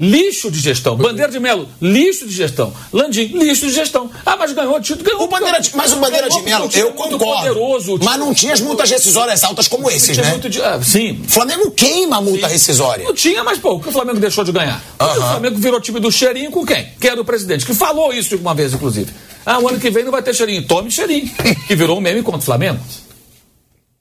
Lixo 0.01 0.51
de 0.51 0.59
gestão. 0.59 0.97
Bandeira 0.97 1.31
de 1.31 1.39
Melo, 1.39 1.69
lixo 1.81 2.27
de 2.27 2.35
gestão. 2.35 2.73
Landim, 2.93 3.27
lixo 3.39 3.67
de 3.69 3.73
gestão. 3.73 4.11
Ah, 4.27 4.37
mas 4.37 4.53
ganhou 4.53 4.77
o 4.77 4.81
título. 4.81 5.05
Ganhou 5.05 5.25
o 5.25 5.29
Bandeira 5.29 5.61
de, 5.61 5.71
mas 5.77 5.93
o 5.93 5.97
Bandeira 5.97 6.29
de 6.29 6.41
Melo, 6.43 6.67
o 6.67 6.71
eu 6.77 6.89
é 6.89 6.91
concordo. 6.93 7.19
poderoso, 7.19 7.95
o 7.97 8.05
mas 8.05 8.19
não 8.19 8.35
tinha 8.35 8.53
as 8.53 8.61
multas 8.61 8.91
rescisórias 8.91 9.45
altas 9.45 9.69
como 9.69 9.89
esses, 9.89 10.13
tinha 10.17 10.25
né? 10.25 10.31
muito 10.33 10.49
de- 10.51 10.61
ah, 10.61 10.81
sim, 10.83 11.21
O 11.25 11.29
Flamengo 11.31 11.71
queima 11.71 12.17
a 12.17 12.21
multa 12.21 12.49
rescisória. 12.49 13.05
não 13.05 13.15
tinha, 13.15 13.45
mas 13.45 13.59
pô, 13.59 13.75
o 13.75 13.81
que 13.81 13.91
o 13.91 13.93
Flamengo 13.93 14.19
deixou 14.19 14.43
de 14.43 14.51
ganhar? 14.51 14.83
Porque 14.99 15.19
O 15.19 15.23
Aham. 15.23 15.31
Flamengo 15.33 15.59
virou 15.59 15.81
time 15.81 16.01
do 16.01 16.11
cheirinho 16.11 16.51
com 16.51 16.67
quem? 16.67 16.89
Que 16.99 17.07
era 17.07 17.21
o 17.21 17.25
presidente, 17.25 17.65
que 17.65 17.75
falou 17.75 18.13
isso 18.13 18.35
uma 18.37 18.55
vez, 18.55 18.73
inclusive. 18.73 19.13
Ah, 19.47 19.61
o 19.61 19.69
ano 19.69 19.79
que 19.79 19.91
vem 19.91 20.03
não 20.03 20.11
vai 20.11 20.23
ter 20.23 20.35
cheirinho. 20.35 20.67
Tome 20.67 20.91
cheirinho. 20.91 21.31
que 21.69 21.77
virou 21.77 21.99
um 21.99 22.01
meme 22.01 22.23
contra 22.23 22.41
o 22.41 22.43
Flamengo. 22.43 22.81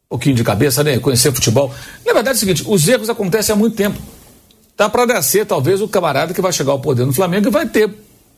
Um 0.06 0.10
pouquinho 0.18 0.36
de 0.36 0.44
cabeça, 0.44 0.84
né? 0.84 0.98
Conhecer 1.00 1.32
futebol. 1.32 1.72
Na 2.06 2.14
verdade 2.14 2.36
é 2.36 2.38
o 2.38 2.40
seguinte, 2.40 2.64
os 2.66 2.88
erros 2.88 3.10
acontecem 3.10 3.54
há 3.54 3.56
muito 3.56 3.76
tempo. 3.76 4.00
Tá 4.76 4.90
para 4.90 5.06
nascer, 5.06 5.46
talvez, 5.46 5.82
o 5.82 5.88
camarada 5.88 6.34
que 6.34 6.42
vai 6.42 6.52
chegar 6.52 6.72
ao 6.72 6.80
poder 6.80 7.06
no 7.06 7.14
Flamengo 7.14 7.48
e 7.48 7.52
vai 7.52 7.68
ter 7.68 7.90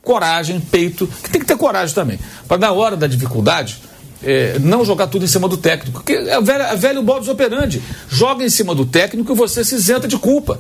coragem, 0.02 0.60
peito, 0.60 1.08
que 1.24 1.30
tem 1.30 1.42
que 1.42 1.48
ter 1.48 1.56
coragem 1.58 1.96
também. 1.96 2.20
Para 2.48 2.58
na 2.58 2.72
hora 2.72 2.98
da 2.98 3.08
dificuldade, 3.08 3.82
é, 4.22 4.58
não 4.60 4.84
jogar 4.84 5.08
tudo 5.08 5.26
em 5.26 5.28
cima 5.28 5.48
do 5.48 5.58
técnico. 5.58 6.00
Porque 6.00 6.14
é 6.14 6.42
velho, 6.42 6.64
é 6.64 6.76
velho 6.76 7.04
modus 7.04 7.28
operandi. 7.28 7.82
Joga 8.10 8.44
em 8.44 8.50
cima 8.50 8.74
do 8.74 8.86
técnico 8.86 9.32
e 9.32 9.36
você 9.36 9.64
se 9.64 9.76
isenta 9.76 10.08
de 10.08 10.18
culpa. 10.18 10.60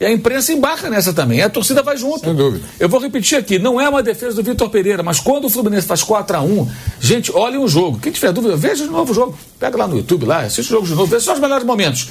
E 0.00 0.04
a 0.04 0.10
imprensa 0.10 0.52
embarca 0.52 0.88
nessa 0.88 1.12
também. 1.12 1.42
A 1.42 1.50
torcida 1.50 1.82
vai 1.82 1.96
junto. 1.96 2.20
Sem 2.20 2.34
dúvida. 2.34 2.64
Eu 2.78 2.88
vou 2.88 2.98
repetir 2.98 3.36
aqui, 3.36 3.58
não 3.58 3.78
é 3.78 3.86
uma 3.86 4.02
defesa 4.02 4.34
do 4.34 4.42
Vitor 4.42 4.70
Pereira, 4.70 5.02
mas 5.02 5.20
quando 5.20 5.44
o 5.44 5.50
Fluminense 5.50 5.86
faz 5.86 6.02
4 6.02 6.38
a 6.38 6.40
1 6.40 6.70
gente, 6.98 7.30
olhem 7.32 7.58
o 7.58 7.68
jogo. 7.68 7.98
Quem 7.98 8.10
tiver 8.10 8.32
dúvida, 8.32 8.56
veja 8.56 8.84
de 8.84 8.90
novo 8.90 9.12
o 9.12 9.14
jogo. 9.14 9.38
Pega 9.58 9.76
lá 9.76 9.86
no 9.86 9.98
YouTube, 9.98 10.24
lá, 10.24 10.40
assiste 10.40 10.68
o 10.68 10.76
jogo 10.76 10.86
de 10.86 10.94
novo, 10.94 11.06
veja 11.06 11.26
só 11.26 11.34
os 11.34 11.40
melhores 11.40 11.66
momentos. 11.66 12.08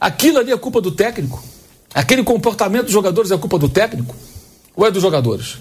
Aquilo 0.00 0.38
ali 0.38 0.52
é 0.52 0.56
culpa 0.56 0.80
do 0.80 0.92
técnico. 0.92 1.42
Aquele 1.94 2.22
comportamento 2.22 2.84
dos 2.84 2.92
jogadores 2.92 3.30
é 3.30 3.36
culpa 3.36 3.58
do 3.58 3.68
técnico 3.68 4.14
ou 4.74 4.86
é 4.86 4.90
dos 4.90 5.02
jogadores? 5.02 5.58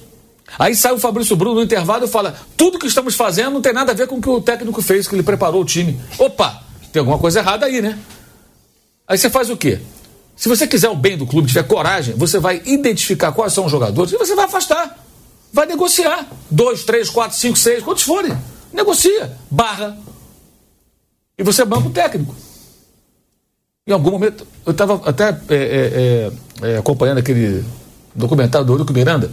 Aí 0.57 0.75
sai 0.75 0.93
o 0.93 0.97
Fabrício 0.97 1.35
Bruno 1.35 1.55
no 1.55 1.63
intervalo 1.63 2.05
e 2.05 2.07
fala: 2.07 2.35
tudo 2.57 2.79
que 2.79 2.87
estamos 2.87 3.15
fazendo 3.15 3.51
não 3.51 3.61
tem 3.61 3.73
nada 3.73 3.91
a 3.91 3.95
ver 3.95 4.07
com 4.07 4.17
o 4.17 4.21
que 4.21 4.29
o 4.29 4.41
técnico 4.41 4.81
fez, 4.81 5.07
que 5.07 5.15
ele 5.15 5.23
preparou 5.23 5.61
o 5.61 5.65
time. 5.65 5.99
Opa, 6.17 6.63
tem 6.91 6.99
alguma 6.99 7.17
coisa 7.17 7.39
errada 7.39 7.65
aí, 7.65 7.81
né? 7.81 7.97
Aí 9.07 9.17
você 9.17 9.29
faz 9.29 9.49
o 9.49 9.57
quê? 9.57 9.79
Se 10.35 10.49
você 10.49 10.65
quiser 10.65 10.89
o 10.89 10.95
bem 10.95 11.17
do 11.17 11.27
clube, 11.27 11.47
tiver 11.47 11.63
coragem, 11.63 12.15
você 12.15 12.39
vai 12.39 12.61
identificar 12.65 13.31
quais 13.31 13.53
são 13.53 13.65
os 13.65 13.71
jogadores 13.71 14.11
e 14.11 14.17
você 14.17 14.35
vai 14.35 14.45
afastar. 14.45 14.97
Vai 15.53 15.65
negociar. 15.65 16.25
Dois, 16.49 16.83
três, 16.83 17.09
quatro, 17.09 17.37
cinco, 17.37 17.57
seis, 17.57 17.83
quantos 17.83 18.03
forem. 18.03 18.35
Negocia. 18.73 19.37
Barra. 19.49 19.97
E 21.37 21.43
você 21.43 21.65
banca 21.65 21.87
o 21.87 21.91
técnico. 21.91 22.33
Em 23.87 23.93
algum 23.93 24.11
momento, 24.11 24.45
eu 24.63 24.73
estava 24.73 25.01
até 25.09 25.29
é, 25.49 25.55
é, 25.55 26.31
é, 26.61 26.77
acompanhando 26.77 27.17
aquele 27.17 27.65
documentário 28.13 28.65
do 28.65 28.73
Eurico 28.73 28.93
Miranda. 28.93 29.31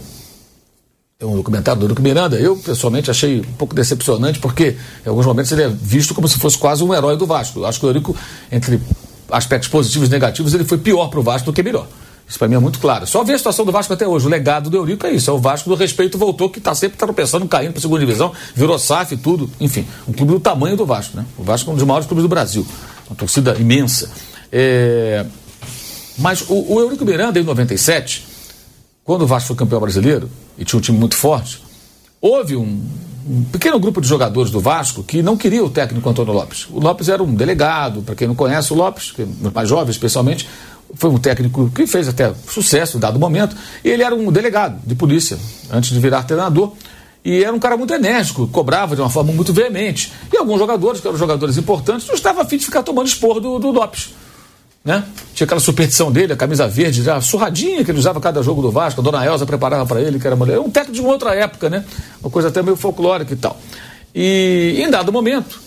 É 1.19 1.25
um 1.25 1.35
documentário 1.35 1.79
do 1.79 1.85
Eurico 1.85 2.01
Miranda. 2.01 2.35
Eu, 2.35 2.57
pessoalmente, 2.57 3.11
achei 3.11 3.41
um 3.41 3.53
pouco 3.53 3.75
decepcionante, 3.75 4.39
porque 4.39 4.75
em 5.05 5.09
alguns 5.09 5.27
momentos 5.27 5.51
ele 5.51 5.61
é 5.61 5.67
visto 5.67 6.15
como 6.15 6.27
se 6.27 6.39
fosse 6.39 6.57
quase 6.57 6.83
um 6.83 6.91
herói 6.91 7.15
do 7.15 7.27
Vasco. 7.27 7.59
Eu 7.59 7.67
acho 7.67 7.79
que 7.79 7.85
o 7.85 7.89
Eurico, 7.89 8.15
entre 8.51 8.81
aspectos 9.29 9.69
positivos 9.69 10.07
e 10.07 10.11
negativos, 10.11 10.55
ele 10.55 10.63
foi 10.63 10.79
pior 10.79 11.09
para 11.09 11.19
o 11.19 11.23
Vasco 11.23 11.45
do 11.45 11.53
que 11.53 11.61
melhor. 11.61 11.85
Isso 12.27 12.39
para 12.39 12.47
mim 12.47 12.55
é 12.55 12.59
muito 12.59 12.79
claro. 12.79 13.05
Só 13.05 13.23
ver 13.23 13.33
a 13.33 13.37
situação 13.37 13.63
do 13.63 13.71
Vasco 13.71 13.93
até 13.93 14.07
hoje. 14.07 14.25
O 14.25 14.29
legado 14.29 14.67
do 14.67 14.77
Eurico 14.77 15.05
é 15.05 15.11
isso. 15.11 15.29
É 15.29 15.33
o 15.33 15.37
Vasco 15.37 15.69
do 15.69 15.75
respeito 15.75 16.17
voltou, 16.17 16.49
que 16.49 16.57
está 16.57 16.73
sempre 16.73 16.97
tropeçando, 16.97 17.47
caindo 17.47 17.73
para 17.73 17.79
a 17.79 17.81
segunda 17.83 17.99
divisão, 17.99 18.33
virou 18.55 18.79
SAF 18.79 19.13
e 19.13 19.17
tudo. 19.17 19.47
Enfim, 19.59 19.85
um 20.07 20.13
clube 20.13 20.33
do 20.33 20.39
tamanho 20.39 20.75
do 20.75 20.87
Vasco. 20.87 21.17
Né? 21.17 21.25
O 21.37 21.43
Vasco 21.43 21.69
é 21.69 21.73
um 21.73 21.75
dos 21.75 21.85
maiores 21.85 22.07
clubes 22.07 22.23
do 22.23 22.29
Brasil. 22.29 22.65
Uma 23.07 23.15
torcida 23.15 23.55
imensa. 23.59 24.09
É... 24.51 25.25
Mas 26.17 26.41
o, 26.41 26.73
o 26.73 26.79
Eurico 26.79 27.05
Miranda, 27.05 27.39
em 27.39 27.43
97, 27.43 28.25
quando 29.03 29.23
o 29.23 29.27
Vasco 29.27 29.47
foi 29.47 29.55
campeão 29.55 29.79
brasileiro, 29.79 30.29
e 30.57 30.65
tinha 30.65 30.77
um 30.77 30.81
time 30.81 30.97
muito 30.97 31.15
forte, 31.15 31.63
houve 32.21 32.55
um, 32.55 32.83
um 33.27 33.43
pequeno 33.45 33.79
grupo 33.79 34.01
de 34.01 34.07
jogadores 34.07 34.51
do 34.51 34.59
Vasco 34.59 35.03
que 35.03 35.21
não 35.21 35.37
queria 35.37 35.63
o 35.63 35.69
técnico 35.69 36.09
Antônio 36.09 36.33
Lopes. 36.33 36.67
O 36.69 36.79
Lopes 36.79 37.07
era 37.09 37.23
um 37.23 37.33
delegado, 37.33 38.01
para 38.01 38.15
quem 38.15 38.27
não 38.27 38.35
conhece 38.35 38.73
o 38.73 38.75
Lopes, 38.75 39.13
é 39.17 39.49
mais 39.53 39.69
jovem 39.69 39.91
especialmente, 39.91 40.47
foi 40.95 41.09
um 41.09 41.17
técnico 41.17 41.71
que 41.73 41.85
fez 41.85 42.07
até 42.07 42.33
sucesso 42.47 42.97
em 42.97 42.99
dado 42.99 43.19
momento, 43.19 43.55
ele 43.83 44.03
era 44.03 44.13
um 44.13 44.31
delegado 44.31 44.81
de 44.85 44.95
polícia, 44.95 45.37
antes 45.71 45.91
de 45.91 45.99
virar 45.99 46.23
treinador, 46.23 46.73
e 47.23 47.43
era 47.43 47.53
um 47.53 47.59
cara 47.59 47.77
muito 47.77 47.93
enérgico, 47.93 48.47
cobrava 48.47 48.95
de 48.95 49.01
uma 49.01 49.09
forma 49.09 49.31
muito 49.31 49.53
veemente. 49.53 50.11
E 50.33 50.37
alguns 50.37 50.57
jogadores, 50.57 51.01
que 51.01 51.07
eram 51.07 51.17
jogadores 51.17 51.57
importantes, 51.57 52.07
não 52.07 52.15
estavam 52.15 52.41
afim 52.41 52.57
de 52.57 52.65
ficar 52.65 52.81
tomando 52.81 53.07
esporro 53.07 53.39
do, 53.39 53.59
do 53.59 53.71
Lopes. 53.71 54.13
Né? 54.83 55.03
Tinha 55.33 55.45
aquela 55.45 55.59
superstição 55.59 56.11
dele, 56.11 56.33
a 56.33 56.37
camisa 56.37 56.67
verde, 56.67 57.03
já 57.03 57.19
surradinha 57.19 57.83
que 57.83 57.91
ele 57.91 57.99
usava 57.99 58.19
cada 58.21 58.41
jogo 58.41 58.61
do 58.61 58.71
Vasco, 58.71 59.01
a 59.01 59.03
dona 59.03 59.25
Elza 59.25 59.45
preparava 59.45 59.85
para 59.85 60.01
ele, 60.01 60.19
que 60.19 60.25
era 60.25 60.35
mulher. 60.35 60.59
Um 60.59 60.69
técnico 60.69 60.93
de 60.93 61.01
uma 61.01 61.11
outra 61.11 61.35
época, 61.35 61.69
né? 61.69 61.83
Uma 62.21 62.29
coisa 62.29 62.47
até 62.47 62.61
meio 62.61 62.77
folclórica 62.77 63.33
e 63.33 63.35
tal. 63.35 63.59
E 64.15 64.81
em 64.81 64.89
dado 64.89 65.11
momento, 65.11 65.59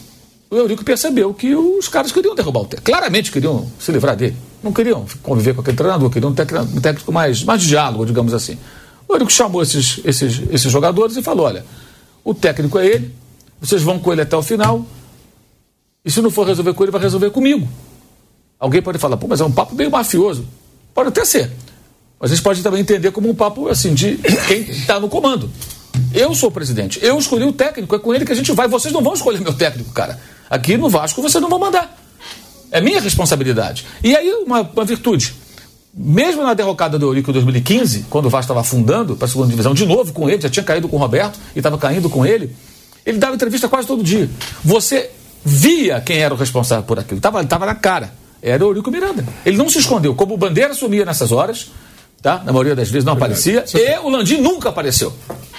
o 0.50 0.56
Eurico 0.56 0.84
percebeu 0.84 1.32
que 1.32 1.54
os 1.54 1.88
caras 1.88 2.10
queriam 2.10 2.34
derrubar 2.34 2.60
o 2.60 2.64
técnico. 2.64 2.90
Claramente 2.90 3.30
queriam 3.30 3.70
se 3.78 3.92
livrar 3.92 4.16
dele. 4.16 4.36
Não 4.62 4.72
queriam 4.72 5.04
conviver 5.22 5.54
com 5.54 5.60
aquele 5.60 5.76
treinador, 5.76 6.10
queriam 6.10 6.30
um 6.30 6.34
técnico, 6.34 6.64
um 6.76 6.80
técnico 6.80 7.12
mais, 7.12 7.42
mais 7.44 7.60
de 7.60 7.68
diálogo, 7.68 8.06
digamos 8.06 8.32
assim. 8.32 8.58
O 9.08 9.14
Eurico 9.14 9.30
chamou 9.30 9.62
esses, 9.62 10.00
esses, 10.04 10.42
esses 10.50 10.72
jogadores 10.72 11.16
e 11.16 11.22
falou: 11.22 11.46
olha, 11.46 11.64
o 12.24 12.32
técnico 12.32 12.78
é 12.78 12.86
ele, 12.86 13.14
vocês 13.60 13.82
vão 13.82 13.98
com 13.98 14.12
ele 14.12 14.22
até 14.22 14.36
o 14.36 14.42
final, 14.42 14.86
e 16.04 16.10
se 16.10 16.20
não 16.20 16.30
for 16.30 16.46
resolver 16.46 16.72
com 16.74 16.82
ele, 16.82 16.92
vai 16.92 17.00
resolver 17.00 17.30
comigo. 17.30 17.68
Alguém 18.62 18.80
pode 18.80 18.96
falar, 18.96 19.16
pô, 19.16 19.26
mas 19.26 19.40
é 19.40 19.44
um 19.44 19.50
papo 19.50 19.74
meio 19.74 19.90
mafioso. 19.90 20.46
Pode 20.94 21.08
até 21.08 21.24
ser. 21.24 21.50
Mas 22.20 22.30
a 22.30 22.34
gente 22.36 22.44
pode 22.44 22.62
também 22.62 22.80
entender 22.80 23.10
como 23.10 23.28
um 23.28 23.34
papo 23.34 23.66
assim 23.66 23.92
de 23.92 24.18
quem 24.46 24.60
está 24.70 25.00
no 25.00 25.08
comando. 25.08 25.50
Eu 26.14 26.32
sou 26.32 26.48
o 26.48 26.52
presidente, 26.52 27.00
eu 27.02 27.18
escolhi 27.18 27.44
o 27.44 27.52
técnico, 27.52 27.96
é 27.96 27.98
com 27.98 28.14
ele 28.14 28.24
que 28.24 28.30
a 28.30 28.36
gente 28.36 28.52
vai. 28.52 28.68
Vocês 28.68 28.94
não 28.94 29.02
vão 29.02 29.14
escolher 29.14 29.40
meu 29.40 29.52
técnico, 29.52 29.90
cara. 29.90 30.16
Aqui 30.48 30.76
no 30.76 30.88
Vasco 30.88 31.20
vocês 31.20 31.42
não 31.42 31.50
vão 31.50 31.58
mandar. 31.58 31.92
É 32.70 32.80
minha 32.80 33.00
responsabilidade. 33.00 33.84
E 34.00 34.14
aí, 34.14 34.32
uma, 34.46 34.60
uma 34.60 34.84
virtude. 34.84 35.34
Mesmo 35.92 36.44
na 36.44 36.54
derrocada 36.54 36.96
do 36.96 37.06
Eurico 37.06 37.30
em 37.30 37.32
2015, 37.32 38.06
quando 38.08 38.26
o 38.26 38.30
Vasco 38.30 38.44
estava 38.44 38.60
afundando 38.60 39.16
para 39.16 39.26
a 39.26 39.28
segunda 39.28 39.50
divisão, 39.50 39.74
de 39.74 39.84
novo 39.84 40.12
com 40.12 40.30
ele, 40.30 40.40
já 40.40 40.48
tinha 40.48 40.62
caído 40.62 40.88
com 40.88 40.94
o 40.94 41.00
Roberto 41.00 41.36
e 41.52 41.58
estava 41.58 41.76
caindo 41.76 42.08
com 42.08 42.24
ele, 42.24 42.54
ele 43.04 43.18
dava 43.18 43.34
entrevista 43.34 43.68
quase 43.68 43.88
todo 43.88 44.04
dia. 44.04 44.30
Você 44.64 45.10
via 45.44 46.00
quem 46.00 46.18
era 46.18 46.32
o 46.32 46.36
responsável 46.36 46.84
por 46.84 47.00
aquilo, 47.00 47.18
estava 47.18 47.44
tava 47.44 47.66
na 47.66 47.74
cara 47.74 48.21
era 48.42 48.64
o 48.64 48.68
Eurico 48.68 48.90
Miranda. 48.90 49.24
Ele 49.46 49.56
não 49.56 49.70
se 49.70 49.78
escondeu. 49.78 50.14
Como 50.14 50.34
o 50.34 50.36
Bandeira 50.36 50.74
sumia 50.74 51.04
nessas 51.04 51.30
horas, 51.30 51.70
tá? 52.22 52.40
na 52.44 52.52
maioria 52.52 52.76
das 52.76 52.88
vezes 52.88 53.04
não 53.04 53.14
aparecia, 53.14 53.64
e 53.74 53.98
o 53.98 54.08
Landim 54.08 54.38
nunca 54.38 54.68
apareceu. 54.68 55.12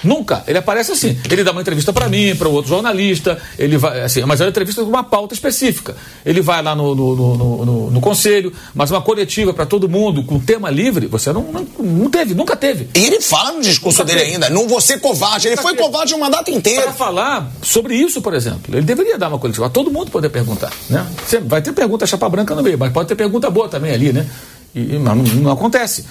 Nunca. 0.04 0.44
Ele 0.46 0.58
aparece 0.58 0.92
assim. 0.92 1.18
Ele 1.30 1.42
dá 1.42 1.50
uma 1.50 1.62
entrevista 1.62 1.92
para 1.92 2.08
mim, 2.08 2.36
para 2.36 2.46
o 2.46 2.52
outro 2.52 2.68
jornalista, 2.68 3.38
ele 3.58 3.78
vai, 3.78 4.02
assim, 4.02 4.20
mas 4.22 4.40
é 4.40 4.44
uma 4.44 4.50
entrevista 4.50 4.82
com 4.82 4.88
uma 4.88 5.02
pauta 5.02 5.32
específica. 5.32 5.96
Ele 6.24 6.42
vai 6.42 6.62
lá 6.62 6.74
no, 6.74 6.94
no, 6.94 7.16
no, 7.16 7.64
no, 7.64 7.90
no 7.90 8.00
conselho, 8.00 8.52
mas 8.74 8.90
uma 8.90 9.00
coletiva 9.00 9.54
para 9.54 9.64
todo 9.64 9.88
mundo, 9.88 10.22
com 10.22 10.38
tema 10.38 10.68
livre, 10.70 11.06
você 11.06 11.32
não, 11.32 11.42
não, 11.44 11.66
não, 11.78 12.10
teve, 12.10 12.34
nunca 12.34 12.54
teve. 12.54 12.88
E 12.94 13.04
ele 13.06 13.20
fala 13.20 13.52
no 13.52 13.62
discurso 13.62 14.00
nunca 14.00 14.12
dele 14.12 14.26
teve. 14.26 14.34
ainda, 14.34 14.50
não 14.50 14.68
vou 14.68 14.80
ser 14.80 15.00
covarde. 15.00 15.48
Ele 15.48 15.56
nunca 15.56 15.62
foi 15.62 15.72
teve. 15.72 15.84
covarde 15.84 16.14
uma 16.14 16.30
data 16.30 16.50
inteira. 16.50 16.82
Para 16.82 16.92
falar 16.92 17.50
sobre 17.62 17.94
isso, 17.94 18.20
por 18.20 18.34
exemplo, 18.34 18.76
ele 18.76 18.82
deveria 18.82 19.16
dar 19.16 19.28
uma 19.28 19.38
coletiva, 19.38 19.70
todo 19.70 19.90
mundo 19.90 20.10
poder 20.10 20.28
perguntar. 20.28 20.72
Né? 20.90 21.06
Você 21.26 21.40
vai 21.40 21.62
ter 21.62 21.72
pergunta 21.72 22.06
chapa 22.06 22.28
branca 22.28 22.54
no 22.54 22.62
meio, 22.62 22.78
mas 22.78 22.92
pode 22.92 23.08
ter 23.08 23.14
pergunta 23.14 23.48
boa 23.48 23.68
também 23.68 23.92
ali, 23.92 24.12
né? 24.12 24.26
E, 24.74 24.98
mas 24.98 25.16
não, 25.16 25.24
não 25.24 25.52
acontece. 25.52 26.04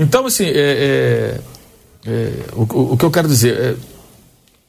Então, 0.00 0.26
assim, 0.26 0.44
é, 0.44 0.50
é 0.56 1.40
é, 2.06 2.32
o, 2.54 2.92
o, 2.92 2.96
que 2.96 3.04
eu 3.04 3.10
quero 3.10 3.28
dizer 3.28 3.58
é, 3.58 3.76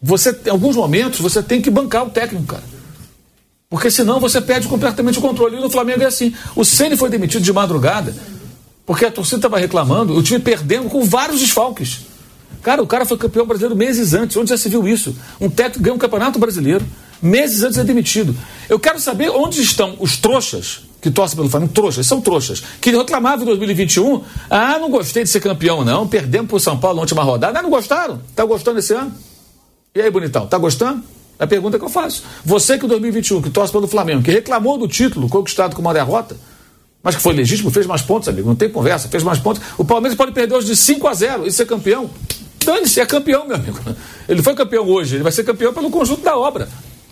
você, 0.02 0.38
em 0.46 0.50
alguns 0.50 0.76
momentos, 0.76 1.20
você 1.20 1.42
tem 1.42 1.62
que 1.62 1.70
bancar 1.70 2.06
o 2.06 2.10
técnico, 2.10 2.46
cara. 2.46 2.64
Porque 3.70 3.90
senão 3.90 4.20
você 4.20 4.42
perde 4.42 4.68
completamente 4.68 5.18
o 5.18 5.22
controle. 5.22 5.56
E 5.56 5.60
no 5.60 5.70
Flamengo 5.70 6.04
é 6.04 6.06
assim. 6.06 6.34
O 6.56 6.66
Ceni 6.66 6.98
foi 6.98 7.10
demitido 7.10 7.44
de 7.44 7.54
madrugada 7.54 8.14
porque 8.86 9.06
a 9.06 9.12
torcida 9.12 9.38
estava 9.38 9.58
reclamando, 9.58 10.14
o 10.14 10.22
time 10.22 10.40
perdendo 10.40 10.90
com 10.90 11.06
vários 11.06 11.40
desfalques. 11.40 12.02
Cara, 12.62 12.84
o 12.84 12.88
cara 12.88 13.06
foi 13.06 13.18
campeão 13.18 13.46
brasileiro 13.46 13.76
meses 13.76 14.14
antes. 14.14 14.36
Onde 14.36 14.50
já 14.50 14.58
se 14.58 14.68
viu 14.68 14.86
isso? 14.86 15.16
Um 15.40 15.50
técnico 15.50 15.84
ganha 15.84 15.96
um 15.96 16.00
campeonato 16.00 16.38
brasileiro. 16.38 16.86
Meses 17.22 17.62
antes 17.62 17.76
de 17.76 17.82
ser 17.82 17.84
demitido. 17.86 18.36
Eu 18.68 18.80
quero 18.80 19.00
saber 19.00 19.30
onde 19.30 19.62
estão 19.62 19.96
os 20.00 20.18
trouxas 20.18 20.82
que 21.02 21.10
torcem 21.10 21.36
pelo 21.36 21.50
Flamengo, 21.50 21.74
trouxas, 21.74 22.06
são 22.06 22.22
trouxas, 22.22 22.62
que 22.80 22.92
reclamavam 22.92 23.42
em 23.42 23.46
2021, 23.48 24.24
ah, 24.50 24.78
não 24.78 24.90
gostei 24.90 25.24
de 25.24 25.30
ser 25.30 25.40
campeão 25.40 25.84
não, 25.84 26.08
perdemos 26.08 26.48
para 26.48 26.58
o 26.58 26.60
São 26.60 26.78
Paulo 26.78 26.98
na 26.98 27.02
última 27.02 27.24
rodada, 27.24 27.58
ah, 27.58 27.62
não 27.64 27.72
gostaram? 27.72 28.22
Tá 28.36 28.46
gostando 28.46 28.78
esse 28.78 28.94
ano? 28.94 29.12
E 29.96 30.02
aí, 30.02 30.12
bonitão, 30.12 30.46
tá 30.46 30.60
gostando? 30.60 31.04
É 31.40 31.44
a 31.44 31.48
pergunta 31.48 31.80
que 31.80 31.84
eu 31.84 31.90
faço. 31.90 32.24
Você 32.46 32.78
que 32.78 32.86
em 32.86 32.88
2021, 32.88 33.42
que 33.42 33.50
torce 33.50 33.74
pelo 33.74 33.88
Flamengo, 33.88 34.22
que 34.22 34.30
reclamou 34.30 34.78
do 34.78 34.88
título 34.88 35.28
conquistado 35.28 35.76
com 35.76 35.82
uma 35.82 35.94
derrota, 35.94 36.38
mas 37.02 37.16
que 37.16 37.22
foi 37.22 37.34
legítimo, 37.34 37.72
fez 37.72 37.88
mais 37.88 38.04
pontos, 38.04 38.30
amigo, 38.30 38.48
não 38.48 38.56
tem 38.56 38.70
conversa, 38.70 39.08
fez 39.08 39.24
mais 39.24 39.40
pontos. 39.40 39.62
O 39.78 39.84
Palmeiras 39.84 40.16
pode 40.16 40.32
perder 40.34 40.54
hoje 40.54 40.68
de 40.68 40.76
5 40.76 41.08
a 41.08 41.14
0 41.16 41.48
e 41.48 41.52
ser 41.52 41.66
campeão. 41.66 42.12
Dane-se, 42.64 43.00
é 43.00 43.06
campeão, 43.08 43.48
meu 43.48 43.56
amigo. 43.56 43.80
Ele 44.30 44.44
foi 44.44 44.54
campeão 44.54 44.88
hoje, 44.88 45.16
ele 45.16 45.24
vai 45.24 45.32
ser 45.32 45.44
campeão 45.44 45.74
pelo 45.74 45.90
conjunto 45.90 46.22
da 46.22 46.38
obra. 46.38 46.70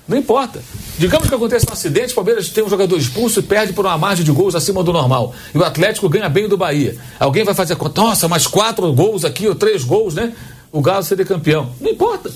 Não 0.10 0.18
importa. 0.18 0.60
Digamos 0.98 1.30
que 1.30 1.36
acontece 1.36 1.68
um 1.70 1.72
acidente, 1.72 2.14
o 2.14 2.16
Palmeiras 2.16 2.50
tem 2.50 2.64
um 2.64 2.70
jogador 2.70 2.98
expulso 2.98 3.40
e 3.40 3.44
perde 3.44 3.74
por 3.74 3.86
uma 3.86 3.96
margem 3.96 4.26
de 4.26 4.32
gols 4.32 4.56
acima 4.56 4.84
do 4.84 4.92
normal. 4.92 5.36
E 5.54 5.58
o 5.58 5.64
Atlético 5.64 6.10
ganha 6.10 6.28
bem 6.28 6.50
do 6.50 6.58
Bahia. 6.58 6.98
Alguém 7.20 7.44
vai 7.44 7.54
fazer 7.54 7.74
a 7.74 7.76
conta, 7.76 8.02
nossa, 8.02 8.28
mais 8.28 8.48
quatro 8.48 8.92
gols 8.92 9.24
aqui, 9.24 9.48
ou 9.48 9.54
três 9.54 9.84
gols, 9.84 10.16
né? 10.16 10.34
O 10.72 10.82
Galo 10.82 11.04
seria 11.04 11.24
campeão. 11.24 11.70
Não 11.80 11.92
importa. 11.92 12.32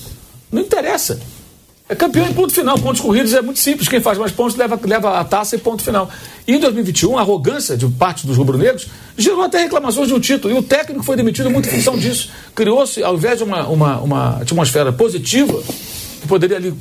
Não 0.52 0.62
interessa. 0.62 1.20
É 1.88 1.94
campeão 1.96 2.26
em 2.26 2.32
ponto 2.32 2.52
final. 2.52 2.78
Pontos 2.78 3.00
corridos 3.00 3.34
é 3.34 3.42
muito 3.42 3.58
simples. 3.58 3.88
Quem 3.88 4.00
faz 4.00 4.16
mais 4.16 4.30
pontos 4.30 4.56
leva, 4.56 4.78
leva 4.84 5.18
a 5.18 5.24
taça 5.24 5.56
e 5.56 5.58
ponto 5.58 5.82
final. 5.82 6.08
E 6.46 6.54
em 6.54 6.58
2021, 6.58 7.18
a 7.18 7.22
arrogância 7.22 7.76
de 7.76 7.86
parte 7.88 8.24
dos 8.24 8.36
rubro-negros 8.36 8.86
gerou 9.18 9.42
até 9.42 9.58
reclamações 9.58 10.08
de 10.08 10.14
um 10.14 10.20
título. 10.20 10.54
E 10.54 10.56
o 10.56 10.62
técnico 10.62 11.02
foi 11.02 11.16
demitido 11.16 11.50
muito 11.50 11.68
em 11.68 11.72
função 11.72 11.98
disso. 11.98 12.30
Criou-se, 12.54 13.02
ao 13.02 13.16
invés 13.16 13.38
de 13.38 13.44
uma, 13.44 13.66
uma, 13.66 14.00
uma 14.00 14.28
atmosfera 14.38 14.92
positiva, 14.92 15.62
que 16.22 16.26
poderia 16.26 16.56
ali 16.56 16.72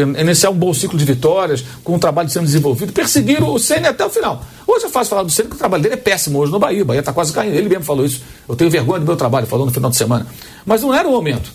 iniciar 0.00 0.50
um 0.50 0.54
bom 0.54 0.72
ciclo 0.74 0.98
de 0.98 1.04
vitórias, 1.04 1.64
com 1.82 1.94
o 1.94 1.98
trabalho 1.98 2.28
sendo 2.28 2.44
desenvolvido, 2.44 2.92
perseguiram 2.92 3.52
o 3.52 3.58
Senna 3.58 3.90
até 3.90 4.04
o 4.04 4.10
final. 4.10 4.44
Hoje 4.66 4.86
é 4.86 4.88
fácil 4.88 5.10
falar 5.10 5.22
do 5.22 5.30
Senna, 5.30 5.48
que 5.48 5.56
o 5.56 5.58
trabalho 5.58 5.82
dele 5.82 5.94
é 5.94 5.98
péssimo 5.98 6.38
hoje 6.38 6.52
no 6.52 6.58
Bahia. 6.58 6.82
O 6.82 6.84
Bahia 6.84 7.00
está 7.00 7.12
quase 7.12 7.32
caindo. 7.32 7.54
Ele 7.54 7.68
mesmo 7.68 7.84
falou 7.84 8.04
isso. 8.04 8.22
Eu 8.48 8.56
tenho 8.56 8.70
vergonha 8.70 9.00
do 9.00 9.06
meu 9.06 9.16
trabalho, 9.16 9.46
falou 9.46 9.66
no 9.66 9.72
final 9.72 9.90
de 9.90 9.96
semana. 9.96 10.26
Mas 10.64 10.82
não 10.82 10.94
era 10.94 11.06
o 11.08 11.10
momento. 11.10 11.50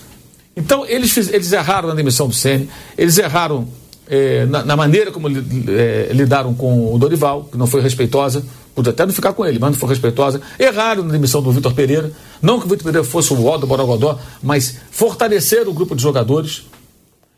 Então, 0.55 0.85
eles, 0.85 1.11
fiz, 1.11 1.31
eles 1.31 1.51
erraram 1.51 1.89
na 1.89 1.95
demissão 1.95 2.27
do 2.27 2.33
Senna, 2.33 2.67
eles 2.97 3.17
erraram 3.17 3.67
eh, 4.09 4.45
na, 4.45 4.65
na, 4.65 4.75
maneira 4.75 5.11
como 5.11 5.29
eh, 5.29 6.09
lidaram 6.11 6.53
com 6.53 6.93
o 6.93 6.97
Dorival, 6.97 7.47
que 7.49 7.57
não 7.57 7.65
foi 7.65 7.81
respeitosa. 7.81 8.43
Pude 8.75 8.89
até 8.89 9.05
não 9.05 9.13
ficar 9.13 9.33
com 9.33 9.45
ele, 9.45 9.59
mas 9.59 9.71
não 9.71 9.77
foi 9.77 9.89
respeitosa. 9.89 10.41
Erraram 10.59 11.03
na 11.03 11.11
demissão 11.11 11.41
do 11.41 11.51
Vitor 11.51 11.73
Pereira. 11.73 12.11
Não 12.41 12.59
que 12.59 12.65
o 12.65 12.69
Vitor 12.69 12.85
Pereira 12.85 13.07
fosse 13.07 13.33
o 13.33 13.45
ó 13.45 13.57
do 13.57 13.67
Borogodó, 13.67 14.17
mas 14.41 14.77
fortaleceram 14.91 15.71
o 15.71 15.73
grupo 15.73 15.95
de 15.95 16.01
jogadores 16.01 16.63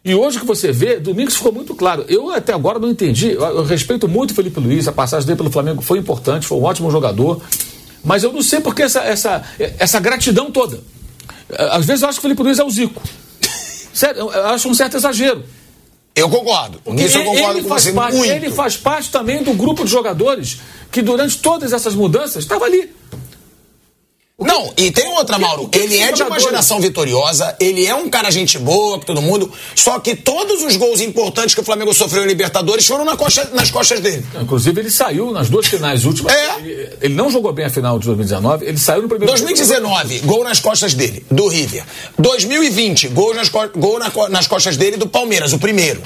e 0.06 0.14
hoje 0.14 0.40
que 0.40 0.46
você 0.46 0.72
vê, 0.72 1.00
Domingos 1.00 1.36
ficou 1.36 1.52
muito 1.52 1.74
claro. 1.74 2.06
Eu 2.10 2.30
até 2.32 2.54
agora 2.54 2.78
não 2.78 2.90
entendi. 2.90 3.32
Eu, 3.32 3.42
eu 3.42 3.64
respeito 3.64 4.08
muito 4.08 4.32
o 4.32 4.34
Felipe 4.36 4.60
Luiz, 4.60 4.88
a 4.88 4.92
passagem 4.92 5.26
dele 5.26 5.38
pelo 5.38 5.52
Flamengo 5.52 5.82
foi 5.82 6.00
importante, 6.00 6.46
foi 6.46 6.58
um 6.58 6.64
ótimo 6.64 6.92
jogador. 6.92 7.42
Mas 8.04 8.24
eu 8.24 8.34
não 8.34 8.42
sei 8.42 8.60
porque 8.60 8.84
essa, 8.84 9.00
essa, 9.02 9.44
essa 9.80 10.00
gratidão 10.00 10.52
toda. 10.52 10.82
Às 11.50 11.86
vezes 11.86 12.02
eu 12.02 12.10
acho 12.10 12.20
que 12.20 12.26
o 12.26 12.30
Felipe 12.30 12.44
Luiz 12.44 12.60
é 12.60 12.64
o 12.64 12.70
Zico. 12.70 13.02
Sério, 13.94 14.30
eu 14.32 14.48
acho 14.48 14.68
um 14.68 14.74
certo 14.74 14.98
exagero. 14.98 15.44
Eu 16.16 16.30
concordo. 16.30 16.80
Nisso 16.92 17.18
eu 17.18 17.24
concordo 17.24 17.60
ele 17.60 17.62
com 17.64 17.70
faz 17.70 17.84
você 17.84 17.94
parte, 17.94 18.18
muito. 18.18 18.32
Ele 18.32 18.52
faz 18.52 18.78
parte 18.78 19.10
também 19.10 19.42
do 19.42 19.54
grupo 19.54 19.84
de 19.84 19.90
jogadores 19.90 20.60
que 20.92 21.02
durante 21.02 21.40
todas 21.40 21.74
essas 21.74 21.96
mudanças 21.96 22.44
estava 22.44 22.66
ali. 22.66 22.92
Não, 24.40 24.74
e 24.76 24.90
tem 24.92 25.08
outra, 25.10 25.38
Mauro. 25.38 25.70
Ele 25.72 26.00
é 26.00 26.12
de 26.12 26.24
uma 26.24 26.40
geração 26.40 26.80
vitoriosa, 26.80 27.56
ele 27.60 27.86
é 27.86 27.94
um 27.94 28.10
cara 28.10 28.32
gente 28.32 28.58
boa, 28.58 29.00
que 29.00 29.06
todo 29.06 29.22
mundo. 29.22 29.52
Só 29.76 30.00
que 30.00 30.16
todos 30.16 30.64
os 30.64 30.76
gols 30.76 31.02
importantes 31.02 31.54
que 31.54 31.62
o 31.62 31.64
Flamengo 31.64 31.94
sofreu 31.94 32.24
em 32.24 32.28
Libertadores 32.28 32.88
foram 32.88 33.06
na 33.06 33.16
costa, 33.16 33.52
nas 33.54 33.70
costas 33.70 34.00
dele. 34.00 34.26
Inclusive, 34.42 34.82
ele 34.82 34.90
saiu 34.90 35.32
nas 35.32 35.50
duas 35.50 35.68
finais 35.68 36.04
últimas. 36.04 36.34
É. 36.34 36.58
Ele, 36.58 36.90
ele 37.02 37.14
não 37.14 37.30
jogou 37.30 37.54
bem 37.54 37.66
a 37.66 37.70
final 37.70 38.00
de 38.00 38.08
2019, 38.08 38.66
ele 38.66 38.80
saiu 38.80 39.04
no 39.04 39.08
primeiro 39.08 39.32
2019, 39.32 40.20
gol 40.20 40.44
nas 40.44 40.60
costas 40.60 40.96
dele, 40.96 41.24
do 41.30 41.48
River. 41.48 41.84
2020, 42.18 43.10
gol 43.10 43.36
nas, 43.36 43.50
gol 43.50 44.00
na 44.00 44.12
nas 44.30 44.48
costas 44.48 44.76
dele 44.78 44.98
do 44.98 45.08
Palmeiras, 45.08 45.54
o 45.54 45.60
primeiro. 45.60 46.02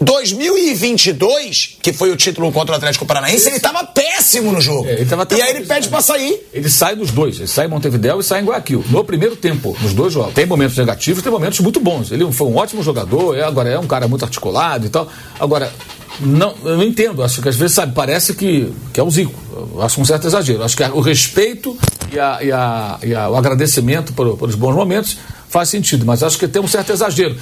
2022, 0.00 1.76
que 1.82 1.92
foi 1.92 2.10
o 2.10 2.16
título 2.16 2.50
contra 2.52 2.74
o 2.74 2.76
Atlético 2.76 3.04
Paranaense, 3.06 3.48
ele 3.48 3.60
tava 3.60 3.84
péssimo 3.84 4.52
no 4.52 4.60
jogo. 4.60 4.86
É, 4.88 4.92
ele 4.94 5.06
tava 5.06 5.26
e 5.36 5.42
aí 5.42 5.50
ele 5.56 5.66
pede 5.66 5.88
pra 5.88 6.00
sair. 6.00 6.40
Ele 6.52 6.68
sai 6.70 6.96
dos 6.96 7.10
dois, 7.10 7.36
ele 7.38 7.46
sai 7.48 7.66
em 7.66 7.68
Montevideo 7.68 8.20
e 8.20 8.22
sai 8.24 8.40
em 8.40 8.44
Guayaquil, 8.44 8.84
no 8.90 9.04
primeiro 9.04 9.36
tempo, 9.36 9.76
nos 9.80 9.92
dois 9.92 10.12
jogos. 10.12 10.34
Tem 10.34 10.46
momentos 10.46 10.76
negativos, 10.76 11.22
tem 11.22 11.32
momentos 11.32 11.60
muito 11.60 11.80
bons. 11.80 12.10
Ele 12.10 12.30
foi 12.32 12.46
um 12.46 12.56
ótimo 12.56 12.82
jogador, 12.82 13.36
é, 13.36 13.42
agora 13.44 13.68
é 13.68 13.78
um 13.78 13.86
cara 13.86 14.06
muito 14.08 14.24
articulado 14.24 14.86
e 14.86 14.88
tal. 14.90 15.08
Agora, 15.38 15.72
não, 16.20 16.54
eu 16.64 16.76
não 16.76 16.82
entendo, 16.84 17.22
acho 17.22 17.40
que 17.40 17.48
às 17.48 17.56
vezes, 17.56 17.74
sabe, 17.74 17.92
parece 17.94 18.34
que, 18.34 18.72
que 18.92 18.98
é 19.00 19.02
o 19.02 19.10
Zico. 19.10 19.32
Eu 19.74 19.82
acho 19.82 20.00
um 20.00 20.04
certo 20.04 20.26
exagero. 20.26 20.62
Acho 20.62 20.76
que 20.76 20.82
o 20.84 21.00
respeito 21.00 21.76
e, 22.12 22.18
a, 22.18 22.38
e, 22.42 22.52
a, 22.52 22.98
e 23.04 23.14
a- 23.14 23.28
o 23.28 23.36
agradecimento 23.36 24.12
por, 24.12 24.36
pelos 24.36 24.54
bons 24.54 24.74
momentos 24.74 25.16
faz 25.48 25.68
sentido, 25.68 26.04
mas 26.04 26.22
acho 26.22 26.38
que 26.38 26.46
tem 26.46 26.60
um 26.60 26.68
certo 26.68 26.92
exagero. 26.92 27.36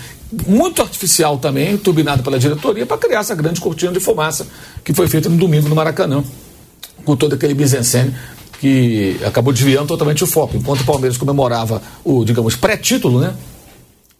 Muito 0.46 0.82
artificial 0.82 1.38
também, 1.38 1.76
turbinado 1.76 2.22
pela 2.22 2.38
diretoria, 2.38 2.86
para 2.86 2.98
criar 2.98 3.20
essa 3.20 3.34
grande 3.34 3.60
cortina 3.60 3.92
de 3.92 4.00
fumaça 4.00 4.46
que 4.84 4.94
foi 4.94 5.08
feita 5.08 5.28
no 5.28 5.36
domingo 5.36 5.68
no 5.68 5.74
Maracanã 5.74 6.24
com 7.04 7.16
todo 7.16 7.34
aquele 7.34 7.54
mise-en-scène 7.54 8.14
que 8.60 9.18
acabou 9.24 9.52
desviando 9.52 9.86
totalmente 9.86 10.24
o 10.24 10.26
foco. 10.26 10.56
Enquanto 10.56 10.80
o 10.80 10.84
Palmeiras 10.84 11.16
comemorava 11.16 11.82
o, 12.04 12.24
digamos, 12.24 12.56
pré-título, 12.56 13.20
né? 13.20 13.34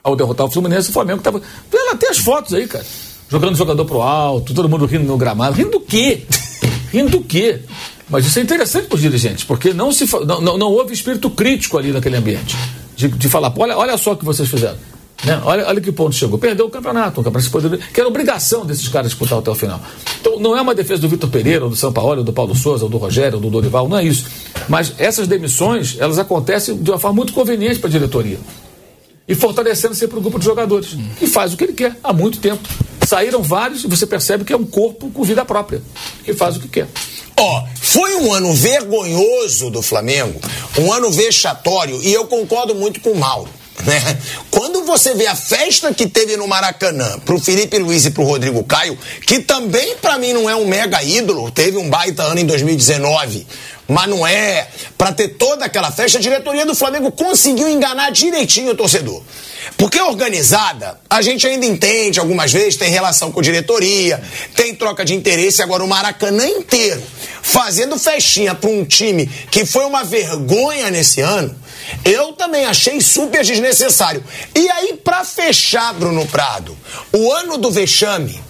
Ao 0.02 0.14
derrotar 0.14 0.46
o 0.46 0.50
Fluminense, 0.50 0.90
o 0.90 0.92
Flamengo 0.92 1.18
estava. 1.18 1.40
Ela 1.72 1.96
tem 1.96 2.08
as 2.08 2.18
fotos 2.18 2.54
aí, 2.54 2.66
cara. 2.68 2.84
Jogando 3.28 3.54
o 3.54 3.56
jogador 3.56 3.84
pro 3.84 4.02
alto, 4.02 4.54
todo 4.54 4.68
mundo 4.68 4.86
rindo 4.86 5.04
no 5.04 5.16
gramado. 5.16 5.56
Rindo 5.56 5.70
do 5.70 5.80
quê? 5.80 6.22
rindo 6.92 7.10
do 7.10 7.20
quê? 7.22 7.60
Mas 8.08 8.24
isso 8.24 8.38
é 8.38 8.42
interessante 8.42 8.86
para 8.86 8.94
os 8.94 9.00
dirigentes, 9.02 9.42
porque 9.42 9.72
não, 9.72 9.90
se, 9.90 10.06
não, 10.24 10.40
não, 10.40 10.56
não 10.56 10.68
houve 10.68 10.94
espírito 10.94 11.28
crítico 11.28 11.76
ali 11.76 11.90
naquele 11.90 12.16
ambiente. 12.16 12.56
De, 12.96 13.08
de 13.08 13.28
falar, 13.28 13.50
"Pô, 13.50 13.62
olha, 13.62 13.76
olha 13.76 13.96
só 13.96 14.12
o 14.12 14.16
que 14.16 14.24
vocês 14.24 14.48
fizeram. 14.48 14.78
Né? 15.24 15.40
Olha, 15.44 15.66
olha 15.66 15.80
que 15.80 15.90
ponto 15.90 16.14
chegou. 16.14 16.38
Perdeu 16.38 16.66
o 16.66 16.70
campeonato, 16.70 17.20
o 17.20 17.24
campeonato 17.24 17.78
que 17.92 18.00
era 18.00 18.08
obrigação 18.08 18.66
desses 18.66 18.86
caras 18.88 19.10
disputar 19.10 19.38
até 19.38 19.50
o 19.50 19.54
final. 19.54 19.80
Então, 20.20 20.38
não 20.38 20.56
é 20.56 20.60
uma 20.60 20.74
defesa 20.74 21.00
do 21.00 21.08
Vitor 21.08 21.30
Pereira, 21.30 21.64
ou 21.64 21.70
do 21.70 21.76
São 21.76 21.92
Paulo, 21.92 22.18
ou 22.18 22.24
do 22.24 22.32
Paulo 22.32 22.54
Souza, 22.54 22.84
ou 22.84 22.90
do 22.90 22.98
Rogério, 22.98 23.36
ou 23.36 23.40
do 23.40 23.50
Dorival, 23.50 23.88
não 23.88 23.98
é 23.98 24.04
isso. 24.04 24.26
Mas 24.68 24.94
essas 24.98 25.26
demissões, 25.26 25.96
elas 25.98 26.18
acontecem 26.18 26.76
de 26.76 26.90
uma 26.90 26.98
forma 26.98 27.16
muito 27.16 27.32
conveniente 27.32 27.78
para 27.78 27.88
a 27.88 27.92
diretoria. 27.92 28.38
E 29.26 29.34
fortalecendo 29.34 29.94
sempre 29.94 30.18
o 30.18 30.20
grupo 30.20 30.38
de 30.38 30.44
jogadores, 30.44 30.96
que 31.18 31.26
faz 31.26 31.54
o 31.54 31.56
que 31.56 31.64
ele 31.64 31.72
quer 31.72 31.96
há 32.04 32.12
muito 32.12 32.38
tempo. 32.38 32.62
Saíram 33.06 33.42
vários 33.42 33.84
e 33.84 33.88
você 33.88 34.06
percebe 34.06 34.44
que 34.44 34.52
é 34.52 34.56
um 34.56 34.64
corpo 34.66 35.10
com 35.10 35.22
vida 35.24 35.44
própria, 35.44 35.82
que 36.24 36.34
faz 36.34 36.56
o 36.56 36.60
que 36.60 36.68
quer. 36.68 36.88
Ó, 37.38 37.64
foi 37.80 38.16
um 38.16 38.32
ano 38.32 38.52
vergonhoso 38.54 39.70
do 39.70 39.82
Flamengo, 39.82 40.40
um 40.78 40.92
ano 40.92 41.10
vexatório, 41.10 42.00
e 42.02 42.12
eu 42.12 42.26
concordo 42.26 42.74
muito 42.74 43.00
com 43.00 43.10
o 43.10 43.18
Mauro. 43.18 43.50
Né? 43.84 44.18
Quando 44.50 44.84
você 44.84 45.14
vê 45.14 45.26
a 45.26 45.34
festa 45.34 45.92
que 45.92 46.08
teve 46.08 46.36
no 46.36 46.48
Maracanã 46.48 47.18
pro 47.24 47.38
Felipe 47.38 47.78
Luiz 47.78 48.06
e 48.06 48.10
pro 48.10 48.24
Rodrigo 48.24 48.64
Caio, 48.64 48.98
que 49.26 49.40
também 49.40 49.96
pra 49.96 50.18
mim 50.18 50.32
não 50.32 50.48
é 50.48 50.56
um 50.56 50.66
mega 50.66 51.02
ídolo, 51.02 51.50
teve 51.50 51.76
um 51.76 51.90
baita 51.90 52.22
ano 52.22 52.40
em 52.40 52.46
2019, 52.46 53.46
mas 53.86 54.08
não 54.08 54.26
é. 54.26 54.66
Pra 54.96 55.12
ter 55.12 55.28
toda 55.28 55.66
aquela 55.66 55.92
festa, 55.92 56.16
a 56.16 56.20
diretoria 56.20 56.64
do 56.64 56.74
Flamengo 56.74 57.12
conseguiu 57.12 57.68
enganar 57.68 58.10
direitinho 58.10 58.72
o 58.72 58.74
torcedor. 58.74 59.22
Porque 59.76 60.00
organizada, 60.00 60.98
a 61.08 61.20
gente 61.20 61.46
ainda 61.46 61.66
entende 61.66 62.20
algumas 62.20 62.52
vezes, 62.52 62.76
tem 62.76 62.90
relação 62.90 63.32
com 63.32 63.42
diretoria, 63.42 64.22
tem 64.54 64.74
troca 64.74 65.04
de 65.04 65.14
interesse. 65.14 65.62
Agora, 65.62 65.84
o 65.84 65.88
Maracanã 65.88 66.46
inteiro 66.46 67.02
fazendo 67.42 67.98
festinha 67.98 68.54
para 68.54 68.70
um 68.70 68.84
time 68.84 69.26
que 69.50 69.64
foi 69.64 69.84
uma 69.84 70.04
vergonha 70.04 70.90
nesse 70.90 71.20
ano, 71.20 71.54
eu 72.04 72.32
também 72.32 72.64
achei 72.64 73.00
super 73.00 73.44
desnecessário. 73.44 74.22
E 74.54 74.68
aí, 74.68 74.94
para 74.94 75.24
fechar, 75.24 75.94
Bruno 75.94 76.26
Prado, 76.26 76.76
o 77.12 77.32
ano 77.32 77.56
do 77.56 77.70
vexame, 77.70 78.40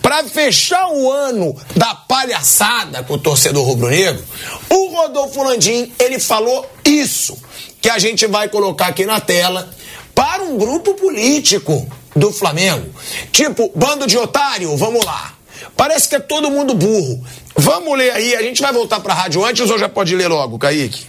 para 0.00 0.24
fechar 0.24 0.88
o 0.88 1.10
ano 1.10 1.54
da 1.74 1.94
palhaçada 1.94 3.02
com 3.02 3.14
o 3.14 3.18
torcedor 3.18 3.64
rubro-negro, 3.64 4.24
o 4.70 4.86
Rodolfo 4.88 5.42
Landim, 5.42 5.92
ele 5.98 6.18
falou 6.18 6.68
isso 6.84 7.36
que 7.80 7.90
a 7.90 7.98
gente 7.98 8.26
vai 8.26 8.48
colocar 8.48 8.86
aqui 8.86 9.04
na 9.04 9.20
tela 9.20 9.70
para 10.16 10.42
um 10.42 10.56
grupo 10.56 10.94
político 10.94 11.86
do 12.16 12.32
Flamengo. 12.32 12.88
Tipo, 13.30 13.70
bando 13.74 14.06
de 14.06 14.16
otário, 14.16 14.74
vamos 14.78 15.04
lá. 15.04 15.34
Parece 15.76 16.08
que 16.08 16.16
é 16.16 16.18
todo 16.18 16.50
mundo 16.50 16.74
burro. 16.74 17.22
Vamos 17.54 17.96
ler 17.98 18.12
aí, 18.12 18.34
a 18.34 18.42
gente 18.42 18.62
vai 18.62 18.72
voltar 18.72 19.00
para 19.00 19.12
a 19.12 19.16
rádio 19.16 19.44
antes 19.44 19.70
ou 19.70 19.78
já 19.78 19.90
pode 19.90 20.16
ler 20.16 20.28
logo, 20.28 20.58
Kaique? 20.58 21.04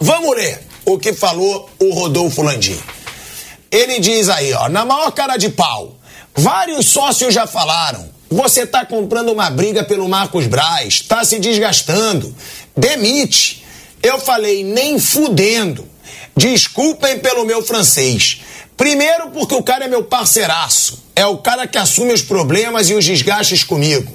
Vamos 0.00 0.36
ler 0.36 0.64
o 0.84 0.96
que 0.96 1.12
falou 1.12 1.68
o 1.80 1.92
Rodolfo 1.92 2.40
Landim. 2.42 2.78
Ele 3.68 3.98
diz 3.98 4.28
aí, 4.28 4.52
ó, 4.52 4.68
na 4.68 4.84
maior 4.84 5.10
cara 5.10 5.36
de 5.36 5.48
pau, 5.48 5.96
vários 6.34 6.88
sócios 6.88 7.34
já 7.34 7.48
falaram. 7.48 8.08
Você 8.30 8.64
tá 8.64 8.86
comprando 8.86 9.32
uma 9.32 9.50
briga 9.50 9.82
pelo 9.82 10.08
Marcos 10.08 10.46
Braz, 10.46 11.00
tá 11.00 11.24
se 11.24 11.40
desgastando. 11.40 12.32
Demite. 12.76 13.66
Eu 14.00 14.20
falei, 14.20 14.62
nem 14.62 15.00
fudendo. 15.00 15.89
Desculpem 16.40 17.18
pelo 17.18 17.44
meu 17.44 17.62
francês. 17.62 18.40
Primeiro, 18.74 19.28
porque 19.28 19.54
o 19.54 19.62
cara 19.62 19.84
é 19.84 19.88
meu 19.88 20.02
parceiraço. 20.02 21.04
É 21.14 21.26
o 21.26 21.36
cara 21.36 21.66
que 21.66 21.76
assume 21.76 22.14
os 22.14 22.22
problemas 22.22 22.88
e 22.88 22.94
os 22.94 23.04
desgastes 23.04 23.62
comigo. 23.62 24.10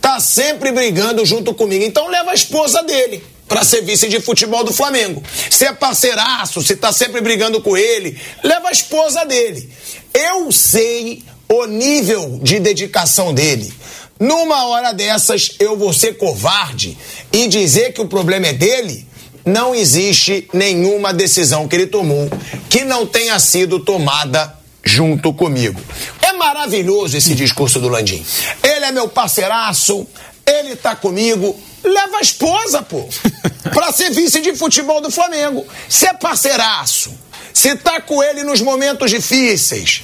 Tá 0.00 0.18
sempre 0.18 0.72
brigando 0.72 1.24
junto 1.24 1.54
comigo. 1.54 1.84
Então 1.84 2.08
leva 2.08 2.32
a 2.32 2.34
esposa 2.34 2.82
dele 2.82 3.24
para 3.46 3.62
ser 3.62 3.82
vice 3.82 4.08
de 4.08 4.20
futebol 4.20 4.64
do 4.64 4.72
Flamengo. 4.72 5.22
Se 5.48 5.64
é 5.64 5.72
parceiraço, 5.72 6.60
se 6.60 6.74
tá 6.74 6.92
sempre 6.92 7.20
brigando 7.20 7.60
com 7.60 7.76
ele, 7.76 8.20
leva 8.42 8.68
a 8.68 8.72
esposa 8.72 9.24
dele. 9.24 9.70
Eu 10.12 10.50
sei 10.50 11.22
o 11.48 11.66
nível 11.66 12.40
de 12.42 12.58
dedicação 12.58 13.32
dele. 13.32 13.72
Numa 14.18 14.66
hora 14.66 14.90
dessas, 14.92 15.52
eu 15.60 15.76
vou 15.76 15.92
ser 15.92 16.14
covarde 16.18 16.98
e 17.32 17.46
dizer 17.46 17.92
que 17.92 18.00
o 18.00 18.08
problema 18.08 18.48
é 18.48 18.52
dele? 18.52 19.06
Não 19.44 19.74
existe 19.74 20.48
nenhuma 20.52 21.12
decisão 21.12 21.66
que 21.66 21.74
ele 21.76 21.86
tomou 21.86 22.28
que 22.68 22.84
não 22.84 23.06
tenha 23.06 23.38
sido 23.38 23.80
tomada 23.80 24.54
junto 24.84 25.32
comigo. 25.32 25.80
É 26.22 26.32
maravilhoso 26.32 27.16
esse 27.16 27.34
discurso 27.34 27.80
do 27.80 27.88
Landim. 27.88 28.24
Ele 28.62 28.84
é 28.84 28.92
meu 28.92 29.08
parceiraço, 29.08 30.06
ele 30.46 30.76
tá 30.76 30.94
comigo. 30.94 31.58
Leva 31.82 32.18
a 32.18 32.20
esposa, 32.20 32.82
pô, 32.82 33.08
pra 33.72 33.92
ser 33.92 34.10
vice 34.10 34.40
de 34.40 34.54
futebol 34.54 35.00
do 35.00 35.10
Flamengo. 35.10 35.66
Se 35.88 36.06
é 36.06 36.12
parceiraço, 36.12 37.10
se 37.54 37.74
tá 37.76 38.00
com 38.00 38.22
ele 38.22 38.42
nos 38.42 38.60
momentos 38.60 39.10
difíceis, 39.10 40.02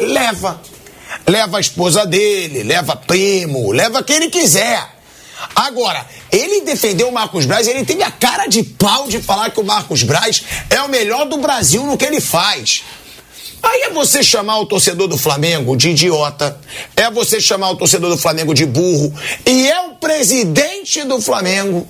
leva. 0.00 0.60
Leva 1.26 1.58
a 1.58 1.60
esposa 1.60 2.04
dele, 2.04 2.62
leva 2.62 2.96
primo, 2.96 3.72
leva 3.72 4.02
quem 4.02 4.16
ele 4.16 4.28
quiser. 4.28 4.95
Agora, 5.54 6.06
ele 6.30 6.62
defendeu 6.62 7.08
o 7.08 7.12
Marcos 7.12 7.44
Braz, 7.44 7.66
ele 7.66 7.84
teve 7.84 8.02
a 8.02 8.10
cara 8.10 8.46
de 8.46 8.62
pau 8.62 9.08
de 9.08 9.20
falar 9.20 9.50
que 9.50 9.60
o 9.60 9.64
Marcos 9.64 10.02
Braz 10.02 10.42
é 10.70 10.80
o 10.82 10.88
melhor 10.88 11.26
do 11.26 11.38
Brasil 11.38 11.84
no 11.84 11.96
que 11.96 12.04
ele 12.04 12.20
faz. 12.20 12.82
Aí 13.62 13.82
é 13.82 13.90
você 13.90 14.22
chamar 14.22 14.58
o 14.60 14.66
torcedor 14.66 15.08
do 15.08 15.18
Flamengo 15.18 15.76
de 15.76 15.90
idiota, 15.90 16.58
é 16.96 17.10
você 17.10 17.40
chamar 17.40 17.70
o 17.70 17.76
torcedor 17.76 18.10
do 18.10 18.18
Flamengo 18.18 18.54
de 18.54 18.64
burro, 18.64 19.12
e 19.44 19.68
é 19.68 19.80
o 19.82 19.94
presidente 19.94 21.02
do 21.04 21.20
Flamengo, 21.20 21.86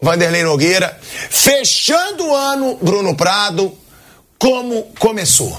Vanderlei 0.00 0.44
Nogueira, 0.44 0.98
fechando 1.02 2.24
o 2.24 2.34
ano, 2.34 2.78
Bruno 2.80 3.16
Prado, 3.16 3.76
como 4.38 4.84
começou. 4.98 5.58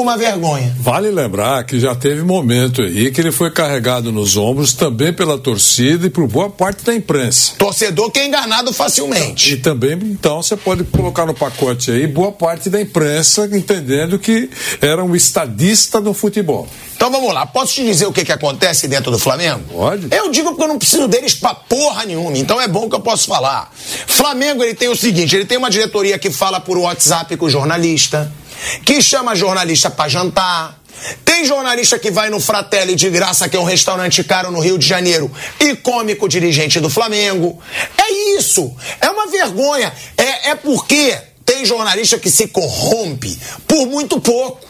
Uma 0.00 0.16
vergonha. 0.16 0.74
Vale 0.78 1.10
lembrar 1.10 1.64
que 1.64 1.78
já 1.80 1.94
teve 1.94 2.22
momento 2.22 2.82
aí 2.82 3.10
que 3.10 3.20
ele 3.20 3.32
foi 3.32 3.50
carregado 3.50 4.12
nos 4.12 4.36
ombros 4.36 4.72
também 4.72 5.12
pela 5.12 5.38
torcida 5.38 6.06
e 6.06 6.10
por 6.10 6.26
boa 6.26 6.50
parte 6.50 6.84
da 6.84 6.94
imprensa. 6.94 7.52
Torcedor 7.58 8.10
que 8.10 8.18
é 8.18 8.26
enganado 8.26 8.72
facilmente. 8.72 9.54
E 9.54 9.56
também, 9.56 9.92
então, 10.02 10.42
você 10.42 10.56
pode 10.56 10.84
colocar 10.84 11.26
no 11.26 11.34
pacote 11.34 11.90
aí 11.90 12.06
boa 12.06 12.32
parte 12.32 12.70
da 12.70 12.80
imprensa 12.80 13.48
entendendo 13.52 14.18
que 14.18 14.50
era 14.80 15.02
um 15.04 15.14
estadista 15.14 16.00
do 16.00 16.12
futebol. 16.14 16.68
Então 16.96 17.10
vamos 17.10 17.32
lá, 17.34 17.44
posso 17.44 17.74
te 17.74 17.84
dizer 17.84 18.06
o 18.06 18.12
que, 18.12 18.24
que 18.24 18.32
acontece 18.32 18.88
dentro 18.88 19.10
do 19.10 19.18
Flamengo? 19.18 19.60
Pode. 19.70 20.08
Eu 20.10 20.30
digo 20.30 20.48
porque 20.48 20.62
eu 20.64 20.68
não 20.68 20.78
preciso 20.78 21.06
deles 21.06 21.34
pra 21.34 21.54
porra 21.54 22.06
nenhuma, 22.06 22.36
então 22.38 22.58
é 22.58 22.66
bom 22.66 22.88
que 22.88 22.94
eu 22.94 23.00
posso 23.00 23.26
falar. 23.26 23.70
Flamengo, 24.06 24.64
ele 24.64 24.74
tem 24.74 24.88
o 24.88 24.96
seguinte, 24.96 25.36
ele 25.36 25.44
tem 25.44 25.58
uma 25.58 25.68
diretoria 25.68 26.18
que 26.18 26.30
fala 26.30 26.58
por 26.58 26.78
WhatsApp 26.78 27.36
com 27.36 27.44
o 27.44 27.50
jornalista, 27.50 28.32
que 28.84 29.00
chama 29.02 29.34
jornalista 29.34 29.90
pra 29.90 30.08
jantar, 30.08 30.78
tem 31.24 31.44
jornalista 31.44 31.98
que 31.98 32.10
vai 32.10 32.30
no 32.30 32.40
Fratelli 32.40 32.94
de 32.94 33.10
graça, 33.10 33.48
que 33.48 33.56
é 33.56 33.60
um 33.60 33.64
restaurante 33.64 34.24
caro 34.24 34.50
no 34.50 34.60
Rio 34.60 34.78
de 34.78 34.86
Janeiro, 34.86 35.30
e 35.60 35.76
come 35.76 36.14
com 36.14 36.26
o 36.26 36.28
dirigente 36.28 36.80
do 36.80 36.88
Flamengo. 36.88 37.60
É 37.98 38.38
isso. 38.38 38.74
É 39.00 39.10
uma 39.10 39.26
vergonha. 39.26 39.92
É, 40.16 40.50
é 40.50 40.54
porque 40.54 41.16
tem 41.44 41.64
jornalista 41.64 42.18
que 42.18 42.30
se 42.30 42.48
corrompe 42.48 43.38
por 43.66 43.86
muito 43.86 44.20
pouco. 44.20 44.66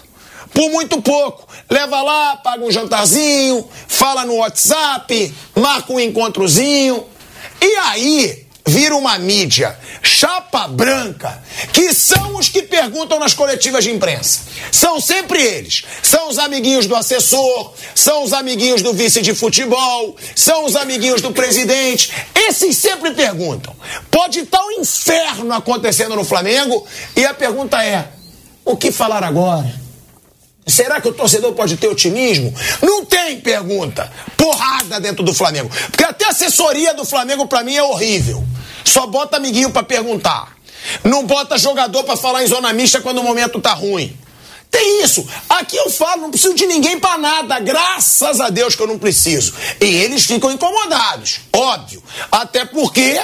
Por 0.52 0.70
muito 0.70 1.00
pouco. 1.02 1.46
Leva 1.68 2.02
lá, 2.02 2.36
paga 2.36 2.64
um 2.64 2.70
jantarzinho, 2.70 3.68
fala 3.86 4.24
no 4.24 4.36
WhatsApp, 4.36 5.34
marca 5.54 5.92
um 5.92 6.00
encontrozinho. 6.00 7.04
E 7.60 7.76
aí, 7.76 8.45
vira 8.66 8.96
uma 8.96 9.18
mídia 9.18 9.78
chapa 10.02 10.66
branca, 10.66 11.42
que 11.72 11.94
são 11.94 12.36
os 12.36 12.48
que 12.48 12.62
perguntam 12.62 13.18
nas 13.18 13.32
coletivas 13.32 13.84
de 13.84 13.90
imprensa. 13.90 14.40
São 14.72 15.00
sempre 15.00 15.40
eles. 15.40 15.84
São 16.02 16.28
os 16.28 16.38
amiguinhos 16.38 16.86
do 16.86 16.96
assessor, 16.96 17.72
são 17.94 18.24
os 18.24 18.32
amiguinhos 18.32 18.82
do 18.82 18.92
vice 18.92 19.22
de 19.22 19.34
futebol, 19.34 20.16
são 20.34 20.64
os 20.64 20.74
amiguinhos 20.74 21.22
do 21.22 21.32
presidente. 21.32 22.12
Esses 22.34 22.76
sempre 22.76 23.12
perguntam. 23.12 23.74
Pode 24.10 24.40
estar 24.40 24.62
um 24.62 24.80
inferno 24.80 25.52
acontecendo 25.54 26.16
no 26.16 26.24
Flamengo 26.24 26.86
e 27.14 27.24
a 27.24 27.32
pergunta 27.32 27.82
é: 27.84 28.08
o 28.64 28.76
que 28.76 28.90
falar 28.90 29.22
agora? 29.22 29.86
Será 30.66 31.00
que 31.00 31.08
o 31.08 31.12
torcedor 31.12 31.52
pode 31.52 31.76
ter 31.76 31.86
otimismo? 31.86 32.52
Não 32.82 33.04
tem 33.04 33.40
pergunta. 33.40 34.10
Porrada 34.36 34.98
dentro 34.98 35.24
do 35.24 35.32
Flamengo. 35.32 35.70
Porque 35.92 36.02
até 36.02 36.24
a 36.24 36.30
assessoria 36.30 36.92
do 36.92 37.04
Flamengo 37.04 37.46
para 37.46 37.62
mim 37.62 37.76
é 37.76 37.82
horrível. 37.82 38.44
Só 38.86 39.04
bota 39.06 39.36
amiguinho 39.36 39.70
para 39.70 39.82
perguntar. 39.82 40.56
Não 41.02 41.26
bota 41.26 41.58
jogador 41.58 42.04
para 42.04 42.16
falar 42.16 42.44
em 42.44 42.46
zona 42.46 42.72
mista 42.72 43.00
quando 43.00 43.18
o 43.18 43.24
momento 43.24 43.60
tá 43.60 43.72
ruim. 43.72 44.16
Tem 44.70 45.02
isso. 45.02 45.26
Aqui 45.48 45.76
eu 45.76 45.90
falo, 45.90 46.22
não 46.22 46.30
preciso 46.30 46.54
de 46.54 46.66
ninguém 46.66 46.98
para 47.00 47.18
nada. 47.18 47.58
Graças 47.58 48.40
a 48.40 48.48
Deus 48.48 48.76
que 48.76 48.82
eu 48.82 48.86
não 48.86 48.98
preciso. 48.98 49.52
E 49.80 49.84
eles 49.84 50.24
ficam 50.24 50.52
incomodados, 50.52 51.40
óbvio. 51.52 52.00
Até 52.30 52.64
porque 52.64 53.20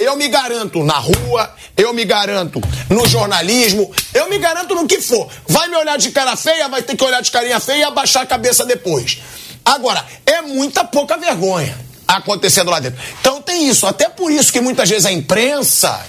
eu 0.00 0.16
me 0.16 0.28
garanto 0.28 0.82
na 0.82 0.98
rua, 0.98 1.54
eu 1.76 1.92
me 1.92 2.06
garanto 2.06 2.58
no 2.88 3.06
jornalismo, 3.06 3.92
eu 4.14 4.30
me 4.30 4.38
garanto 4.38 4.74
no 4.74 4.86
que 4.86 5.00
for. 5.00 5.28
Vai 5.46 5.68
me 5.68 5.76
olhar 5.76 5.98
de 5.98 6.10
cara 6.10 6.36
feia, 6.36 6.68
vai 6.68 6.82
ter 6.82 6.96
que 6.96 7.04
olhar 7.04 7.20
de 7.20 7.30
carinha 7.30 7.60
feia 7.60 7.80
e 7.80 7.84
abaixar 7.84 8.22
a 8.22 8.26
cabeça 8.26 8.64
depois. 8.64 9.18
Agora, 9.62 10.04
é 10.24 10.40
muita 10.40 10.84
pouca 10.84 11.18
vergonha 11.18 11.91
acontecendo 12.06 12.70
lá 12.70 12.80
dentro. 12.80 13.00
Então 13.20 13.40
tem 13.40 13.68
isso. 13.68 13.86
Até 13.86 14.08
por 14.08 14.30
isso 14.30 14.52
que 14.52 14.60
muitas 14.60 14.88
vezes 14.88 15.06
a 15.06 15.12
imprensa 15.12 16.04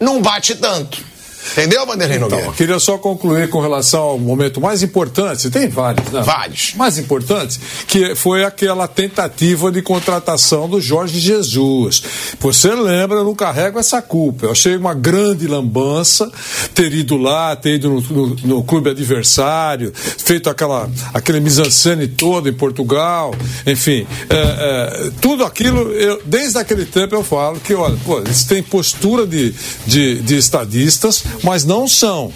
não 0.00 0.20
bate 0.20 0.54
tanto. 0.54 1.13
Entendeu, 1.52 1.86
Vanderlei 1.86 2.18
Nogueira? 2.18 2.42
Então, 2.42 2.52
eu 2.52 2.56
queria 2.56 2.78
só 2.78 2.98
concluir 2.98 3.48
com 3.48 3.60
relação 3.60 4.02
ao 4.02 4.18
momento 4.18 4.60
mais 4.60 4.82
importante, 4.82 5.50
tem 5.50 5.68
vários, 5.68 6.10
né? 6.10 6.22
Vários. 6.22 6.74
Mais 6.74 6.98
importante, 6.98 7.60
que 7.86 8.14
foi 8.14 8.44
aquela 8.44 8.88
tentativa 8.88 9.70
de 9.70 9.82
contratação 9.82 10.68
do 10.68 10.80
Jorge 10.80 11.18
Jesus. 11.18 12.02
Você 12.40 12.74
lembra, 12.74 13.18
eu 13.18 13.24
não 13.24 13.34
carrego 13.34 13.78
essa 13.78 14.00
culpa. 14.00 14.46
Eu 14.46 14.52
achei 14.52 14.76
uma 14.76 14.94
grande 14.94 15.46
lambança 15.46 16.30
ter 16.74 16.92
ido 16.92 17.16
lá, 17.16 17.54
ter 17.54 17.76
ido 17.76 17.90
no, 17.90 18.00
no, 18.00 18.36
no 18.36 18.64
clube 18.64 18.90
adversário, 18.90 19.92
feito 19.94 20.48
aquela, 20.48 20.90
aquele 21.12 21.40
mise-en-scène 21.40 22.08
todo 22.08 22.48
em 22.48 22.52
Portugal, 22.52 23.34
enfim, 23.66 24.06
é, 24.28 24.36
é, 24.36 25.10
tudo 25.20 25.44
aquilo, 25.44 25.92
eu, 25.92 26.20
desde 26.24 26.58
aquele 26.58 26.84
tempo 26.84 27.14
eu 27.14 27.22
falo 27.22 27.60
que, 27.60 27.74
olha, 27.74 27.96
pô, 28.04 28.18
eles 28.18 28.44
têm 28.44 28.62
postura 28.62 29.26
de, 29.26 29.54
de, 29.86 30.20
de 30.20 30.36
estadistas, 30.36 31.24
mas 31.42 31.64
não 31.64 31.86
são. 31.88 32.32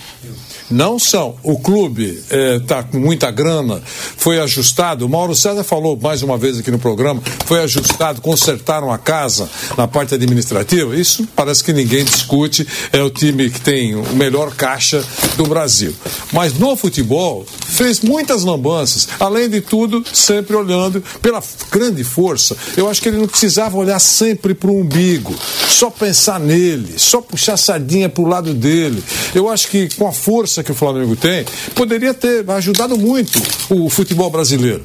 Não 0.70 0.98
são. 0.98 1.36
O 1.42 1.58
clube 1.58 2.22
está 2.60 2.82
com 2.82 2.98
muita 2.98 3.30
grana, 3.30 3.82
foi 4.16 4.40
ajustado. 4.40 5.06
O 5.06 5.08
Mauro 5.08 5.34
César 5.34 5.64
falou 5.64 5.98
mais 6.00 6.22
uma 6.22 6.36
vez 6.36 6.58
aqui 6.58 6.70
no 6.70 6.78
programa: 6.78 7.22
foi 7.46 7.62
ajustado, 7.62 8.20
consertaram 8.20 8.92
a 8.92 8.98
casa 8.98 9.48
na 9.76 9.88
parte 9.88 10.14
administrativa. 10.14 10.94
Isso 10.96 11.26
parece 11.34 11.64
que 11.64 11.72
ninguém 11.72 12.04
discute. 12.04 12.66
É 12.92 13.02
o 13.02 13.10
time 13.10 13.50
que 13.50 13.60
tem 13.60 13.94
o 13.94 14.14
melhor 14.14 14.54
caixa 14.54 15.04
do 15.36 15.44
Brasil. 15.44 15.94
Mas 16.32 16.58
no 16.58 16.76
futebol, 16.76 17.46
fez 17.66 18.00
muitas 18.00 18.44
lambanças. 18.44 19.08
Além 19.18 19.48
de 19.48 19.60
tudo, 19.60 20.04
sempre 20.12 20.54
olhando 20.54 21.02
pela 21.22 21.42
grande 21.70 22.04
força. 22.04 22.56
Eu 22.76 22.88
acho 22.88 23.00
que 23.00 23.08
ele 23.08 23.18
não 23.18 23.28
precisava 23.28 23.76
olhar 23.76 23.98
sempre 23.98 24.54
para 24.54 24.70
o 24.70 24.80
umbigo, 24.80 25.34
só 25.68 25.90
pensar 25.90 26.38
nele, 26.38 26.98
só 26.98 27.20
puxar 27.20 27.56
sardinha 27.56 28.08
para 28.08 28.22
o 28.22 28.26
lado 28.26 28.52
dele. 28.54 29.02
Eu 29.34 29.48
acho 29.48 29.68
que 29.68 29.88
com 29.96 30.06
a 30.06 30.12
força 30.12 30.57
que 30.62 30.72
o 30.72 30.74
Flamengo 30.74 31.16
tem, 31.16 31.44
poderia 31.74 32.14
ter 32.14 32.48
ajudado 32.50 32.96
muito 32.96 33.40
o 33.70 33.88
futebol 33.88 34.30
brasileiro 34.30 34.84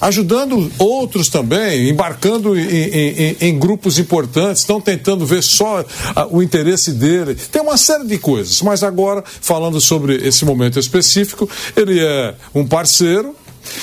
ajudando 0.00 0.70
outros 0.78 1.28
também, 1.28 1.88
embarcando 1.88 2.56
em, 2.56 2.62
em, 2.62 3.36
em, 3.40 3.58
grupos 3.58 3.98
importantes, 3.98 4.62
estão 4.62 4.80
tentando 4.80 5.26
ver 5.26 5.42
só 5.42 5.84
o 6.30 6.42
interesse 6.42 6.92
dele. 6.92 7.34
Tem 7.34 7.60
uma 7.60 7.76
série 7.76 8.06
de 8.06 8.18
coisas, 8.18 8.62
mas 8.62 8.82
agora, 8.82 9.24
falando 9.40 9.80
sobre 9.80 10.14
esse 10.26 10.44
momento 10.44 10.78
específico, 10.78 11.48
ele 11.76 11.98
é 12.00 12.34
um 12.54 12.66
parceiro, 12.66 13.34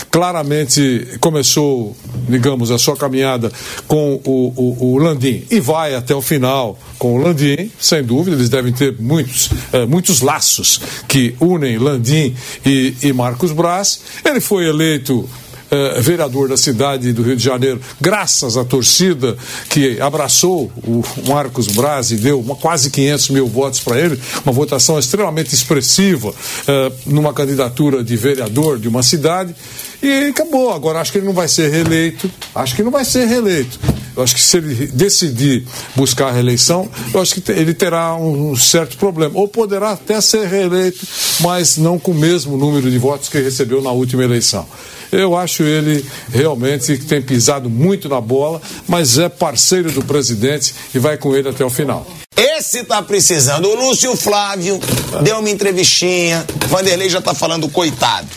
claramente 0.09 1.17
começou, 1.19 1.95
digamos, 2.27 2.71
a 2.71 2.77
sua 2.77 2.95
caminhada 2.95 3.51
com 3.87 4.19
o, 4.25 4.53
o, 4.55 4.93
o, 4.93 4.97
Landim 4.97 5.43
e 5.49 5.59
vai 5.59 5.95
até 5.95 6.13
o 6.15 6.21
final 6.21 6.77
com 6.97 7.15
o 7.15 7.17
Landim, 7.17 7.71
sem 7.79 8.03
dúvida, 8.03 8.35
eles 8.35 8.49
devem 8.49 8.71
ter 8.71 8.95
muitos, 8.99 9.49
eh, 9.73 9.85
muitos 9.85 10.21
laços 10.21 10.79
que 11.07 11.35
unem 11.39 11.77
Landim 11.77 12.35
e, 12.65 12.95
e 13.01 13.13
Marcos 13.13 13.51
Braz. 13.51 14.01
Ele 14.23 14.39
foi 14.39 14.67
eleito 14.67 15.27
eh, 15.71 15.99
vereador 16.01 16.47
da 16.47 16.57
cidade 16.57 17.11
do 17.11 17.23
Rio 17.23 17.35
de 17.35 17.43
Janeiro, 17.43 17.81
graças 17.99 18.57
à 18.57 18.63
torcida 18.63 19.35
que 19.69 19.99
abraçou 19.99 20.71
o 20.77 21.03
Marcos 21.27 21.67
Braz 21.67 22.11
e 22.11 22.15
deu 22.15 22.39
uma, 22.39 22.55
quase 22.55 22.89
500 22.89 23.29
mil 23.29 23.47
votos 23.47 23.79
para 23.79 23.99
ele, 23.99 24.19
uma 24.45 24.53
votação 24.53 24.99
extremamente 24.99 25.53
expressiva 25.53 26.33
eh, 26.67 26.91
numa 27.05 27.33
candidatura 27.33 28.03
de 28.03 28.15
vereador 28.15 28.77
de 28.79 28.87
uma 28.87 29.03
cidade. 29.03 29.55
E 30.01 30.27
acabou. 30.27 30.71
Agora 30.71 30.99
acho 30.99 31.11
que 31.11 31.17
ele 31.17 31.25
não 31.25 31.33
vai 31.33 31.47
ser 31.47 31.71
reeleito. 31.71 32.29
Acho 32.53 32.75
que 32.75 32.83
não 32.83 32.91
vai 32.91 33.05
ser 33.05 33.25
reeleito. 33.25 33.79
Eu 34.15 34.23
acho 34.23 34.35
que 34.35 34.41
se 34.41 34.57
ele 34.57 34.87
decidir 34.87 35.65
buscar 35.95 36.27
a 36.27 36.31
reeleição, 36.31 36.89
eu 37.13 37.21
acho 37.21 37.41
que 37.41 37.51
ele 37.51 37.73
terá 37.73 38.15
um 38.15 38.55
certo 38.55 38.97
problema. 38.97 39.37
Ou 39.37 39.47
poderá 39.47 39.91
até 39.91 40.21
ser 40.21 40.47
reeleito, 40.47 41.05
mas 41.41 41.77
não 41.77 41.99
com 41.99 42.11
o 42.11 42.15
mesmo 42.15 42.57
número 42.57 42.89
de 42.89 42.97
votos 42.97 43.29
que 43.29 43.39
recebeu 43.39 43.81
na 43.81 43.91
última 43.91 44.23
eleição. 44.23 44.65
Eu 45.11 45.37
acho 45.37 45.63
ele 45.63 46.05
realmente 46.31 46.97
que 46.97 47.05
tem 47.05 47.21
pisado 47.21 47.69
muito 47.69 48.09
na 48.09 48.19
bola, 48.19 48.61
mas 48.87 49.17
é 49.17 49.29
parceiro 49.29 49.91
do 49.91 50.03
presidente 50.03 50.73
e 50.93 50.99
vai 50.99 51.17
com 51.17 51.35
ele 51.35 51.49
até 51.49 51.63
o 51.63 51.69
final. 51.69 52.05
Esse 52.35 52.83
tá 52.83 53.01
precisando. 53.01 53.69
O 53.69 53.75
Lúcio 53.75 54.15
Flávio 54.15 54.79
deu 55.23 55.39
uma 55.39 55.49
entrevistinha. 55.49 56.45
Vanderlei 56.67 57.09
já 57.09 57.21
tá 57.21 57.33
falando 57.33 57.69
coitado. 57.69 58.27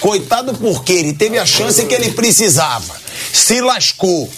Coitado 0.00 0.54
porque 0.54 0.92
ele 0.92 1.12
teve 1.12 1.38
a 1.38 1.44
chance 1.44 1.84
que 1.84 1.94
ele 1.94 2.10
precisava. 2.12 2.94
Se 3.32 3.60
lascou 3.60 4.28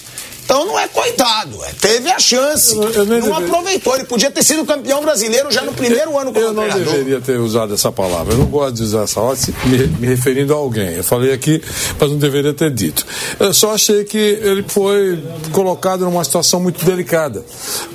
então 0.44 0.66
não 0.66 0.78
é 0.78 0.86
coitado, 0.86 1.64
é, 1.64 1.72
teve 1.72 2.10
a 2.10 2.18
chance. 2.18 2.76
Eu, 2.76 2.82
eu 2.82 3.06
não 3.06 3.20
deveria... 3.20 3.36
aproveitou. 3.36 3.94
Ele 3.94 4.04
podia 4.04 4.30
ter 4.30 4.42
sido 4.42 4.64
campeão 4.66 5.02
brasileiro 5.02 5.50
já 5.50 5.62
no 5.62 5.72
primeiro 5.72 6.10
eu, 6.10 6.18
ano 6.18 6.32
como 6.32 6.44
Eu 6.44 6.52
não 6.52 6.62
treinador. 6.64 6.92
deveria 6.92 7.20
ter 7.20 7.38
usado 7.38 7.72
essa 7.72 7.90
palavra. 7.90 8.34
Eu 8.34 8.38
não 8.38 8.46
gosto 8.46 8.74
de 8.74 8.82
usar 8.82 9.04
essa 9.04 9.14
palavra 9.14 9.38
me, 9.64 9.86
me, 9.86 10.06
referindo 10.06 10.52
a 10.52 10.56
alguém. 10.56 10.96
Eu 10.96 11.04
falei 11.04 11.32
aqui, 11.32 11.62
mas 11.98 12.10
não 12.10 12.18
deveria 12.18 12.52
ter 12.52 12.70
dito. 12.70 13.06
Eu 13.40 13.54
só 13.54 13.72
achei 13.74 14.04
que 14.04 14.18
ele 14.18 14.64
foi 14.68 15.22
colocado 15.50 16.04
numa 16.04 16.22
situação 16.22 16.60
muito 16.60 16.84
delicada 16.84 17.42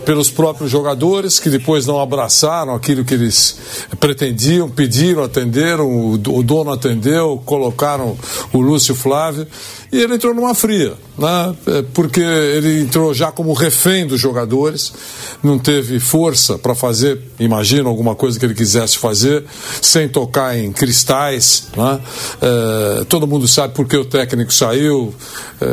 pelos 0.04 0.32
próprios 0.32 0.72
jogadores, 0.72 1.40
que 1.40 1.50
depois 1.50 1.86
não 1.86 2.00
abraçaram 2.00 2.74
aquilo 2.74 3.06
que 3.06 3.14
eles 3.14 3.58
pretendiam, 4.00 4.68
pediram, 4.70 5.24
atenderam, 5.24 5.88
o, 5.88 6.14
o 6.14 6.44
dono 6.44 6.72
atendeu, 6.72 7.42
colocaram 7.46 8.18
o 8.52 8.60
Lúcio 8.60 8.96
Flávio. 8.96 9.48
E 9.92 10.00
ele 10.00 10.16
entrou 10.16 10.36
numa 10.36 10.54
fria, 10.54 10.94
né? 11.18 11.56
É, 11.66 11.82
porque 11.94 12.20
ele 12.20 12.82
entrou 12.82 13.12
já 13.12 13.32
como 13.32 13.54
refém 13.54 14.06
dos 14.06 14.22
jogadores, 14.22 14.94
não 15.42 15.58
teve 15.58 16.00
força 16.00 16.60
para 16.60 16.76
fazer, 16.76 17.20
imagina, 17.40 17.90
alguma 17.90 18.14
coisa 18.14 18.40
que 18.40 18.46
ele 18.46 18.54
quisesse 18.54 18.98
fazer, 19.00 19.44
sem 19.82 20.08
tocar 20.08 20.56
em 20.56 20.72
cristais. 20.72 21.70
Né? 21.76 22.00
É, 22.40 23.04
todo 23.06 23.26
mundo 23.26 23.48
sabe 23.48 23.74
por 23.74 23.88
que 23.88 23.98
o 23.98 24.06
técnico 24.06 24.54
saiu, 24.54 25.14
é, 25.60 25.66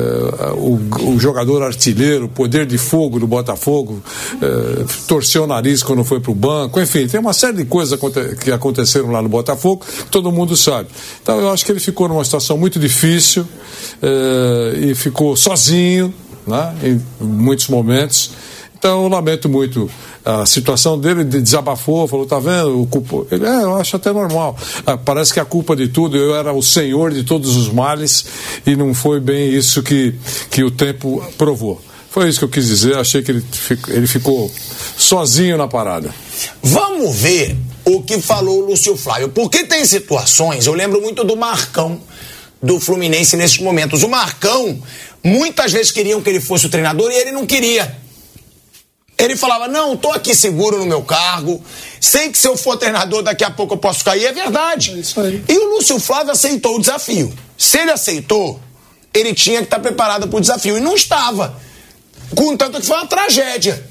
o, 0.55 0.81
o, 1.11 1.21
jogador 1.21 1.63
artilheiro, 1.63 2.27
poder 2.27 2.65
de 2.65 2.79
fogo 2.79 3.21
do 3.21 3.27
Botafogo, 3.27 4.03
é, 4.41 4.85
torceu 5.07 5.45
o 5.45 5.47
nariz 5.47 5.83
quando 5.83 6.03
foi 6.05 6.21
para 6.21 6.33
o 6.33 6.35
banco, 6.35 6.81
enfim, 6.81 7.07
tem 7.07 7.21
uma 7.21 7.35
série 7.35 7.59
de 7.59 7.65
coisas 7.67 7.99
que 8.43 8.51
aconteceram 8.51 9.11
lá 9.11 9.21
no 9.21 9.29
Botafogo, 9.29 9.85
todo 10.11 10.33
mundo 10.33 10.57
sabe. 10.57 10.89
Então 11.23 11.39
eu 11.39 11.51
acho 11.51 11.67
que 11.67 11.71
ele 11.71 11.81
ficou 11.81 12.09
numa 12.09 12.25
situação 12.25 12.57
muito 12.57 12.79
difícil 12.79 13.47
eh, 14.03 14.06
e 14.81 14.95
ficou 14.95 15.37
sozinho 15.37 16.13
né, 16.47 16.75
em 16.83 17.25
muitos 17.25 17.69
momentos. 17.69 18.31
Então 18.79 19.05
eu 19.05 19.09
lamento 19.09 19.49
muito 19.49 19.91
a 20.25 20.45
situação 20.45 20.99
dele, 20.99 21.23
desabafou, 21.23 22.09
falou, 22.09 22.27
tá 22.27 22.41
vendo, 22.41 22.83
o 22.83 22.87
culpa... 22.87 23.27
ele, 23.33 23.47
é, 23.47 23.63
eu 23.63 23.77
acho 23.77 23.95
até 23.95 24.13
normal. 24.13 24.57
Ah, 24.85 24.97
parece 24.97 25.33
que 25.33 25.39
a 25.39 25.45
culpa 25.45 25.77
de 25.77 25.89
tudo, 25.89 26.17
eu 26.17 26.35
era 26.35 26.53
o 26.53 26.63
senhor 26.63 27.13
de 27.13 27.23
todos 27.23 27.57
os 27.57 27.69
males 27.69 28.25
e 28.67 28.75
não 28.75 28.93
foi 28.93 29.21
bem 29.21 29.51
isso 29.51 29.83
que, 29.85 30.15
que 30.51 30.65
o 30.65 30.71
tempo 30.71 31.25
provou. 31.39 31.81
Foi 32.11 32.29
isso 32.29 32.39
que 32.41 32.45
eu 32.45 32.49
quis 32.49 32.67
dizer, 32.67 32.97
achei 32.97 33.23
que 33.23 33.31
ele, 33.31 33.45
ele 33.89 34.07
ficou 34.07 34.51
sozinho 34.97 35.57
na 35.57 35.69
parada. 35.69 36.13
Vamos 36.61 37.15
ver 37.15 37.57
o 37.85 38.03
que 38.03 38.21
falou 38.21 38.63
o 38.63 38.67
Lúcio 38.67 38.97
Flávio, 38.97 39.29
porque 39.29 39.65
tem 39.65 39.85
situações, 39.85 40.67
eu 40.67 40.75
lembro 40.75 41.01
muito 41.01 41.23
do 41.23 41.37
Marcão, 41.37 42.01
do 42.67 42.81
Fluminense 42.81 43.37
nesses 43.37 43.59
momentos. 43.59 44.03
O 44.03 44.09
Marcão, 44.09 44.83
muitas 45.23 45.73
vezes 45.73 45.93
queriam 45.93 46.21
que 46.21 46.29
ele 46.29 46.41
fosse 46.41 46.67
o 46.67 46.69
treinador 46.69 47.11
e 47.11 47.15
ele 47.15 47.31
não 47.31 47.47
queria. 47.47 47.97
Ele 49.17 49.37
falava: 49.37 49.69
Não, 49.69 49.97
tô 49.97 50.11
aqui 50.11 50.35
seguro 50.35 50.79
no 50.79 50.85
meu 50.85 51.03
cargo, 51.03 51.63
sei 52.01 52.29
que 52.29 52.37
se 52.37 52.47
eu 52.47 52.57
for 52.57 52.77
treinador 52.77 53.23
daqui 53.23 53.45
a 53.45 53.51
pouco 53.51 53.75
eu 53.75 53.79
posso 53.79 54.05
cair. 54.05 54.27
É 54.27 54.33
verdade. 54.33 54.93
É. 54.93 55.53
E 55.53 55.59
o 55.59 55.77
Lúcio 55.77 55.99
Flávio 55.99 56.33
aceitou 56.33 56.77
o 56.77 56.81
desafio. 56.81 57.33
Se 57.57 57.79
ele 57.79 57.93
aceitou, 57.93 58.61
ele 59.15 59.33
tinha 59.33 59.61
que 59.61 59.65
estar 59.65 59.79
preparado 59.79 60.29
para 60.29 60.37
o 60.37 60.41
desafio. 60.41 60.77
E 60.77 60.81
não 60.81 60.95
estava. 60.95 61.57
Contanto 62.35 62.81
que 62.81 62.87
foi 62.87 62.97
uma 62.97 63.07
tragédia. 63.07 63.83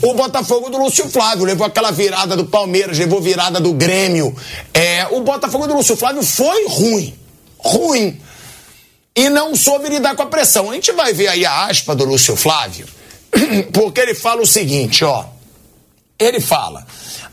O 0.00 0.14
Botafogo 0.14 0.70
do 0.70 0.78
Lúcio 0.78 1.08
Flávio 1.08 1.44
levou 1.44 1.66
aquela 1.66 1.90
virada 1.90 2.36
do 2.36 2.46
Palmeiras, 2.46 2.98
levou 2.98 3.20
virada 3.20 3.60
do 3.60 3.72
Grêmio. 3.72 4.34
É, 4.72 5.06
o 5.10 5.20
Botafogo 5.20 5.66
do 5.66 5.74
Lúcio 5.74 5.96
Flávio 5.96 6.22
foi 6.22 6.66
ruim 6.68 7.14
ruim. 7.64 8.20
E 9.16 9.28
não 9.28 9.54
soube 9.54 9.88
lidar 9.88 10.16
com 10.16 10.22
a 10.22 10.26
pressão. 10.26 10.70
A 10.70 10.74
gente 10.74 10.92
vai 10.92 11.12
ver 11.12 11.28
aí 11.28 11.46
a 11.46 11.66
aspa 11.66 11.94
do 11.94 12.04
Lúcio 12.04 12.36
Flávio, 12.36 12.86
porque 13.72 14.00
ele 14.00 14.14
fala 14.14 14.42
o 14.42 14.46
seguinte, 14.46 15.04
ó. 15.04 15.24
Ele 16.18 16.40
fala: 16.40 16.86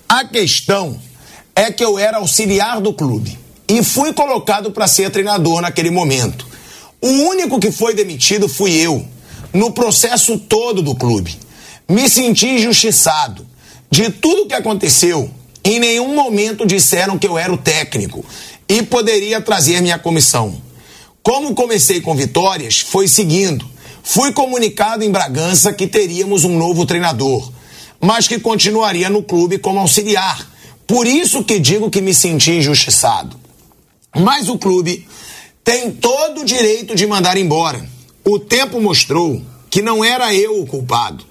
a 0.08 0.26
questão 0.26 1.00
é 1.56 1.72
que 1.72 1.84
eu 1.84 1.98
era 1.98 2.18
auxiliar 2.18 2.80
do 2.80 2.94
clube 2.94 3.38
e 3.68 3.84
fui 3.84 4.14
colocado 4.14 4.72
para 4.72 4.88
ser 4.88 5.10
treinador 5.10 5.62
naquele 5.62 5.90
momento. 5.90 6.46
O 7.02 7.08
único 7.08 7.60
que 7.60 7.72
foi 7.72 7.96
demitido 7.96 8.48
fui 8.48 8.74
eu, 8.74 9.06
no 9.54 9.72
processo 9.72 10.38
todo 10.38 10.82
do 10.82 10.94
clube. 10.94 11.38
Me 11.90 12.10
senti 12.10 12.48
injustiçado. 12.48 13.48
De 13.90 14.10
tudo 14.10 14.48
que 14.48 14.54
aconteceu, 14.54 15.30
em 15.64 15.80
nenhum 15.80 16.14
momento 16.14 16.66
disseram 16.66 17.18
que 17.18 17.28
eu 17.28 17.38
era 17.38 17.52
o 17.52 17.58
técnico 17.58 18.24
e 18.72 18.82
poderia 18.82 19.42
trazer 19.42 19.82
minha 19.82 20.00
comissão. 20.00 20.56
Como 21.22 21.54
comecei 21.54 22.00
com 22.00 22.16
vitórias, 22.16 22.80
foi 22.80 23.06
seguindo. 23.06 23.70
Fui 24.02 24.32
comunicado 24.32 25.04
em 25.04 25.12
Bragança 25.12 25.74
que 25.74 25.86
teríamos 25.86 26.46
um 26.46 26.58
novo 26.58 26.86
treinador, 26.86 27.52
mas 28.00 28.30
que 28.30 28.40
continuaria 28.40 29.10
no 29.10 29.24
clube 29.24 29.58
como 29.58 29.82
auxiliar. 29.82 30.50
Por 30.88 31.06
isso 31.06 31.44
que 31.44 31.60
digo 31.60 31.92
que 31.92 32.00
me 32.00 32.14
senti 32.14 32.52
injustiçado. 32.52 33.36
Mas 34.16 34.48
o 34.48 34.58
clube 34.58 35.06
tem 35.66 35.92
todo 35.92 36.40
o 36.40 36.46
direito 36.46 36.96
de 36.96 37.06
mandar 37.06 37.36
embora. 37.36 37.86
O 38.24 38.40
tempo 38.40 38.80
mostrou 38.80 39.42
que 39.70 39.82
não 39.82 40.02
era 40.04 40.34
eu 40.34 40.62
o 40.62 40.66
culpado. 40.66 41.26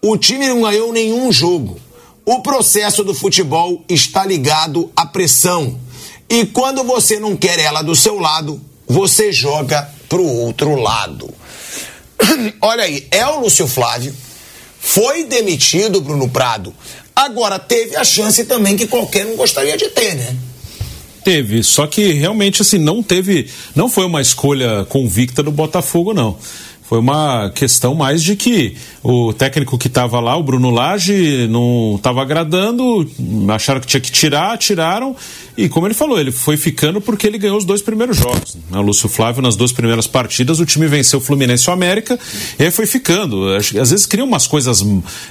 O 0.00 0.16
time 0.16 0.46
não 0.46 0.62
ganhou 0.62 0.92
nenhum 0.92 1.32
jogo. 1.32 1.80
O 2.24 2.42
processo 2.42 3.02
do 3.02 3.12
futebol 3.12 3.84
está 3.88 4.24
ligado 4.24 4.88
à 4.94 5.04
pressão 5.04 5.80
e 6.28 6.46
quando 6.46 6.82
você 6.84 7.18
não 7.18 7.36
quer 7.36 7.58
ela 7.58 7.82
do 7.82 7.94
seu 7.94 8.18
lado, 8.18 8.60
você 8.86 9.32
joga 9.32 9.88
pro 10.08 10.24
outro 10.24 10.74
lado. 10.76 11.32
Olha 12.60 12.84
aí, 12.84 13.06
é 13.10 13.26
o 13.26 13.40
Lúcio 13.40 13.66
Flávio, 13.66 14.14
foi 14.80 15.24
demitido 15.24 16.00
Bruno 16.00 16.28
Prado. 16.28 16.74
Agora 17.14 17.58
teve 17.58 17.96
a 17.96 18.04
chance 18.04 18.44
também 18.44 18.76
que 18.76 18.86
qualquer 18.86 19.26
um 19.26 19.36
gostaria 19.36 19.76
de 19.76 19.88
ter, 19.88 20.14
né? 20.14 20.36
Teve, 21.24 21.62
só 21.64 21.86
que 21.86 22.12
realmente 22.12 22.62
assim 22.62 22.78
não 22.78 23.02
teve, 23.02 23.50
não 23.74 23.88
foi 23.88 24.04
uma 24.04 24.20
escolha 24.20 24.84
convicta 24.84 25.42
do 25.42 25.50
Botafogo 25.50 26.14
não. 26.14 26.38
Foi 26.88 27.00
uma 27.00 27.50
questão 27.50 27.96
mais 27.96 28.22
de 28.22 28.36
que 28.36 28.76
o 29.02 29.32
técnico 29.32 29.76
que 29.76 29.88
estava 29.88 30.20
lá, 30.20 30.36
o 30.36 30.42
Bruno 30.42 30.70
Lage, 30.70 31.48
não 31.48 31.94
estava 31.96 32.22
agradando, 32.22 33.08
acharam 33.48 33.80
que 33.80 33.88
tinha 33.88 34.00
que 34.00 34.12
tirar, 34.12 34.56
tiraram. 34.56 35.16
E 35.56 35.68
como 35.68 35.88
ele 35.88 35.94
falou, 35.94 36.20
ele 36.20 36.30
foi 36.30 36.56
ficando 36.56 37.00
porque 37.00 37.26
ele 37.26 37.38
ganhou 37.38 37.58
os 37.58 37.64
dois 37.64 37.82
primeiros 37.82 38.16
jogos. 38.16 38.56
Né? 38.70 38.78
O 38.78 38.82
Lúcio 38.82 39.08
Flávio, 39.08 39.42
nas 39.42 39.56
duas 39.56 39.72
primeiras 39.72 40.06
partidas, 40.06 40.60
o 40.60 40.66
time 40.66 40.86
venceu 40.86 41.18
o 41.18 41.22
Fluminense 41.22 41.64
e 41.66 41.70
o 41.70 41.72
América, 41.72 42.16
e 42.56 42.62
aí 42.62 42.70
foi 42.70 42.86
ficando. 42.86 43.48
Às 43.56 43.70
vezes 43.72 44.06
cria 44.06 44.24
umas 44.24 44.46
coisas, 44.46 44.84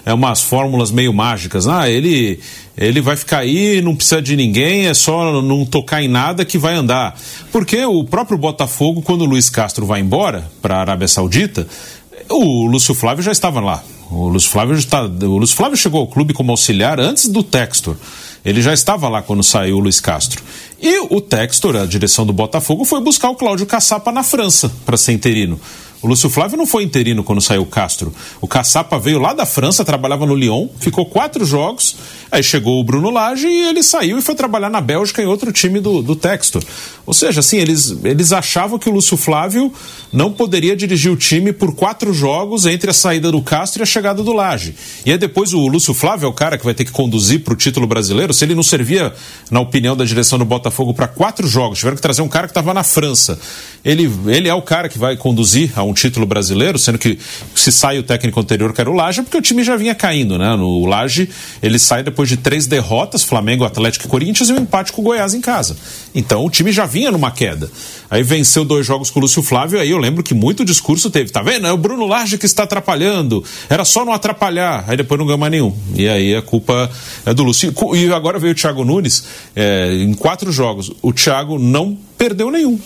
é, 0.05 0.13
umas 0.13 0.41
fórmulas 0.41 0.91
meio 0.91 1.13
mágicas. 1.13 1.67
Ah, 1.67 1.89
ele 1.89 2.39
ele 2.77 2.99
vai 2.99 3.15
ficar 3.15 3.39
aí, 3.39 3.81
não 3.81 3.95
precisa 3.95 4.21
de 4.21 4.35
ninguém, 4.35 4.87
é 4.87 4.93
só 4.93 5.41
não 5.41 5.65
tocar 5.65 6.03
em 6.03 6.07
nada 6.07 6.43
que 6.43 6.57
vai 6.57 6.75
andar. 6.75 7.17
Porque 7.51 7.83
o 7.85 8.03
próprio 8.03 8.37
Botafogo, 8.37 9.01
quando 9.01 9.21
o 9.21 9.25
Luiz 9.25 9.49
Castro 9.49 9.85
vai 9.85 10.01
embora 10.01 10.49
para 10.61 10.75
a 10.75 10.79
Arábia 10.81 11.07
Saudita, 11.07 11.67
o 12.29 12.65
Lúcio 12.65 12.93
Flávio 12.93 13.23
já 13.23 13.31
estava 13.31 13.61
lá. 13.61 13.83
O 14.11 14.27
Lúcio 14.27 14.49
Flávio, 14.49 14.75
está, 14.75 15.03
o 15.03 15.37
Lúcio 15.37 15.55
Flávio 15.55 15.77
chegou 15.77 16.01
ao 16.01 16.07
clube 16.07 16.33
como 16.33 16.51
auxiliar 16.51 16.99
antes 16.99 17.27
do 17.27 17.41
Textor. 17.41 17.95
Ele 18.43 18.61
já 18.61 18.73
estava 18.73 19.09
lá 19.09 19.21
quando 19.23 19.41
saiu 19.41 19.77
o 19.77 19.79
Luiz 19.79 19.99
Castro. 19.99 20.43
E 20.79 20.99
o 21.09 21.19
Textor, 21.19 21.75
a 21.75 21.85
direção 21.85 22.25
do 22.25 22.33
Botafogo, 22.33 22.85
foi 22.85 23.01
buscar 23.01 23.29
o 23.29 23.35
Cláudio 23.35 23.65
Caçapa 23.65 24.11
na 24.11 24.21
França 24.21 24.71
para 24.85 24.97
ser 24.97 25.13
interino. 25.13 25.59
O 26.05 26.07
Lúcio 26.07 26.29
Flávio 26.29 26.55
não 26.55 26.67
foi 26.67 26.83
interino 26.83 27.23
quando 27.23 27.41
saiu 27.41 27.63
o 27.63 27.65
Castro. 27.65 28.13
O 28.39 28.47
Caçapa 28.47 28.99
veio 28.99 29.17
lá 29.17 29.33
da 29.33 29.43
França, 29.43 29.83
trabalhava 29.83 30.23
no 30.23 30.35
Lyon, 30.35 30.67
ficou 30.79 31.03
quatro 31.03 31.43
jogos, 31.43 31.95
aí 32.31 32.43
chegou 32.43 32.79
o 32.79 32.83
Bruno 32.83 33.09
Lage 33.09 33.47
e 33.47 33.69
ele 33.69 33.81
saiu 33.81 34.19
e 34.19 34.21
foi 34.21 34.35
trabalhar 34.35 34.69
na 34.69 34.79
Bélgica 34.79 35.23
em 35.23 35.25
outro 35.25 35.51
time 35.51 35.79
do, 35.79 36.03
do 36.03 36.15
Textor. 36.15 36.61
Ou 37.07 37.13
seja, 37.13 37.39
assim, 37.39 37.57
eles, 37.57 37.97
eles 38.03 38.31
achavam 38.31 38.77
que 38.77 38.87
o 38.87 38.91
Lúcio 38.91 39.17
Flávio 39.17 39.73
não 40.13 40.31
poderia 40.31 40.75
dirigir 40.75 41.11
o 41.11 41.15
time 41.15 41.51
por 41.51 41.73
quatro 41.73 42.13
jogos 42.13 42.67
entre 42.67 42.91
a 42.91 42.93
saída 42.93 43.31
do 43.31 43.41
Castro 43.41 43.81
e 43.81 43.83
a 43.83 43.85
chegada 43.87 44.21
do 44.21 44.31
Lage. 44.31 44.75
E 45.07 45.11
aí 45.11 45.17
depois 45.17 45.53
o 45.53 45.67
Lúcio 45.67 45.95
Flávio 45.95 46.27
é 46.27 46.29
o 46.29 46.33
cara 46.33 46.55
que 46.55 46.65
vai 46.65 46.75
ter 46.75 46.85
que 46.85 46.91
conduzir 46.91 47.43
para 47.43 47.53
o 47.53 47.57
título 47.57 47.87
brasileiro. 47.87 48.31
Se 48.31 48.45
ele 48.45 48.53
não 48.53 48.63
servia, 48.63 49.11
na 49.49 49.59
opinião 49.59 49.97
da 49.97 50.05
direção 50.05 50.37
do 50.37 50.45
Botafogo, 50.45 50.93
para 50.93 51.07
quatro 51.07 51.47
jogos, 51.47 51.79
tiveram 51.79 51.95
que 51.95 52.01
trazer 52.03 52.21
um 52.21 52.29
cara 52.29 52.45
que 52.45 52.51
estava 52.51 52.75
na 52.75 52.83
França. 52.83 53.39
Ele, 53.85 54.11
ele 54.25 54.49
é 54.49 54.53
o 54.53 54.61
cara 54.63 54.89
que 54.89 54.97
vai 54.97 55.15
conduzir 55.15 55.71
a 55.75 55.83
um 55.83 55.93
título 55.93 56.25
brasileiro, 56.25 56.79
sendo 56.79 56.97
que 56.97 57.19
se 57.53 57.71
sai 57.71 57.99
o 57.99 58.03
técnico 58.03 58.39
anterior, 58.39 58.73
que 58.73 58.81
era 58.81 58.89
o 58.89 58.93
Laje, 58.93 59.21
porque 59.21 59.37
o 59.37 59.41
time 59.41 59.63
já 59.63 59.75
vinha 59.75 59.93
caindo, 59.93 60.39
né? 60.39 60.55
No 60.55 60.85
Laje, 60.87 61.29
ele 61.61 61.77
sai 61.77 62.01
depois 62.01 62.27
de 62.27 62.37
três 62.37 62.65
derrotas, 62.65 63.23
Flamengo, 63.23 63.63
Atlético 63.63 64.05
e 64.05 64.09
Corinthians, 64.09 64.49
e 64.49 64.53
um 64.53 64.57
empate 64.57 64.91
com 64.91 65.01
o 65.01 65.05
Goiás 65.05 65.35
em 65.35 65.41
casa. 65.41 65.77
Então 66.15 66.43
o 66.43 66.49
time 66.49 66.71
já 66.71 66.87
vinha 66.87 67.11
numa 67.11 67.29
queda. 67.29 67.69
Aí 68.09 68.23
venceu 68.23 68.65
dois 68.65 68.85
jogos 68.85 69.11
com 69.11 69.19
o 69.19 69.21
Lúcio 69.21 69.43
Flávio, 69.43 69.79
aí 69.79 69.91
eu 69.91 69.97
lembro 69.97 70.23
que 70.23 70.33
muito 70.33 70.65
discurso 70.65 71.09
teve, 71.11 71.31
tá 71.31 71.43
vendo? 71.43 71.67
É 71.67 71.71
o 71.71 71.77
Bruno 71.77 72.07
Laje 72.07 72.37
que 72.37 72.45
está 72.45 72.63
atrapalhando, 72.63 73.43
era 73.69 73.85
só 73.85 74.03
não 74.03 74.13
atrapalhar, 74.13 74.85
aí 74.87 74.97
depois 74.97 75.19
não 75.19 75.25
ganhou 75.25 75.39
mais 75.39 75.51
nenhum. 75.51 75.75
E 75.93 76.07
aí 76.07 76.35
a 76.35 76.41
culpa 76.41 76.89
é 77.25 77.33
do 77.33 77.43
Lúcio. 77.43 77.73
E 77.95 78.11
agora 78.11 78.39
veio 78.39 78.53
o 78.53 78.55
Thiago 78.55 78.83
Nunes, 78.83 79.25
é, 79.55 79.93
em 79.93 80.13
quatro 80.13 80.51
jogos, 80.51 80.91
o 81.01 81.13
Thiago 81.13 81.59
não 81.59 81.97
perdeu 82.17 82.49
nenhum, 82.49 82.79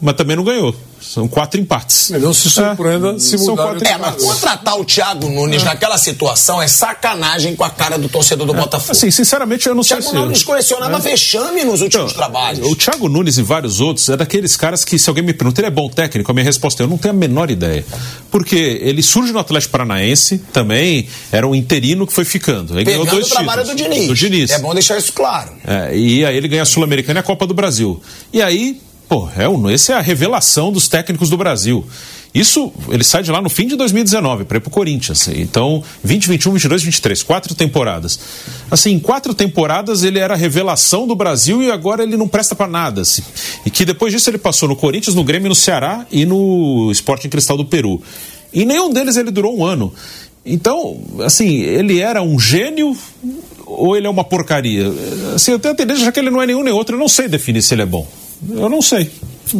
mas 0.00 0.14
também 0.16 0.36
não 0.36 0.44
ganhou. 0.44 0.74
São 1.00 1.28
quatro 1.28 1.60
empates. 1.60 2.10
Não 2.10 2.32
se 2.32 2.48
surpreenda 2.48 3.12
é, 3.12 3.18
se 3.18 3.36
mudar. 3.36 3.76
É, 3.84 3.98
mas 3.98 4.22
contratar 4.22 4.80
o 4.80 4.84
Thiago 4.84 5.28
Nunes 5.28 5.60
é. 5.60 5.64
naquela 5.64 5.98
situação 5.98 6.62
é 6.62 6.66
sacanagem 6.66 7.54
com 7.54 7.62
a 7.62 7.68
cara 7.68 7.98
do 7.98 8.08
torcedor 8.08 8.46
do 8.46 8.54
é. 8.54 8.56
Botafogo. 8.56 8.92
Assim, 8.92 9.10
sinceramente, 9.10 9.68
eu 9.68 9.74
não 9.74 9.82
sei 9.82 10.00
se... 10.00 10.08
O 10.08 10.10
Thiago 10.10 10.26
Nunes 10.26 10.42
colecionava 10.42 10.96
é. 10.96 11.00
vexame 11.00 11.62
nos 11.62 11.82
últimos 11.82 12.12
então, 12.12 12.16
trabalhos. 12.16 12.66
O 12.66 12.74
Thiago 12.74 13.08
Nunes 13.08 13.36
e 13.36 13.42
vários 13.42 13.80
outros 13.80 14.08
é 14.08 14.16
daqueles 14.16 14.56
caras 14.56 14.82
que, 14.82 14.98
se 14.98 15.08
alguém 15.08 15.22
me 15.22 15.34
pergunta, 15.34 15.60
ele 15.60 15.68
é 15.68 15.70
bom 15.70 15.90
técnico? 15.90 16.30
A 16.30 16.34
minha 16.34 16.44
resposta 16.44 16.82
é, 16.82 16.84
eu 16.84 16.88
não 16.88 16.96
tenho 16.96 17.12
a 17.12 17.16
menor 17.16 17.50
ideia. 17.50 17.84
Porque 18.30 18.56
ele 18.56 19.02
surge 19.02 19.30
no 19.30 19.38
Atlético 19.38 19.72
Paranaense, 19.72 20.38
também 20.52 21.06
era 21.30 21.46
um 21.46 21.54
interino 21.54 22.06
que 22.06 22.14
foi 22.14 22.24
ficando. 22.24 22.74
Ele 22.78 22.84
Pegando 22.84 23.04
ganhou 23.04 23.20
dois 23.20 23.26
o 23.26 23.30
trabalho 23.30 23.62
títulos, 23.62 23.82
do 23.82 23.94
Diniz. 23.94 24.08
do 24.08 24.14
Diniz. 24.14 24.50
É 24.50 24.58
bom 24.58 24.72
deixar 24.72 24.96
isso 24.96 25.12
claro. 25.12 25.50
É, 25.66 25.94
e 25.94 26.24
aí 26.24 26.34
ele 26.34 26.48
ganha 26.48 26.62
a 26.62 26.66
Sul-Americana 26.66 27.18
e 27.18 27.20
a 27.20 27.22
Copa 27.22 27.46
do 27.46 27.52
Brasil. 27.52 28.02
E 28.32 28.40
aí 28.40 28.80
Pô, 29.08 29.28
é 29.28 29.72
esse 29.72 29.92
é 29.92 29.94
a 29.94 30.00
revelação 30.00 30.72
dos 30.72 30.88
técnicos 30.88 31.28
do 31.28 31.36
Brasil. 31.36 31.84
Isso, 32.34 32.72
ele 32.88 33.04
sai 33.04 33.22
de 33.22 33.30
lá 33.30 33.40
no 33.40 33.48
fim 33.48 33.64
de 33.68 33.76
2019 33.76 34.44
para 34.44 34.56
ir 34.56 34.60
pro 34.60 34.68
Corinthians. 34.68 35.28
Então, 35.28 35.84
20, 36.02 36.28
21, 36.28 36.52
22, 36.52 36.82
23, 36.82 37.22
quatro 37.22 37.54
temporadas. 37.54 38.18
Assim, 38.68 38.94
em 38.94 38.98
quatro 38.98 39.32
temporadas 39.32 40.02
ele 40.02 40.18
era 40.18 40.34
a 40.34 40.36
revelação 40.36 41.06
do 41.06 41.14
Brasil 41.14 41.62
e 41.62 41.70
agora 41.70 42.02
ele 42.02 42.16
não 42.16 42.26
presta 42.26 42.56
para 42.56 42.66
nada. 42.66 43.02
Assim. 43.02 43.22
E 43.64 43.70
que 43.70 43.84
depois 43.84 44.12
disso 44.12 44.28
ele 44.30 44.38
passou 44.38 44.68
no 44.68 44.74
Corinthians, 44.74 45.14
no 45.14 45.22
Grêmio, 45.22 45.48
no 45.48 45.54
Ceará 45.54 46.04
e 46.10 46.26
no 46.26 46.90
Sporting 46.90 47.28
Cristal 47.28 47.56
do 47.56 47.64
Peru. 47.64 48.02
E 48.52 48.64
nenhum 48.64 48.92
deles 48.92 49.16
ele 49.16 49.30
durou 49.30 49.56
um 49.56 49.64
ano. 49.64 49.94
Então, 50.44 51.00
assim, 51.20 51.60
ele 51.60 52.00
era 52.00 52.20
um 52.20 52.38
gênio 52.38 52.96
ou 53.64 53.96
ele 53.96 54.08
é 54.08 54.10
uma 54.10 54.24
porcaria? 54.24 54.92
Assim, 55.36 55.52
eu 55.52 55.58
tenho 55.60 55.72
a 55.72 55.76
tendência 55.76 56.04
já 56.04 56.10
que 56.10 56.18
ele 56.18 56.30
não 56.30 56.42
é 56.42 56.46
nenhum 56.46 56.64
nem 56.64 56.72
outro, 56.72 56.96
eu 56.96 57.00
não 57.00 57.08
sei 57.08 57.28
definir 57.28 57.62
se 57.62 57.74
ele 57.74 57.82
é 57.82 57.86
bom. 57.86 58.06
Eu 58.50 58.68
não 58.68 58.82
sei. 58.82 59.10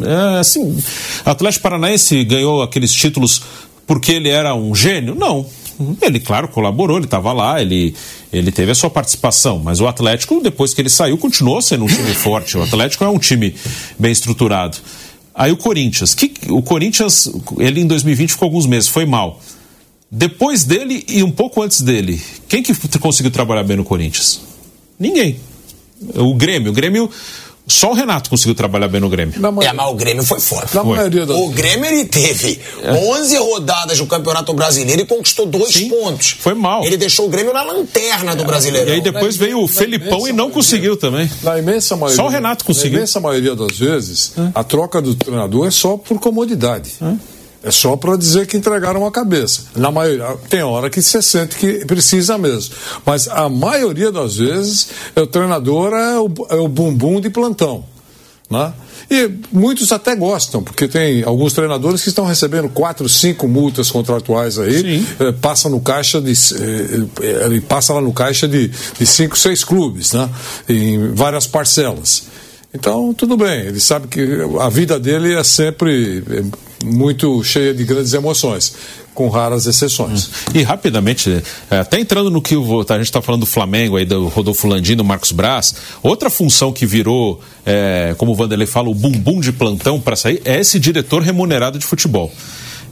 É, 0.02 0.38
assim, 0.38 0.82
Atlético 1.24 1.62
Paranaense 1.62 2.24
ganhou 2.24 2.62
aqueles 2.62 2.92
títulos 2.92 3.42
porque 3.86 4.12
ele 4.12 4.28
era 4.28 4.54
um 4.54 4.74
gênio? 4.74 5.14
Não. 5.14 5.46
Ele, 6.00 6.20
claro, 6.20 6.48
colaborou, 6.48 6.98
ele 6.98 7.06
estava 7.06 7.32
lá, 7.32 7.60
ele, 7.60 7.94
ele 8.32 8.52
teve 8.52 8.70
a 8.70 8.74
sua 8.74 8.88
participação, 8.88 9.58
mas 9.58 9.80
o 9.80 9.88
Atlético, 9.88 10.40
depois 10.40 10.72
que 10.72 10.80
ele 10.80 10.88
saiu, 10.88 11.18
continuou 11.18 11.60
sendo 11.60 11.84
um 11.84 11.88
time 11.88 12.14
forte. 12.14 12.56
O 12.56 12.62
Atlético 12.62 13.04
é 13.04 13.08
um 13.08 13.18
time 13.18 13.54
bem 13.98 14.12
estruturado. 14.12 14.78
Aí 15.34 15.50
o 15.50 15.56
Corinthians. 15.56 16.14
Que, 16.14 16.32
o 16.48 16.62
Corinthians, 16.62 17.28
ele 17.58 17.80
em 17.80 17.86
2020 17.86 18.30
ficou 18.30 18.46
alguns 18.46 18.66
meses, 18.66 18.88
foi 18.88 19.04
mal. 19.04 19.40
Depois 20.10 20.62
dele 20.62 21.04
e 21.08 21.24
um 21.24 21.30
pouco 21.30 21.60
antes 21.60 21.80
dele, 21.80 22.22
quem 22.48 22.62
que 22.62 22.72
conseguiu 23.00 23.32
trabalhar 23.32 23.64
bem 23.64 23.76
no 23.76 23.84
Corinthians? 23.84 24.40
Ninguém. 24.96 25.40
O 26.14 26.34
Grêmio. 26.34 26.70
O 26.70 26.74
Grêmio 26.74 27.10
só 27.66 27.90
o 27.90 27.94
Renato 27.94 28.28
conseguiu 28.28 28.54
trabalhar 28.54 28.88
bem 28.88 29.00
no 29.00 29.08
Grêmio. 29.08 29.34
É, 29.62 29.72
mas 29.72 29.88
o 29.88 29.94
Grêmio 29.94 30.22
foi 30.22 30.38
forte. 30.38 30.74
Na 30.74 30.84
maioria 30.84 31.24
das... 31.24 31.36
O 31.36 31.48
Grêmio 31.48 31.86
ele 31.86 32.04
teve 32.04 32.60
é. 32.82 32.92
11 32.92 33.36
rodadas 33.38 33.98
no 33.98 34.06
Campeonato 34.06 34.52
Brasileiro 34.52 35.00
e 35.02 35.06
conquistou 35.06 35.46
dois 35.46 35.72
Sim, 35.72 35.88
pontos. 35.88 36.36
Foi 36.38 36.52
mal. 36.52 36.84
Ele 36.84 36.96
deixou 36.96 37.26
o 37.26 37.28
Grêmio 37.28 37.54
na 37.54 37.62
lanterna 37.62 38.36
do 38.36 38.44
Brasileiro. 38.44 38.90
E 38.90 38.92
aí 38.94 39.00
depois 39.00 39.36
veio 39.36 39.62
o 39.62 39.68
Felipão 39.68 40.28
e 40.28 40.32
não 40.32 40.50
conseguiu 40.50 40.96
também. 40.96 41.30
Na 41.42 41.58
imensa 41.58 41.96
maioria. 41.96 42.16
Só 42.16 42.26
o 42.26 42.28
Renato 42.28 42.64
conseguiu. 42.64 42.92
Na 42.92 42.98
imensa 42.98 43.20
maioria 43.20 43.54
das 43.56 43.78
vezes, 43.78 44.34
a 44.54 44.62
troca 44.62 45.00
do 45.00 45.14
treinador 45.14 45.66
é 45.66 45.70
só 45.70 45.96
por 45.96 46.18
comodidade. 46.18 46.92
É 47.00 47.33
só 47.70 47.96
para 47.96 48.16
dizer 48.16 48.46
que 48.46 48.56
entregaram 48.56 49.06
a 49.06 49.10
cabeça. 49.10 49.66
Na 49.76 49.90
maioria, 49.90 50.36
tem 50.48 50.62
hora 50.62 50.90
que 50.90 51.00
você 51.02 51.22
sente 51.22 51.56
que 51.56 51.84
precisa 51.84 52.36
mesmo. 52.36 52.74
Mas 53.04 53.28
a 53.28 53.48
maioria 53.48 54.10
das 54.12 54.36
vezes, 54.36 54.88
o 55.16 55.26
treinador 55.26 55.92
é 55.92 56.18
o, 56.18 56.30
é 56.50 56.56
o 56.56 56.68
bumbum 56.68 57.20
de 57.20 57.30
plantão. 57.30 57.84
Né? 58.50 58.72
E 59.10 59.30
muitos 59.52 59.92
até 59.92 60.14
gostam, 60.14 60.62
porque 60.62 60.88
tem 60.88 61.22
alguns 61.22 61.52
treinadores 61.52 62.02
que 62.02 62.08
estão 62.08 62.24
recebendo 62.24 62.68
quatro, 62.68 63.08
cinco 63.08 63.46
multas 63.46 63.90
contratuais 63.90 64.58
aí, 64.58 65.04
eh, 65.20 65.32
passa 65.32 65.68
no 65.68 65.80
caixa 65.80 66.20
de 66.20 66.32
eh, 66.32 67.44
ele 67.44 67.60
passa 67.60 67.92
lá 67.92 68.00
no 68.00 68.12
caixa 68.12 68.48
de, 68.48 68.68
de 68.68 69.06
cinco, 69.06 69.38
seis 69.38 69.62
clubes, 69.62 70.12
né? 70.12 70.28
Em 70.68 71.12
várias 71.12 71.46
parcelas. 71.46 72.24
Então, 72.72 73.14
tudo 73.14 73.36
bem, 73.36 73.66
ele 73.66 73.78
sabe 73.78 74.08
que 74.08 74.20
a 74.60 74.68
vida 74.68 74.98
dele 74.98 75.34
é 75.34 75.44
sempre 75.44 76.24
muito 76.84 77.42
cheia 77.42 77.72
de 77.72 77.84
grandes 77.84 78.12
emoções, 78.12 78.74
com 79.14 79.28
raras 79.28 79.66
exceções. 79.66 80.30
E 80.54 80.62
rapidamente, 80.62 81.42
é, 81.70 81.78
até 81.78 81.98
entrando 81.98 82.30
no 82.30 82.42
que 82.42 82.54
a 82.54 82.96
gente 82.96 83.04
está 83.04 83.22
falando 83.22 83.40
do 83.40 83.46
Flamengo, 83.46 83.96
aí 83.96 84.04
do 84.04 84.28
Rodolfo 84.28 84.66
Landim, 84.66 84.96
do 84.96 85.04
Marcos 85.04 85.32
Braz, 85.32 85.74
outra 86.02 86.28
função 86.28 86.72
que 86.72 86.84
virou, 86.84 87.40
é, 87.64 88.14
como 88.18 88.32
o 88.32 88.34
Vanderlei 88.34 88.66
fala, 88.66 88.88
o 88.88 88.94
bumbum 88.94 89.40
de 89.40 89.52
plantão 89.52 90.00
para 90.00 90.16
sair, 90.16 90.42
é 90.44 90.60
esse 90.60 90.78
diretor 90.78 91.22
remunerado 91.22 91.78
de 91.78 91.86
futebol. 91.86 92.32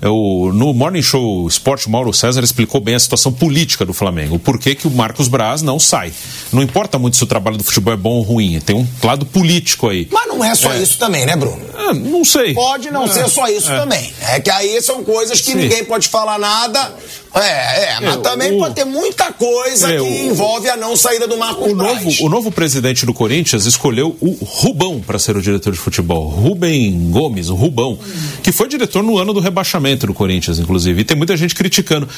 Eu, 0.02 0.50
no 0.52 0.74
Morning 0.74 1.00
Show 1.00 1.46
Esporte, 1.46 1.88
Mauro 1.88 2.12
César 2.12 2.42
explicou 2.42 2.80
bem 2.80 2.96
a 2.96 2.98
situação 2.98 3.32
política 3.32 3.86
do 3.86 3.92
Flamengo. 3.92 4.34
O 4.34 4.38
porquê 4.38 4.74
que 4.74 4.88
o 4.88 4.90
Marcos 4.90 5.28
Braz 5.28 5.62
não 5.62 5.78
sai. 5.78 6.12
Não 6.52 6.60
importa 6.60 6.98
muito 6.98 7.16
se 7.16 7.22
o 7.22 7.26
trabalho 7.26 7.56
do 7.56 7.62
futebol 7.62 7.94
é 7.94 7.96
bom 7.96 8.14
ou 8.14 8.22
ruim, 8.22 8.58
tem 8.58 8.74
um 8.74 8.84
lado 9.04 9.24
político 9.24 9.88
aí. 9.88 10.08
Mas 10.10 10.26
não 10.26 10.44
é 10.44 10.56
só 10.56 10.72
é. 10.72 10.82
isso 10.82 10.98
também, 10.98 11.24
né, 11.24 11.36
Bruno? 11.36 11.62
É, 11.78 11.94
não 11.94 12.24
sei. 12.24 12.52
Pode 12.52 12.90
não 12.90 13.04
é. 13.04 13.08
ser 13.08 13.28
só 13.28 13.46
isso 13.46 13.70
é. 13.70 13.78
também. 13.78 14.12
É 14.28 14.40
que 14.40 14.50
aí 14.50 14.82
são 14.82 15.04
coisas 15.04 15.40
que 15.40 15.52
Sim. 15.52 15.58
ninguém 15.58 15.84
pode 15.84 16.08
falar 16.08 16.36
nada. 16.36 16.96
É, 17.34 17.94
é, 17.94 18.00
mas 18.00 18.16
é, 18.16 18.18
também 18.18 18.56
o... 18.56 18.58
pode 18.58 18.74
ter 18.74 18.84
muita 18.84 19.32
coisa 19.32 19.88
que 19.88 20.00
o... 20.00 20.06
envolve 20.06 20.68
a 20.68 20.76
não 20.76 20.96
saída 20.96 21.26
do 21.26 21.36
Marcos 21.38 21.72
o 21.72 21.74
Braz. 21.74 22.04
Novo, 22.04 22.26
o 22.26 22.28
novo 22.28 22.52
presidente 22.52 23.06
do 23.06 23.14
Corinthians 23.14 23.64
escolheu 23.64 24.16
o 24.20 24.36
Rubão 24.42 25.00
para 25.00 25.18
ser 25.18 25.36
o 25.36 25.42
diretor 25.42 25.72
de 25.72 25.78
futebol. 25.78 26.28
Rubem 26.28 27.10
Gomes, 27.10 27.48
o 27.48 27.54
Rubão, 27.54 27.98
que 28.42 28.52
foi 28.52 28.68
diretor 28.68 29.02
no 29.02 29.16
ano 29.16 29.32
do 29.32 29.40
rebaixamento 29.40 30.06
do 30.06 30.14
Corinthians, 30.14 30.58
inclusive 30.58 30.82
inclusive. 30.82 31.00
E 31.00 31.04
tem 31.04 31.16
muita 31.16 31.36
gente 31.36 31.54
criticando. 31.54 32.08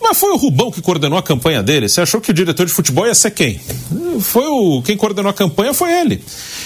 Mas 0.00 0.18
foi 0.18 0.30
o 0.30 0.36
Rubão 0.36 0.70
que 0.70 0.80
coordenou 0.80 1.18
a 1.18 1.22
campanha 1.22 1.62
dele. 1.62 1.88
Você 1.88 2.00
achou 2.00 2.20
que 2.20 2.30
o 2.30 2.34
diretor 2.34 2.66
de 2.66 2.72
futebol 2.72 3.06
ia 3.06 3.14
ser 3.14 3.30
quem? 3.30 3.60
Foi 4.20 4.46
o 4.46 4.82
quem 4.82 4.96
coordenou 4.96 5.30
a 5.30 5.34
campanha 5.34 5.74
foi 5.74 5.92
ele. 5.92 6.22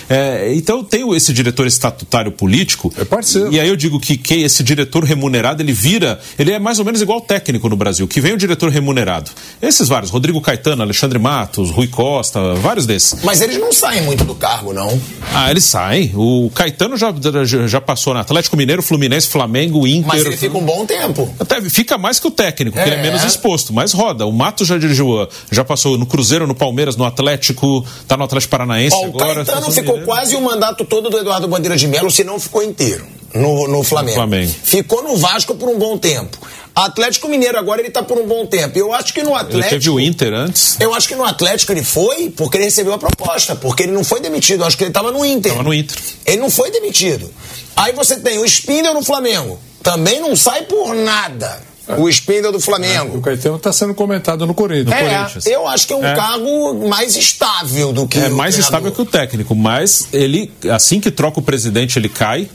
É, 0.08 0.52
então 0.54 0.82
tem 0.82 1.08
esse 1.14 1.32
diretor 1.32 1.66
estatutário 1.66 2.32
político. 2.32 2.92
É 2.96 3.04
parceiro. 3.04 3.52
E 3.52 3.60
aí 3.60 3.68
eu 3.68 3.76
digo 3.76 4.00
que, 4.00 4.16
que 4.16 4.42
esse 4.42 4.62
diretor 4.62 5.04
remunerado 5.04 5.62
ele 5.62 5.72
vira, 5.72 6.18
ele 6.38 6.52
é 6.52 6.58
mais 6.58 6.78
ou 6.78 6.84
menos 6.84 7.02
igual 7.02 7.20
técnico 7.20 7.68
no 7.68 7.76
Brasil, 7.76 8.08
que 8.08 8.20
vem 8.20 8.32
o 8.32 8.36
diretor 8.36 8.70
remunerado. 8.70 9.30
Esses 9.60 9.88
vários, 9.88 10.10
Rodrigo 10.10 10.40
Caetano, 10.40 10.82
Alexandre 10.82 11.18
Matos, 11.18 11.70
Rui 11.70 11.88
Costa, 11.88 12.54
vários 12.54 12.86
desses. 12.86 13.22
Mas 13.22 13.40
eles 13.40 13.58
não 13.58 13.72
saem 13.72 14.02
muito 14.02 14.24
do 14.24 14.34
cargo, 14.34 14.72
não. 14.72 15.00
Ah, 15.34 15.50
eles 15.50 15.64
saem. 15.64 16.12
O 16.14 16.50
Caetano 16.54 16.96
já, 16.96 17.12
já 17.66 17.80
passou 17.80 18.14
na 18.14 18.20
Atlético 18.20 18.56
Mineiro, 18.56 18.82
Fluminense, 18.82 19.28
Flamengo, 19.28 19.86
Inter. 19.86 20.06
Mas 20.06 20.24
ele 20.24 20.36
fica 20.36 20.56
um 20.56 20.64
bom 20.64 20.86
tempo. 20.86 21.32
Até 21.38 21.60
fica 21.62 21.98
mais 21.98 22.18
que 22.18 22.26
o 22.26 22.30
técnico, 22.30 22.78
é. 22.78 22.82
que 22.82 22.88
ele 22.88 22.96
é 22.96 23.02
menos 23.02 23.24
exposto, 23.24 23.72
mas 23.72 23.92
roda. 23.92 24.26
O 24.26 24.32
Mato 24.32 24.64
já 24.64 24.78
dirigiu, 24.78 25.28
já 25.50 25.64
passou 25.64 25.98
no 25.98 26.06
Cruzeiro, 26.06 26.46
no 26.46 26.54
Palmeiras, 26.54 26.96
no 26.96 27.04
Atlético, 27.04 27.84
tá 28.06 28.16
no 28.16 28.24
Atlético 28.24 28.50
Paranaense 28.50 28.96
Ó, 28.96 29.06
agora. 29.06 29.42
O 29.42 29.46
Caetano 29.46 29.72
ficou 29.72 29.97
quase 30.04 30.36
o 30.36 30.40
mandato 30.40 30.84
todo 30.84 31.10
do 31.10 31.18
Eduardo 31.18 31.48
Bandeira 31.48 31.76
de 31.76 31.86
Melo, 31.86 32.10
se 32.10 32.24
não 32.24 32.38
ficou 32.38 32.62
inteiro. 32.62 33.06
No, 33.34 33.68
no, 33.68 33.82
Flamengo. 33.82 34.16
Flamengo. 34.16 34.54
Ficou 34.62 35.02
no 35.02 35.16
Vasco 35.16 35.54
por 35.54 35.68
um 35.68 35.78
bom 35.78 35.98
tempo. 35.98 36.38
Atlético 36.74 37.28
Mineiro 37.28 37.58
agora 37.58 37.80
ele 37.80 37.90
tá 37.90 38.02
por 38.02 38.16
um 38.18 38.26
bom 38.26 38.46
tempo. 38.46 38.78
Eu 38.78 38.92
acho 38.92 39.12
que 39.12 39.22
no 39.22 39.34
Atlético. 39.34 39.64
Ele 39.64 39.68
teve 39.68 39.90
o 39.90 40.00
Inter 40.00 40.32
antes. 40.32 40.76
Eu 40.80 40.94
acho 40.94 41.08
que 41.08 41.14
no 41.14 41.24
Atlético 41.24 41.72
ele 41.72 41.82
foi 41.82 42.30
porque 42.30 42.56
ele 42.56 42.64
recebeu 42.64 42.92
a 42.94 42.98
proposta, 42.98 43.56
porque 43.56 43.82
ele 43.82 43.92
não 43.92 44.04
foi 44.04 44.20
demitido. 44.20 44.62
Eu 44.62 44.66
acho 44.66 44.78
que 44.78 44.84
ele 44.84 44.92
tava 44.92 45.10
no 45.10 45.24
Inter. 45.24 45.52
Tava 45.52 45.64
no 45.64 45.74
Inter. 45.74 45.96
Ele 46.24 46.36
não 46.38 46.48
foi 46.48 46.70
demitido. 46.70 47.30
Aí 47.76 47.92
você 47.92 48.16
tem 48.16 48.38
o 48.38 48.44
Spindle 48.44 48.94
no 48.94 49.02
Flamengo. 49.02 49.58
Também 49.82 50.20
não 50.20 50.36
sai 50.36 50.62
por 50.62 50.94
nada. 50.94 51.60
O 51.96 52.08
Spindle 52.08 52.52
do 52.52 52.60
Flamengo. 52.60 53.14
É, 53.14 53.18
o 53.18 53.20
Caetano 53.20 53.56
está 53.56 53.72
sendo 53.72 53.94
comentado 53.94 54.46
no 54.46 54.54
Corinthians. 54.54 54.92
É, 54.92 55.16
Corinthians. 55.16 55.46
eu 55.46 55.66
acho 55.66 55.86
que 55.86 55.92
é 55.92 55.96
um 55.96 56.04
é. 56.04 56.14
cargo 56.14 56.88
mais 56.88 57.16
estável 57.16 57.92
do 57.92 58.06
que 58.06 58.18
É 58.18 58.28
mais 58.28 58.54
treinador. 58.54 58.60
estável 58.60 58.92
que 58.92 59.00
o 59.00 59.06
técnico, 59.06 59.54
mas 59.54 60.08
ele, 60.12 60.50
assim 60.70 61.00
que 61.00 61.10
troca 61.10 61.40
o 61.40 61.42
presidente, 61.42 61.98
ele 61.98 62.08
cai. 62.08 62.48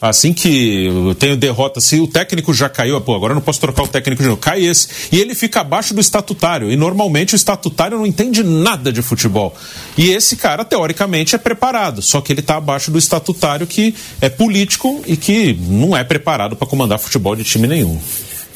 Assim 0.00 0.32
que 0.32 0.86
eu 0.86 1.14
tenho 1.14 1.36
derrota, 1.36 1.78
se 1.78 2.00
o 2.00 2.06
técnico 2.06 2.54
já 2.54 2.70
caiu, 2.70 2.98
pô, 3.02 3.14
agora 3.14 3.32
eu 3.32 3.34
não 3.34 3.42
posso 3.42 3.60
trocar 3.60 3.82
o 3.82 3.88
técnico 3.88 4.22
de 4.22 4.28
novo, 4.30 4.40
cai 4.40 4.64
esse. 4.64 4.88
E 5.12 5.20
ele 5.20 5.34
fica 5.34 5.60
abaixo 5.60 5.92
do 5.92 6.00
estatutário. 6.00 6.70
E 6.72 6.76
normalmente 6.76 7.34
o 7.34 7.36
estatutário 7.36 7.98
não 7.98 8.06
entende 8.06 8.42
nada 8.42 8.90
de 8.90 9.02
futebol. 9.02 9.54
E 9.98 10.10
esse 10.10 10.36
cara, 10.36 10.64
teoricamente, 10.64 11.34
é 11.34 11.38
preparado. 11.38 12.00
Só 12.00 12.22
que 12.22 12.32
ele 12.32 12.40
está 12.40 12.56
abaixo 12.56 12.90
do 12.90 12.98
estatutário 12.98 13.66
que 13.66 13.94
é 14.22 14.30
político 14.30 15.02
e 15.06 15.18
que 15.18 15.52
não 15.68 15.94
é 15.94 16.02
preparado 16.02 16.56
para 16.56 16.66
comandar 16.66 16.98
futebol 16.98 17.36
de 17.36 17.44
time 17.44 17.66
nenhum. 17.66 18.00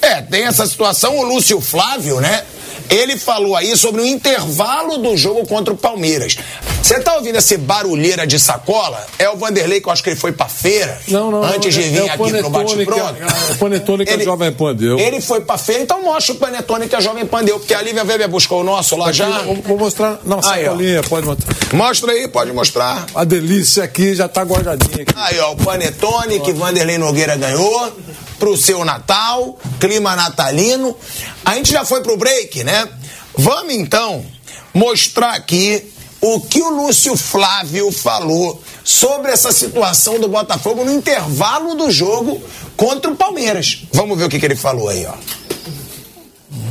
É, 0.05 0.21
tem 0.21 0.45
essa 0.45 0.67
situação. 0.67 1.17
O 1.17 1.23
Lúcio 1.25 1.61
Flávio, 1.63 2.21
né? 2.21 2.45
Ele 2.91 3.17
falou 3.17 3.57
aí 3.57 3.75
sobre 3.77 4.03
o 4.03 4.07
intervalo 4.07 4.99
do 4.99 5.17
jogo 5.17 5.47
contra 5.47 5.73
o 5.73 5.77
Palmeiras. 5.77 6.37
Você 6.83 7.01
tá 7.01 7.15
ouvindo 7.15 7.37
essa 7.37 7.57
barulheira 7.57 8.27
de 8.27 8.39
sacola? 8.39 9.07
É 9.19 9.27
o 9.31 9.37
Vanderlei 9.37 9.81
que 9.81 9.89
eu 9.89 9.93
acho 9.93 10.03
que 10.03 10.11
ele 10.11 10.17
foi 10.17 10.33
pra 10.33 10.47
feira. 10.47 11.01
Não, 11.09 11.31
não. 11.31 11.43
Antes 11.43 11.75
não, 11.75 11.83
de 11.83 11.89
vir 11.89 12.03
é 12.03 12.11
aqui 12.11 12.31
pro 12.31 12.51
bate-pronto. 12.51 13.17
É, 13.23 13.53
o 13.53 13.57
panetone 13.57 14.05
que 14.05 14.13
ele, 14.13 14.23
a 14.23 14.25
Jovem 14.27 14.53
Pan 14.53 14.75
deu. 14.75 14.99
Ele 14.99 15.23
foi 15.23 15.41
pra 15.41 15.57
feira, 15.57 15.83
então 15.83 16.03
mostra 16.03 16.35
o 16.35 16.39
panetone 16.39 16.87
que 16.87 16.95
a 16.95 17.01
Jovem 17.01 17.25
Pan 17.25 17.43
deu. 17.43 17.59
Porque 17.59 17.73
a 17.73 17.81
Lívia 17.81 18.05
Weber 18.05 18.29
buscou 18.29 18.61
o 18.61 18.65
nosso 18.65 18.97
lá 18.97 19.09
aqui, 19.09 19.17
já. 19.17 19.31
Vou, 19.43 19.55
vou 19.57 19.79
mostrar. 19.79 20.21
Não, 20.23 20.43
sacolinha, 20.43 21.03
pode 21.05 21.27
mostrar. 21.27 21.57
Mostra 21.73 22.13
aí, 22.13 22.29
pode 22.29 22.53
mostrar. 22.53 23.07
A 23.15 23.25
delícia 23.25 23.83
aqui 23.83 24.15
já 24.15 24.29
tá 24.29 24.43
guardadinha 24.43 25.05
aqui. 25.05 25.15
Aí, 25.17 25.41
ó, 25.41 25.53
o 25.53 25.57
panetone 25.57 26.39
que 26.41 26.53
Vanderlei 26.53 26.99
Nogueira 26.99 27.35
ganhou 27.35 27.93
pro 28.39 28.57
seu 28.57 28.85
Natal, 28.85 29.59
clima 29.81 30.15
natalino. 30.17 30.97
A 31.45 31.55
gente 31.55 31.71
já 31.73 31.85
foi 31.85 32.03
pro 32.03 32.17
break, 32.17 32.65
né? 32.65 32.89
Vamos 33.37 33.75
então 33.75 34.25
mostrar 34.73 35.35
aqui 35.35 35.93
o 36.21 36.41
que 36.41 36.63
o 36.63 36.71
Lúcio 36.71 37.17
Flávio 37.17 37.93
falou 37.93 38.63
sobre 38.83 39.31
essa 39.31 39.53
situação 39.53 40.19
do 40.19 40.29
Botafogo 40.29 40.85
no 40.85 40.93
intervalo 40.93 41.75
do 41.75 41.91
jogo 41.91 42.43
contra 42.77 43.11
o 43.11 43.17
Palmeiras. 43.17 43.85
Vamos 43.93 44.17
ver 44.17 44.25
o 44.25 44.29
que, 44.29 44.39
que 44.39 44.47
ele 44.47 44.57
falou 44.57 44.89
aí, 44.89 45.07
ó. 45.07 45.15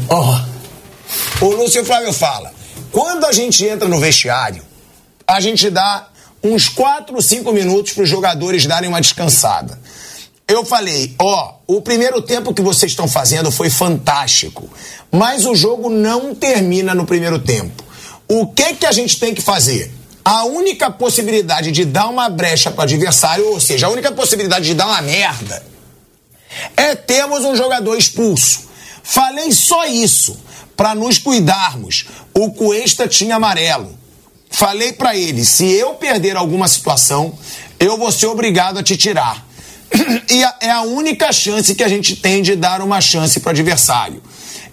Ó. 0.09 0.41
O 1.41 1.49
Lúcio 1.55 1.85
Flávio 1.85 2.13
fala: 2.13 2.51
quando 2.91 3.25
a 3.25 3.31
gente 3.31 3.65
entra 3.65 3.87
no 3.87 3.99
vestiário, 3.99 4.63
a 5.27 5.39
gente 5.39 5.69
dá 5.69 6.07
uns 6.43 6.67
4 6.67 7.15
ou 7.15 7.21
5 7.21 7.51
minutos 7.53 7.93
para 7.93 8.03
os 8.03 8.09
jogadores 8.09 8.65
darem 8.65 8.89
uma 8.89 9.01
descansada. 9.01 9.79
Eu 10.47 10.65
falei, 10.65 11.15
ó, 11.19 11.55
o 11.65 11.81
primeiro 11.81 12.21
tempo 12.21 12.53
que 12.53 12.61
vocês 12.61 12.91
estão 12.91 13.07
fazendo 13.07 13.51
foi 13.51 13.69
fantástico, 13.69 14.69
mas 15.11 15.45
o 15.45 15.55
jogo 15.55 15.89
não 15.89 16.35
termina 16.35 16.93
no 16.93 17.05
primeiro 17.05 17.39
tempo. 17.39 17.83
O 18.27 18.47
que 18.47 18.75
que 18.75 18.85
a 18.85 18.91
gente 18.91 19.19
tem 19.19 19.33
que 19.33 19.41
fazer? 19.41 19.91
A 20.23 20.45
única 20.45 20.89
possibilidade 20.89 21.71
de 21.71 21.85
dar 21.85 22.07
uma 22.07 22.29
brecha 22.29 22.71
para 22.71 22.81
o 22.81 22.83
adversário, 22.83 23.51
ou 23.51 23.59
seja, 23.59 23.87
a 23.87 23.89
única 23.89 24.11
possibilidade 24.11 24.65
de 24.65 24.73
dar 24.73 24.87
uma 24.87 25.01
merda, 25.01 25.63
é 26.75 26.95
termos 26.95 27.43
um 27.43 27.55
jogador 27.55 27.97
expulso. 27.97 28.69
Falei 29.01 29.51
só 29.51 29.85
isso, 29.85 30.37
para 30.75 30.95
nos 30.95 31.17
cuidarmos. 31.17 32.05
O 32.33 32.51
Cuesta 32.51 33.07
tinha 33.07 33.35
amarelo. 33.35 33.97
Falei 34.49 34.93
para 34.93 35.15
ele: 35.15 35.43
se 35.43 35.65
eu 35.71 35.95
perder 35.95 36.37
alguma 36.37 36.67
situação, 36.67 37.37
eu 37.79 37.97
vou 37.97 38.11
ser 38.11 38.27
obrigado 38.27 38.79
a 38.79 38.83
te 38.83 38.95
tirar. 38.95 39.45
E 40.29 40.43
é 40.65 40.71
a 40.71 40.81
única 40.81 41.31
chance 41.31 41.75
que 41.75 41.83
a 41.83 41.87
gente 41.87 42.15
tem 42.15 42.41
de 42.41 42.55
dar 42.55 42.81
uma 42.81 42.99
chance 42.99 43.39
para 43.39 43.49
o 43.49 43.51
adversário. 43.51 44.21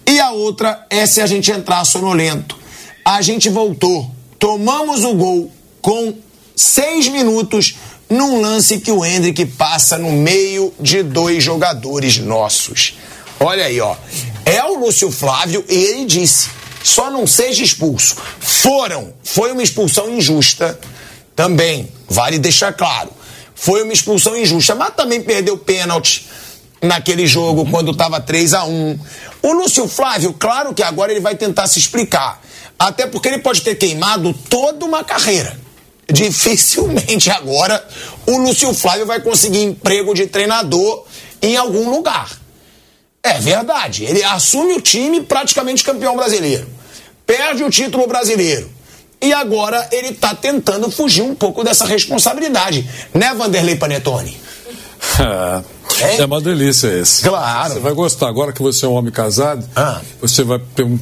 E 0.07 0.19
a 0.19 0.31
outra 0.31 0.87
é 0.89 1.07
se 1.07 1.21
a 1.21 1.27
gente 1.27 1.51
entrar 1.51 1.85
sonolento. 1.85 2.59
A 3.05 3.21
gente 3.21 3.49
voltou, 3.49 4.11
tomamos 4.39 5.05
o 5.05 5.15
gol 5.15 5.53
com 5.81 6.15
seis 6.57 7.09
minutos 7.09 7.77
num 8.09 8.41
lance 8.41 8.81
que 8.81 8.91
o 8.91 9.05
Hendrick 9.05 9.45
passa 9.47 9.97
no 9.97 10.13
meio 10.13 10.73
de 10.81 11.03
dois 11.03 11.43
jogadores 11.43 12.19
nossos. 12.19 12.95
Olha 13.39 13.65
aí, 13.65 13.81
ó. 13.81 13.97
É 14.45 14.63
o 14.65 14.79
Lúcio 14.79 15.11
Flávio 15.11 15.65
e 15.69 15.75
ele 15.75 16.05
disse: 16.07 16.49
só 16.83 17.11
não 17.11 17.27
seja 17.27 17.63
expulso. 17.63 18.17
Foram. 18.39 19.13
Foi 19.23 19.53
uma 19.53 19.63
expulsão 19.63 20.11
injusta 20.11 20.79
também, 21.37 21.89
vale 22.09 22.39
deixar 22.39 22.73
claro. 22.73 23.11
Foi 23.61 23.83
uma 23.83 23.93
expulsão 23.93 24.35
injusta, 24.35 24.75
mas 24.75 24.95
também 24.95 25.21
perdeu 25.21 25.59
pênalti 25.59 26.27
naquele 26.81 27.27
jogo 27.27 27.71
quando 27.71 27.91
estava 27.91 28.19
3 28.19 28.55
a 28.55 28.65
1 28.65 28.99
O 29.43 29.53
Lúcio 29.53 29.87
Flávio, 29.87 30.33
claro 30.33 30.73
que 30.73 30.83
agora 30.83 31.13
ele 31.13 31.21
vai 31.21 31.35
tentar 31.35 31.67
se 31.67 31.79
explicar. 31.79 32.41
Até 32.79 33.07
porque 33.07 33.29
ele 33.29 33.41
pode 33.41 33.61
ter 33.61 33.75
queimado 33.75 34.33
toda 34.49 34.87
uma 34.87 35.05
carreira. 35.05 35.61
Dificilmente 36.11 37.31
agora 37.31 37.87
o 38.27 38.39
Lúcio 38.39 38.73
Flávio 38.73 39.05
vai 39.05 39.21
conseguir 39.21 39.63
emprego 39.63 40.15
de 40.15 40.27
treinador 40.27 41.05
em 41.43 41.55
algum 41.55 41.91
lugar. 41.91 42.31
É 43.23 43.39
verdade. 43.41 44.07
Ele 44.07 44.25
assume 44.25 44.73
o 44.73 44.81
time 44.81 45.21
praticamente 45.21 45.85
campeão 45.85 46.17
brasileiro. 46.17 46.67
Perde 47.27 47.63
o 47.63 47.69
título 47.69 48.07
brasileiro. 48.07 48.71
E 49.23 49.33
agora 49.33 49.87
ele 49.93 50.09
está 50.09 50.35
tentando 50.35 50.91
fugir 50.91 51.23
um 51.23 51.35
pouco 51.35 51.63
dessa 51.63 51.85
responsabilidade. 51.85 52.89
Né, 53.13 53.35
Vanderlei 53.35 53.77
Panetone? 53.77 54.37
É, 56.03 56.19
é 56.23 56.25
uma 56.25 56.41
delícia 56.41 56.87
esse. 56.89 57.23
Claro. 57.25 57.75
Você 57.75 57.81
vai 57.81 57.93
gostar. 57.93 58.29
Agora 58.29 58.53
que 58.53 58.63
você 58.63 58.87
é 58.87 58.89
um 58.89 58.93
homem 58.95 59.13
casado, 59.13 59.69
Ah. 59.77 60.01
você 60.21 60.43
vai. 60.43 60.61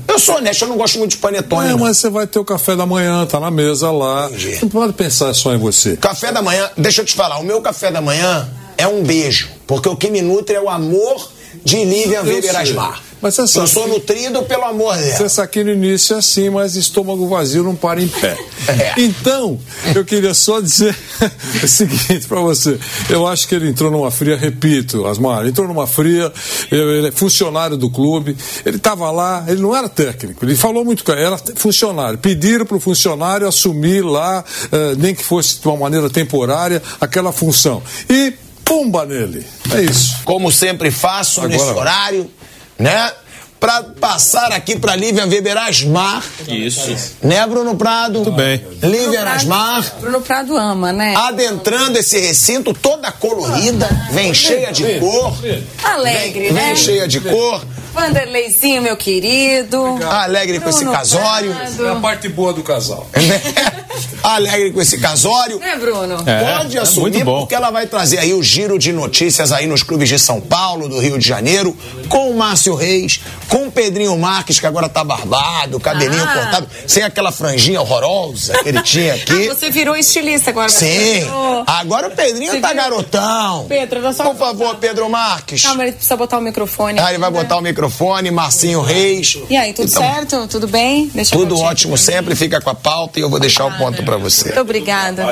Eu 0.09 0.19
sou 0.19 0.37
honesto, 0.37 0.63
eu 0.63 0.69
não 0.69 0.77
gosto 0.77 0.99
muito 0.99 1.13
de 1.13 1.19
panetone. 1.19 1.69
É, 1.69 1.71
não. 1.73 1.79
mas 1.79 1.99
você 1.99 2.09
vai 2.11 2.27
ter 2.27 2.39
o 2.39 2.45
café 2.45 2.75
da 2.75 2.87
manhã, 2.87 3.25
tá 3.27 3.39
na 3.39 3.51
mesa 3.51 3.91
lá. 3.93 4.27
Entendi. 4.27 4.59
Não 4.63 4.69
pode 4.69 4.93
pensar 4.95 5.33
só 5.35 5.55
em 5.55 5.59
você. 5.59 5.97
Café 5.97 6.33
da 6.33 6.43
manhã, 6.43 6.69
deixa 6.77 7.03
eu 7.03 7.05
te 7.05 7.15
falar, 7.15 7.39
o 7.39 7.45
meu 7.45 7.61
café 7.61 7.91
da 7.93 8.01
manhã 8.01 8.49
é 8.77 8.89
um 8.89 9.03
beijo. 9.05 9.49
Porque 9.67 9.89
o 9.89 9.95
que 9.97 10.11
me 10.11 10.23
nutre 10.23 10.57
é 10.57 10.61
o 10.61 10.69
amor 10.71 11.31
de 11.65 11.85
Lívia 11.85 12.23
Weber. 12.23 12.57
Asmar. 12.57 13.03
Mas 13.21 13.35
você 13.35 13.59
eu 13.59 13.67
sou 13.67 13.89
nutrido 13.89 14.43
pelo 14.45 14.65
amor 14.65 14.97
dela. 14.97 15.29
Você 15.29 15.41
aqui 15.41 15.65
no 15.65 15.73
início 15.73 16.15
é 16.15 16.19
assim, 16.19 16.51
mas 16.51 16.77
estômago 16.77 17.27
vazio 17.29 17.63
não 17.63 17.75
para 17.75 18.01
em 18.01 18.09
pé. 18.09 18.37
É. 18.69 19.01
Então, 19.01 19.59
eu 19.95 20.05
queria 20.05 20.35
só 20.35 20.61
dizer 20.61 20.97
o 21.63 21.67
seguinte 21.67 22.27
para 22.29 22.41
você. 22.41 22.79
Eu 23.09 23.27
acho 23.27 23.49
que 23.49 23.55
ele 23.55 23.69
entrou 23.69 23.91
numa 23.91 24.11
fria, 24.11 24.37
repito, 24.37 25.07
Asmar, 25.07 25.47
entrou 25.47 25.67
numa 25.67 25.87
fria, 25.87 26.33
ele 26.71 27.09
é 27.09 27.13
funcionário 27.13 27.77
do 27.77 27.91
clube, 27.91 28.37
ele 28.65 28.77
estava 28.77 29.11
lá, 29.11 29.45
ele 29.49 29.61
não 29.61 29.75
era 29.75 29.89
técnico, 29.89 30.45
ele 30.45 30.55
falou 30.55 30.85
muito 30.85 31.03
claro, 31.03 31.21
era 31.21 31.39
funcionário. 31.57 32.19
Pediram 32.19 32.67
para 32.67 32.77
o 32.77 32.81
funcionário 32.81 33.47
assumir 33.47 34.03
lá, 34.03 34.45
eh, 34.71 34.95
nem 34.97 35.15
que 35.15 35.25
fosse 35.25 35.61
de 35.61 35.67
uma 35.67 35.77
maneira 35.77 36.09
temporária, 36.11 36.83
aquela 37.01 37.33
função. 37.33 37.83
E 38.09 38.33
pumba 38.69 39.07
nele. 39.07 39.45
É 39.75 39.81
isso. 39.81 40.17
Como 40.25 40.53
sempre 40.53 40.91
faço 40.91 41.41
Agora 41.41 41.53
nesse 41.57 41.71
horário, 41.71 42.31
né? 42.79 43.13
Pra 43.61 43.83
passar 43.83 44.53
aqui 44.53 44.79
pra 44.79 44.95
Lívia 44.95 45.27
Weber 45.27 45.57
Asmar. 45.59 46.23
Isso. 46.47 46.95
Né, 47.21 47.45
Bruno 47.45 47.75
Prado? 47.77 48.21
Tudo 48.23 48.31
bem. 48.31 48.65
Lívia 48.81 49.25
Asmar. 49.25 49.85
Bruno 50.01 50.21
Prado 50.21 50.57
ama, 50.57 50.93
né? 50.93 51.13
Adentrando 51.17 51.99
esse 51.99 52.21
recinto 52.21 52.73
toda 52.73 53.11
colorida, 53.11 53.89
vem 54.13 54.33
cheia 54.33 54.71
de 54.73 55.01
cor. 55.01 55.37
Alegre, 55.83 56.45
Vem 56.45 56.53
né? 56.53 56.77
cheia 56.77 57.09
de 57.09 57.19
cor, 57.19 57.65
Vanderleizinho, 57.99 58.81
meu 58.83 58.97
querido. 58.97 59.99
alegre 60.09 60.61
com 60.61 60.69
esse 60.69 60.81
Bruno 60.81 60.93
casório. 60.97 61.55
Prado. 61.55 61.87
É 61.87 61.91
a 61.91 61.97
parte 61.97 62.29
boa 62.29 62.53
do 62.53 62.63
casal. 62.63 63.07
né? 63.15 63.43
Alegre 64.23 64.73
com 64.73 64.81
esse 64.81 64.99
casório. 64.99 65.59
Né, 65.59 65.77
Bruno? 65.77 66.23
É, 66.27 66.59
Pode 66.59 66.77
é 66.77 66.81
assumir, 66.81 67.25
bom. 67.25 67.41
porque 67.41 67.55
ela 67.55 67.71
vai 67.71 67.87
trazer 67.87 68.19
aí 68.19 68.33
o 68.35 68.43
giro 68.43 68.79
de 68.79 68.93
notícias 68.93 69.51
aí 69.53 69.67
nos 69.67 69.83
clubes 69.83 70.09
de 70.09 70.19
São 70.19 70.41
Paulo, 70.41 70.89
do 70.89 70.99
Rio 70.99 71.19
de 71.19 71.27
Janeiro, 71.27 71.77
com 72.09 72.31
o 72.31 72.37
Márcio 72.37 72.75
Reis, 72.75 73.21
com 73.49 73.67
o 73.69 73.73
Pedrinho 73.73 74.17
Marques, 74.19 74.61
que 74.61 74.67
agora 74.67 74.89
tá 74.89 75.03
barbado, 75.03 75.81
cabelinho 75.81 76.23
Ah. 76.23 76.33
cortado, 76.35 76.69
sem 76.87 77.03
aquela 77.03 77.33
franjinha 77.33 77.81
horrorosa 77.81 78.53
que 78.63 78.69
ele 78.69 78.83
tinha 78.83 79.15
aqui. 79.15 79.49
Ah, 79.51 79.55
você 79.55 79.71
virou 79.71 79.97
estilista 79.97 80.51
agora. 80.51 80.69
Sim, 80.69 81.21
virou- 81.21 81.65
agora 81.67 82.09
o 82.09 82.11
Pedrinho 82.11 82.53
Você 82.53 82.61
tá 82.61 82.69
viu? 82.69 82.77
garotão. 82.77 83.67
Pedro, 83.69 84.01
Por 84.01 84.37
favor, 84.37 84.77
Pedro 84.77 85.09
Marques. 85.09 85.63
Calma, 85.63 85.83
ele 85.85 85.93
precisa 85.93 86.17
botar 86.17 86.39
o 86.39 86.43
microfone. 86.43 86.99
Ah, 87.01 87.11
ele 87.11 87.19
vai 87.19 87.31
né? 87.31 87.39
botar 87.43 87.57
o 87.57 87.61
microfone, 87.63 87.88
Marcinho 88.31 88.81
Reis. 88.83 89.39
E 89.49 89.57
aí, 89.57 89.73
tudo 89.73 89.89
Então, 89.89 90.03
certo? 90.03 90.47
Tudo 90.49 90.67
bem? 90.69 91.11
Deixa 91.15 91.35
Tudo 91.37 91.59
ótimo 91.59 91.95
aqui. 91.95 92.03
sempre, 92.05 92.35
fica 92.37 92.61
com 92.61 92.71
a 92.71 92.75
pauta 92.75 93.19
e 93.19 93.23
eu 93.23 93.31
vou 93.31 93.39
deixar 93.41 93.67
o 93.67 93.73
ponto 93.79 94.03
pra 94.03 94.17
você. 94.17 94.47
Muito 94.47 94.61
obrigada. 94.61 95.27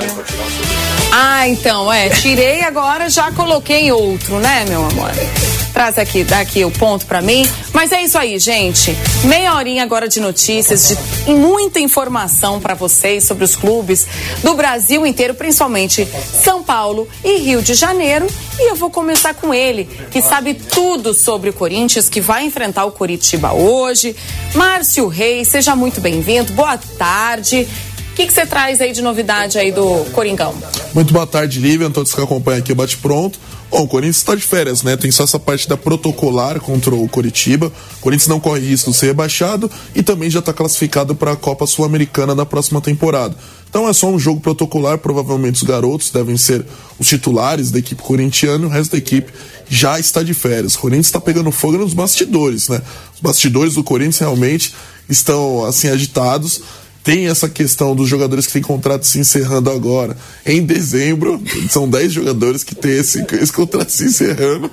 Ah, 1.12 1.48
então, 1.48 1.92
é. 1.92 2.08
Tirei 2.10 2.62
agora, 2.62 3.08
já 3.08 3.30
coloquei 3.32 3.90
outro, 3.92 4.38
né, 4.38 4.64
meu 4.68 4.84
amor? 4.84 5.10
Traz 5.76 5.98
aqui, 5.98 6.24
dá 6.24 6.40
aqui 6.40 6.64
o 6.64 6.70
ponto 6.70 7.04
pra 7.04 7.20
mim. 7.20 7.46
Mas 7.74 7.92
é 7.92 8.00
isso 8.00 8.16
aí, 8.16 8.38
gente. 8.38 8.96
Meia 9.24 9.54
horinha 9.54 9.82
agora 9.82 10.08
de 10.08 10.20
notícias, 10.20 10.96
de 11.26 11.34
muita 11.34 11.78
informação 11.78 12.58
pra 12.58 12.72
vocês 12.72 13.24
sobre 13.24 13.44
os 13.44 13.54
clubes 13.54 14.06
do 14.42 14.54
Brasil 14.54 15.04
inteiro, 15.04 15.34
principalmente 15.34 16.08
São 16.42 16.62
Paulo 16.62 17.06
e 17.22 17.36
Rio 17.40 17.60
de 17.60 17.74
Janeiro. 17.74 18.26
E 18.58 18.70
eu 18.70 18.74
vou 18.74 18.88
começar 18.88 19.34
com 19.34 19.52
ele, 19.52 19.84
que 20.10 20.22
sabe 20.22 20.54
tudo 20.54 21.12
sobre 21.12 21.50
o 21.50 21.52
Corinthians, 21.52 22.08
que 22.08 22.22
vai 22.22 22.46
enfrentar 22.46 22.86
o 22.86 22.92
Coritiba 22.92 23.52
hoje. 23.52 24.16
Márcio 24.54 25.06
Reis, 25.08 25.48
seja 25.48 25.76
muito 25.76 26.00
bem-vindo. 26.00 26.54
Boa 26.54 26.78
tarde. 26.78 27.68
Que 28.16 28.26
que 28.26 28.32
você 28.32 28.46
traz 28.46 28.80
aí 28.80 28.92
de 28.92 29.02
novidade 29.02 29.58
aí 29.58 29.70
do 29.70 30.06
Coringão? 30.12 30.54
Muito 30.94 31.12
boa 31.12 31.26
tarde, 31.26 31.60
Lívia, 31.60 31.90
todos 31.90 32.14
que 32.14 32.20
acompanham 32.22 32.60
aqui 32.60 32.72
o 32.72 32.74
Bate 32.74 32.96
Pronto. 32.96 33.38
Bom, 33.70 33.82
o 33.82 33.86
Corinthians 33.86 34.16
está 34.16 34.34
de 34.34 34.40
férias, 34.40 34.82
né? 34.82 34.96
Tem 34.96 35.10
só 35.10 35.24
essa 35.24 35.38
parte 35.38 35.68
da 35.68 35.76
protocolar 35.76 36.58
contra 36.58 36.94
o 36.94 37.06
Coritiba. 37.10 37.70
O 37.98 38.00
Corinthians 38.00 38.28
não 38.28 38.40
corre 38.40 38.60
risco 38.60 38.90
de 38.90 38.96
ser 38.96 39.08
rebaixado 39.08 39.70
e 39.94 40.02
também 40.02 40.30
já 40.30 40.38
está 40.38 40.50
classificado 40.50 41.14
para 41.14 41.32
a 41.32 41.36
Copa 41.36 41.66
Sul-Americana 41.66 42.34
da 42.34 42.46
próxima 42.46 42.80
temporada. 42.80 43.36
Então 43.68 43.86
é 43.86 43.92
só 43.92 44.08
um 44.08 44.18
jogo 44.18 44.40
protocolar, 44.40 44.96
provavelmente 44.96 45.56
os 45.56 45.62
garotos 45.64 46.08
devem 46.08 46.38
ser 46.38 46.64
os 46.98 47.06
titulares 47.06 47.70
da 47.70 47.78
equipe 47.80 48.00
corintiana 48.00 48.66
o 48.66 48.70
resto 48.70 48.92
da 48.92 48.98
equipe 48.98 49.30
já 49.68 50.00
está 50.00 50.22
de 50.22 50.32
férias. 50.32 50.74
O 50.74 50.78
Corinthians 50.78 51.06
está 51.06 51.20
pegando 51.20 51.52
fogo 51.52 51.76
nos 51.76 51.92
bastidores, 51.92 52.70
né? 52.70 52.80
Os 53.14 53.20
bastidores 53.20 53.74
do 53.74 53.84
Corinthians 53.84 54.20
realmente 54.20 54.72
estão 55.06 55.66
assim 55.66 55.90
agitados 55.90 56.62
tem 57.06 57.28
essa 57.28 57.48
questão 57.48 57.94
dos 57.94 58.08
jogadores 58.08 58.48
que 58.48 58.54
têm 58.54 58.62
contrato 58.62 59.06
se 59.06 59.20
encerrando 59.20 59.70
agora. 59.70 60.16
Em 60.44 60.60
dezembro, 60.60 61.40
são 61.70 61.88
10 61.88 62.12
jogadores 62.12 62.64
que 62.64 62.74
têm 62.74 62.98
esse, 62.98 63.24
esse 63.40 63.52
contrato 63.52 63.90
se 63.90 64.06
encerrando. 64.06 64.68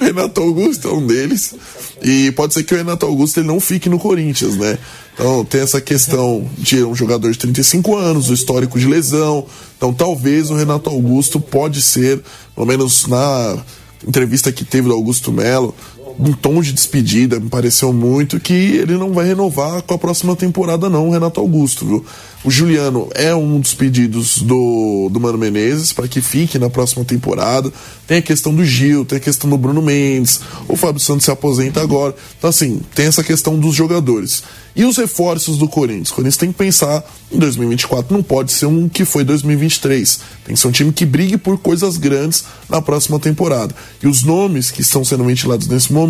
Renato 0.00 0.40
Augusto 0.40 0.88
é 0.88 0.92
um 0.92 1.06
deles. 1.06 1.54
E 2.02 2.32
pode 2.32 2.54
ser 2.54 2.64
que 2.64 2.74
o 2.74 2.76
Renato 2.76 3.06
Augusto 3.06 3.38
ele 3.38 3.46
não 3.46 3.60
fique 3.60 3.88
no 3.88 4.00
Corinthians, 4.00 4.56
né? 4.56 4.76
Então 5.14 5.44
tem 5.44 5.60
essa 5.60 5.80
questão 5.80 6.50
de 6.58 6.82
um 6.82 6.92
jogador 6.92 7.30
de 7.30 7.38
35 7.38 7.96
anos, 7.96 8.30
o 8.30 8.34
histórico 8.34 8.80
de 8.80 8.88
lesão. 8.88 9.46
Então 9.76 9.94
talvez 9.94 10.50
o 10.50 10.56
Renato 10.56 10.90
Augusto 10.90 11.38
pode 11.38 11.80
ser, 11.80 12.20
pelo 12.56 12.66
menos 12.66 13.06
na 13.06 13.58
entrevista 14.06 14.50
que 14.50 14.64
teve 14.64 14.88
do 14.88 14.94
Augusto 14.94 15.32
Melo, 15.32 15.72
um 16.18 16.32
tom 16.32 16.60
de 16.60 16.72
despedida, 16.72 17.38
me 17.38 17.48
pareceu 17.48 17.92
muito 17.92 18.40
que 18.40 18.52
ele 18.52 18.96
não 18.96 19.12
vai 19.12 19.26
renovar 19.26 19.82
com 19.82 19.94
a 19.94 19.98
próxima 19.98 20.34
temporada, 20.34 20.88
não, 20.88 21.08
o 21.08 21.12
Renato 21.12 21.40
Augusto, 21.40 21.84
viu? 21.84 22.04
O 22.46 22.50
Juliano 22.50 23.08
é 23.12 23.34
um 23.34 23.58
dos 23.58 23.74
pedidos 23.74 24.38
do, 24.38 25.08
do 25.10 25.18
Mano 25.18 25.36
Menezes 25.36 25.92
para 25.92 26.06
que 26.06 26.20
fique 26.20 26.60
na 26.60 26.70
próxima 26.70 27.04
temporada. 27.04 27.72
Tem 28.06 28.18
a 28.18 28.22
questão 28.22 28.54
do 28.54 28.64
Gil, 28.64 29.04
tem 29.04 29.18
a 29.18 29.20
questão 29.20 29.50
do 29.50 29.58
Bruno 29.58 29.82
Mendes, 29.82 30.40
o 30.68 30.76
Fábio 30.76 31.00
Santos 31.00 31.24
se 31.24 31.30
aposenta 31.32 31.82
agora. 31.82 32.14
Então, 32.38 32.48
assim, 32.48 32.80
tem 32.94 33.06
essa 33.06 33.24
questão 33.24 33.58
dos 33.58 33.74
jogadores. 33.74 34.44
E 34.76 34.84
os 34.84 34.96
reforços 34.96 35.58
do 35.58 35.66
Corinthians? 35.66 36.10
O 36.10 36.14
Corinthians 36.14 36.36
tem 36.36 36.52
que 36.52 36.58
pensar 36.58 37.02
em 37.32 37.38
2024, 37.38 38.14
não 38.14 38.22
pode 38.22 38.52
ser 38.52 38.66
um 38.66 38.88
que 38.88 39.04
foi 39.04 39.24
2023. 39.24 40.20
Tem 40.44 40.54
que 40.54 40.60
ser 40.60 40.68
um 40.68 40.70
time 40.70 40.92
que 40.92 41.04
brigue 41.04 41.36
por 41.36 41.58
coisas 41.58 41.96
grandes 41.96 42.44
na 42.68 42.80
próxima 42.80 43.18
temporada. 43.18 43.74
E 44.00 44.06
os 44.06 44.22
nomes 44.22 44.70
que 44.70 44.82
estão 44.82 45.04
sendo 45.04 45.24
ventilados 45.24 45.66
nesse 45.66 45.92
momento 45.92 46.05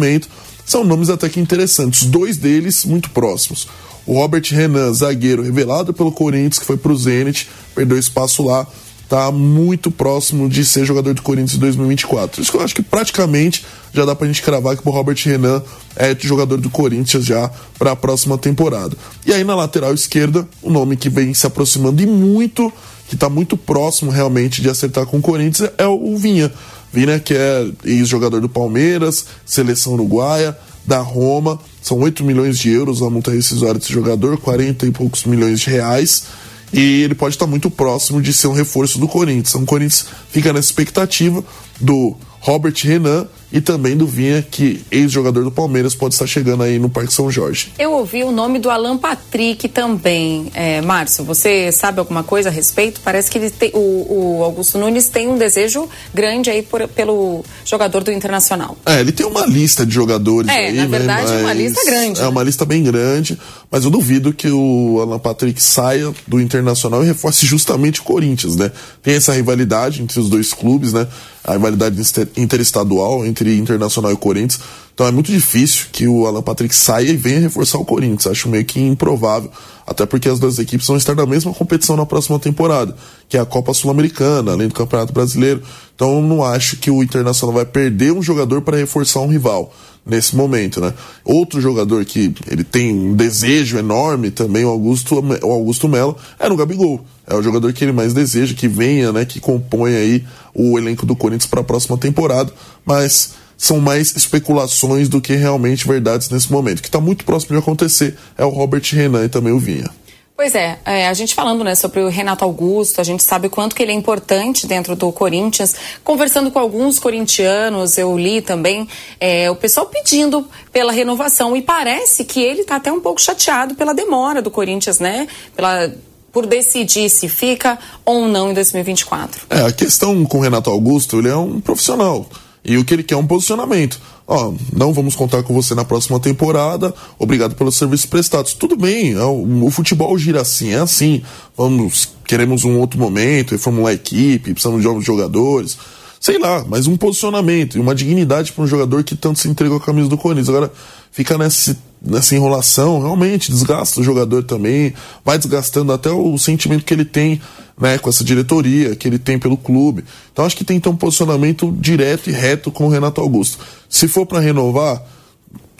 são 0.64 0.84
nomes 0.84 1.10
até 1.10 1.28
que 1.28 1.40
interessantes, 1.40 2.04
dois 2.04 2.36
deles 2.36 2.84
muito 2.84 3.10
próximos. 3.10 3.68
O 4.04 4.14
Robert 4.14 4.44
Renan, 4.50 4.92
zagueiro 4.92 5.42
revelado 5.42 5.92
pelo 5.92 6.12
Corinthians, 6.12 6.58
que 6.58 6.64
foi 6.64 6.76
pro 6.76 6.96
Zenit, 6.96 7.48
perdeu 7.74 7.98
espaço 7.98 8.44
lá, 8.44 8.66
tá 9.08 9.30
muito 9.30 9.90
próximo 9.90 10.48
de 10.48 10.64
ser 10.64 10.84
jogador 10.84 11.14
do 11.14 11.22
Corinthians 11.22 11.54
em 11.54 11.58
2024. 11.58 12.42
Isso 12.42 12.50
que 12.50 12.56
eu 12.56 12.62
acho 12.62 12.74
que 12.74 12.82
praticamente 12.82 13.64
já 13.92 14.04
dá 14.04 14.14
pra 14.14 14.26
gente 14.26 14.42
cravar 14.42 14.76
que 14.76 14.86
o 14.86 14.90
Robert 14.90 15.18
Renan 15.24 15.62
é 15.94 16.16
jogador 16.18 16.58
do 16.58 16.68
Corinthians 16.68 17.24
já 17.24 17.50
para 17.78 17.92
a 17.92 17.96
próxima 17.96 18.36
temporada. 18.36 18.96
E 19.24 19.32
aí 19.32 19.44
na 19.44 19.54
lateral 19.54 19.94
esquerda, 19.94 20.46
o 20.62 20.70
nome 20.70 20.96
que 20.96 21.08
vem 21.08 21.32
se 21.32 21.46
aproximando 21.46 22.02
e 22.02 22.06
muito, 22.06 22.72
que 23.08 23.16
tá 23.16 23.28
muito 23.28 23.56
próximo 23.56 24.10
realmente 24.10 24.60
de 24.60 24.68
acertar 24.68 25.06
com 25.06 25.18
o 25.18 25.22
Corinthians 25.22 25.70
é 25.78 25.86
o 25.86 26.16
Vinha. 26.16 26.52
Vinha 26.96 27.20
que 27.20 27.34
é 27.34 27.68
ex-jogador 27.84 28.40
do 28.40 28.48
Palmeiras, 28.48 29.26
seleção 29.44 29.92
uruguaia, 29.92 30.56
da 30.82 30.98
Roma, 31.00 31.60
são 31.82 31.98
8 31.98 32.24
milhões 32.24 32.58
de 32.58 32.70
euros 32.70 33.02
a 33.02 33.10
multa 33.10 33.30
rescisória 33.30 33.78
desse 33.78 33.92
jogador, 33.92 34.38
40 34.38 34.86
e 34.86 34.90
poucos 34.90 35.24
milhões 35.24 35.60
de 35.60 35.68
reais 35.68 36.24
e 36.72 37.02
ele 37.02 37.14
pode 37.14 37.34
estar 37.34 37.46
muito 37.46 37.70
próximo 37.70 38.22
de 38.22 38.32
ser 38.32 38.46
um 38.48 38.54
reforço 38.54 38.98
do 38.98 39.06
Corinthians. 39.06 39.50
Então, 39.50 39.62
o 39.62 39.66
Corinthians 39.66 40.06
fica 40.30 40.54
nessa 40.54 40.68
expectativa 40.68 41.44
do 41.78 42.16
Robert 42.40 42.74
Renan 42.82 43.26
e 43.52 43.60
também 43.60 43.96
do 43.96 44.06
Vinha, 44.06 44.42
que 44.42 44.82
ex-jogador 44.90 45.44
do 45.44 45.50
Palmeiras, 45.50 45.94
pode 45.94 46.14
estar 46.14 46.26
chegando 46.26 46.62
aí 46.62 46.78
no 46.78 46.88
Parque 46.88 47.12
São 47.12 47.30
Jorge. 47.30 47.72
Eu 47.78 47.92
ouvi 47.92 48.24
o 48.24 48.32
nome 48.32 48.58
do 48.58 48.70
Alan 48.70 48.96
Patrick 48.96 49.68
também. 49.68 50.50
É, 50.54 50.80
Márcio, 50.80 51.24
você 51.24 51.70
sabe 51.70 51.98
alguma 51.98 52.22
coisa 52.22 52.48
a 52.48 52.52
respeito? 52.52 53.00
Parece 53.02 53.30
que 53.30 53.38
ele 53.38 53.50
tem, 53.50 53.70
o, 53.72 54.38
o, 54.38 54.42
Augusto 54.42 54.78
Nunes 54.78 55.08
tem 55.08 55.28
um 55.28 55.38
desejo 55.38 55.88
grande 56.12 56.50
aí 56.50 56.62
por, 56.62 56.86
pelo 56.88 57.44
jogador 57.64 58.02
do 58.02 58.10
Internacional. 58.10 58.76
É, 58.84 59.00
ele 59.00 59.12
tem 59.12 59.26
uma 59.26 59.46
lista 59.46 59.86
de 59.86 59.94
jogadores 59.94 60.48
é, 60.48 60.66
aí, 60.66 60.72
na 60.72 60.82
né, 60.82 60.88
verdade, 60.88 61.32
é 61.32 61.36
uma 61.38 61.52
lista 61.52 61.84
grande. 61.84 62.20
É 62.20 62.22
né? 62.22 62.28
uma 62.28 62.42
lista 62.42 62.64
bem 62.64 62.82
grande, 62.82 63.38
mas 63.70 63.84
eu 63.84 63.90
duvido 63.90 64.32
que 64.32 64.48
o 64.48 65.00
Alan 65.00 65.18
Patrick 65.18 65.62
saia 65.62 66.12
do 66.26 66.40
Internacional 66.40 67.02
e 67.02 67.06
reforce 67.06 67.44
justamente 67.46 68.00
o 68.00 68.04
Corinthians, 68.04 68.56
né? 68.56 68.70
Tem 69.02 69.14
essa 69.14 69.32
rivalidade 69.32 70.02
entre 70.02 70.20
os 70.20 70.28
dois 70.28 70.52
clubes, 70.52 70.92
né? 70.92 71.06
A 71.42 71.52
rivalidade 71.52 72.00
interestadual 72.36 73.26
entre 73.26 73.56
Internacional 73.56 74.12
e 74.12 74.16
Corinthians. 74.16 74.60
Então 74.94 75.06
é 75.06 75.10
muito 75.10 75.30
difícil 75.30 75.86
que 75.92 76.08
o 76.08 76.26
Alan 76.26 76.42
Patrick 76.42 76.74
saia 76.74 77.10
e 77.10 77.16
venha 77.16 77.40
reforçar 77.40 77.78
o 77.78 77.84
Corinthians. 77.84 78.26
Acho 78.26 78.48
meio 78.48 78.64
que 78.64 78.80
improvável. 78.80 79.50
Até 79.86 80.06
porque 80.06 80.28
as 80.28 80.38
duas 80.40 80.58
equipes 80.58 80.86
vão 80.86 80.96
estar 80.96 81.14
na 81.14 81.26
mesma 81.26 81.52
competição 81.52 81.96
na 81.96 82.06
próxima 82.06 82.38
temporada, 82.38 82.96
que 83.28 83.36
é 83.36 83.40
a 83.40 83.44
Copa 83.44 83.74
Sul-Americana, 83.74 84.52
além 84.52 84.68
do 84.68 84.74
Campeonato 84.74 85.12
Brasileiro. 85.12 85.62
Então 85.94 86.22
não 86.22 86.42
acho 86.42 86.76
que 86.78 86.90
o 86.90 87.02
Internacional 87.02 87.54
vai 87.54 87.66
perder 87.66 88.12
um 88.12 88.22
jogador 88.22 88.62
para 88.62 88.76
reforçar 88.76 89.20
um 89.20 89.28
rival 89.28 89.72
nesse 90.06 90.36
momento, 90.36 90.80
né? 90.80 90.94
Outro 91.24 91.60
jogador 91.60 92.04
que 92.04 92.32
ele 92.48 92.62
tem 92.62 92.94
um 92.94 93.14
desejo 93.14 93.76
enorme 93.76 94.30
também, 94.30 94.64
o 94.64 94.68
Augusto, 94.68 95.16
o 95.42 95.50
Augusto 95.50 95.88
Melo, 95.88 96.16
é 96.38 96.48
no 96.48 96.56
Gabigol. 96.56 97.04
É 97.26 97.34
o 97.34 97.42
jogador 97.42 97.72
que 97.72 97.82
ele 97.82 97.92
mais 97.92 98.14
deseja, 98.14 98.54
que 98.54 98.68
venha, 98.68 99.12
né, 99.12 99.24
que 99.24 99.40
compõe 99.40 99.96
aí 99.96 100.24
o 100.54 100.78
elenco 100.78 101.04
do 101.04 101.16
Corinthians 101.16 101.50
para 101.50 101.60
a 101.60 101.64
próxima 101.64 101.98
temporada, 101.98 102.52
mas 102.84 103.32
são 103.58 103.80
mais 103.80 104.14
especulações 104.14 105.08
do 105.08 105.20
que 105.20 105.34
realmente 105.34 105.88
verdades 105.88 106.30
nesse 106.30 106.52
momento. 106.52 106.78
O 106.78 106.82
que 106.82 106.88
está 106.88 107.00
muito 107.00 107.24
próximo 107.24 107.56
de 107.56 107.58
acontecer 107.58 108.14
é 108.38 108.44
o 108.44 108.50
Robert 108.50 108.82
Renan 108.92 109.24
e 109.24 109.28
também 109.28 109.52
o 109.52 109.58
Vinha. 109.58 109.90
Pois 110.36 110.54
é, 110.54 110.78
é, 110.84 111.08
a 111.08 111.14
gente 111.14 111.34
falando 111.34 111.64
né, 111.64 111.74
sobre 111.74 112.00
o 112.00 112.08
Renato 112.08 112.44
Augusto, 112.44 113.00
a 113.00 113.04
gente 113.04 113.22
sabe 113.22 113.46
o 113.46 113.50
quanto 113.50 113.74
que 113.74 113.82
ele 113.82 113.90
é 113.90 113.94
importante 113.94 114.66
dentro 114.66 114.94
do 114.94 115.10
Corinthians. 115.10 115.74
Conversando 116.04 116.50
com 116.50 116.58
alguns 116.58 116.98
corintianos, 116.98 117.96
eu 117.96 118.18
li 118.18 118.42
também 118.42 118.86
é, 119.18 119.50
o 119.50 119.56
pessoal 119.56 119.86
pedindo 119.86 120.46
pela 120.70 120.92
renovação 120.92 121.56
e 121.56 121.62
parece 121.62 122.22
que 122.22 122.42
ele 122.42 122.60
está 122.60 122.76
até 122.76 122.92
um 122.92 123.00
pouco 123.00 123.18
chateado 123.18 123.74
pela 123.74 123.94
demora 123.94 124.42
do 124.42 124.50
Corinthians, 124.50 124.98
né? 124.98 125.26
Pela 125.54 125.90
por 126.30 126.44
decidir 126.44 127.08
se 127.08 127.30
fica 127.30 127.78
ou 128.04 128.28
não 128.28 128.50
em 128.50 128.54
2024. 128.54 129.46
É, 129.48 129.62
a 129.62 129.72
questão 129.72 130.22
com 130.26 130.36
o 130.36 130.40
Renato 130.42 130.68
Augusto, 130.68 131.18
ele 131.18 131.30
é 131.30 131.36
um 131.36 131.62
profissional. 131.62 132.28
E 132.66 132.76
o 132.76 132.84
que 132.84 132.92
ele 132.92 133.04
quer 133.04 133.14
é 133.14 133.16
um 133.16 133.26
posicionamento. 133.26 134.00
Ó, 134.26 134.52
não 134.72 134.92
vamos 134.92 135.14
contar 135.14 135.44
com 135.44 135.54
você 135.54 135.72
na 135.72 135.84
próxima 135.84 136.18
temporada, 136.18 136.92
obrigado 137.16 137.54
pelos 137.54 137.76
serviços 137.76 138.06
prestados. 138.06 138.54
Tudo 138.54 138.76
bem, 138.76 139.12
é 139.12 139.22
o, 139.22 139.66
o, 139.66 139.70
futebol 139.70 140.18
gira 140.18 140.40
assim, 140.40 140.70
é 140.70 140.80
assim. 140.80 141.22
Vamos, 141.56 142.08
queremos 142.26 142.64
um 142.64 142.76
outro 142.78 142.98
momento, 142.98 143.52
reformular 143.52 143.92
a 143.92 143.94
equipe, 143.94 144.52
precisamos 144.52 144.80
de 144.80 144.86
novos 144.88 145.04
jogadores. 145.04 145.78
Sei 146.18 146.38
lá, 146.38 146.64
mas 146.66 146.88
um 146.88 146.96
posicionamento 146.96 147.76
e 147.76 147.80
uma 147.80 147.94
dignidade 147.94 148.50
para 148.50 148.64
um 148.64 148.66
jogador 148.66 149.04
que 149.04 149.14
tanto 149.14 149.38
se 149.38 149.48
entregou 149.48 149.76
a 149.76 149.80
camisa 149.80 150.08
do 150.08 150.18
Corinthians. 150.18 150.48
Agora, 150.48 150.72
fica 151.12 151.38
nessa, 151.38 151.76
nessa 152.06 152.34
enrolação, 152.34 153.00
realmente 153.00 153.50
desgasta 153.50 154.00
o 154.00 154.04
jogador 154.04 154.44
também, 154.44 154.94
vai 155.24 155.38
desgastando 155.38 155.92
até 155.92 156.10
o 156.10 156.38
sentimento 156.38 156.84
que 156.84 156.94
ele 156.94 157.04
tem 157.04 157.40
né, 157.78 157.98
com 157.98 158.08
essa 158.08 158.24
diretoria 158.24 158.96
que 158.96 159.06
ele 159.06 159.18
tem 159.18 159.38
pelo 159.38 159.56
clube. 159.56 160.04
Então 160.32 160.44
acho 160.44 160.56
que 160.56 160.64
tem 160.64 160.78
que 160.78 160.84
ter 160.84 160.88
um 160.88 160.96
posicionamento 160.96 161.74
direto 161.78 162.30
e 162.30 162.32
reto 162.32 162.70
com 162.70 162.86
o 162.86 162.88
Renato 162.88 163.20
Augusto. 163.20 163.58
Se 163.88 164.08
for 164.08 164.24
para 164.24 164.40
renovar, 164.40 165.02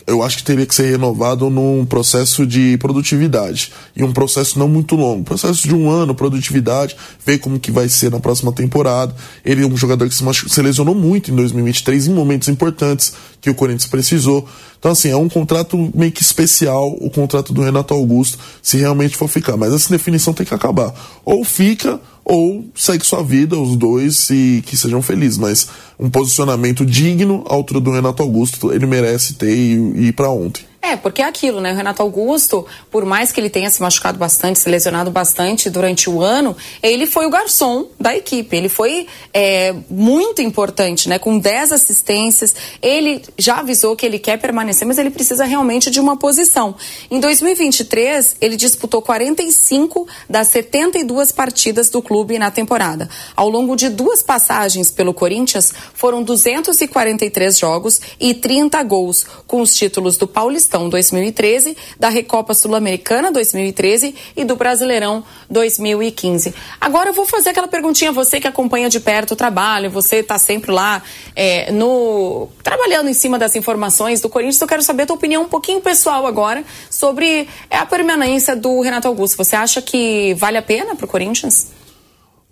eu 0.07 0.23
acho 0.23 0.39
que 0.39 0.45
teria 0.45 0.65
que 0.65 0.75
ser 0.75 0.91
renovado 0.91 1.51
num 1.51 1.85
processo 1.85 2.47
de 2.47 2.79
produtividade 2.79 3.73
e 3.95 4.05
um 4.05 4.13
processo 4.13 4.59
não 4.59 4.69
muito 4.69 4.95
longo, 4.95 5.25
processo 5.25 5.67
de 5.67 5.75
um 5.75 5.91
ano, 5.91 6.15
produtividade, 6.15 6.97
ver 7.25 7.39
como 7.39 7.59
que 7.59 7.73
vai 7.73 7.89
ser 7.89 8.11
na 8.11 8.21
próxima 8.21 8.53
temporada. 8.53 9.15
Ele 9.45 9.65
é 9.65 9.67
um 9.67 9.77
jogador 9.77 10.09
que 10.09 10.15
se, 10.15 10.25
se 10.49 10.63
lesionou 10.63 10.95
muito 10.95 11.33
em 11.33 11.35
2023 11.35 12.07
em 12.07 12.15
momentos 12.15 12.47
importantes 12.49 13.15
que 13.41 13.51
o 13.51 13.55
Corinthians 13.55 13.91
precisou. 13.91 14.49
Então 14.79 14.93
assim, 14.93 15.11
é 15.11 15.17
um 15.17 15.29
contrato 15.29 15.77
meio 15.93 16.13
que 16.13 16.23
especial 16.23 16.97
o 17.01 17.11
contrato 17.11 17.53
do 17.53 17.63
Renato 17.63 17.93
Augusto, 17.93 18.39
se 18.63 18.77
realmente 18.77 19.17
for 19.17 19.29
ficar, 19.29 19.57
mas 19.57 19.75
essa 19.75 19.91
definição 19.91 20.33
tem 20.33 20.47
que 20.47 20.55
acabar. 20.55 20.95
Ou 21.25 21.45
fica 21.45 22.01
ou 22.29 22.65
segue 22.75 23.07
sua 23.07 23.23
vida, 23.23 23.57
os 23.57 23.77
dois, 23.77 24.29
e 24.31 24.61
que 24.67 24.77
sejam 24.77 25.01
felizes. 25.01 25.39
Mas 25.39 25.69
um 25.97 26.11
posicionamento 26.11 26.85
digno 26.85 27.45
à 27.49 27.55
altura 27.55 27.79
do 27.79 27.93
Renato 27.93 28.21
Augusto, 28.21 28.73
ele 28.73 28.85
merece 28.85 29.35
ter 29.35 29.57
e, 29.57 30.09
ir 30.09 30.13
para 30.13 30.29
ontem. 30.29 30.65
É, 30.89 30.95
porque 30.95 31.21
é 31.21 31.25
aquilo, 31.25 31.61
né? 31.61 31.73
O 31.73 31.75
Renato 31.75 32.01
Augusto, 32.01 32.65
por 32.93 33.05
mais 33.05 33.33
que 33.33 33.41
ele 33.41 33.51
tenha 33.51 33.69
se 33.69 33.83
machucado 33.83 34.19
bastante, 34.19 34.61
se 34.61 34.69
lesionado 34.69 35.11
bastante 35.11 35.69
durante 35.69 36.09
o 36.09 36.23
ano, 36.23 36.57
ele 36.81 37.07
foi 37.07 37.27
o 37.27 37.31
garçom 37.31 37.89
da 37.99 38.17
equipe. 38.17 38.57
Ele 38.57 38.69
foi 38.69 39.09
é, 39.35 39.75
muito 39.91 40.41
importante, 40.41 41.09
né? 41.09 41.19
Com 41.19 41.41
10 41.41 41.73
assistências. 41.73 42.55
Ele 42.81 43.21
já 43.37 43.57
avisou 43.57 43.97
que 43.97 44.07
ele 44.07 44.21
quer 44.21 44.39
permanecer, 44.39 44.87
mas 44.87 44.97
ele 44.97 45.11
precisa 45.11 45.45
realmente 45.45 45.91
de 45.91 45.99
uma 45.99 46.17
posição. 46.17 46.77
Em 47.11 47.19
2023, 47.19 48.37
ele 48.41 48.55
disputou 48.55 49.03
45 49.03 50.07
das 50.31 50.47
72 50.49 51.33
partidas 51.33 51.91
do 51.91 52.01
clube 52.01 52.39
na 52.39 52.53
temporada. 52.53 53.11
Ao 53.35 53.49
longo 53.49 53.75
de 53.75 53.89
duas 53.89 54.23
passagens 54.23 54.89
pelo 54.89 55.13
Corinthians, 55.13 55.73
foram 55.95 56.23
243 56.23 57.59
jogos 57.59 58.01
e 58.21 58.35
30 58.35 58.81
gols, 58.85 59.27
com 59.49 59.61
os 59.61 59.75
títulos 59.75 60.17
do 60.17 60.29
Paulistão 60.29 60.76
Paulistão 60.77 60.89
2013, 60.89 61.77
da 61.99 62.09
Recopa 62.09 62.53
Sul-Americana 62.53 63.33
2013 63.33 64.15
e 64.37 64.45
do 64.45 64.57
Brasileirão 64.57 65.25
2015. 65.51 66.55
Agora 66.81 67.11
eu 67.11 67.15
vou 67.15 67.27
fazer 67.27 67.51
aquela 67.51 67.67
perguntinha, 67.67 68.13
você 68.13 68.39
que 68.39 68.47
acompanha 68.47 68.89
de 68.91 69.01
perto 69.01 69.33
o 69.33 69.37
trabalho, 69.37 69.91
você 69.91 70.17
está 70.17 70.39
sempre 70.39 70.71
lá 70.71 71.03
é, 71.35 71.73
no 71.73 72.49
trabalhando 72.63 73.09
em 73.09 73.15
cima 73.15 73.39
das 73.39 73.57
informações 73.57 74.21
do 74.21 74.29
Corinthians, 74.29 74.61
eu 74.61 74.69
quero 74.69 74.83
saber 74.83 75.05
a 75.05 75.07
tua 75.07 75.17
opinião 75.17 75.43
um 75.43 75.49
pouquinho 75.49 75.81
pessoal 75.81 76.27
agora 76.27 76.63
sobre 76.91 77.49
é, 77.71 77.79
a 77.79 77.87
permanência 77.87 78.55
do 78.55 78.81
Renato 78.81 79.09
Augusto. 79.09 79.37
Você 79.39 79.57
acha 79.57 79.81
que 79.81 80.35
vale 80.35 80.59
a 80.59 80.63
pena 80.63 80.95
para 80.95 81.07
o 81.07 81.09
Corinthians? 81.09 81.69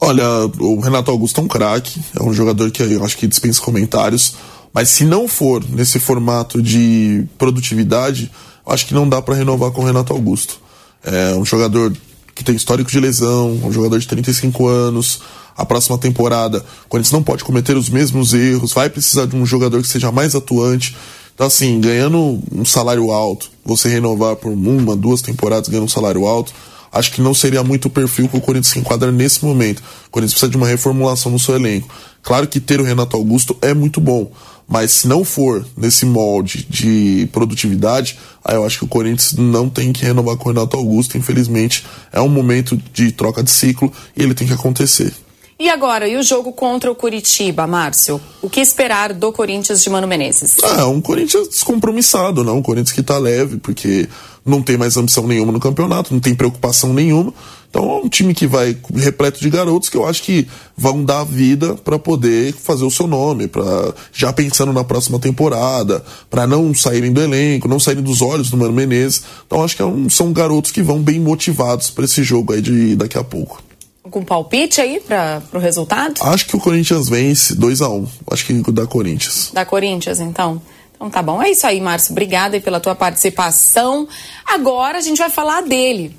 Olha, 0.01 0.25
o 0.61 0.81
Renato 0.81 1.11
Augusto 1.11 1.41
é 1.41 1.45
um 1.45 1.49
craque, 1.49 2.01
é 2.19 2.23
um 2.23 2.33
jogador 2.33 2.71
que 2.71 2.83
eu 2.83 3.05
acho 3.05 3.17
que 3.17 3.27
dispensa 3.27 3.61
comentários. 3.61 4.35
Mas 4.75 4.89
se 4.89 5.05
não 5.05 5.29
for 5.29 5.65
nesse 5.71 6.01
formato 6.01 6.61
de 6.61 7.25
produtividade, 7.39 8.31
acho 8.67 8.87
que 8.87 8.93
não 8.93 9.09
dá 9.09 9.23
para 9.23 9.37
renovar 9.37 9.71
com 9.71 9.83
o 9.83 9.85
Renato 9.85 10.13
Augusto. 10.13 10.61
É 11.05 11.33
um 11.37 11.45
jogador 11.45 11.97
que 12.35 12.43
tem 12.43 12.57
histórico 12.57 12.91
de 12.91 12.99
lesão, 12.99 13.53
um 13.63 13.73
jogador 13.73 13.99
de 14.01 14.09
35 14.09 14.67
anos. 14.67 15.21
A 15.57 15.65
próxima 15.65 15.97
temporada, 15.97 16.65
quando 16.89 17.09
não 17.13 17.23
pode 17.23 17.45
cometer 17.45 17.77
os 17.77 17.89
mesmos 17.89 18.35
erros, 18.35 18.73
vai 18.73 18.91
precisar 18.91 19.27
de 19.27 19.37
um 19.37 19.47
jogador 19.47 19.81
que 19.81 19.87
seja 19.87 20.11
mais 20.11 20.35
atuante. 20.35 20.97
Então, 21.33 21.47
assim, 21.47 21.81
ganhando 21.81 22.41
um 22.51 22.65
salário 22.65 23.13
alto, 23.13 23.49
você 23.65 23.89
renovar 23.89 24.35
por 24.35 24.51
uma, 24.51 24.97
duas 24.97 25.23
temporadas 25.23 25.69
ganhando 25.69 25.85
um 25.85 25.89
salário 25.89 26.27
alto, 26.27 26.53
acho 26.91 27.13
que 27.13 27.21
não 27.21 27.35
seria 27.35 27.63
muito 27.63 27.87
o 27.87 27.91
perfil 27.91 28.29
que 28.29 28.37
o 28.37 28.41
Corinthians 28.41 28.73
se 28.73 28.79
enquadra 28.81 29.13
nesse 29.13 29.45
momento. 29.45 29.81
O 30.09 30.11
Corinthians 30.11 30.33
precisa 30.33 30.51
de 30.51 30.57
uma 30.57 30.67
reformulação 30.67 31.31
no 31.31 31.39
seu 31.39 31.55
elenco. 31.55 31.89
Claro 32.23 32.49
que 32.49 32.59
ter 32.59 32.81
o 32.81 32.85
Renato 32.85 33.17
Augusto 33.17 33.57
é 33.61 33.75
muito 33.75 34.01
bom, 34.01 34.31
mas 34.67 34.91
se 34.93 35.09
não 35.09 35.25
for 35.25 35.65
nesse 35.77 36.07
molde 36.07 36.67
de 36.69 37.29
produtividade, 37.33 38.19
aí 38.45 38.57
eu 38.57 38.65
acho 38.65 38.79
que 38.79 38.85
o 38.85 38.89
Corinthians 38.89 39.35
não 39.35 39.69
tem 39.69 39.93
que 39.93 40.05
renovar 40.05 40.37
com 40.37 40.49
o 40.49 40.53
Renato 40.53 40.77
Augusto. 40.77 41.19
Infelizmente, 41.19 41.85
é 42.13 42.21
um 42.21 42.29
momento 42.29 42.81
de 42.93 43.13
troca 43.13 43.43
de 43.43 43.51
ciclo 43.51 43.93
e 44.17 44.23
ele 44.23 44.35
tem 44.35 44.47
que 44.47 44.55
acontecer. 44.55 45.13
E 45.59 45.69
agora, 45.69 46.09
e 46.09 46.17
o 46.17 46.23
jogo 46.23 46.53
contra 46.53 46.91
o 46.91 46.97
Curitiba, 46.97 47.67
Márcio? 47.67 48.21
O 48.43 48.51
que 48.51 48.61
esperar 48.61 49.13
do 49.13 49.33
Corinthians 49.33 49.83
de 49.83 49.89
Mano 49.89 50.09
Menezes? 50.09 50.57
Ah, 50.63 50.87
um 50.89 51.01
Corinthians 51.01 51.49
descompromissado, 51.49 52.43
não? 52.43 52.59
Um 52.59 52.63
Corinthians 52.63 52.93
que 52.93 53.03
tá 53.03 53.17
leve, 53.19 53.59
porque 53.59 54.09
não 54.45 54.63
tem 54.63 54.77
mais 54.77 54.97
ambição 54.97 55.27
nenhuma 55.27 55.53
no 55.53 55.61
campeonato, 55.61 56.13
não 56.13 56.21
tem 56.21 56.35
preocupação 56.35 56.93
nenhuma. 56.93 57.33
Então 57.71 57.91
é 57.91 57.97
um 57.97 58.09
time 58.09 58.33
que 58.35 58.47
vai 58.47 58.77
repleto 58.95 59.41
de 59.41 59.51
garotos 59.51 59.89
que 59.89 59.97
eu 59.97 60.07
acho 60.07 60.23
que 60.23 60.47
vão 60.77 61.05
dar 61.05 61.25
vida 61.25 61.75
para 61.75 61.99
poder 61.99 62.53
fazer 62.53 62.85
o 62.85 62.91
seu 62.91 63.09
nome, 63.09 63.49
para 63.49 63.93
já 64.13 64.33
pensando 64.33 64.73
na 64.73 64.85
próxima 64.85 65.19
temporada, 65.19 66.05
para 66.31 66.47
não 66.47 66.73
saírem 66.73 67.13
do 67.13 67.21
elenco, 67.21 67.67
não 67.67 67.81
saírem 67.81 68.05
dos 68.05 68.23
olhos 68.23 68.49
do 68.49 68.57
Mano 68.57 68.73
Menezes. 68.73 69.25
Então 69.45 69.65
acho 69.65 69.75
que 69.75 69.83
é 69.83 69.85
um, 69.85 70.09
são 70.09 70.33
garotos 70.33 70.71
que 70.71 70.83
vão 70.83 71.03
bem 71.03 71.19
motivados 71.19 71.91
para 71.91 72.05
esse 72.05 72.23
jogo 72.23 72.53
aí 72.53 72.61
de 72.61 72.95
daqui 72.95 73.19
a 73.19 73.25
pouco. 73.25 73.61
Algum 74.05 74.23
palpite 74.23 74.81
aí 74.81 75.01
para 75.01 75.43
o 75.53 75.59
resultado? 75.59 76.23
Acho 76.23 76.47
que 76.47 76.55
o 76.55 76.61
Corinthians 76.61 77.09
vence 77.09 77.55
2 77.57 77.81
a 77.81 77.89
1 77.89 77.97
um. 77.97 78.07
Acho 78.31 78.47
que 78.47 78.53
da 78.71 78.87
Corinthians. 78.87 79.51
Da 79.53 79.65
Corinthians, 79.65 80.21
então. 80.21 80.61
Então 80.95 81.11
tá 81.11 81.23
bom. 81.23 81.43
É 81.43 81.51
isso 81.51 81.67
aí, 81.67 81.81
Márcio. 81.81 82.13
Obrigada 82.13 82.61
pela 82.61 82.81
tua 82.81 82.95
participação. 82.95 84.09
Agora 84.47 84.99
a 84.99 85.01
gente 85.01 85.19
vai 85.19 85.31
falar 85.31 85.63
dele, 85.63 86.17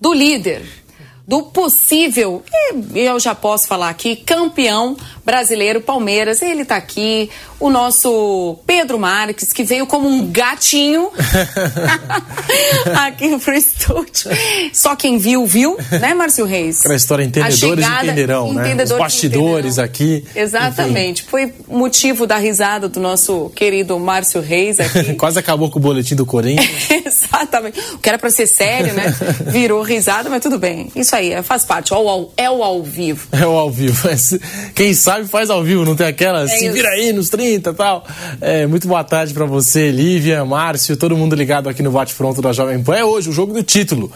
do 0.00 0.12
líder 0.12 0.85
do 1.26 1.42
possível, 1.42 2.44
eu 2.94 3.18
já 3.18 3.34
posso 3.34 3.66
falar 3.66 3.88
aqui, 3.88 4.14
campeão 4.14 4.96
brasileiro 5.24 5.80
Palmeiras. 5.80 6.40
Ele 6.40 6.62
está 6.62 6.76
aqui, 6.76 7.28
o 7.58 7.68
nosso 7.68 8.56
Pedro 8.64 8.96
Marques, 8.96 9.52
que 9.52 9.64
veio 9.64 9.88
como 9.88 10.08
um 10.08 10.30
gatinho 10.30 11.10
aqui 13.04 13.36
pro 13.38 13.54
estúdio. 13.54 14.30
Só 14.72 14.94
quem 14.94 15.18
viu, 15.18 15.44
viu, 15.44 15.76
né, 16.00 16.14
Márcio 16.14 16.44
Reis? 16.44 16.78
Aquela 16.78 16.94
história 16.94 17.24
entendedores 17.24 17.84
chegada, 17.84 18.04
entenderão, 18.04 18.52
né? 18.52 18.76
Os 18.84 18.92
bastidores 18.92 19.80
aqui. 19.80 20.24
Exatamente. 20.32 21.22
Enfim. 21.22 21.30
Foi 21.30 21.54
motivo 21.66 22.24
da 22.24 22.36
risada 22.36 22.88
do 22.88 23.00
nosso 23.00 23.50
querido 23.50 23.98
Márcio 23.98 24.40
Reis 24.40 24.78
aqui. 24.78 25.14
Quase 25.18 25.40
acabou 25.40 25.70
com 25.70 25.80
o 25.80 25.82
boletim 25.82 26.14
do 26.14 26.24
Corinthians. 26.24 26.88
Exatamente. 27.04 27.80
O 27.94 27.98
que 27.98 28.08
era 28.08 28.18
para 28.18 28.30
ser 28.30 28.46
sério, 28.46 28.94
né? 28.94 29.12
Virou 29.46 29.82
risada, 29.82 30.30
mas 30.30 30.40
tudo 30.40 30.56
bem. 30.56 30.88
Isso 30.94 31.15
aí, 31.16 31.32
é, 31.32 31.42
faz 31.42 31.64
parte. 31.64 31.92
É 31.92 31.96
o, 31.96 32.30
é 32.36 32.50
o 32.50 32.62
ao 32.62 32.82
vivo. 32.82 33.28
É 33.32 33.46
o 33.46 33.50
ao 33.50 33.70
vivo. 33.70 34.08
Quem 34.74 34.94
sabe 34.94 35.26
faz 35.26 35.50
ao 35.50 35.62
vivo, 35.62 35.84
não 35.84 35.96
tem 35.96 36.06
aquela 36.06 36.42
é 36.42 36.48
se 36.48 36.68
vira 36.70 36.88
aí 36.90 37.12
nos 37.12 37.28
30 37.28 37.70
e 37.70 37.74
tal. 37.74 38.06
É, 38.40 38.66
muito 38.66 38.86
boa 38.86 39.02
tarde 39.02 39.34
para 39.34 39.44
você, 39.44 39.90
Lívia, 39.90 40.44
Márcio, 40.44 40.96
todo 40.96 41.16
mundo 41.16 41.34
ligado 41.34 41.68
aqui 41.68 41.82
no 41.82 41.90
Bate 41.90 42.14
Pronto 42.14 42.40
da 42.40 42.52
Jovem 42.52 42.82
Pan. 42.82 42.96
É 42.96 43.04
hoje 43.04 43.28
o 43.30 43.32
jogo 43.32 43.52
do 43.52 43.62
título. 43.62 44.10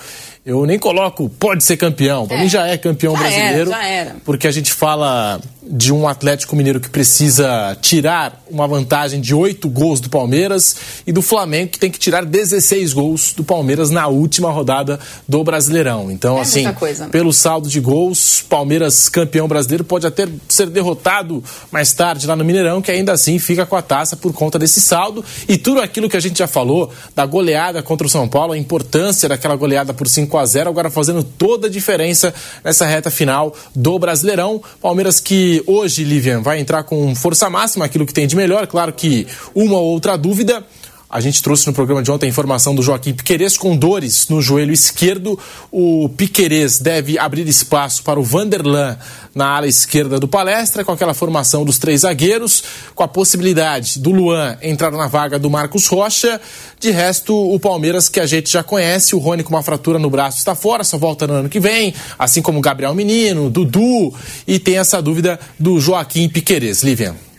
Eu 0.44 0.64
nem 0.64 0.78
coloco 0.78 1.28
pode 1.28 1.62
ser 1.62 1.76
campeão. 1.76 2.26
Para 2.26 2.38
é. 2.38 2.42
mim 2.42 2.48
já 2.48 2.66
é 2.66 2.78
campeão 2.78 3.14
já 3.14 3.20
brasileiro. 3.20 3.70
Era, 3.70 3.82
já 3.82 3.86
era. 3.86 4.16
Porque 4.24 4.46
a 4.46 4.50
gente 4.50 4.72
fala 4.72 5.40
de 5.70 5.92
um 5.92 6.08
Atlético 6.08 6.56
Mineiro 6.56 6.80
que 6.80 6.88
precisa 6.88 7.76
tirar 7.80 8.42
uma 8.50 8.66
vantagem 8.66 9.20
de 9.20 9.32
oito 9.34 9.68
gols 9.68 10.00
do 10.00 10.08
Palmeiras 10.08 10.74
e 11.06 11.12
do 11.12 11.22
Flamengo 11.22 11.70
que 11.70 11.78
tem 11.78 11.90
que 11.90 11.98
tirar 11.98 12.24
16 12.24 12.92
gols 12.92 13.32
do 13.32 13.44
Palmeiras 13.44 13.90
na 13.90 14.08
última 14.08 14.50
rodada 14.50 14.98
do 15.28 15.44
Brasileirão. 15.44 16.10
Então, 16.10 16.38
é 16.38 16.40
assim, 16.40 16.64
pelo 17.12 17.32
saldo 17.32 17.68
de 17.68 17.78
gols, 17.78 18.42
Palmeiras 18.48 19.08
campeão 19.08 19.46
brasileiro 19.46 19.84
pode 19.84 20.06
até 20.06 20.26
ser 20.48 20.68
derrotado 20.68 21.44
mais 21.70 21.92
tarde 21.92 22.26
lá 22.26 22.34
no 22.34 22.44
Mineirão, 22.44 22.82
que 22.82 22.90
ainda 22.90 23.12
assim 23.12 23.38
fica 23.38 23.64
com 23.64 23.76
a 23.76 23.82
taça 23.82 24.16
por 24.16 24.32
conta 24.32 24.58
desse 24.58 24.80
saldo 24.80 25.24
e 25.48 25.56
tudo 25.56 25.80
aquilo 25.80 26.08
que 26.08 26.16
a 26.16 26.20
gente 26.20 26.38
já 26.38 26.48
falou 26.48 26.90
da 27.14 27.24
goleada 27.24 27.82
contra 27.82 28.06
o 28.06 28.10
São 28.10 28.26
Paulo, 28.26 28.54
a 28.54 28.58
importância 28.58 29.28
daquela 29.28 29.54
goleada 29.54 29.94
por 29.94 30.08
5 30.30 30.38
a 30.38 30.46
0 30.46 30.70
agora 30.70 30.88
fazendo 30.88 31.24
toda 31.24 31.66
a 31.66 31.70
diferença 31.70 32.32
nessa 32.62 32.86
reta 32.86 33.10
final 33.10 33.54
do 33.74 33.98
Brasileirão. 33.98 34.62
Palmeiras 34.80 35.18
que 35.18 35.62
hoje, 35.66 36.04
Livian, 36.04 36.40
vai 36.40 36.60
entrar 36.60 36.84
com 36.84 37.14
força 37.14 37.50
máxima, 37.50 37.84
aquilo 37.84 38.06
que 38.06 38.14
tem 38.14 38.26
de 38.26 38.36
melhor. 38.36 38.66
Claro 38.66 38.92
que 38.92 39.26
uma 39.54 39.76
ou 39.76 39.92
outra 39.92 40.16
dúvida. 40.16 40.64
A 41.10 41.20
gente 41.20 41.42
trouxe 41.42 41.66
no 41.66 41.72
programa 41.72 42.04
de 42.04 42.10
ontem 42.10 42.26
a 42.26 42.28
informação 42.28 42.72
do 42.72 42.82
Joaquim 42.82 43.12
Piquerez 43.12 43.58
com 43.58 43.76
dores 43.76 44.28
no 44.28 44.40
joelho 44.40 44.72
esquerdo. 44.72 45.36
O 45.68 46.08
Piquerez 46.08 46.78
deve 46.78 47.18
abrir 47.18 47.48
espaço 47.48 48.04
para 48.04 48.20
o 48.20 48.22
Vanderlan 48.22 48.96
na 49.34 49.48
ala 49.48 49.66
esquerda 49.66 50.20
do 50.20 50.28
palestra, 50.28 50.84
com 50.84 50.92
aquela 50.92 51.12
formação 51.12 51.64
dos 51.64 51.78
três 51.78 52.02
zagueiros, 52.02 52.62
com 52.94 53.02
a 53.02 53.08
possibilidade 53.08 53.98
do 53.98 54.12
Luan 54.12 54.56
entrar 54.62 54.92
na 54.92 55.08
vaga 55.08 55.36
do 55.36 55.50
Marcos 55.50 55.88
Rocha. 55.88 56.40
De 56.78 56.92
resto, 56.92 57.34
o 57.34 57.58
Palmeiras 57.58 58.08
que 58.08 58.20
a 58.20 58.26
gente 58.26 58.48
já 58.48 58.62
conhece, 58.62 59.16
o 59.16 59.18
Rony 59.18 59.42
com 59.42 59.50
uma 59.50 59.64
fratura 59.64 59.98
no 59.98 60.10
braço 60.10 60.38
está 60.38 60.54
fora, 60.54 60.84
só 60.84 60.96
volta 60.96 61.26
no 61.26 61.34
ano 61.34 61.48
que 61.48 61.58
vem, 61.58 61.92
assim 62.16 62.40
como 62.40 62.60
o 62.60 62.62
Gabriel 62.62 62.94
Menino, 62.94 63.50
Dudu, 63.50 64.14
e 64.46 64.60
tem 64.60 64.78
essa 64.78 65.02
dúvida 65.02 65.40
do 65.58 65.80
Joaquim 65.80 66.28
Piquerez. 66.28 66.84
Livian. 66.84 67.29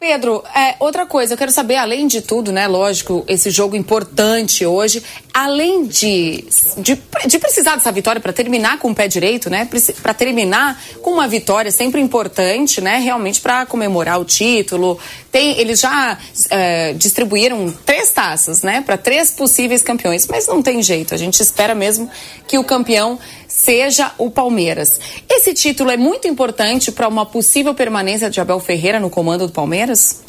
Pedro, 0.00 0.42
é, 0.56 0.76
outra 0.80 1.04
coisa, 1.04 1.34
eu 1.34 1.36
quero 1.36 1.52
saber, 1.52 1.76
além 1.76 2.06
de 2.06 2.22
tudo, 2.22 2.50
né, 2.50 2.66
lógico, 2.66 3.22
esse 3.28 3.50
jogo 3.50 3.76
importante 3.76 4.64
hoje, 4.64 5.02
além 5.30 5.84
de, 5.84 6.42
de, 6.78 6.98
de 7.26 7.38
precisar 7.38 7.76
dessa 7.76 7.92
vitória 7.92 8.18
para 8.18 8.32
terminar 8.32 8.78
com 8.78 8.92
o 8.92 8.94
pé 8.94 9.06
direito, 9.06 9.50
né, 9.50 9.68
para 10.00 10.14
terminar 10.14 10.82
com 11.02 11.10
uma 11.10 11.28
vitória 11.28 11.70
sempre 11.70 12.00
importante, 12.00 12.80
né, 12.80 12.96
realmente 12.96 13.42
para 13.42 13.66
comemorar 13.66 14.18
o 14.18 14.24
título, 14.24 14.98
tem, 15.30 15.60
eles 15.60 15.80
já 15.80 16.16
é, 16.48 16.94
distribuíram 16.94 17.70
três 17.84 18.10
taças, 18.10 18.62
né, 18.62 18.80
para 18.80 18.96
três 18.96 19.32
possíveis 19.32 19.82
campeões, 19.82 20.26
mas 20.26 20.46
não 20.46 20.62
tem 20.62 20.82
jeito, 20.82 21.14
a 21.14 21.18
gente 21.18 21.40
espera 21.40 21.74
mesmo 21.74 22.10
que 22.48 22.56
o 22.56 22.64
campeão 22.64 23.18
seja 23.60 24.12
o 24.16 24.30
Palmeiras. 24.30 24.98
Esse 25.28 25.52
título 25.52 25.90
é 25.90 25.96
muito 25.96 26.26
importante 26.26 26.90
para 26.90 27.06
uma 27.06 27.26
possível 27.26 27.74
permanência 27.74 28.30
de 28.30 28.40
Abel 28.40 28.58
Ferreira 28.58 28.98
no 28.98 29.10
comando 29.10 29.46
do 29.46 29.52
Palmeiras? 29.52 30.22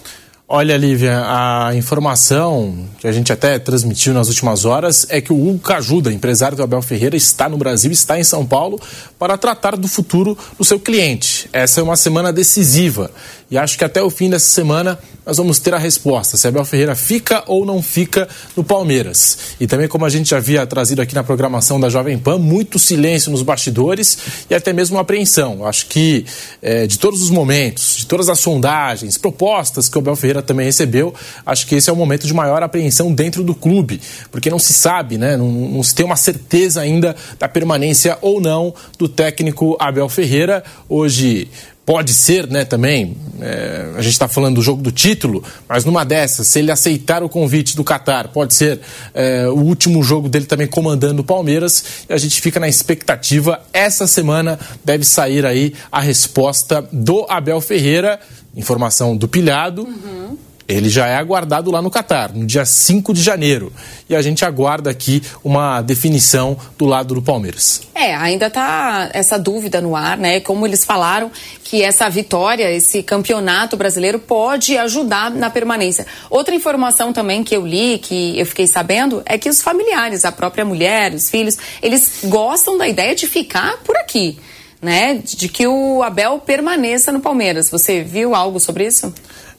Olha, 0.53 0.75
Lívia, 0.75 1.23
a 1.25 1.73
informação 1.75 2.85
que 2.99 3.07
a 3.07 3.11
gente 3.13 3.31
até 3.31 3.57
transmitiu 3.57 4.13
nas 4.13 4.27
últimas 4.27 4.65
horas 4.65 5.07
é 5.07 5.21
que 5.21 5.31
o 5.31 5.47
Hugo 5.47 5.59
Cajuda, 5.59 6.11
empresário 6.11 6.57
do 6.57 6.61
Abel 6.61 6.81
Ferreira, 6.81 7.15
está 7.15 7.47
no 7.47 7.57
Brasil, 7.57 7.89
está 7.89 8.19
em 8.19 8.23
São 8.25 8.45
Paulo 8.45 8.77
para 9.17 9.37
tratar 9.37 9.77
do 9.77 9.87
futuro 9.87 10.37
do 10.57 10.65
seu 10.65 10.77
cliente. 10.77 11.49
Essa 11.53 11.79
é 11.79 11.83
uma 11.83 11.95
semana 11.95 12.33
decisiva 12.33 13.09
e 13.51 13.57
acho 13.57 13.77
que 13.77 13.83
até 13.83 14.01
o 14.01 14.09
fim 14.09 14.29
dessa 14.29 14.49
semana 14.49 14.97
nós 15.25 15.35
vamos 15.35 15.59
ter 15.59 15.73
a 15.73 15.77
resposta 15.77 16.37
se 16.37 16.47
Abel 16.47 16.63
Ferreira 16.63 16.95
fica 16.95 17.43
ou 17.47 17.65
não 17.65 17.81
fica 17.81 18.27
no 18.55 18.63
Palmeiras. 18.63 19.37
E 19.59 19.67
também, 19.67 19.87
como 19.87 20.05
a 20.05 20.09
gente 20.09 20.29
já 20.29 20.37
havia 20.37 20.65
trazido 20.65 21.01
aqui 21.01 21.13
na 21.13 21.23
programação 21.23 21.77
da 21.77 21.89
Jovem 21.89 22.17
Pan, 22.17 22.37
muito 22.37 22.79
silêncio 22.79 23.29
nos 23.29 23.41
bastidores 23.41 24.17
e 24.49 24.55
até 24.55 24.71
mesmo 24.71 24.97
apreensão. 24.97 25.65
Acho 25.65 25.87
que 25.87 26.25
é, 26.61 26.87
de 26.87 26.97
todos 26.97 27.21
os 27.21 27.29
momentos, 27.29 27.97
de 27.97 28.07
todas 28.07 28.29
as 28.29 28.39
sondagens, 28.39 29.17
propostas 29.17 29.89
que 29.89 29.97
o 29.97 29.99
Abel 29.99 30.15
Ferreira 30.15 30.40
também 30.41 30.65
recebeu, 30.65 31.13
acho 31.45 31.67
que 31.67 31.75
esse 31.75 31.89
é 31.89 31.93
o 31.93 31.95
momento 31.95 32.27
de 32.27 32.33
maior 32.33 32.63
apreensão 32.63 33.13
dentro 33.13 33.43
do 33.43 33.55
clube, 33.55 34.01
porque 34.31 34.49
não 34.49 34.59
se 34.59 34.73
sabe, 34.73 35.17
né, 35.17 35.37
não, 35.37 35.49
não 35.49 35.83
se 35.83 35.93
tem 35.93 36.05
uma 36.05 36.15
certeza 36.15 36.81
ainda 36.81 37.15
da 37.39 37.47
permanência 37.47 38.17
ou 38.21 38.41
não 38.41 38.73
do 38.97 39.07
técnico 39.07 39.75
Abel 39.79 40.09
Ferreira. 40.09 40.63
Hoje 40.87 41.49
pode 41.85 42.13
ser, 42.13 42.47
né, 42.47 42.63
também, 42.63 43.17
é, 43.41 43.93
a 43.97 44.01
gente 44.01 44.13
está 44.13 44.27
falando 44.27 44.55
do 44.55 44.61
jogo 44.61 44.81
do 44.81 44.91
título, 44.91 45.43
mas 45.67 45.83
numa 45.83 46.05
dessas, 46.05 46.47
se 46.47 46.59
ele 46.59 46.71
aceitar 46.71 47.23
o 47.23 47.27
convite 47.27 47.75
do 47.75 47.83
Qatar, 47.83 48.29
pode 48.29 48.53
ser 48.53 48.79
é, 49.13 49.47
o 49.47 49.57
último 49.57 50.01
jogo 50.03 50.29
dele 50.29 50.45
também 50.45 50.67
comandando 50.67 51.21
o 51.21 51.25
Palmeiras, 51.25 51.83
e 52.07 52.13
a 52.13 52.17
gente 52.17 52.39
fica 52.39 52.59
na 52.59 52.67
expectativa. 52.69 53.61
Essa 53.73 54.05
semana 54.05 54.59
deve 54.85 55.03
sair 55.03 55.45
aí 55.45 55.73
a 55.91 55.99
resposta 55.99 56.87
do 56.91 57.25
Abel 57.27 57.59
Ferreira, 57.59 58.19
informação 58.55 59.15
do 59.15 59.27
Pilhado. 59.27 59.83
Uhum 59.83 60.37
ele 60.71 60.89
já 60.89 61.07
é 61.07 61.15
aguardado 61.15 61.69
lá 61.69 61.81
no 61.81 61.89
Catar, 61.89 62.33
no 62.33 62.45
dia 62.45 62.65
5 62.65 63.13
de 63.13 63.21
janeiro. 63.21 63.71
E 64.09 64.15
a 64.15 64.21
gente 64.21 64.45
aguarda 64.45 64.89
aqui 64.89 65.21
uma 65.43 65.81
definição 65.81 66.57
do 66.77 66.85
lado 66.85 67.13
do 67.13 67.21
Palmeiras. 67.21 67.81
É, 67.93 68.15
ainda 68.15 68.47
está 68.47 69.09
essa 69.13 69.37
dúvida 69.37 69.81
no 69.81 69.95
ar, 69.95 70.17
né? 70.17 70.39
Como 70.39 70.65
eles 70.65 70.85
falaram 70.85 71.29
que 71.63 71.83
essa 71.83 72.09
vitória, 72.09 72.71
esse 72.71 73.03
campeonato 73.03 73.75
brasileiro 73.75 74.19
pode 74.19 74.77
ajudar 74.77 75.29
na 75.29 75.49
permanência. 75.49 76.05
Outra 76.29 76.55
informação 76.55 77.11
também 77.11 77.43
que 77.43 77.55
eu 77.55 77.65
li, 77.65 77.97
que 77.97 78.39
eu 78.39 78.45
fiquei 78.45 78.67
sabendo, 78.67 79.21
é 79.25 79.37
que 79.37 79.49
os 79.49 79.61
familiares, 79.61 80.25
a 80.25 80.31
própria 80.31 80.63
mulher, 80.63 81.13
os 81.13 81.29
filhos, 81.29 81.57
eles 81.81 82.19
gostam 82.23 82.77
da 82.77 82.87
ideia 82.87 83.13
de 83.13 83.27
ficar 83.27 83.77
por 83.83 83.95
aqui. 83.97 84.37
Né, 84.81 85.21
de 85.23 85.47
que 85.47 85.67
o 85.67 86.01
Abel 86.01 86.39
permaneça 86.39 87.11
no 87.11 87.19
Palmeiras. 87.19 87.69
Você 87.69 88.01
viu 88.01 88.33
algo 88.33 88.59
sobre 88.59 88.87
isso? 88.87 89.13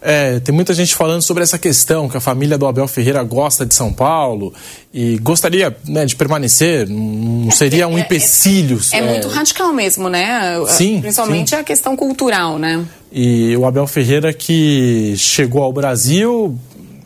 É, 0.04 0.40
tem 0.40 0.52
muita 0.52 0.74
gente 0.74 0.96
falando 0.96 1.22
sobre 1.22 1.44
essa 1.44 1.56
questão, 1.56 2.08
que 2.08 2.16
a 2.16 2.20
família 2.20 2.58
do 2.58 2.66
Abel 2.66 2.88
Ferreira 2.88 3.22
gosta 3.22 3.64
de 3.64 3.72
São 3.72 3.92
Paulo 3.92 4.52
e 4.92 5.16
gostaria 5.18 5.74
né, 5.86 6.04
de 6.04 6.16
permanecer, 6.16 6.88
não 6.88 7.52
seria 7.52 7.86
um 7.86 7.96
empecilho. 7.96 8.80
É, 8.92 8.96
é, 8.96 8.98
é 8.98 9.08
muito 9.10 9.28
radical 9.28 9.72
mesmo, 9.72 10.08
né? 10.08 10.60
Sim. 10.66 11.00
Principalmente 11.00 11.50
sim. 11.50 11.56
a 11.56 11.62
questão 11.62 11.96
cultural, 11.96 12.58
né? 12.58 12.84
E 13.12 13.56
o 13.56 13.64
Abel 13.64 13.86
Ferreira 13.86 14.32
que 14.32 15.14
chegou 15.16 15.62
ao 15.62 15.72
Brasil 15.72 16.58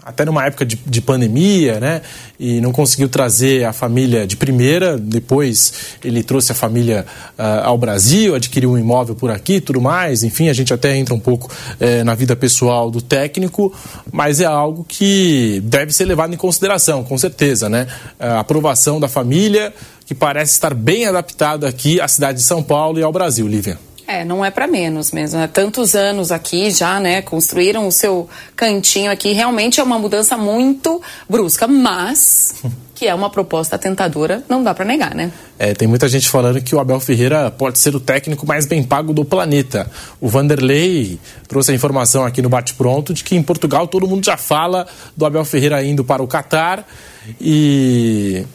até 0.07 0.25
numa 0.25 0.47
época 0.47 0.65
de, 0.65 0.77
de, 0.77 1.01
pandemia, 1.01 1.81
né? 1.81 2.01
E 2.39 2.61
não 2.61 2.71
conseguiu 2.71 3.09
trazer 3.09 3.65
a 3.65 3.73
família 3.73 4.25
de 4.25 4.37
primeira. 4.37 4.97
Depois 4.97 5.73
ele 6.05 6.23
trouxe 6.23 6.53
a 6.53 6.55
família 6.55 7.05
uh, 7.37 7.65
ao 7.65 7.77
Brasil, 7.77 8.37
adquiriu 8.37 8.71
um 8.71 8.79
imóvel 8.79 9.17
por 9.17 9.33
aqui, 9.33 9.61
tudo 9.61 9.81
mais. 9.81 10.23
Enfim, 10.23 10.49
a 10.49 10.53
gente 10.53 10.73
até 10.73 10.97
entra 10.97 11.13
um 11.13 11.19
pouco 11.19 11.51
eh, 11.81 12.05
na 12.05 12.15
vida 12.15 12.37
pessoal 12.37 12.89
do 12.89 13.03
técnico, 13.03 13.75
mas 14.13 14.41
é 14.41 14.45
algo 14.45 14.85
que 14.87 15.61
deve 15.65 15.93
ser 15.93 16.05
levado 16.05 16.33
em 16.33 16.37
consideração, 16.37 17.03
com 17.03 17.19
certeza, 17.19 17.69
né? 17.69 17.89
A 18.21 18.39
aprovação 18.39 19.01
da 19.01 19.09
família, 19.09 19.75
que 20.05 20.15
parece 20.15 20.53
estar 20.53 20.73
bem 20.73 21.07
adaptada 21.07 21.67
aqui 21.67 22.01
à 22.01 22.07
cidade 22.07 22.39
de 22.39 22.45
São 22.45 22.63
Paulo 22.63 23.01
e 23.01 23.03
ao 23.03 23.11
Brasil, 23.11 23.49
Lívia. 23.49 23.77
É, 24.07 24.25
não 24.25 24.45
é 24.45 24.51
para 24.51 24.69
menos 24.69 25.11
mesmo. 25.11 25.41
Há 25.41 25.49
tantos 25.49 25.97
anos 25.97 26.31
aqui 26.31 26.71
já, 26.71 27.01
né? 27.01 27.23
Construíram 27.23 27.89
o 27.89 27.93
seu 27.93 28.29
cantinho 28.55 29.11
aqui. 29.11 29.33
Realmente 29.33 29.81
é 29.81 29.83
uma 29.83 29.99
mudança 29.99 30.37
muito 30.37 31.03
brusca, 31.29 31.67
mas 31.67 32.55
que 32.97 33.07
é 33.07 33.15
uma 33.15 33.29
proposta 33.29 33.77
tentadora, 33.77 34.43
não 34.49 34.65
dá 34.65 34.73
para 34.73 34.85
negar, 34.85 35.15
né? 35.15 35.31
É, 35.59 35.75
tem 35.75 35.87
muita 35.87 36.09
gente 36.09 36.29
falando 36.29 36.63
que 36.63 36.75
o 36.75 36.81
Abel 36.81 36.99
Ferreira 36.99 37.51
pode 37.51 37.79
ser 37.79 37.95
o 37.95 38.01
técnico 38.01 38.47
mais 38.47 38.65
bem 38.65 38.83
pago 38.83 39.13
do 39.13 39.25
planeta. 39.25 39.91
O 40.19 40.29
Vanderlei 40.29 41.19
trouxe 41.47 41.73
a 41.73 41.75
informação 41.75 42.25
aqui 42.25 42.41
no 42.41 42.49
Bate 42.49 42.75
Pronto 42.75 43.13
de 43.13 43.23
que 43.23 43.37
em 43.37 43.43
Portugal 43.43 43.87
todo 43.87 44.07
mundo 44.07 44.25
já 44.25 44.37
fala 44.37 44.87
do 45.17 45.27
Abel 45.27 45.45
Ferreira 45.45 45.85
indo 45.85 46.05
para 46.05 46.23
o 46.23 46.27
Catar 46.27 46.87
e 47.41 48.47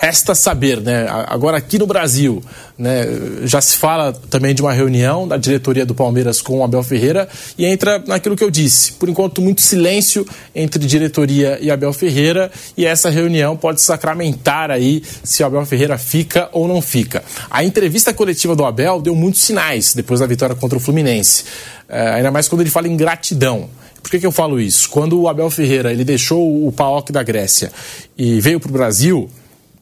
Resta 0.00 0.32
saber, 0.32 0.80
né? 0.80 1.08
Agora 1.26 1.56
aqui 1.56 1.76
no 1.76 1.84
Brasil, 1.84 2.40
né, 2.78 3.04
já 3.42 3.60
se 3.60 3.76
fala 3.76 4.12
também 4.12 4.54
de 4.54 4.62
uma 4.62 4.72
reunião 4.72 5.26
da 5.26 5.36
diretoria 5.36 5.84
do 5.84 5.92
Palmeiras 5.92 6.40
com 6.40 6.60
o 6.60 6.62
Abel 6.62 6.84
Ferreira 6.84 7.28
e 7.58 7.66
entra 7.66 8.00
naquilo 8.06 8.36
que 8.36 8.44
eu 8.44 8.50
disse. 8.50 8.92
Por 8.92 9.08
enquanto, 9.08 9.42
muito 9.42 9.60
silêncio 9.60 10.24
entre 10.54 10.86
diretoria 10.86 11.58
e 11.60 11.68
Abel 11.68 11.92
Ferreira 11.92 12.48
e 12.76 12.86
essa 12.86 13.10
reunião 13.10 13.56
pode 13.56 13.80
sacramentar 13.80 14.70
aí 14.70 15.02
se 15.24 15.42
o 15.42 15.46
Abel 15.46 15.66
Ferreira 15.66 15.98
fica 15.98 16.48
ou 16.52 16.68
não 16.68 16.80
fica. 16.80 17.24
A 17.50 17.64
entrevista 17.64 18.14
coletiva 18.14 18.54
do 18.54 18.64
Abel 18.64 19.00
deu 19.00 19.16
muitos 19.16 19.40
sinais 19.40 19.94
depois 19.94 20.20
da 20.20 20.26
vitória 20.26 20.54
contra 20.54 20.78
o 20.78 20.80
Fluminense, 20.80 21.42
é, 21.88 22.10
ainda 22.10 22.30
mais 22.30 22.46
quando 22.46 22.60
ele 22.60 22.70
fala 22.70 22.86
em 22.86 22.96
gratidão. 22.96 23.68
Por 24.00 24.12
que, 24.12 24.20
que 24.20 24.26
eu 24.26 24.32
falo 24.32 24.60
isso? 24.60 24.88
Quando 24.88 25.20
o 25.20 25.28
Abel 25.28 25.50
Ferreira 25.50 25.90
ele 25.90 26.04
deixou 26.04 26.68
o 26.68 26.70
PAOK 26.70 27.10
da 27.10 27.24
Grécia 27.24 27.72
e 28.16 28.40
veio 28.40 28.60
para 28.60 28.70
o 28.70 28.72
Brasil 28.72 29.28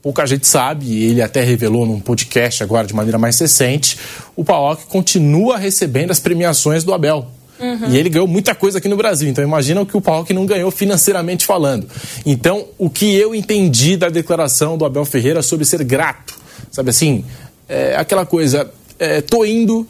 pouca 0.06 0.24
gente 0.24 0.46
sabe, 0.46 0.86
e 0.86 1.04
ele 1.06 1.20
até 1.20 1.42
revelou 1.42 1.84
num 1.84 1.98
podcast 1.98 2.62
agora 2.62 2.86
de 2.86 2.94
maneira 2.94 3.18
mais 3.18 3.36
recente, 3.40 3.98
o 4.36 4.44
Paok 4.44 4.86
continua 4.86 5.58
recebendo 5.58 6.12
as 6.12 6.20
premiações 6.20 6.84
do 6.84 6.94
Abel. 6.94 7.26
Uhum. 7.58 7.90
E 7.90 7.96
ele 7.96 8.08
ganhou 8.08 8.28
muita 8.28 8.54
coisa 8.54 8.78
aqui 8.78 8.86
no 8.86 8.96
Brasil. 8.96 9.28
Então 9.28 9.42
imagina 9.42 9.80
o 9.80 9.84
que 9.84 9.96
o 9.96 10.00
Paok 10.00 10.32
não 10.32 10.46
ganhou 10.46 10.70
financeiramente 10.70 11.44
falando. 11.44 11.88
Então, 12.24 12.66
o 12.78 12.88
que 12.88 13.16
eu 13.16 13.34
entendi 13.34 13.96
da 13.96 14.08
declaração 14.08 14.78
do 14.78 14.84
Abel 14.84 15.04
Ferreira 15.04 15.42
sobre 15.42 15.66
ser 15.66 15.82
grato, 15.82 16.38
sabe 16.70 16.90
assim, 16.90 17.24
é 17.68 17.96
aquela 17.96 18.24
coisa, 18.24 18.70
é, 19.00 19.20
tô 19.20 19.44
indo, 19.44 19.88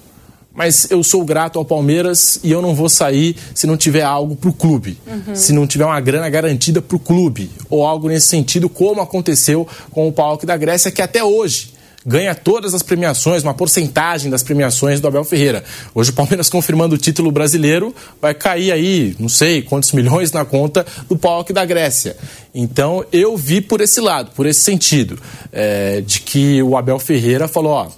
mas 0.56 0.90
eu 0.90 1.04
sou 1.04 1.24
grato 1.24 1.58
ao 1.58 1.64
Palmeiras 1.64 2.40
e 2.42 2.50
eu 2.50 2.62
não 2.62 2.74
vou 2.74 2.88
sair 2.88 3.36
se 3.54 3.66
não 3.66 3.76
tiver 3.76 4.02
algo 4.02 4.34
para 4.34 4.48
o 4.48 4.52
clube, 4.52 4.98
uhum. 5.06 5.34
se 5.34 5.52
não 5.52 5.66
tiver 5.66 5.84
uma 5.84 6.00
grana 6.00 6.28
garantida 6.30 6.80
para 6.80 6.96
o 6.96 6.98
clube, 6.98 7.50
ou 7.68 7.86
algo 7.86 8.08
nesse 8.08 8.26
sentido, 8.26 8.68
como 8.68 9.02
aconteceu 9.02 9.68
com 9.90 10.08
o 10.08 10.12
Pauk 10.12 10.46
da 10.46 10.56
Grécia, 10.56 10.90
que 10.90 11.02
até 11.02 11.22
hoje 11.22 11.76
ganha 12.06 12.36
todas 12.36 12.72
as 12.72 12.84
premiações, 12.84 13.42
uma 13.42 13.52
porcentagem 13.52 14.30
das 14.30 14.40
premiações 14.40 15.00
do 15.00 15.08
Abel 15.08 15.24
Ferreira. 15.24 15.64
Hoje 15.92 16.10
o 16.10 16.12
Palmeiras 16.12 16.48
confirmando 16.50 16.94
o 16.94 16.98
título 16.98 17.32
brasileiro, 17.32 17.92
vai 18.22 18.32
cair 18.32 18.70
aí, 18.70 19.16
não 19.18 19.28
sei 19.28 19.60
quantos 19.60 19.90
milhões 19.90 20.30
na 20.30 20.44
conta 20.44 20.86
do 21.08 21.18
Pauk 21.18 21.52
da 21.52 21.64
Grécia. 21.64 22.16
Então 22.54 23.04
eu 23.12 23.36
vi 23.36 23.60
por 23.60 23.80
esse 23.80 24.00
lado, 24.00 24.30
por 24.36 24.46
esse 24.46 24.60
sentido, 24.60 25.18
é, 25.52 26.00
de 26.00 26.20
que 26.20 26.62
o 26.62 26.76
Abel 26.76 27.00
Ferreira 27.00 27.48
falou, 27.48 27.72
ó, 27.72 27.88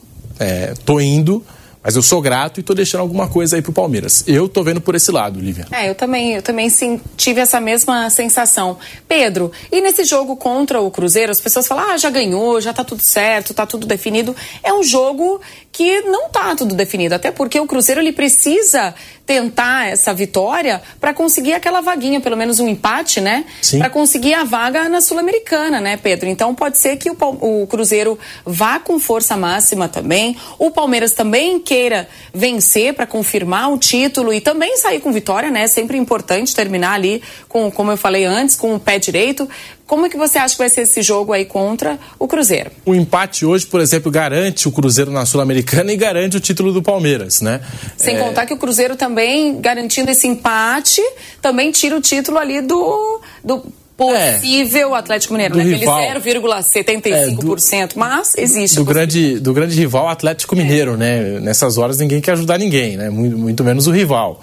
é, 0.41 0.73
tô 0.87 0.99
indo, 0.99 1.45
mas 1.83 1.97
eu 1.97 2.03
sou 2.03 2.21
grato 2.21 2.59
e 2.59 2.61
estou 2.61 2.75
deixando 2.75 3.01
alguma 3.01 3.29
coisa 3.29 3.57
aí 3.57 3.63
pro 3.63 3.73
Palmeiras. 3.73 4.25
Eu 4.27 4.47
estou 4.47 4.65
vendo 4.65 4.81
por 4.81 4.95
esse 4.95 5.11
lado, 5.11 5.41
Lívia. 5.41 5.67
É, 5.71 5.89
eu 5.89 5.95
também, 5.95 6.35
eu 6.35 6.43
também 6.43 6.69
sim, 6.69 7.01
tive 7.17 7.41
essa 7.41 7.61
mesma 7.61 8.11
sensação. 8.11 8.79
Pedro, 9.07 9.53
e 9.71 9.81
nesse 9.81 10.05
jogo 10.05 10.37
contra 10.37 10.81
o 10.81 10.91
Cruzeiro, 10.91 11.31
as 11.31 11.41
pessoas 11.41 11.67
falam, 11.67 11.91
ah, 11.91 11.97
já 11.97 12.11
ganhou, 12.11 12.61
já 12.61 12.73
tá 12.73 12.85
tudo 12.85 13.01
certo, 13.01 13.55
tá 13.55 13.65
tudo 13.65 13.87
definido. 13.87 14.35
É 14.63 14.73
um 14.73 14.83
jogo 14.83 15.41
que 15.71 16.01
não 16.03 16.29
tá 16.29 16.57
tudo 16.57 16.75
definido, 16.75 17.15
até 17.15 17.31
porque 17.31 17.61
o 17.61 17.67
Cruzeiro 17.67 18.01
ele 18.01 18.13
precisa 18.13 18.95
tentar 19.29 19.91
essa 19.91 20.15
vitória 20.15 20.81
para 20.99 21.13
conseguir 21.13 21.53
aquela 21.53 21.83
vaguinha, 21.83 22.19
pelo 22.19 22.35
menos 22.35 22.59
um 22.61 22.67
empate, 22.67 23.21
né? 23.21 23.45
Para 23.77 23.91
conseguir 23.91 24.33
a 24.33 24.43
vaga 24.43 24.89
na 24.89 25.03
Sul-Americana, 25.03 25.83
né, 25.83 25.99
Pedro? 25.99 26.31
Então 26.31 26.55
pode 26.55 26.79
ser 26.79 26.97
que 26.97 27.11
o, 27.11 27.17
o, 27.21 27.67
Cruzeiro 27.67 28.19
vá 28.45 28.79
com 28.79 28.99
força 28.99 29.37
máxima 29.37 29.87
também. 29.87 30.35
O 30.59 30.71
Palmeiras 30.71 31.13
também 31.13 31.61
queira 31.69 32.09
vencer 32.33 32.95
para 32.95 33.07
confirmar 33.07 33.71
o 33.71 33.77
título 33.77 34.33
e 34.33 34.41
também 34.41 34.79
sair 34.79 35.01
com 35.01 35.13
vitória, 35.13 35.51
né? 35.51 35.67
Sempre 35.67 35.99
importante 35.99 36.55
terminar 36.55 36.95
ali 36.95 37.23
com, 37.47 37.71
como 37.71 37.91
eu 37.91 37.97
falei 37.99 38.25
antes, 38.25 38.57
com 38.57 38.75
o 38.75 38.81
pé 38.81 38.99
direito. 38.99 39.47
Como 39.87 40.07
é 40.07 40.09
que 40.09 40.17
você 40.17 40.39
acha 40.39 40.55
que 40.55 40.59
vai 40.59 40.71
ser 40.71 40.83
esse 40.83 41.03
jogo 41.03 41.31
aí 41.31 41.45
contra 41.45 41.99
o 42.19 42.27
Cruzeiro? 42.27 42.71
O 42.87 42.95
empate 42.95 43.45
hoje, 43.45 43.67
por 43.67 43.83
exemplo, 43.83 44.11
garante 44.11 44.67
o 44.67 44.73
Cruzeiro 44.73 45.11
na 45.11 45.27
Sul-Americana 45.27 45.93
e 45.93 45.97
garante 45.97 46.39
o 46.39 46.41
título 46.41 46.73
do 46.73 46.83
Palmeiras, 46.83 47.43
né? 47.43 47.61
Sem 47.99 48.17
é... 48.17 48.19
contar 48.19 48.47
que 48.47 48.55
o 48.55 48.57
Cruzeiro 48.57 48.97
também, 48.97 49.61
garantindo 49.61 50.11
esse 50.11 50.27
empate, 50.27 51.03
também 51.43 51.71
tira 51.71 51.95
o 51.95 52.01
título 52.01 52.39
ali 52.39 52.63
do, 52.63 53.21
do 53.45 53.63
possível 53.99 54.95
é, 54.95 54.99
Atlético 54.99 55.35
Mineiro, 55.35 55.57
né? 55.57 55.65
Aquele 55.65 55.85
0,75%, 55.85 57.73
é, 57.73 57.89
mas 57.97 58.39
existe. 58.39 58.77
Do 58.77 58.85
grande, 58.85 59.41
do 59.41 59.53
grande 59.53 59.75
rival 59.75 60.09
Atlético 60.09 60.55
Mineiro, 60.55 60.95
é. 60.95 60.97
né? 60.97 61.41
Nessas 61.41 61.77
horas 61.77 61.99
ninguém 61.99 62.21
quer 62.21 62.33
ajudar 62.33 62.59
ninguém, 62.59 62.97
né? 62.97 63.11
Muito, 63.11 63.37
muito 63.37 63.65
menos 63.65 63.89
o 63.89 63.91
rival. 63.91 64.41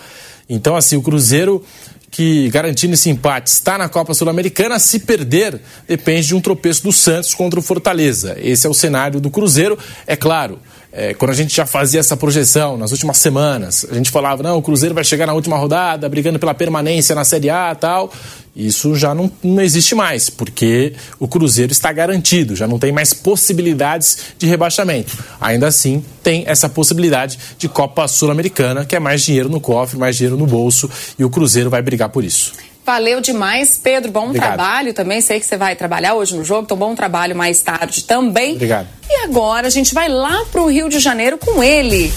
Então, 0.50 0.76
assim, 0.76 0.98
o 0.98 1.02
Cruzeiro 1.02 1.64
que 2.12 2.50
garantindo 2.50 2.94
esse 2.94 3.10
empate 3.10 3.50
está 3.50 3.78
na 3.78 3.90
Copa 3.90 4.14
Sul-Americana. 4.14 4.80
Se 4.80 5.00
perder, 5.00 5.60
depende 5.86 6.28
de 6.28 6.36
um 6.36 6.40
tropeço 6.40 6.84
do 6.84 6.92
Santos 6.94 7.34
contra 7.34 7.60
o 7.60 7.64
Fortaleza. 7.64 8.38
Esse 8.40 8.66
é 8.66 8.70
o 8.70 8.74
cenário 8.74 9.20
do 9.20 9.30
Cruzeiro. 9.30 9.78
É 10.08 10.16
claro, 10.16 10.60
é, 10.98 11.14
quando 11.14 11.32
a 11.32 11.34
gente 11.34 11.54
já 11.54 11.66
fazia 11.66 12.00
essa 12.00 12.16
projeção 12.16 12.78
nas 12.78 12.92
últimas 12.92 13.18
semanas, 13.18 13.86
a 13.92 13.94
gente 13.94 14.10
falava, 14.10 14.42
não, 14.42 14.58
o 14.58 14.62
Cruzeiro 14.62 14.96
vai 14.96 15.04
chegar 15.04 15.28
na 15.28 15.34
última 15.34 15.58
rodada, 15.58 16.08
brigando 16.08 16.40
pela 16.40 16.54
permanência 16.54 17.14
na 17.14 17.26
Série 17.26 17.50
A 17.50 17.74
e 17.74 17.76
tal. 17.76 18.14
Isso 18.56 18.96
já 18.96 19.14
não, 19.14 19.30
não 19.44 19.62
existe 19.62 19.94
mais, 19.94 20.30
porque 20.30 20.94
o 21.20 21.28
Cruzeiro 21.28 21.74
está 21.74 21.92
garantido, 21.92 22.56
já 22.56 22.66
não 22.66 22.80
tem 22.80 22.94
mais 22.94 23.14
possibilidades 23.14 24.20
de 24.40 24.48
rebaixamento. 24.48 25.12
Ainda 25.42 25.68
assim, 25.68 26.02
tem 26.24 26.46
essa 26.48 26.70
possibilidade 26.70 27.38
de 27.58 27.68
Copa 27.68 28.08
Sul-Americana, 28.08 28.86
que 28.86 28.96
é 28.96 29.00
mais 29.00 29.22
dinheiro 29.22 29.50
no 29.50 29.60
cofre, 29.60 30.00
mais 30.00 30.16
dinheiro 30.16 30.38
no 30.38 30.48
bolso, 30.48 30.90
e 31.20 31.26
o 31.26 31.30
Cruzeiro 31.30 31.70
vai 31.70 31.82
brigar 31.82 32.08
por 32.08 32.24
isso. 32.24 32.54
Valeu 32.86 33.20
demais, 33.20 33.80
Pedro. 33.82 34.12
Bom 34.12 34.28
Obrigado. 34.28 34.54
trabalho 34.54 34.94
também. 34.94 35.20
Sei 35.20 35.40
que 35.40 35.46
você 35.46 35.58
vai 35.58 35.76
trabalhar 35.76 36.14
hoje 36.14 36.36
no 36.36 36.46
jogo, 36.46 36.64
então 36.66 36.78
bom 36.78 36.94
trabalho 36.94 37.36
mais 37.36 37.60
tarde 37.60 38.04
também. 38.04 38.54
Obrigado. 38.54 38.88
E 39.10 39.24
agora 39.24 39.66
a 39.66 39.72
gente 39.72 39.92
vai 39.94 40.08
lá 40.08 40.46
para 40.52 40.62
o 40.62 40.70
Rio 40.70 40.88
de 40.88 41.00
Janeiro 41.00 41.38
com 41.40 41.64
ele. 41.64 42.14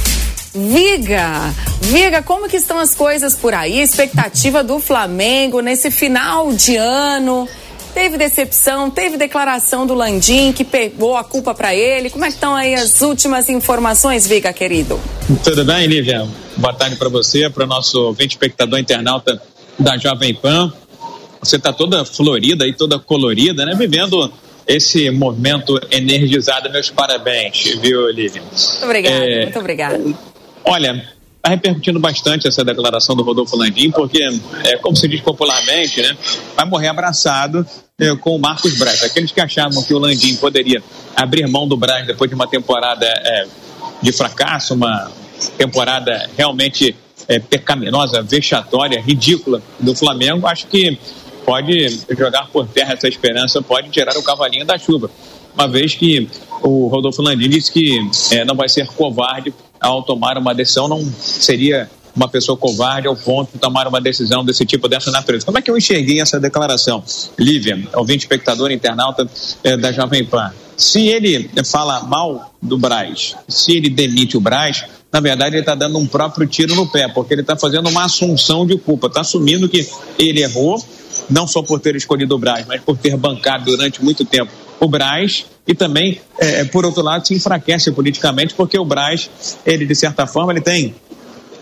Viga, 0.55 1.55
Viga, 1.81 2.23
como 2.23 2.49
que 2.49 2.57
estão 2.57 2.79
as 2.79 2.95
coisas 2.95 3.35
por 3.35 3.55
aí? 3.55 3.81
Expectativa 3.81 4.63
do 4.63 4.79
Flamengo 4.79 5.61
nesse 5.61 5.91
final 5.91 6.53
de 6.53 6.77
ano. 6.77 7.49
Teve 7.95 8.19
decepção, 8.19 8.91
teve 8.91 9.17
declaração 9.17 9.87
do 9.87 9.95
Landim 9.95 10.53
que 10.53 10.65
pegou 10.65 11.17
a 11.17 11.25
culpa 11.25 11.55
para 11.55 11.75
ele. 11.75 12.11
Como 12.11 12.25
é 12.27 12.29
que 12.29 12.35
estão 12.35 12.55
aí 12.55 12.75
as 12.75 13.01
últimas 13.01 13.49
informações, 13.49 14.27
Viga, 14.27 14.53
querido? 14.53 15.01
Tudo 15.43 15.65
bem, 15.65 15.87
Lívia? 15.87 16.29
Boa 16.57 16.75
tarde 16.75 16.97
para 16.97 17.09
você, 17.09 17.49
para 17.49 17.65
o 17.65 17.67
nosso 17.67 17.99
ouvinte 18.03 18.35
espectador 18.35 18.79
internauta 18.79 19.41
da 19.79 19.97
Jovem 19.97 20.35
Pan. 20.35 20.73
Você 21.41 21.57
está 21.57 21.73
toda 21.73 22.05
florida 22.05 22.67
e 22.67 22.73
toda 22.73 22.99
colorida, 22.99 23.65
né? 23.65 23.75
Vivendo 23.75 24.33
esse 24.67 25.11
movimento 25.11 25.81
energizado. 25.91 26.71
Meus 26.71 26.91
parabéns, 26.91 27.75
viu, 27.81 28.03
Olivia? 28.03 28.43
Muito 28.43 28.85
obrigada, 28.85 29.17
é, 29.17 29.43
muito 29.45 29.59
obrigada. 29.59 30.15
Olha, 30.65 31.09
está 31.37 31.49
repercutindo 31.49 31.99
bastante 31.99 32.47
essa 32.47 32.65
declaração 32.65 33.17
do 33.17 33.23
Rodolfo 33.23 33.57
Landim, 33.57 33.91
porque, 33.91 34.23
é, 34.65 34.77
como 34.77 34.95
se 34.95 35.09
diz 35.09 35.21
popularmente, 35.21 36.03
né, 36.03 36.17
vai 36.55 36.67
morrer 36.67 36.89
abraçado 36.89 37.67
é, 37.99 38.15
com 38.17 38.37
o 38.37 38.39
Marcos 38.39 38.77
Braz. 38.79 39.03
Aqueles 39.03 39.33
que 39.33 39.41
achavam 39.41 39.83
que 39.83 39.95
o 39.95 39.99
Landim 39.99 40.37
poderia 40.37 40.83
abrir 41.17 41.47
mão 41.47 41.67
do 41.67 41.77
Braz 41.77 42.07
depois 42.07 42.29
de 42.29 42.35
uma 42.35 42.47
temporada 42.47 43.07
é, 43.07 43.47
de 44.03 44.13
fracasso, 44.13 44.75
uma 44.75 45.11
temporada 45.57 46.29
realmente 46.37 46.95
é, 47.29 47.39
pecaminosa, 47.39 48.23
vexatória, 48.23 49.01
ridícula 49.01 49.63
do 49.79 49.95
Flamengo, 49.95 50.47
acho 50.47 50.67
que 50.67 50.99
pode 51.45 52.01
jogar 52.17 52.49
por 52.49 52.67
terra 52.67 52.95
essa 52.95 53.07
esperança, 53.07 53.63
pode 53.63 53.91
tirar 53.91 54.17
o 54.17 54.23
cavalinho 54.23 54.65
da 54.65 54.79
chuva. 54.79 55.11
Uma 55.55 55.69
vez 55.69 55.95
que 55.95 56.29
o 56.63 56.89
Rodolfo 56.89 57.23
Landim 57.23 57.49
disse 57.49 57.73
que 57.73 57.99
é, 58.31 58.45
não 58.45 58.55
vai 58.55 58.69
ser 58.69 58.87
covarde 58.89 59.53
ao 59.81 60.03
tomar 60.03 60.39
uma 60.39 60.55
decisão, 60.55 60.89
não 60.89 61.05
seria 61.21 61.89
uma 62.15 62.29
pessoa 62.29 62.57
covarde 62.57 63.07
ao 63.07 63.15
ponto 63.15 63.53
de 63.53 63.59
tomar 63.59 63.87
uma 63.87 64.01
decisão 64.01 64.45
desse 64.45 64.67
tipo, 64.67 64.89
dessa 64.89 65.11
natureza. 65.11 65.45
Como 65.47 65.59
é 65.59 65.63
que 65.63 65.71
eu 65.71 65.77
enxerguei 65.77 66.21
essa 66.21 66.41
declaração? 66.41 67.03
Lívia, 67.39 67.79
ouvinte 67.95 68.25
espectador 68.25 68.73
internauta 68.73 69.29
é, 69.63 69.77
da 69.77 69.93
Jovem 69.93 70.25
Pan. 70.25 70.53
Se 70.79 71.09
ele 71.09 71.51
fala 71.67 72.05
mal 72.05 72.55
do 72.63 72.79
Braz, 72.79 73.35
se 73.49 73.73
ele 73.73 73.91
demite 73.91 74.37
o 74.37 74.41
Braz, 74.41 74.85
na 75.13 75.19
verdade 75.19 75.57
ele 75.57 75.63
está 75.63 75.75
dando 75.75 75.99
um 75.99 76.07
próprio 76.07 76.47
tiro 76.47 76.77
no 76.77 76.87
pé, 76.87 77.09
porque 77.09 77.35
ele 77.35 77.41
está 77.41 77.57
fazendo 77.57 77.89
uma 77.89 78.05
assunção 78.05 78.65
de 78.65 78.79
culpa, 78.79 79.09
está 79.09 79.23
assumindo 79.23 79.69
que 79.69 79.89
ele 80.17 80.41
errou, 80.41 80.81
não 81.29 81.49
só 81.49 81.63
por 81.63 81.81
ter 81.81 81.97
escolhido 81.97 82.37
o 82.37 82.39
Braz, 82.39 82.65
mas 82.65 82.81
por 82.81 82.97
ter 82.97 83.17
bancado 83.17 83.65
durante 83.65 84.03
muito 84.05 84.25
tempo 84.25 84.53
o 84.79 84.87
Braz 84.87 85.47
e 85.67 85.75
também, 85.75 86.21
é, 86.39 86.65
por 86.65 86.87
outro 86.87 87.03
lado, 87.03 87.27
se 87.27 87.35
enfraquece 87.35 87.91
politicamente, 87.91 88.55
porque 88.55 88.79
o 88.79 88.85
Braz, 88.85 89.29
ele 89.67 89.85
de 89.85 89.97
certa 89.97 90.29
forma, 90.29 90.53
ele 90.53 90.61
tem 90.61 90.95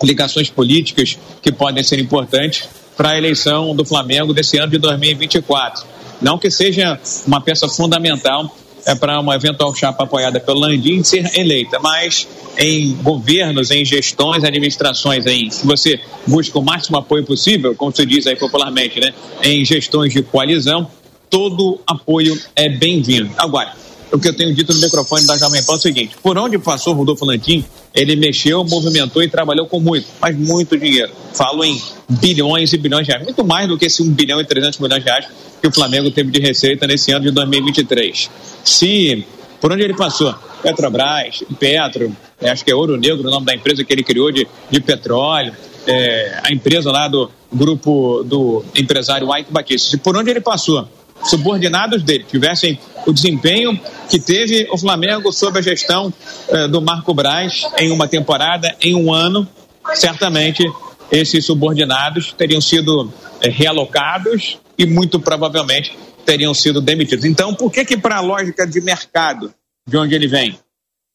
ligações 0.03 0.51
políticas 0.51 1.19
que 1.41 1.51
podem 1.51 1.83
ser 1.83 1.99
importantes 1.99 2.69
para 2.95 3.13
a 3.13 3.17
eleição 3.17 3.75
do 3.75 3.83
Flamengo 3.83 4.35
desse 4.35 4.59
ano 4.59 4.73
de 4.73 4.79
2024. 4.79 5.87
Não 6.21 6.39
que 6.39 6.51
seja 6.51 7.01
uma 7.27 7.41
peça 7.41 7.67
fundamental 7.67 8.55
é, 8.87 8.95
para 8.95 9.21
uma 9.21 9.35
eventual 9.35 9.75
chapa 9.75 10.05
apoiada 10.05 10.39
pelo 10.39 10.61
Landim 10.61 11.03
ser 11.03 11.37
eleita, 11.37 11.81
mas 11.81 12.27
em 12.57 12.95
governos, 13.03 13.71
em 13.71 13.85
gestões, 13.85 14.45
administrações 14.45 15.27
em 15.27 15.49
que 15.49 15.67
você 15.67 16.01
busca 16.27 16.59
o 16.59 16.63
máximo 16.63 16.97
apoio 16.97 17.25
possível, 17.25 17.75
como 17.75 17.95
se 17.95 18.07
diz 18.07 18.27
aí 18.27 18.37
popularmente, 18.37 19.01
né, 19.01 19.13
em 19.43 19.65
gestões 19.65 20.13
de 20.13 20.23
coalizão, 20.23 20.89
todo 21.29 21.81
apoio 21.87 22.41
é 22.55 22.69
bem-vindo. 22.69 23.31
Agora, 23.37 23.75
o 24.17 24.21
que 24.21 24.29
eu 24.29 24.37
tenho 24.37 24.55
dito 24.55 24.73
no 24.73 24.81
microfone 24.81 25.27
da 25.27 25.37
Jovem 25.37 25.63
Pan 25.63 25.75
é 25.75 25.77
o 25.77 25.81
seguinte: 25.81 26.17
por 26.23 26.37
onde 26.39 26.59
passou 26.59 26.95
Rodolfo 26.95 27.25
Lantim, 27.25 27.65
ele 27.95 28.17
mexeu, 28.17 28.65
movimentou 28.65 29.23
e 29.23 29.29
trabalhou 29.29 29.67
com 29.67 29.79
muito, 29.79 30.07
mas 30.21 30.37
muito 30.37 30.77
dinheiro. 30.77 31.13
Falo 31.35 31.65
em 31.65 31.81
bilhões 32.09 32.73
e 32.73 32.79
bilhões 32.79 33.07
de 33.07 33.13
reais, 33.13 33.25
muito 33.25 33.45
mais 33.45 33.69
do 33.69 33.77
que 33.77 33.87
esse 33.87 34.03
1 34.03 34.11
bilhão 34.11 34.41
e 34.41 34.45
300 34.45 34.79
milhões 34.81 35.03
de 35.03 35.09
reais 35.09 35.27
que 35.61 35.69
o 35.69 35.73
Flamengo 35.73 36.11
teve 36.11 36.31
de 36.31 36.41
receita 36.41 36.87
nesse 36.87 37.13
ano 37.13 37.27
de 37.27 37.31
2023. 37.31 38.31
Se 38.65 39.25
por 39.61 39.73
onde 39.73 39.83
ele 39.83 39.95
passou, 39.95 40.35
Petrobras, 40.63 41.43
Petro, 41.59 42.15
é, 42.41 42.51
acho 42.51 42.65
que 42.65 42.71
é 42.71 42.75
Ouro 42.75 42.97
Negro 42.97 43.27
o 43.27 43.31
nome 43.31 43.47
da 43.47 43.55
empresa 43.55 43.85
que 43.85 43.93
ele 43.93 44.03
criou 44.03 44.31
de, 44.31 44.47
de 44.71 44.81
petróleo, 44.81 45.55
é, 45.87 46.41
a 46.43 46.53
empresa 46.53 46.91
lá 46.91 47.09
do 47.09 47.31
grupo 47.53 48.23
do 48.25 48.65
empresário 48.75 49.29
Ike 49.37 49.53
Batista. 49.53 49.91
Se 49.91 49.97
por 49.99 50.17
onde 50.17 50.31
ele 50.31 50.41
passou, 50.41 50.89
subordinados 51.25 52.03
dele 52.03 52.25
tivessem 52.25 52.79
o 53.07 53.13
desempenho 53.13 53.79
que 54.09 54.19
teve 54.19 54.69
o 54.71 54.79
Flamengo 54.79 55.33
sob 55.33 55.59
a 55.59 55.63
gestão 55.63 56.13
eh, 56.49 56.69
do 56.69 56.81
Marco 56.81 57.15
Braz 57.15 57.67
em 57.79 57.91
uma 57.91 58.07
temporada, 58.07 58.75
em 58.81 58.95
um 58.95 59.13
ano, 59.13 59.49
certamente 59.95 60.65
esses 61.11 61.45
subordinados 61.45 62.33
teriam 62.33 62.61
sido 62.61 63.13
eh, 63.41 63.49
realocados 63.49 64.59
e 64.79 64.87
muito 64.87 65.19
provavelmente 65.21 65.97
teriam 66.25 66.53
sido 66.53 66.81
demitidos. 66.81 67.25
Então, 67.25 67.55
por 67.55 67.71
que 67.71 67.85
que 67.85 67.97
para 67.97 68.17
a 68.17 68.21
lógica 68.21 68.67
de 68.67 68.81
mercado, 68.81 69.53
de 69.87 69.97
onde 69.97 70.15
ele 70.15 70.27
vem, 70.27 70.59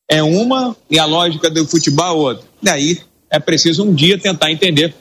é 0.09 0.23
uma 0.23 0.75
e 0.89 0.97
a 0.97 1.05
lógica 1.05 1.49
do 1.49 1.67
futebol 1.67 2.05
é 2.05 2.11
outra? 2.11 2.45
Daí 2.61 2.99
é 3.29 3.39
preciso 3.39 3.83
um 3.83 3.93
dia 3.93 4.17
tentar 4.17 4.51
entender 4.51 4.93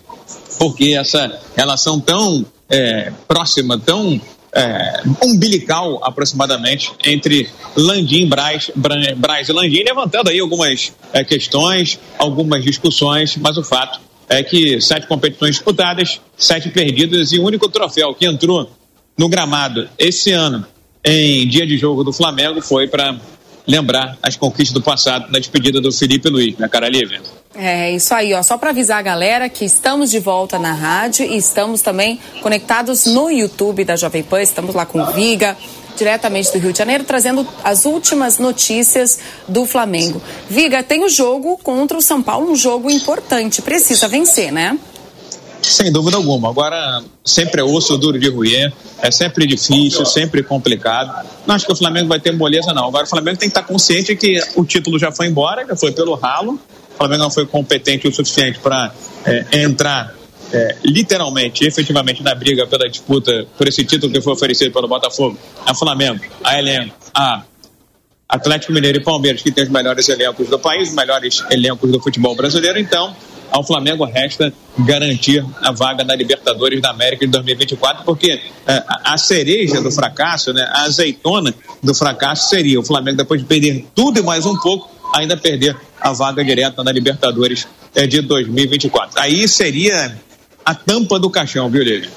por 0.59 0.77
que 0.77 0.95
essa 0.95 1.41
relação 1.57 2.01
tão 2.01 2.45
é, 2.69 3.13
próxima, 3.27 3.79
tão 3.79 4.21
é, 4.53 5.03
umbilical 5.23 6.01
aproximadamente 6.03 6.93
entre 7.05 7.49
Landim, 7.77 8.27
Braz, 8.27 8.71
Braz 8.75 9.49
e 9.49 9.53
Landim, 9.53 9.83
levantando 9.83 10.31
aí 10.31 10.41
algumas 10.41 10.93
é, 11.13 11.23
questões, 11.25 11.99
algumas 12.19 12.65
discussões, 12.65 13.37
mas 13.37 13.57
o 13.57 13.63
fato 13.63 14.01
é 14.29 14.43
que 14.43 14.81
sete 14.81 15.07
competições 15.07 15.57
disputadas, 15.57 16.21
sete 16.37 16.69
perdidas 16.71 17.33
e 17.33 17.39
o 17.39 17.45
único 17.45 17.69
troféu 17.69 18.15
que 18.15 18.27
entrou 18.27 18.71
no 19.17 19.29
gramado 19.29 19.89
esse 19.99 20.33
ano 20.33 20.67
em 21.05 21.47
dia 21.49 21.67
de 21.67 21.77
jogo 21.77 22.05
do 22.05 22.13
Flamengo 22.13 22.61
foi 22.61 22.87
para 22.87 23.19
lembrar 23.67 24.19
as 24.23 24.37
conquistas 24.37 24.73
do 24.73 24.83
passado 24.83 25.31
na 25.31 25.39
despedida 25.39 25.81
do 25.81 25.93
Felipe 25.93 26.29
Luiz, 26.29 26.57
na 26.59 26.69
cara 26.69 26.89
livre. 26.89 27.21
É 27.55 27.91
isso 27.91 28.15
aí, 28.15 28.33
ó. 28.33 28.43
Só 28.43 28.57
para 28.57 28.71
avisar 28.71 28.99
a 28.99 29.03
galera 29.03 29.49
que 29.49 29.65
estamos 29.65 30.11
de 30.11 30.21
volta 30.21 30.59
na 30.59 30.73
rádio 30.73 31.25
e 31.27 31.37
estamos 31.37 31.83
também 31.83 32.21
conectados 32.43 33.07
no 33.07 33.31
YouTube 33.31 33.85
da 33.85 33.97
Jovem 33.97 34.23
Pan. 34.23 34.41
Estamos 34.41 34.75
lá 34.75 34.87
com 34.87 35.03
o 35.03 35.07
Viga, 35.07 35.57
diretamente 35.97 36.53
do 36.53 36.59
Rio 36.59 36.73
de 36.73 36.79
Janeiro, 36.79 37.03
trazendo 37.05 37.47
as 37.65 37.85
últimas 37.85 38.39
notícias 38.39 39.19
do 39.49 39.67
Flamengo. 39.67 40.23
Viga, 40.49 40.83
tem 40.83 41.05
o 41.05 41.09
jogo 41.09 41.59
contra 41.59 41.99
o 41.99 42.01
São 42.01 42.23
Paulo, 42.23 42.53
um 42.53 42.57
jogo 42.57 42.89
importante. 42.89 43.61
Precisa 43.63 44.07
vencer, 44.07 44.53
né? 44.53 44.79
Sem 45.61 45.93
dúvida 45.93 46.17
alguma. 46.17 46.49
Agora, 46.49 47.03
sempre 47.25 47.61
é 47.61 47.65
osso 47.65 47.99
duro 47.99 48.19
de 48.19 48.31
ruir, 48.31 48.73
é 49.03 49.11
sempre 49.11 49.47
difícil, 49.47 50.07
sempre 50.07 50.43
complicado. 50.43 51.29
Não 51.47 51.55
acho 51.55 51.67
que 51.67 51.73
o 51.73 51.77
Flamengo 51.77 52.09
vai 52.09 52.21
ter 52.21 52.33
moleza, 52.33 52.73
não. 52.73 52.87
Agora, 52.87 53.05
o 53.05 53.09
Flamengo 53.09 53.39
tem 53.39 53.49
que 53.51 53.59
estar 53.59 53.67
consciente 53.67 54.15
que 54.17 54.41
o 54.55 54.65
título 54.65 54.99
já 54.99 55.13
foi 55.13 55.27
embora, 55.27 55.67
já 55.67 55.77
foi 55.77 55.93
pelo 55.93 56.15
ralo. 56.15 56.59
Flamengo 57.01 57.23
não 57.23 57.31
foi 57.31 57.47
competente 57.47 58.07
o 58.07 58.13
suficiente 58.13 58.59
para 58.59 58.93
é, 59.25 59.63
entrar 59.63 60.15
é, 60.53 60.77
literalmente, 60.85 61.65
efetivamente, 61.65 62.23
na 62.23 62.35
briga 62.35 62.67
pela 62.67 62.87
disputa 62.91 63.47
por 63.57 63.67
esse 63.67 63.83
título 63.87 64.13
que 64.13 64.21
foi 64.21 64.35
oferecido 64.35 64.71
pelo 64.71 64.87
Botafogo, 64.87 65.39
a 65.65 65.75
Flamengo, 65.75 66.21
a 66.45 66.59
Elenco, 66.59 66.95
a 67.15 67.43
Atlético 68.29 68.75
Mineiro 68.75 68.99
e 68.99 69.03
Palmeiras, 69.03 69.41
que 69.41 69.51
tem 69.51 69.65
os 69.65 69.71
melhores 69.71 70.07
elencos 70.11 70.49
do 70.49 70.59
país, 70.59 70.91
os 70.91 70.95
melhores 70.95 71.43
elencos 71.51 71.91
do 71.91 72.01
futebol 72.01 72.37
brasileiro. 72.37 72.79
Então, 72.79 73.17
ao 73.51 73.65
Flamengo 73.65 74.05
resta 74.05 74.53
garantir 74.79 75.45
a 75.63 75.73
vaga 75.73 76.05
na 76.05 76.15
Libertadores 76.15 76.81
da 76.81 76.91
América 76.91 77.27
de 77.27 77.33
2024, 77.33 78.05
porque 78.05 78.41
é, 78.67 78.85
a 79.05 79.19
cereja 79.19 79.81
do 79.81 79.91
fracasso, 79.91 80.53
né, 80.53 80.63
a 80.71 80.83
azeitona 80.83 81.55
do 81.83 81.95
fracasso 81.95 82.49
seria 82.49 82.79
o 82.79 82.85
Flamengo, 82.85 83.17
depois 83.17 83.41
de 83.41 83.47
perder 83.47 83.87
tudo 83.95 84.21
e 84.21 84.23
mais 84.23 84.47
um 84.47 84.57
pouco, 84.57 84.91
ainda 85.15 85.37
perder 85.37 85.77
a 86.01 86.13
vaga 86.13 86.45
direta 86.45 86.83
na 86.85 86.93
Libertadores 86.93 87.67
é, 87.95 88.07
de 88.07 88.21
2024. 88.21 89.21
Aí 89.21 89.47
seria 89.49 90.17
a 90.65 90.75
tampa 90.75 91.19
do 91.19 91.29
caixão, 91.29 91.69
viu, 91.69 91.83
Lígia? 91.83 92.11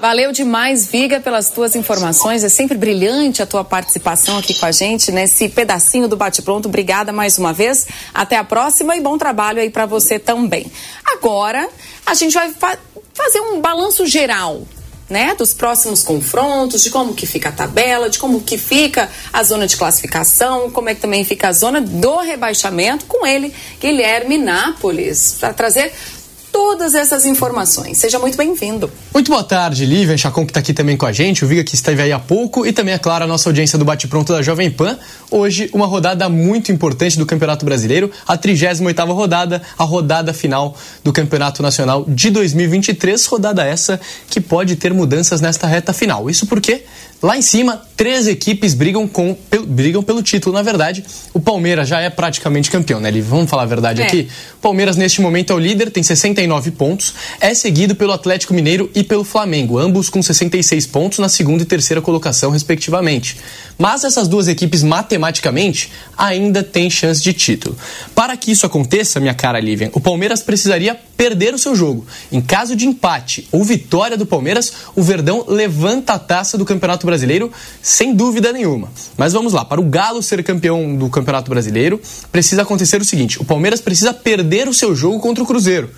Valeu 0.00 0.30
demais, 0.30 0.86
Viga, 0.86 1.20
pelas 1.20 1.48
tuas 1.48 1.74
informações. 1.74 2.44
É 2.44 2.50
sempre 2.50 2.76
brilhante 2.76 3.42
a 3.42 3.46
tua 3.46 3.64
participação 3.64 4.36
aqui 4.36 4.52
com 4.52 4.66
a 4.66 4.72
gente 4.72 5.10
nesse 5.10 5.48
pedacinho 5.48 6.06
do 6.06 6.16
bate-pronto. 6.16 6.68
Obrigada 6.68 7.12
mais 7.12 7.38
uma 7.38 7.52
vez. 7.52 7.86
Até 8.12 8.36
a 8.36 8.44
próxima 8.44 8.94
e 8.94 9.00
bom 9.00 9.16
trabalho 9.16 9.60
aí 9.60 9.70
para 9.70 9.86
você 9.86 10.18
também. 10.18 10.70
Agora, 11.02 11.66
a 12.04 12.12
gente 12.12 12.34
vai 12.34 12.52
fa 12.52 12.78
fazer 13.14 13.40
um 13.40 13.62
balanço 13.62 14.04
geral 14.04 14.60
né, 15.08 15.34
dos 15.34 15.54
próximos 15.54 16.02
confrontos, 16.02 16.82
de 16.82 16.90
como 16.90 17.14
que 17.14 17.26
fica 17.26 17.48
a 17.48 17.52
tabela, 17.52 18.10
de 18.10 18.18
como 18.18 18.42
que 18.42 18.58
fica 18.58 19.08
a 19.32 19.42
zona 19.42 19.66
de 19.66 19.76
classificação, 19.76 20.70
como 20.70 20.90
é 20.90 20.94
que 20.94 21.00
também 21.00 21.24
fica 21.24 21.48
a 21.48 21.52
zona 21.52 21.80
do 21.80 22.18
rebaixamento 22.18 23.06
com 23.06 23.26
ele, 23.26 23.54
Guilherme 23.80 24.36
Nápoles, 24.36 25.36
para 25.40 25.54
trazer 25.54 25.92
todas 26.56 26.94
essas 26.94 27.26
informações. 27.26 27.98
Seja 27.98 28.18
muito 28.18 28.34
bem-vindo. 28.34 28.90
Muito 29.12 29.30
boa 29.30 29.44
tarde, 29.44 29.84
Lívia 29.84 30.16
Chacon, 30.16 30.46
que 30.46 30.52
está 30.52 30.60
aqui 30.60 30.72
também 30.72 30.96
com 30.96 31.04
a 31.04 31.12
gente, 31.12 31.44
o 31.44 31.46
Viga 31.46 31.62
que 31.62 31.74
esteve 31.74 32.00
aí 32.00 32.10
há 32.10 32.18
pouco 32.18 32.66
e 32.66 32.72
também, 32.72 32.94
é 32.94 32.98
claro, 32.98 33.24
a 33.24 33.26
nossa 33.26 33.46
audiência 33.50 33.78
do 33.78 33.84
Bate 33.84 34.08
Pronto 34.08 34.32
da 34.32 34.40
Jovem 34.40 34.70
Pan. 34.70 34.98
Hoje, 35.30 35.68
uma 35.74 35.84
rodada 35.84 36.26
muito 36.30 36.72
importante 36.72 37.18
do 37.18 37.26
Campeonato 37.26 37.62
Brasileiro, 37.66 38.10
a 38.26 38.38
38ª 38.38 39.12
rodada, 39.12 39.60
a 39.76 39.84
rodada 39.84 40.32
final 40.32 40.74
do 41.04 41.12
Campeonato 41.12 41.62
Nacional 41.62 42.06
de 42.08 42.30
2023, 42.30 43.26
rodada 43.26 43.62
essa 43.62 44.00
que 44.30 44.40
pode 44.40 44.76
ter 44.76 44.94
mudanças 44.94 45.42
nesta 45.42 45.66
reta 45.66 45.92
final. 45.92 46.30
Isso 46.30 46.46
porque 46.46 46.84
Lá 47.22 47.36
em 47.36 47.42
cima, 47.42 47.82
três 47.96 48.28
equipes 48.28 48.74
brigam, 48.74 49.08
com, 49.08 49.36
brigam 49.66 50.02
pelo 50.02 50.22
título. 50.22 50.54
Na 50.54 50.62
verdade, 50.62 51.02
o 51.32 51.40
Palmeiras 51.40 51.88
já 51.88 52.00
é 52.00 52.10
praticamente 52.10 52.70
campeão, 52.70 53.00
né? 53.00 53.10
Vamos 53.22 53.48
falar 53.48 53.62
a 53.62 53.66
verdade 53.66 54.02
é. 54.02 54.06
aqui. 54.06 54.28
O 54.58 54.60
Palmeiras, 54.60 54.96
neste 54.96 55.22
momento, 55.22 55.52
é 55.52 55.56
o 55.56 55.58
líder, 55.58 55.90
tem 55.90 56.02
69 56.02 56.45
pontos. 56.76 57.14
É 57.40 57.54
seguido 57.54 57.94
pelo 57.94 58.12
Atlético 58.12 58.54
Mineiro 58.54 58.90
e 58.94 59.02
pelo 59.02 59.24
Flamengo, 59.24 59.78
ambos 59.78 60.08
com 60.08 60.22
66 60.22 60.86
pontos 60.86 61.18
na 61.18 61.28
segunda 61.28 61.62
e 61.62 61.66
terceira 61.66 62.00
colocação, 62.00 62.50
respectivamente. 62.50 63.36
Mas 63.78 64.04
essas 64.04 64.26
duas 64.26 64.48
equipes, 64.48 64.82
matematicamente, 64.82 65.90
ainda 66.16 66.62
têm 66.62 66.88
chance 66.88 67.22
de 67.22 67.32
título. 67.32 67.76
Para 68.14 68.36
que 68.36 68.50
isso 68.50 68.64
aconteça, 68.64 69.20
minha 69.20 69.34
cara 69.34 69.60
Lívia, 69.60 69.90
o 69.92 70.00
Palmeiras 70.00 70.42
precisaria 70.42 70.98
perder 71.16 71.54
o 71.54 71.58
seu 71.58 71.74
jogo. 71.74 72.06
Em 72.30 72.40
caso 72.40 72.74
de 72.74 72.86
empate 72.86 73.46
ou 73.52 73.64
vitória 73.64 74.16
do 74.16 74.26
Palmeiras, 74.26 74.72
o 74.94 75.02
Verdão 75.02 75.44
levanta 75.46 76.14
a 76.14 76.18
taça 76.18 76.56
do 76.56 76.64
Campeonato 76.64 77.06
Brasileiro, 77.06 77.50
sem 77.82 78.14
dúvida 78.14 78.52
nenhuma. 78.52 78.90
Mas 79.16 79.32
vamos 79.32 79.52
lá, 79.52 79.64
para 79.64 79.80
o 79.80 79.84
Galo 79.84 80.22
ser 80.22 80.42
campeão 80.42 80.96
do 80.96 81.08
Campeonato 81.10 81.50
Brasileiro, 81.50 82.00
precisa 82.32 82.62
acontecer 82.62 83.00
o 83.00 83.04
seguinte: 83.04 83.40
o 83.40 83.44
Palmeiras 83.44 83.80
precisa 83.80 84.14
perder 84.14 84.68
o 84.68 84.74
seu 84.74 84.94
jogo 84.94 85.20
contra 85.20 85.42
o 85.42 85.46
Cruzeiro. 85.46 85.90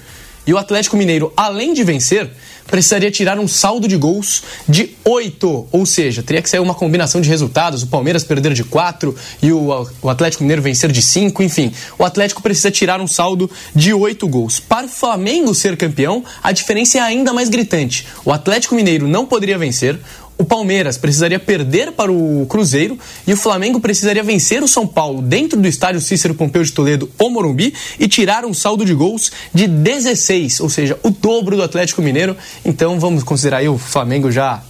E 0.46 0.52
o 0.52 0.58
Atlético 0.58 0.96
Mineiro, 0.96 1.32
além 1.36 1.74
de 1.74 1.84
vencer, 1.84 2.30
precisaria 2.66 3.10
tirar 3.10 3.38
um 3.38 3.48
saldo 3.48 3.88
de 3.88 3.96
gols 3.96 4.42
de 4.68 4.90
8. 5.04 5.68
Ou 5.72 5.86
seja, 5.86 6.22
teria 6.22 6.42
que 6.42 6.48
ser 6.48 6.60
uma 6.60 6.74
combinação 6.74 7.20
de 7.20 7.28
resultados. 7.28 7.82
O 7.82 7.86
Palmeiras 7.86 8.24
perder 8.24 8.52
de 8.52 8.64
4 8.64 9.14
e 9.42 9.52
o 9.52 10.08
Atlético 10.08 10.44
Mineiro 10.44 10.62
vencer 10.62 10.92
de 10.92 11.02
5. 11.02 11.42
Enfim, 11.42 11.72
o 11.98 12.04
Atlético 12.04 12.42
precisa 12.42 12.70
tirar 12.70 13.00
um 13.00 13.06
saldo 13.06 13.50
de 13.74 13.92
8 13.92 14.26
gols. 14.28 14.60
Para 14.60 14.86
o 14.86 14.90
Flamengo 14.90 15.54
ser 15.54 15.76
campeão, 15.76 16.24
a 16.42 16.52
diferença 16.52 16.98
é 16.98 17.00
ainda 17.00 17.32
mais 17.32 17.48
gritante. 17.48 18.06
O 18.24 18.32
Atlético 18.32 18.74
Mineiro 18.74 19.08
não 19.08 19.26
poderia 19.26 19.58
vencer 19.58 19.98
o 20.38 20.44
Palmeiras 20.44 20.96
precisaria 20.96 21.38
perder 21.38 21.92
para 21.92 22.12
o 22.12 22.46
Cruzeiro 22.48 22.96
e 23.26 23.32
o 23.32 23.36
Flamengo 23.36 23.80
precisaria 23.80 24.22
vencer 24.22 24.62
o 24.62 24.68
São 24.68 24.86
Paulo 24.86 25.20
dentro 25.20 25.60
do 25.60 25.66
estádio 25.66 26.00
Cícero 26.00 26.34
Pompeu 26.34 26.62
de 26.62 26.72
Toledo 26.72 27.10
ou 27.18 27.28
Morumbi 27.28 27.74
e 27.98 28.06
tirar 28.06 28.44
um 28.44 28.54
saldo 28.54 28.84
de 28.84 28.94
gols 28.94 29.32
de 29.52 29.66
16, 29.66 30.60
ou 30.60 30.70
seja, 30.70 30.98
o 31.02 31.10
dobro 31.10 31.56
do 31.56 31.62
Atlético 31.62 32.00
Mineiro. 32.00 32.36
Então 32.64 33.00
vamos 33.00 33.24
considerar 33.24 33.58
aí 33.58 33.68
o 33.68 33.76
Flamengo 33.76 34.30
já 34.30 34.62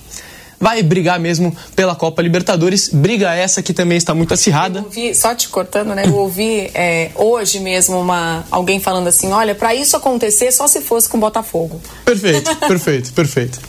vai 0.60 0.82
brigar 0.82 1.20
mesmo 1.20 1.54
pela 1.76 1.94
Copa 1.94 2.22
Libertadores. 2.22 2.88
Briga 2.88 3.34
essa 3.34 3.62
que 3.62 3.72
também 3.72 3.98
está 3.98 4.14
muito 4.14 4.34
acirrada. 4.34 4.80
Eu 4.80 4.84
ouvi, 4.84 5.14
só 5.14 5.34
te 5.34 5.48
cortando, 5.48 5.94
né? 5.94 6.04
Eu 6.06 6.16
ouvi 6.16 6.70
é, 6.74 7.10
hoje 7.14 7.60
mesmo 7.60 8.00
uma, 8.00 8.44
alguém 8.50 8.80
falando 8.80 9.06
assim: 9.06 9.32
olha, 9.32 9.54
para 9.54 9.74
isso 9.74 9.96
acontecer 9.96 10.50
só 10.52 10.66
se 10.66 10.80
fosse 10.80 11.08
com 11.08 11.20
Botafogo. 11.20 11.80
Perfeito, 12.04 12.56
perfeito, 12.56 13.12
perfeito. 13.12 13.60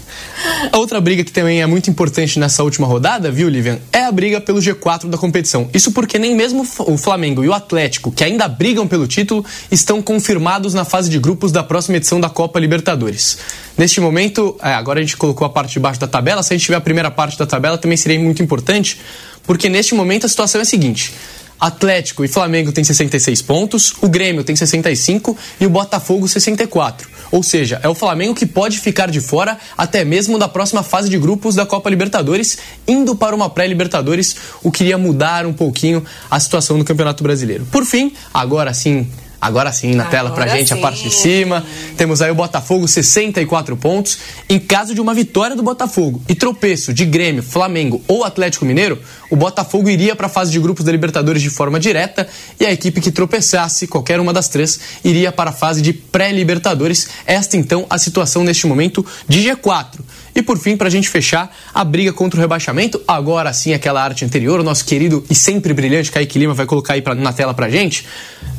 A 0.71 0.77
outra 0.77 0.99
briga 1.01 1.23
que 1.23 1.31
também 1.31 1.61
é 1.61 1.65
muito 1.65 1.89
importante 1.89 2.39
nessa 2.39 2.63
última 2.63 2.87
rodada, 2.87 3.31
viu, 3.31 3.49
Livian, 3.49 3.79
é 3.91 4.05
a 4.05 4.11
briga 4.11 4.39
pelo 4.39 4.59
G4 4.59 5.09
da 5.09 5.17
competição. 5.17 5.69
Isso 5.73 5.91
porque 5.91 6.19
nem 6.19 6.35
mesmo 6.35 6.67
o 6.79 6.97
Flamengo 6.97 7.43
e 7.43 7.47
o 7.47 7.53
Atlético, 7.53 8.11
que 8.11 8.23
ainda 8.23 8.47
brigam 8.47 8.87
pelo 8.87 9.07
título, 9.07 9.43
estão 9.71 10.01
confirmados 10.01 10.73
na 10.73 10.85
fase 10.85 11.09
de 11.09 11.19
grupos 11.19 11.51
da 11.51 11.63
próxima 11.63 11.97
edição 11.97 12.19
da 12.19 12.29
Copa 12.29 12.59
Libertadores. 12.59 13.37
Neste 13.77 14.01
momento, 14.01 14.55
é, 14.61 14.73
agora 14.73 14.99
a 14.99 15.01
gente 15.01 15.17
colocou 15.17 15.45
a 15.45 15.49
parte 15.49 15.73
de 15.73 15.79
baixo 15.79 15.99
da 15.99 16.07
tabela, 16.07 16.43
se 16.43 16.53
a 16.53 16.57
gente 16.57 16.65
tiver 16.65 16.77
a 16.77 16.81
primeira 16.81 17.09
parte 17.09 17.37
da 17.37 17.45
tabela 17.45 17.77
também 17.77 17.97
seria 17.97 18.19
muito 18.19 18.43
importante, 18.43 18.99
porque 19.43 19.69
neste 19.69 19.95
momento 19.95 20.25
a 20.25 20.29
situação 20.29 20.59
é 20.59 20.63
a 20.63 20.65
seguinte: 20.65 21.13
Atlético 21.59 22.23
e 22.23 22.27
Flamengo 22.27 22.71
têm 22.71 22.83
66 22.83 23.41
pontos, 23.41 23.93
o 24.01 24.07
Grêmio 24.07 24.43
tem 24.43 24.55
65 24.55 25.37
e 25.59 25.65
o 25.65 25.69
Botafogo 25.69 26.27
64. 26.27 27.09
Ou 27.31 27.43
seja, 27.43 27.79
é 27.83 27.87
o 27.87 27.95
Flamengo 27.95 28.33
que 28.33 28.45
pode 28.45 28.79
ficar 28.79 29.09
de 29.09 29.21
fora 29.21 29.57
até 29.77 30.03
mesmo 30.03 30.37
da 30.37 30.47
próxima 30.47 30.83
fase 30.83 31.09
de 31.09 31.17
grupos 31.17 31.55
da 31.55 31.65
Copa 31.65 31.89
Libertadores, 31.89 32.57
indo 32.87 33.15
para 33.15 33.35
uma 33.35 33.49
pré-Libertadores, 33.49 34.35
o 34.63 34.71
que 34.71 34.83
iria 34.83 34.97
mudar 34.97 35.45
um 35.45 35.53
pouquinho 35.53 36.03
a 36.29 36.39
situação 36.39 36.77
do 36.77 36.85
Campeonato 36.85 37.23
Brasileiro. 37.23 37.65
Por 37.71 37.85
fim, 37.85 38.13
agora 38.33 38.73
sim, 38.73 39.07
Agora 39.41 39.71
sim, 39.71 39.93
na 39.93 40.05
tela 40.05 40.31
pra 40.31 40.47
gente, 40.47 40.69
sim. 40.69 40.73
a 40.73 40.77
parte 40.77 41.03
de 41.03 41.11
cima. 41.11 41.65
Temos 41.95 42.21
aí 42.21 42.29
o 42.29 42.35
Botafogo, 42.35 42.87
64 42.87 43.77
pontos. 43.77 44.17
Em 44.49 44.59
caso 44.59 44.93
de 44.93 44.99
uma 44.99 45.13
vitória 45.13 45.55
do 45.55 45.63
Botafogo 45.63 46.21
e 46.27 46.35
tropeço 46.35 46.93
de 46.93 47.05
Grêmio, 47.05 47.41
Flamengo 47.41 48.01
ou 48.07 48.23
Atlético 48.23 48.65
Mineiro, 48.65 48.99
o 49.29 49.35
Botafogo 49.35 49.89
iria 49.89 50.15
para 50.15 50.27
a 50.27 50.29
fase 50.29 50.51
de 50.51 50.59
grupos 50.59 50.83
da 50.83 50.91
Libertadores 50.91 51.41
de 51.41 51.49
forma 51.49 51.79
direta 51.79 52.27
e 52.59 52.65
a 52.65 52.71
equipe 52.71 52.99
que 52.99 53.11
tropeçasse, 53.11 53.87
qualquer 53.87 54.19
uma 54.19 54.33
das 54.33 54.49
três, 54.49 54.79
iria 55.03 55.31
para 55.31 55.51
a 55.51 55.53
fase 55.53 55.81
de 55.81 55.93
pré-Libertadores. 55.93 57.07
Esta 57.25 57.55
então 57.55 57.85
a 57.89 57.97
situação 57.97 58.43
neste 58.43 58.67
momento 58.67 59.05
de 59.27 59.39
G4. 59.39 59.99
E 60.35 60.41
por 60.41 60.57
fim, 60.57 60.77
para 60.77 60.87
a 60.87 60.91
gente 60.91 61.09
fechar, 61.09 61.55
a 61.73 61.83
briga 61.83 62.13
contra 62.13 62.37
o 62.37 62.41
rebaixamento, 62.41 63.01
agora 63.07 63.51
sim 63.53 63.73
aquela 63.73 64.03
arte 64.03 64.23
anterior, 64.23 64.59
o 64.59 64.63
nosso 64.63 64.85
querido 64.85 65.23
e 65.29 65.35
sempre 65.35 65.73
brilhante 65.73 66.11
Kaique 66.11 66.39
Lima 66.39 66.53
vai 66.53 66.65
colocar 66.65 66.93
aí 66.93 67.01
pra, 67.01 67.15
na 67.15 67.33
tela 67.33 67.53
pra 67.53 67.69
gente. 67.69 68.05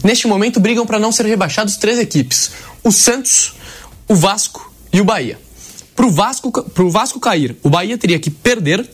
Neste 0.02 0.26
momento 0.26 0.60
brigam 0.60 0.86
para 0.86 0.98
não 0.98 1.12
ser 1.12 1.26
rebaixados 1.26 1.76
três 1.76 1.98
equipes: 1.98 2.52
o 2.82 2.90
Santos, 2.90 3.54
o 4.08 4.14
Vasco 4.14 4.72
e 4.92 5.00
o 5.00 5.04
Bahia. 5.04 5.38
Pro 5.94 6.10
Vasco, 6.10 6.50
pro 6.50 6.90
Vasco 6.90 7.20
cair, 7.20 7.56
o 7.62 7.68
Bahia 7.68 7.98
teria 7.98 8.18
que 8.18 8.30
perder. 8.30 8.88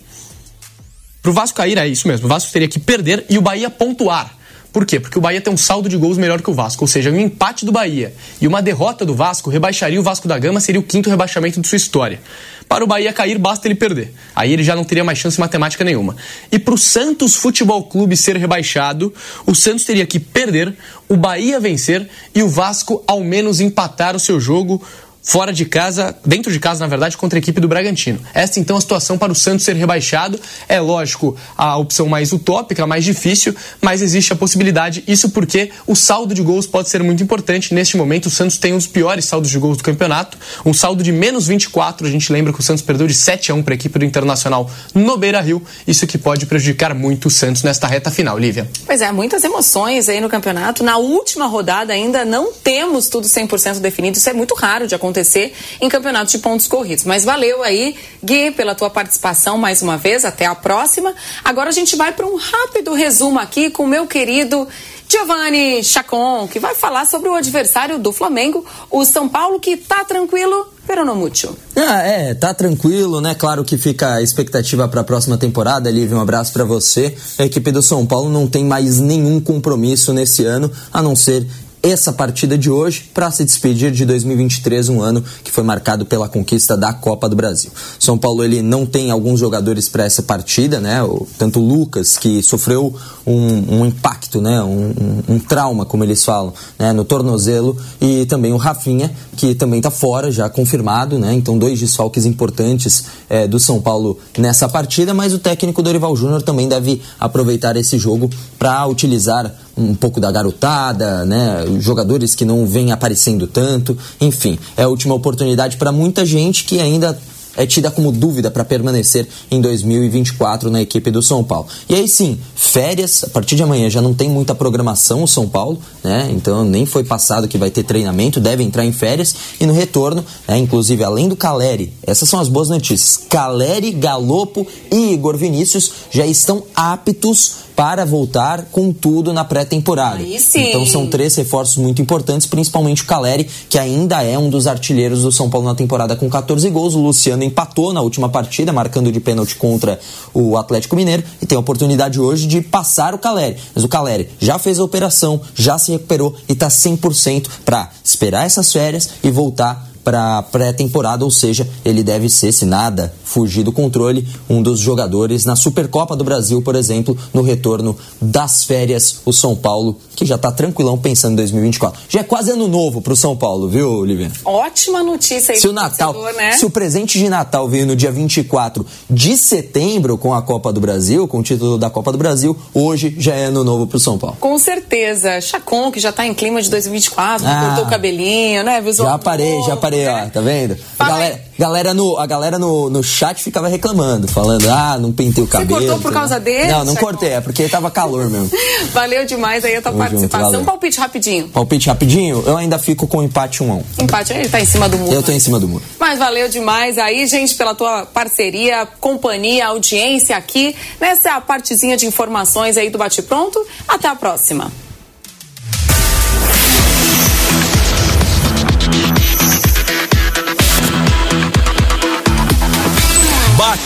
Pro 1.22 1.32
Vasco 1.32 1.56
cair, 1.56 1.78
é 1.78 1.86
isso 1.86 2.06
mesmo, 2.06 2.26
o 2.26 2.28
Vasco 2.28 2.52
teria 2.52 2.68
que 2.68 2.78
perder 2.78 3.24
e 3.28 3.38
o 3.38 3.40
Bahia 3.40 3.70
pontuar. 3.70 4.36
Por 4.72 4.84
quê? 4.84 5.00
Porque 5.00 5.16
o 5.16 5.22
Bahia 5.22 5.40
tem 5.40 5.50
um 5.50 5.56
saldo 5.56 5.88
de 5.88 5.96
gols 5.96 6.18
melhor 6.18 6.42
que 6.42 6.50
o 6.50 6.52
Vasco, 6.52 6.84
ou 6.84 6.88
seja, 6.88 7.10
um 7.10 7.18
empate 7.18 7.64
do 7.64 7.72
Bahia 7.72 8.14
e 8.40 8.46
uma 8.46 8.60
derrota 8.60 9.06
do 9.06 9.14
Vasco 9.14 9.48
rebaixaria 9.48 9.98
o 9.98 10.02
Vasco 10.02 10.28
da 10.28 10.38
Gama, 10.38 10.60
seria 10.60 10.78
o 10.78 10.84
quinto 10.84 11.08
rebaixamento 11.08 11.60
de 11.60 11.66
sua 11.66 11.76
história. 11.76 12.20
Para 12.68 12.82
o 12.82 12.86
Bahia 12.86 13.12
cair, 13.12 13.38
basta 13.38 13.68
ele 13.68 13.76
perder. 13.76 14.12
Aí 14.34 14.52
ele 14.52 14.64
já 14.64 14.74
não 14.74 14.84
teria 14.84 15.04
mais 15.04 15.18
chance 15.18 15.38
matemática 15.38 15.84
nenhuma. 15.84 16.16
E 16.50 16.58
para 16.58 16.74
o 16.74 16.78
Santos 16.78 17.36
Futebol 17.36 17.84
Clube 17.84 18.16
ser 18.16 18.36
rebaixado, 18.36 19.14
o 19.46 19.54
Santos 19.54 19.84
teria 19.84 20.04
que 20.04 20.18
perder, 20.18 20.74
o 21.08 21.16
Bahia 21.16 21.60
vencer 21.60 22.08
e 22.34 22.42
o 22.42 22.48
Vasco 22.48 23.04
ao 23.06 23.20
menos 23.20 23.60
empatar 23.60 24.16
o 24.16 24.20
seu 24.20 24.40
jogo 24.40 24.82
fora 25.26 25.52
de 25.52 25.64
casa, 25.64 26.16
dentro 26.24 26.52
de 26.52 26.60
casa, 26.60 26.78
na 26.78 26.86
verdade, 26.86 27.16
contra 27.16 27.36
a 27.36 27.40
equipe 27.40 27.60
do 27.60 27.66
Bragantino. 27.66 28.20
Esta 28.32 28.60
então 28.60 28.76
a 28.76 28.80
situação 28.80 29.18
para 29.18 29.32
o 29.32 29.34
Santos 29.34 29.64
ser 29.64 29.74
rebaixado. 29.74 30.40
É 30.68 30.80
lógico 30.80 31.36
a 31.58 31.76
opção 31.76 32.06
mais 32.06 32.32
utópica, 32.32 32.86
mais 32.86 33.04
difícil, 33.04 33.54
mas 33.82 34.02
existe 34.02 34.32
a 34.32 34.36
possibilidade. 34.36 35.02
Isso 35.06 35.30
porque 35.30 35.72
o 35.84 35.96
saldo 35.96 36.32
de 36.32 36.42
gols 36.42 36.64
pode 36.64 36.88
ser 36.88 37.02
muito 37.02 37.24
importante. 37.24 37.74
Neste 37.74 37.96
momento, 37.96 38.26
o 38.26 38.30
Santos 38.30 38.56
tem 38.56 38.72
um 38.72 38.76
dos 38.76 38.86
piores 38.86 39.24
saldos 39.24 39.50
de 39.50 39.58
gols 39.58 39.78
do 39.78 39.82
campeonato, 39.82 40.38
um 40.64 40.72
saldo 40.72 41.02
de 41.02 41.10
menos 41.10 41.48
24. 41.48 42.06
A 42.06 42.10
gente 42.10 42.32
lembra 42.32 42.52
que 42.52 42.60
o 42.60 42.62
Santos 42.62 42.82
perdeu 42.82 43.08
de 43.08 43.14
7 43.14 43.50
a 43.50 43.54
1 43.56 43.64
para 43.64 43.74
a 43.74 43.76
equipe 43.76 43.98
do 43.98 44.04
Internacional 44.04 44.70
no 44.94 45.16
Beira 45.16 45.40
Rio. 45.40 45.60
Isso 45.88 46.06
que 46.06 46.16
pode 46.16 46.46
prejudicar 46.46 46.94
muito 46.94 47.26
o 47.26 47.30
Santos 47.30 47.64
nesta 47.64 47.88
reta 47.88 48.12
final, 48.12 48.38
Lívia. 48.38 48.70
Pois 48.86 49.00
é, 49.00 49.10
muitas 49.10 49.42
emoções 49.42 50.08
aí 50.08 50.20
no 50.20 50.28
campeonato. 50.28 50.84
Na 50.84 50.98
última 50.98 51.48
rodada 51.48 51.92
ainda 51.92 52.24
não 52.24 52.52
temos 52.52 53.08
tudo 53.08 53.26
100% 53.26 53.80
definido. 53.80 54.16
Isso 54.16 54.30
é 54.30 54.32
muito 54.32 54.54
raro 54.54 54.86
de 54.86 54.94
acontecer 54.94 55.15
acontecer 55.16 55.54
em 55.80 55.88
campeonatos 55.88 56.32
de 56.32 56.38
pontos 56.38 56.66
corridos. 56.66 57.04
Mas 57.04 57.24
valeu 57.24 57.62
aí, 57.62 57.96
Gui, 58.22 58.50
pela 58.50 58.74
tua 58.74 58.90
participação 58.90 59.56
mais 59.56 59.80
uma 59.80 59.96
vez. 59.96 60.24
Até 60.24 60.44
a 60.44 60.54
próxima. 60.54 61.14
Agora 61.44 61.70
a 61.70 61.72
gente 61.72 61.96
vai 61.96 62.12
para 62.12 62.26
um 62.26 62.36
rápido 62.36 62.92
resumo 62.92 63.38
aqui 63.38 63.70
com 63.70 63.84
o 63.84 63.88
meu 63.88 64.06
querido 64.06 64.68
Giovanni 65.08 65.84
Chacon, 65.84 66.48
que 66.48 66.58
vai 66.58 66.74
falar 66.74 67.06
sobre 67.06 67.28
o 67.28 67.34
adversário 67.34 67.96
do 67.98 68.12
Flamengo, 68.12 68.64
o 68.90 69.04
São 69.04 69.28
Paulo, 69.28 69.60
que 69.60 69.76
tá 69.76 70.04
tranquilo, 70.04 70.66
pero 70.84 71.06
muito. 71.14 71.56
Ah, 71.76 72.02
é, 72.02 72.34
tá 72.34 72.52
tranquilo, 72.52 73.20
né? 73.20 73.32
Claro 73.34 73.64
que 73.64 73.78
fica 73.78 74.14
a 74.14 74.22
expectativa 74.22 74.88
para 74.88 75.02
a 75.02 75.04
próxima 75.04 75.38
temporada. 75.38 75.88
Lívia, 75.90 76.16
um 76.16 76.20
abraço 76.20 76.52
para 76.52 76.64
você. 76.64 77.16
A 77.38 77.44
equipe 77.44 77.70
do 77.70 77.82
São 77.82 78.04
Paulo 78.04 78.28
não 78.28 78.48
tem 78.48 78.64
mais 78.64 78.98
nenhum 78.98 79.40
compromisso 79.40 80.12
nesse 80.12 80.44
ano, 80.44 80.70
a 80.92 81.00
não 81.00 81.14
ser 81.14 81.46
essa 81.82 82.12
partida 82.12 82.58
de 82.58 82.70
hoje 82.70 83.10
para 83.14 83.30
se 83.30 83.44
despedir 83.44 83.92
de 83.92 84.04
2023, 84.04 84.88
um 84.88 85.00
ano 85.00 85.22
que 85.44 85.52
foi 85.52 85.62
marcado 85.62 86.04
pela 86.04 86.28
conquista 86.28 86.76
da 86.76 86.92
Copa 86.92 87.28
do 87.28 87.36
Brasil. 87.36 87.70
São 87.98 88.18
Paulo 88.18 88.42
ele 88.42 88.62
não 88.62 88.84
tem 88.84 89.10
alguns 89.10 89.38
jogadores 89.38 89.88
para 89.88 90.04
essa 90.04 90.22
partida, 90.22 90.80
né? 90.80 90.98
Tanto 91.38 91.60
o 91.60 91.66
Lucas 91.66 92.16
que 92.16 92.42
sofreu 92.42 92.94
um, 93.26 93.80
um 93.80 93.86
impacto, 93.86 94.40
né? 94.40 94.62
Um, 94.62 94.94
um, 95.28 95.34
um, 95.34 95.38
trauma, 95.38 95.84
como 95.84 96.02
eles 96.02 96.24
falam, 96.24 96.52
né? 96.78 96.92
no 96.92 97.04
tornozelo 97.04 97.76
e 98.00 98.26
também 98.26 98.52
o 98.52 98.56
Rafinha 98.56 99.12
que 99.36 99.54
também 99.54 99.78
está 99.78 99.90
fora, 99.90 100.30
já 100.30 100.48
confirmado, 100.48 101.18
né? 101.18 101.34
Então 101.34 101.58
dois 101.58 101.78
desfalques 101.78 102.24
importantes 102.24 103.04
é, 103.28 103.46
do 103.46 103.60
São 103.60 103.80
Paulo 103.80 104.18
nessa 104.36 104.68
partida, 104.68 105.12
mas 105.12 105.32
o 105.32 105.38
técnico 105.38 105.82
Dorival 105.82 106.16
Júnior 106.16 106.42
também 106.42 106.68
deve 106.68 107.02
aproveitar 107.20 107.76
esse 107.76 107.98
jogo 107.98 108.30
para 108.58 108.86
utilizar 108.86 109.54
um 109.76 109.94
pouco 109.94 110.20
da 110.20 110.32
garotada, 110.32 111.24
né? 111.24 111.64
Jogadores 111.78 112.34
que 112.34 112.44
não 112.44 112.66
vêm 112.66 112.92
aparecendo 112.92 113.46
tanto, 113.46 113.96
enfim, 114.20 114.58
é 114.76 114.84
a 114.84 114.88
última 114.88 115.14
oportunidade 115.14 115.76
para 115.76 115.92
muita 115.92 116.24
gente 116.24 116.64
que 116.64 116.80
ainda 116.80 117.18
é 117.56 117.66
tida 117.66 117.90
como 117.90 118.12
dúvida 118.12 118.50
para 118.50 118.64
permanecer 118.64 119.26
em 119.50 119.60
2024 119.60 120.70
na 120.70 120.82
equipe 120.82 121.10
do 121.10 121.22
São 121.22 121.42
Paulo. 121.42 121.66
E 121.88 121.94
aí 121.94 122.08
sim, 122.08 122.38
férias, 122.54 123.24
a 123.24 123.28
partir 123.28 123.56
de 123.56 123.62
amanhã 123.62 123.88
já 123.88 124.00
não 124.00 124.14
tem 124.14 124.28
muita 124.28 124.54
programação 124.54 125.22
o 125.22 125.28
São 125.28 125.48
Paulo, 125.48 125.78
né? 126.02 126.28
Então 126.32 126.64
nem 126.64 126.86
foi 126.86 127.04
passado 127.04 127.48
que 127.48 127.58
vai 127.58 127.70
ter 127.70 127.82
treinamento, 127.82 128.40
deve 128.40 128.62
entrar 128.62 128.84
em 128.84 128.92
férias 128.92 129.34
e 129.60 129.66
no 129.66 129.72
retorno, 129.72 130.24
né, 130.46 130.58
inclusive 130.58 131.02
além 131.02 131.28
do 131.28 131.36
Caleri, 131.36 131.92
essas 132.02 132.28
são 132.28 132.40
as 132.40 132.48
boas 132.48 132.68
notícias. 132.68 133.20
Caleri, 133.28 133.92
Galopo 133.92 134.66
e 134.90 135.12
Igor 135.12 135.36
Vinícius 135.36 135.90
já 136.10 136.26
estão 136.26 136.62
aptos 136.74 137.66
para 137.76 138.06
voltar 138.06 138.68
com 138.72 138.90
tudo 138.90 139.34
na 139.34 139.44
pré-temporada. 139.44 140.22
Então 140.70 140.86
são 140.86 141.06
três 141.06 141.36
reforços 141.36 141.76
muito 141.76 142.00
importantes, 142.00 142.46
principalmente 142.46 143.02
o 143.02 143.06
Caleri, 143.06 143.46
que 143.68 143.78
ainda 143.78 144.22
é 144.22 144.38
um 144.38 144.48
dos 144.48 144.66
artilheiros 144.66 145.22
do 145.22 145.30
São 145.30 145.50
Paulo 145.50 145.66
na 145.66 145.74
temporada 145.74 146.16
com 146.16 146.28
14 146.28 146.68
gols. 146.70 146.94
O 146.94 147.02
Luciano 147.02 147.44
empatou 147.46 147.92
na 147.92 148.00
última 148.00 148.28
partida, 148.28 148.72
marcando 148.72 149.10
de 149.10 149.20
pênalti 149.20 149.56
contra 149.56 149.98
o 150.34 150.56
Atlético 150.56 150.96
Mineiro, 150.96 151.22
e 151.40 151.46
tem 151.46 151.56
a 151.56 151.60
oportunidade 151.60 152.20
hoje 152.20 152.46
de 152.46 152.60
passar 152.60 153.14
o 153.14 153.18
Caleri. 153.18 153.56
Mas 153.74 153.84
o 153.84 153.88
Caleri 153.88 154.28
já 154.38 154.58
fez 154.58 154.78
a 154.78 154.84
operação, 154.84 155.40
já 155.54 155.78
se 155.78 155.92
recuperou 155.92 156.34
e 156.48 156.52
está 156.52 156.68
100% 156.68 157.48
para 157.64 157.90
esperar 158.04 158.46
essas 158.46 158.72
férias 158.72 159.10
e 159.22 159.30
voltar 159.30 159.95
para 160.06 160.40
pré-temporada, 160.40 161.24
ou 161.24 161.32
seja, 161.32 161.68
ele 161.84 162.04
deve 162.04 162.30
ser, 162.30 162.52
se 162.52 162.64
nada 162.64 163.12
fugir 163.24 163.64
do 163.64 163.72
controle, 163.72 164.24
um 164.48 164.62
dos 164.62 164.78
jogadores 164.78 165.44
na 165.44 165.56
Supercopa 165.56 166.14
do 166.14 166.22
Brasil, 166.22 166.62
por 166.62 166.76
exemplo, 166.76 167.18
no 167.34 167.42
retorno 167.42 167.98
das 168.22 168.62
férias, 168.62 169.22
o 169.24 169.32
São 169.32 169.56
Paulo, 169.56 169.98
que 170.14 170.24
já 170.24 170.36
está 170.36 170.52
tranquilão 170.52 170.96
pensando 170.96 171.32
em 171.32 171.36
2024. 171.36 172.02
Já 172.08 172.20
é 172.20 172.22
quase 172.22 172.52
ano 172.52 172.68
novo 172.68 173.02
para 173.02 173.12
o 173.12 173.16
São 173.16 173.36
Paulo, 173.36 173.68
viu, 173.68 173.90
Olivia? 173.90 174.30
Ótima 174.44 175.02
notícia 175.02 175.54
aí 175.54 175.60
se 175.60 175.66
o 175.66 175.72
Natal, 175.72 176.14
né? 176.36 176.52
Se 176.52 176.64
o 176.64 176.70
presente 176.70 177.18
de 177.18 177.28
Natal 177.28 177.68
veio 177.68 177.84
no 177.84 177.96
dia 177.96 178.12
24 178.12 178.86
de 179.10 179.36
setembro 179.36 180.16
com 180.16 180.32
a 180.32 180.40
Copa 180.40 180.72
do 180.72 180.80
Brasil, 180.80 181.26
com 181.26 181.40
o 181.40 181.42
título 181.42 181.76
da 181.76 181.90
Copa 181.90 182.12
do 182.12 182.18
Brasil, 182.18 182.56
hoje 182.72 183.12
já 183.18 183.34
é 183.34 183.46
ano 183.46 183.64
novo 183.64 183.88
para 183.88 183.96
o 183.96 184.00
São 184.00 184.16
Paulo. 184.16 184.36
Com 184.38 184.56
certeza. 184.56 185.40
Chacon, 185.40 185.90
que 185.90 185.98
já 185.98 186.10
está 186.10 186.24
em 186.24 186.32
clima 186.32 186.62
de 186.62 186.70
2024, 186.70 187.44
ah, 187.44 187.64
cortou 187.66 187.86
o 187.86 187.90
cabelinho, 187.90 188.62
né? 188.62 188.80
Visual 188.80 189.10
já 189.10 189.18
parei, 189.18 189.54
novo, 189.56 189.66
já 189.66 189.76
parei, 189.76 189.95
né? 190.04 190.24
ó, 190.26 190.30
tá 190.30 190.40
vendo? 190.40 190.76
A 190.98 191.08
galera, 191.08 191.40
galera, 191.58 191.94
no, 191.94 192.16
a 192.18 192.26
galera 192.26 192.58
no, 192.58 192.90
no 192.90 193.02
chat 193.02 193.42
ficava 193.42 193.68
reclamando, 193.68 194.28
falando, 194.28 194.68
ah, 194.68 194.98
não 194.98 195.12
pentei 195.12 195.42
o 195.42 195.46
cabelo. 195.46 195.80
Você 195.80 195.86
cortou 195.86 196.00
por 196.00 196.12
causa 196.12 196.38
dele? 196.38 196.70
Não, 196.70 196.84
não 196.84 196.94
Chacon? 196.94 197.06
cortei, 197.06 197.30
é 197.30 197.40
porque 197.40 197.68
tava 197.68 197.90
calor 197.90 198.28
mesmo. 198.30 198.50
Valeu 198.92 199.24
demais 199.24 199.64
aí 199.64 199.76
a 199.76 199.82
tua 199.82 199.92
Tamo 199.92 200.04
participação. 200.04 200.52
Junto, 200.52 200.64
palpite 200.64 201.00
rapidinho. 201.00 201.48
Palpite 201.48 201.88
rapidinho? 201.88 202.42
Eu 202.46 202.56
ainda 202.56 202.78
fico 202.78 203.06
com 203.06 203.22
empate 203.22 203.62
1 203.62 203.70
1 203.70 203.84
Empate, 204.02 204.32
ele 204.32 204.48
tá 204.48 204.60
em 204.60 204.66
cima 204.66 204.88
do 204.88 204.98
muro. 204.98 205.12
Eu 205.12 205.22
tô 205.22 205.32
em 205.32 205.40
cima 205.40 205.58
do 205.58 205.68
muro. 205.68 205.82
Mas 205.98 206.18
valeu 206.18 206.48
demais 206.48 206.98
aí, 206.98 207.26
gente, 207.26 207.54
pela 207.54 207.74
tua 207.74 208.06
parceria, 208.06 208.86
companhia, 209.00 209.66
audiência 209.66 210.36
aqui 210.36 210.74
nessa 211.00 211.40
partezinha 211.40 211.96
de 211.96 212.06
informações 212.06 212.76
aí 212.76 212.90
do 212.90 212.98
Bate 212.98 213.22
Pronto. 213.22 213.64
Até 213.88 214.08
a 214.08 214.14
próxima. 214.14 214.70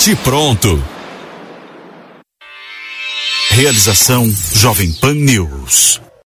Bate 0.01 0.16
Pronto. 0.16 0.82
Realização 3.51 4.32
Jovem 4.55 4.94
Pan 4.94 5.12
News. 5.12 6.01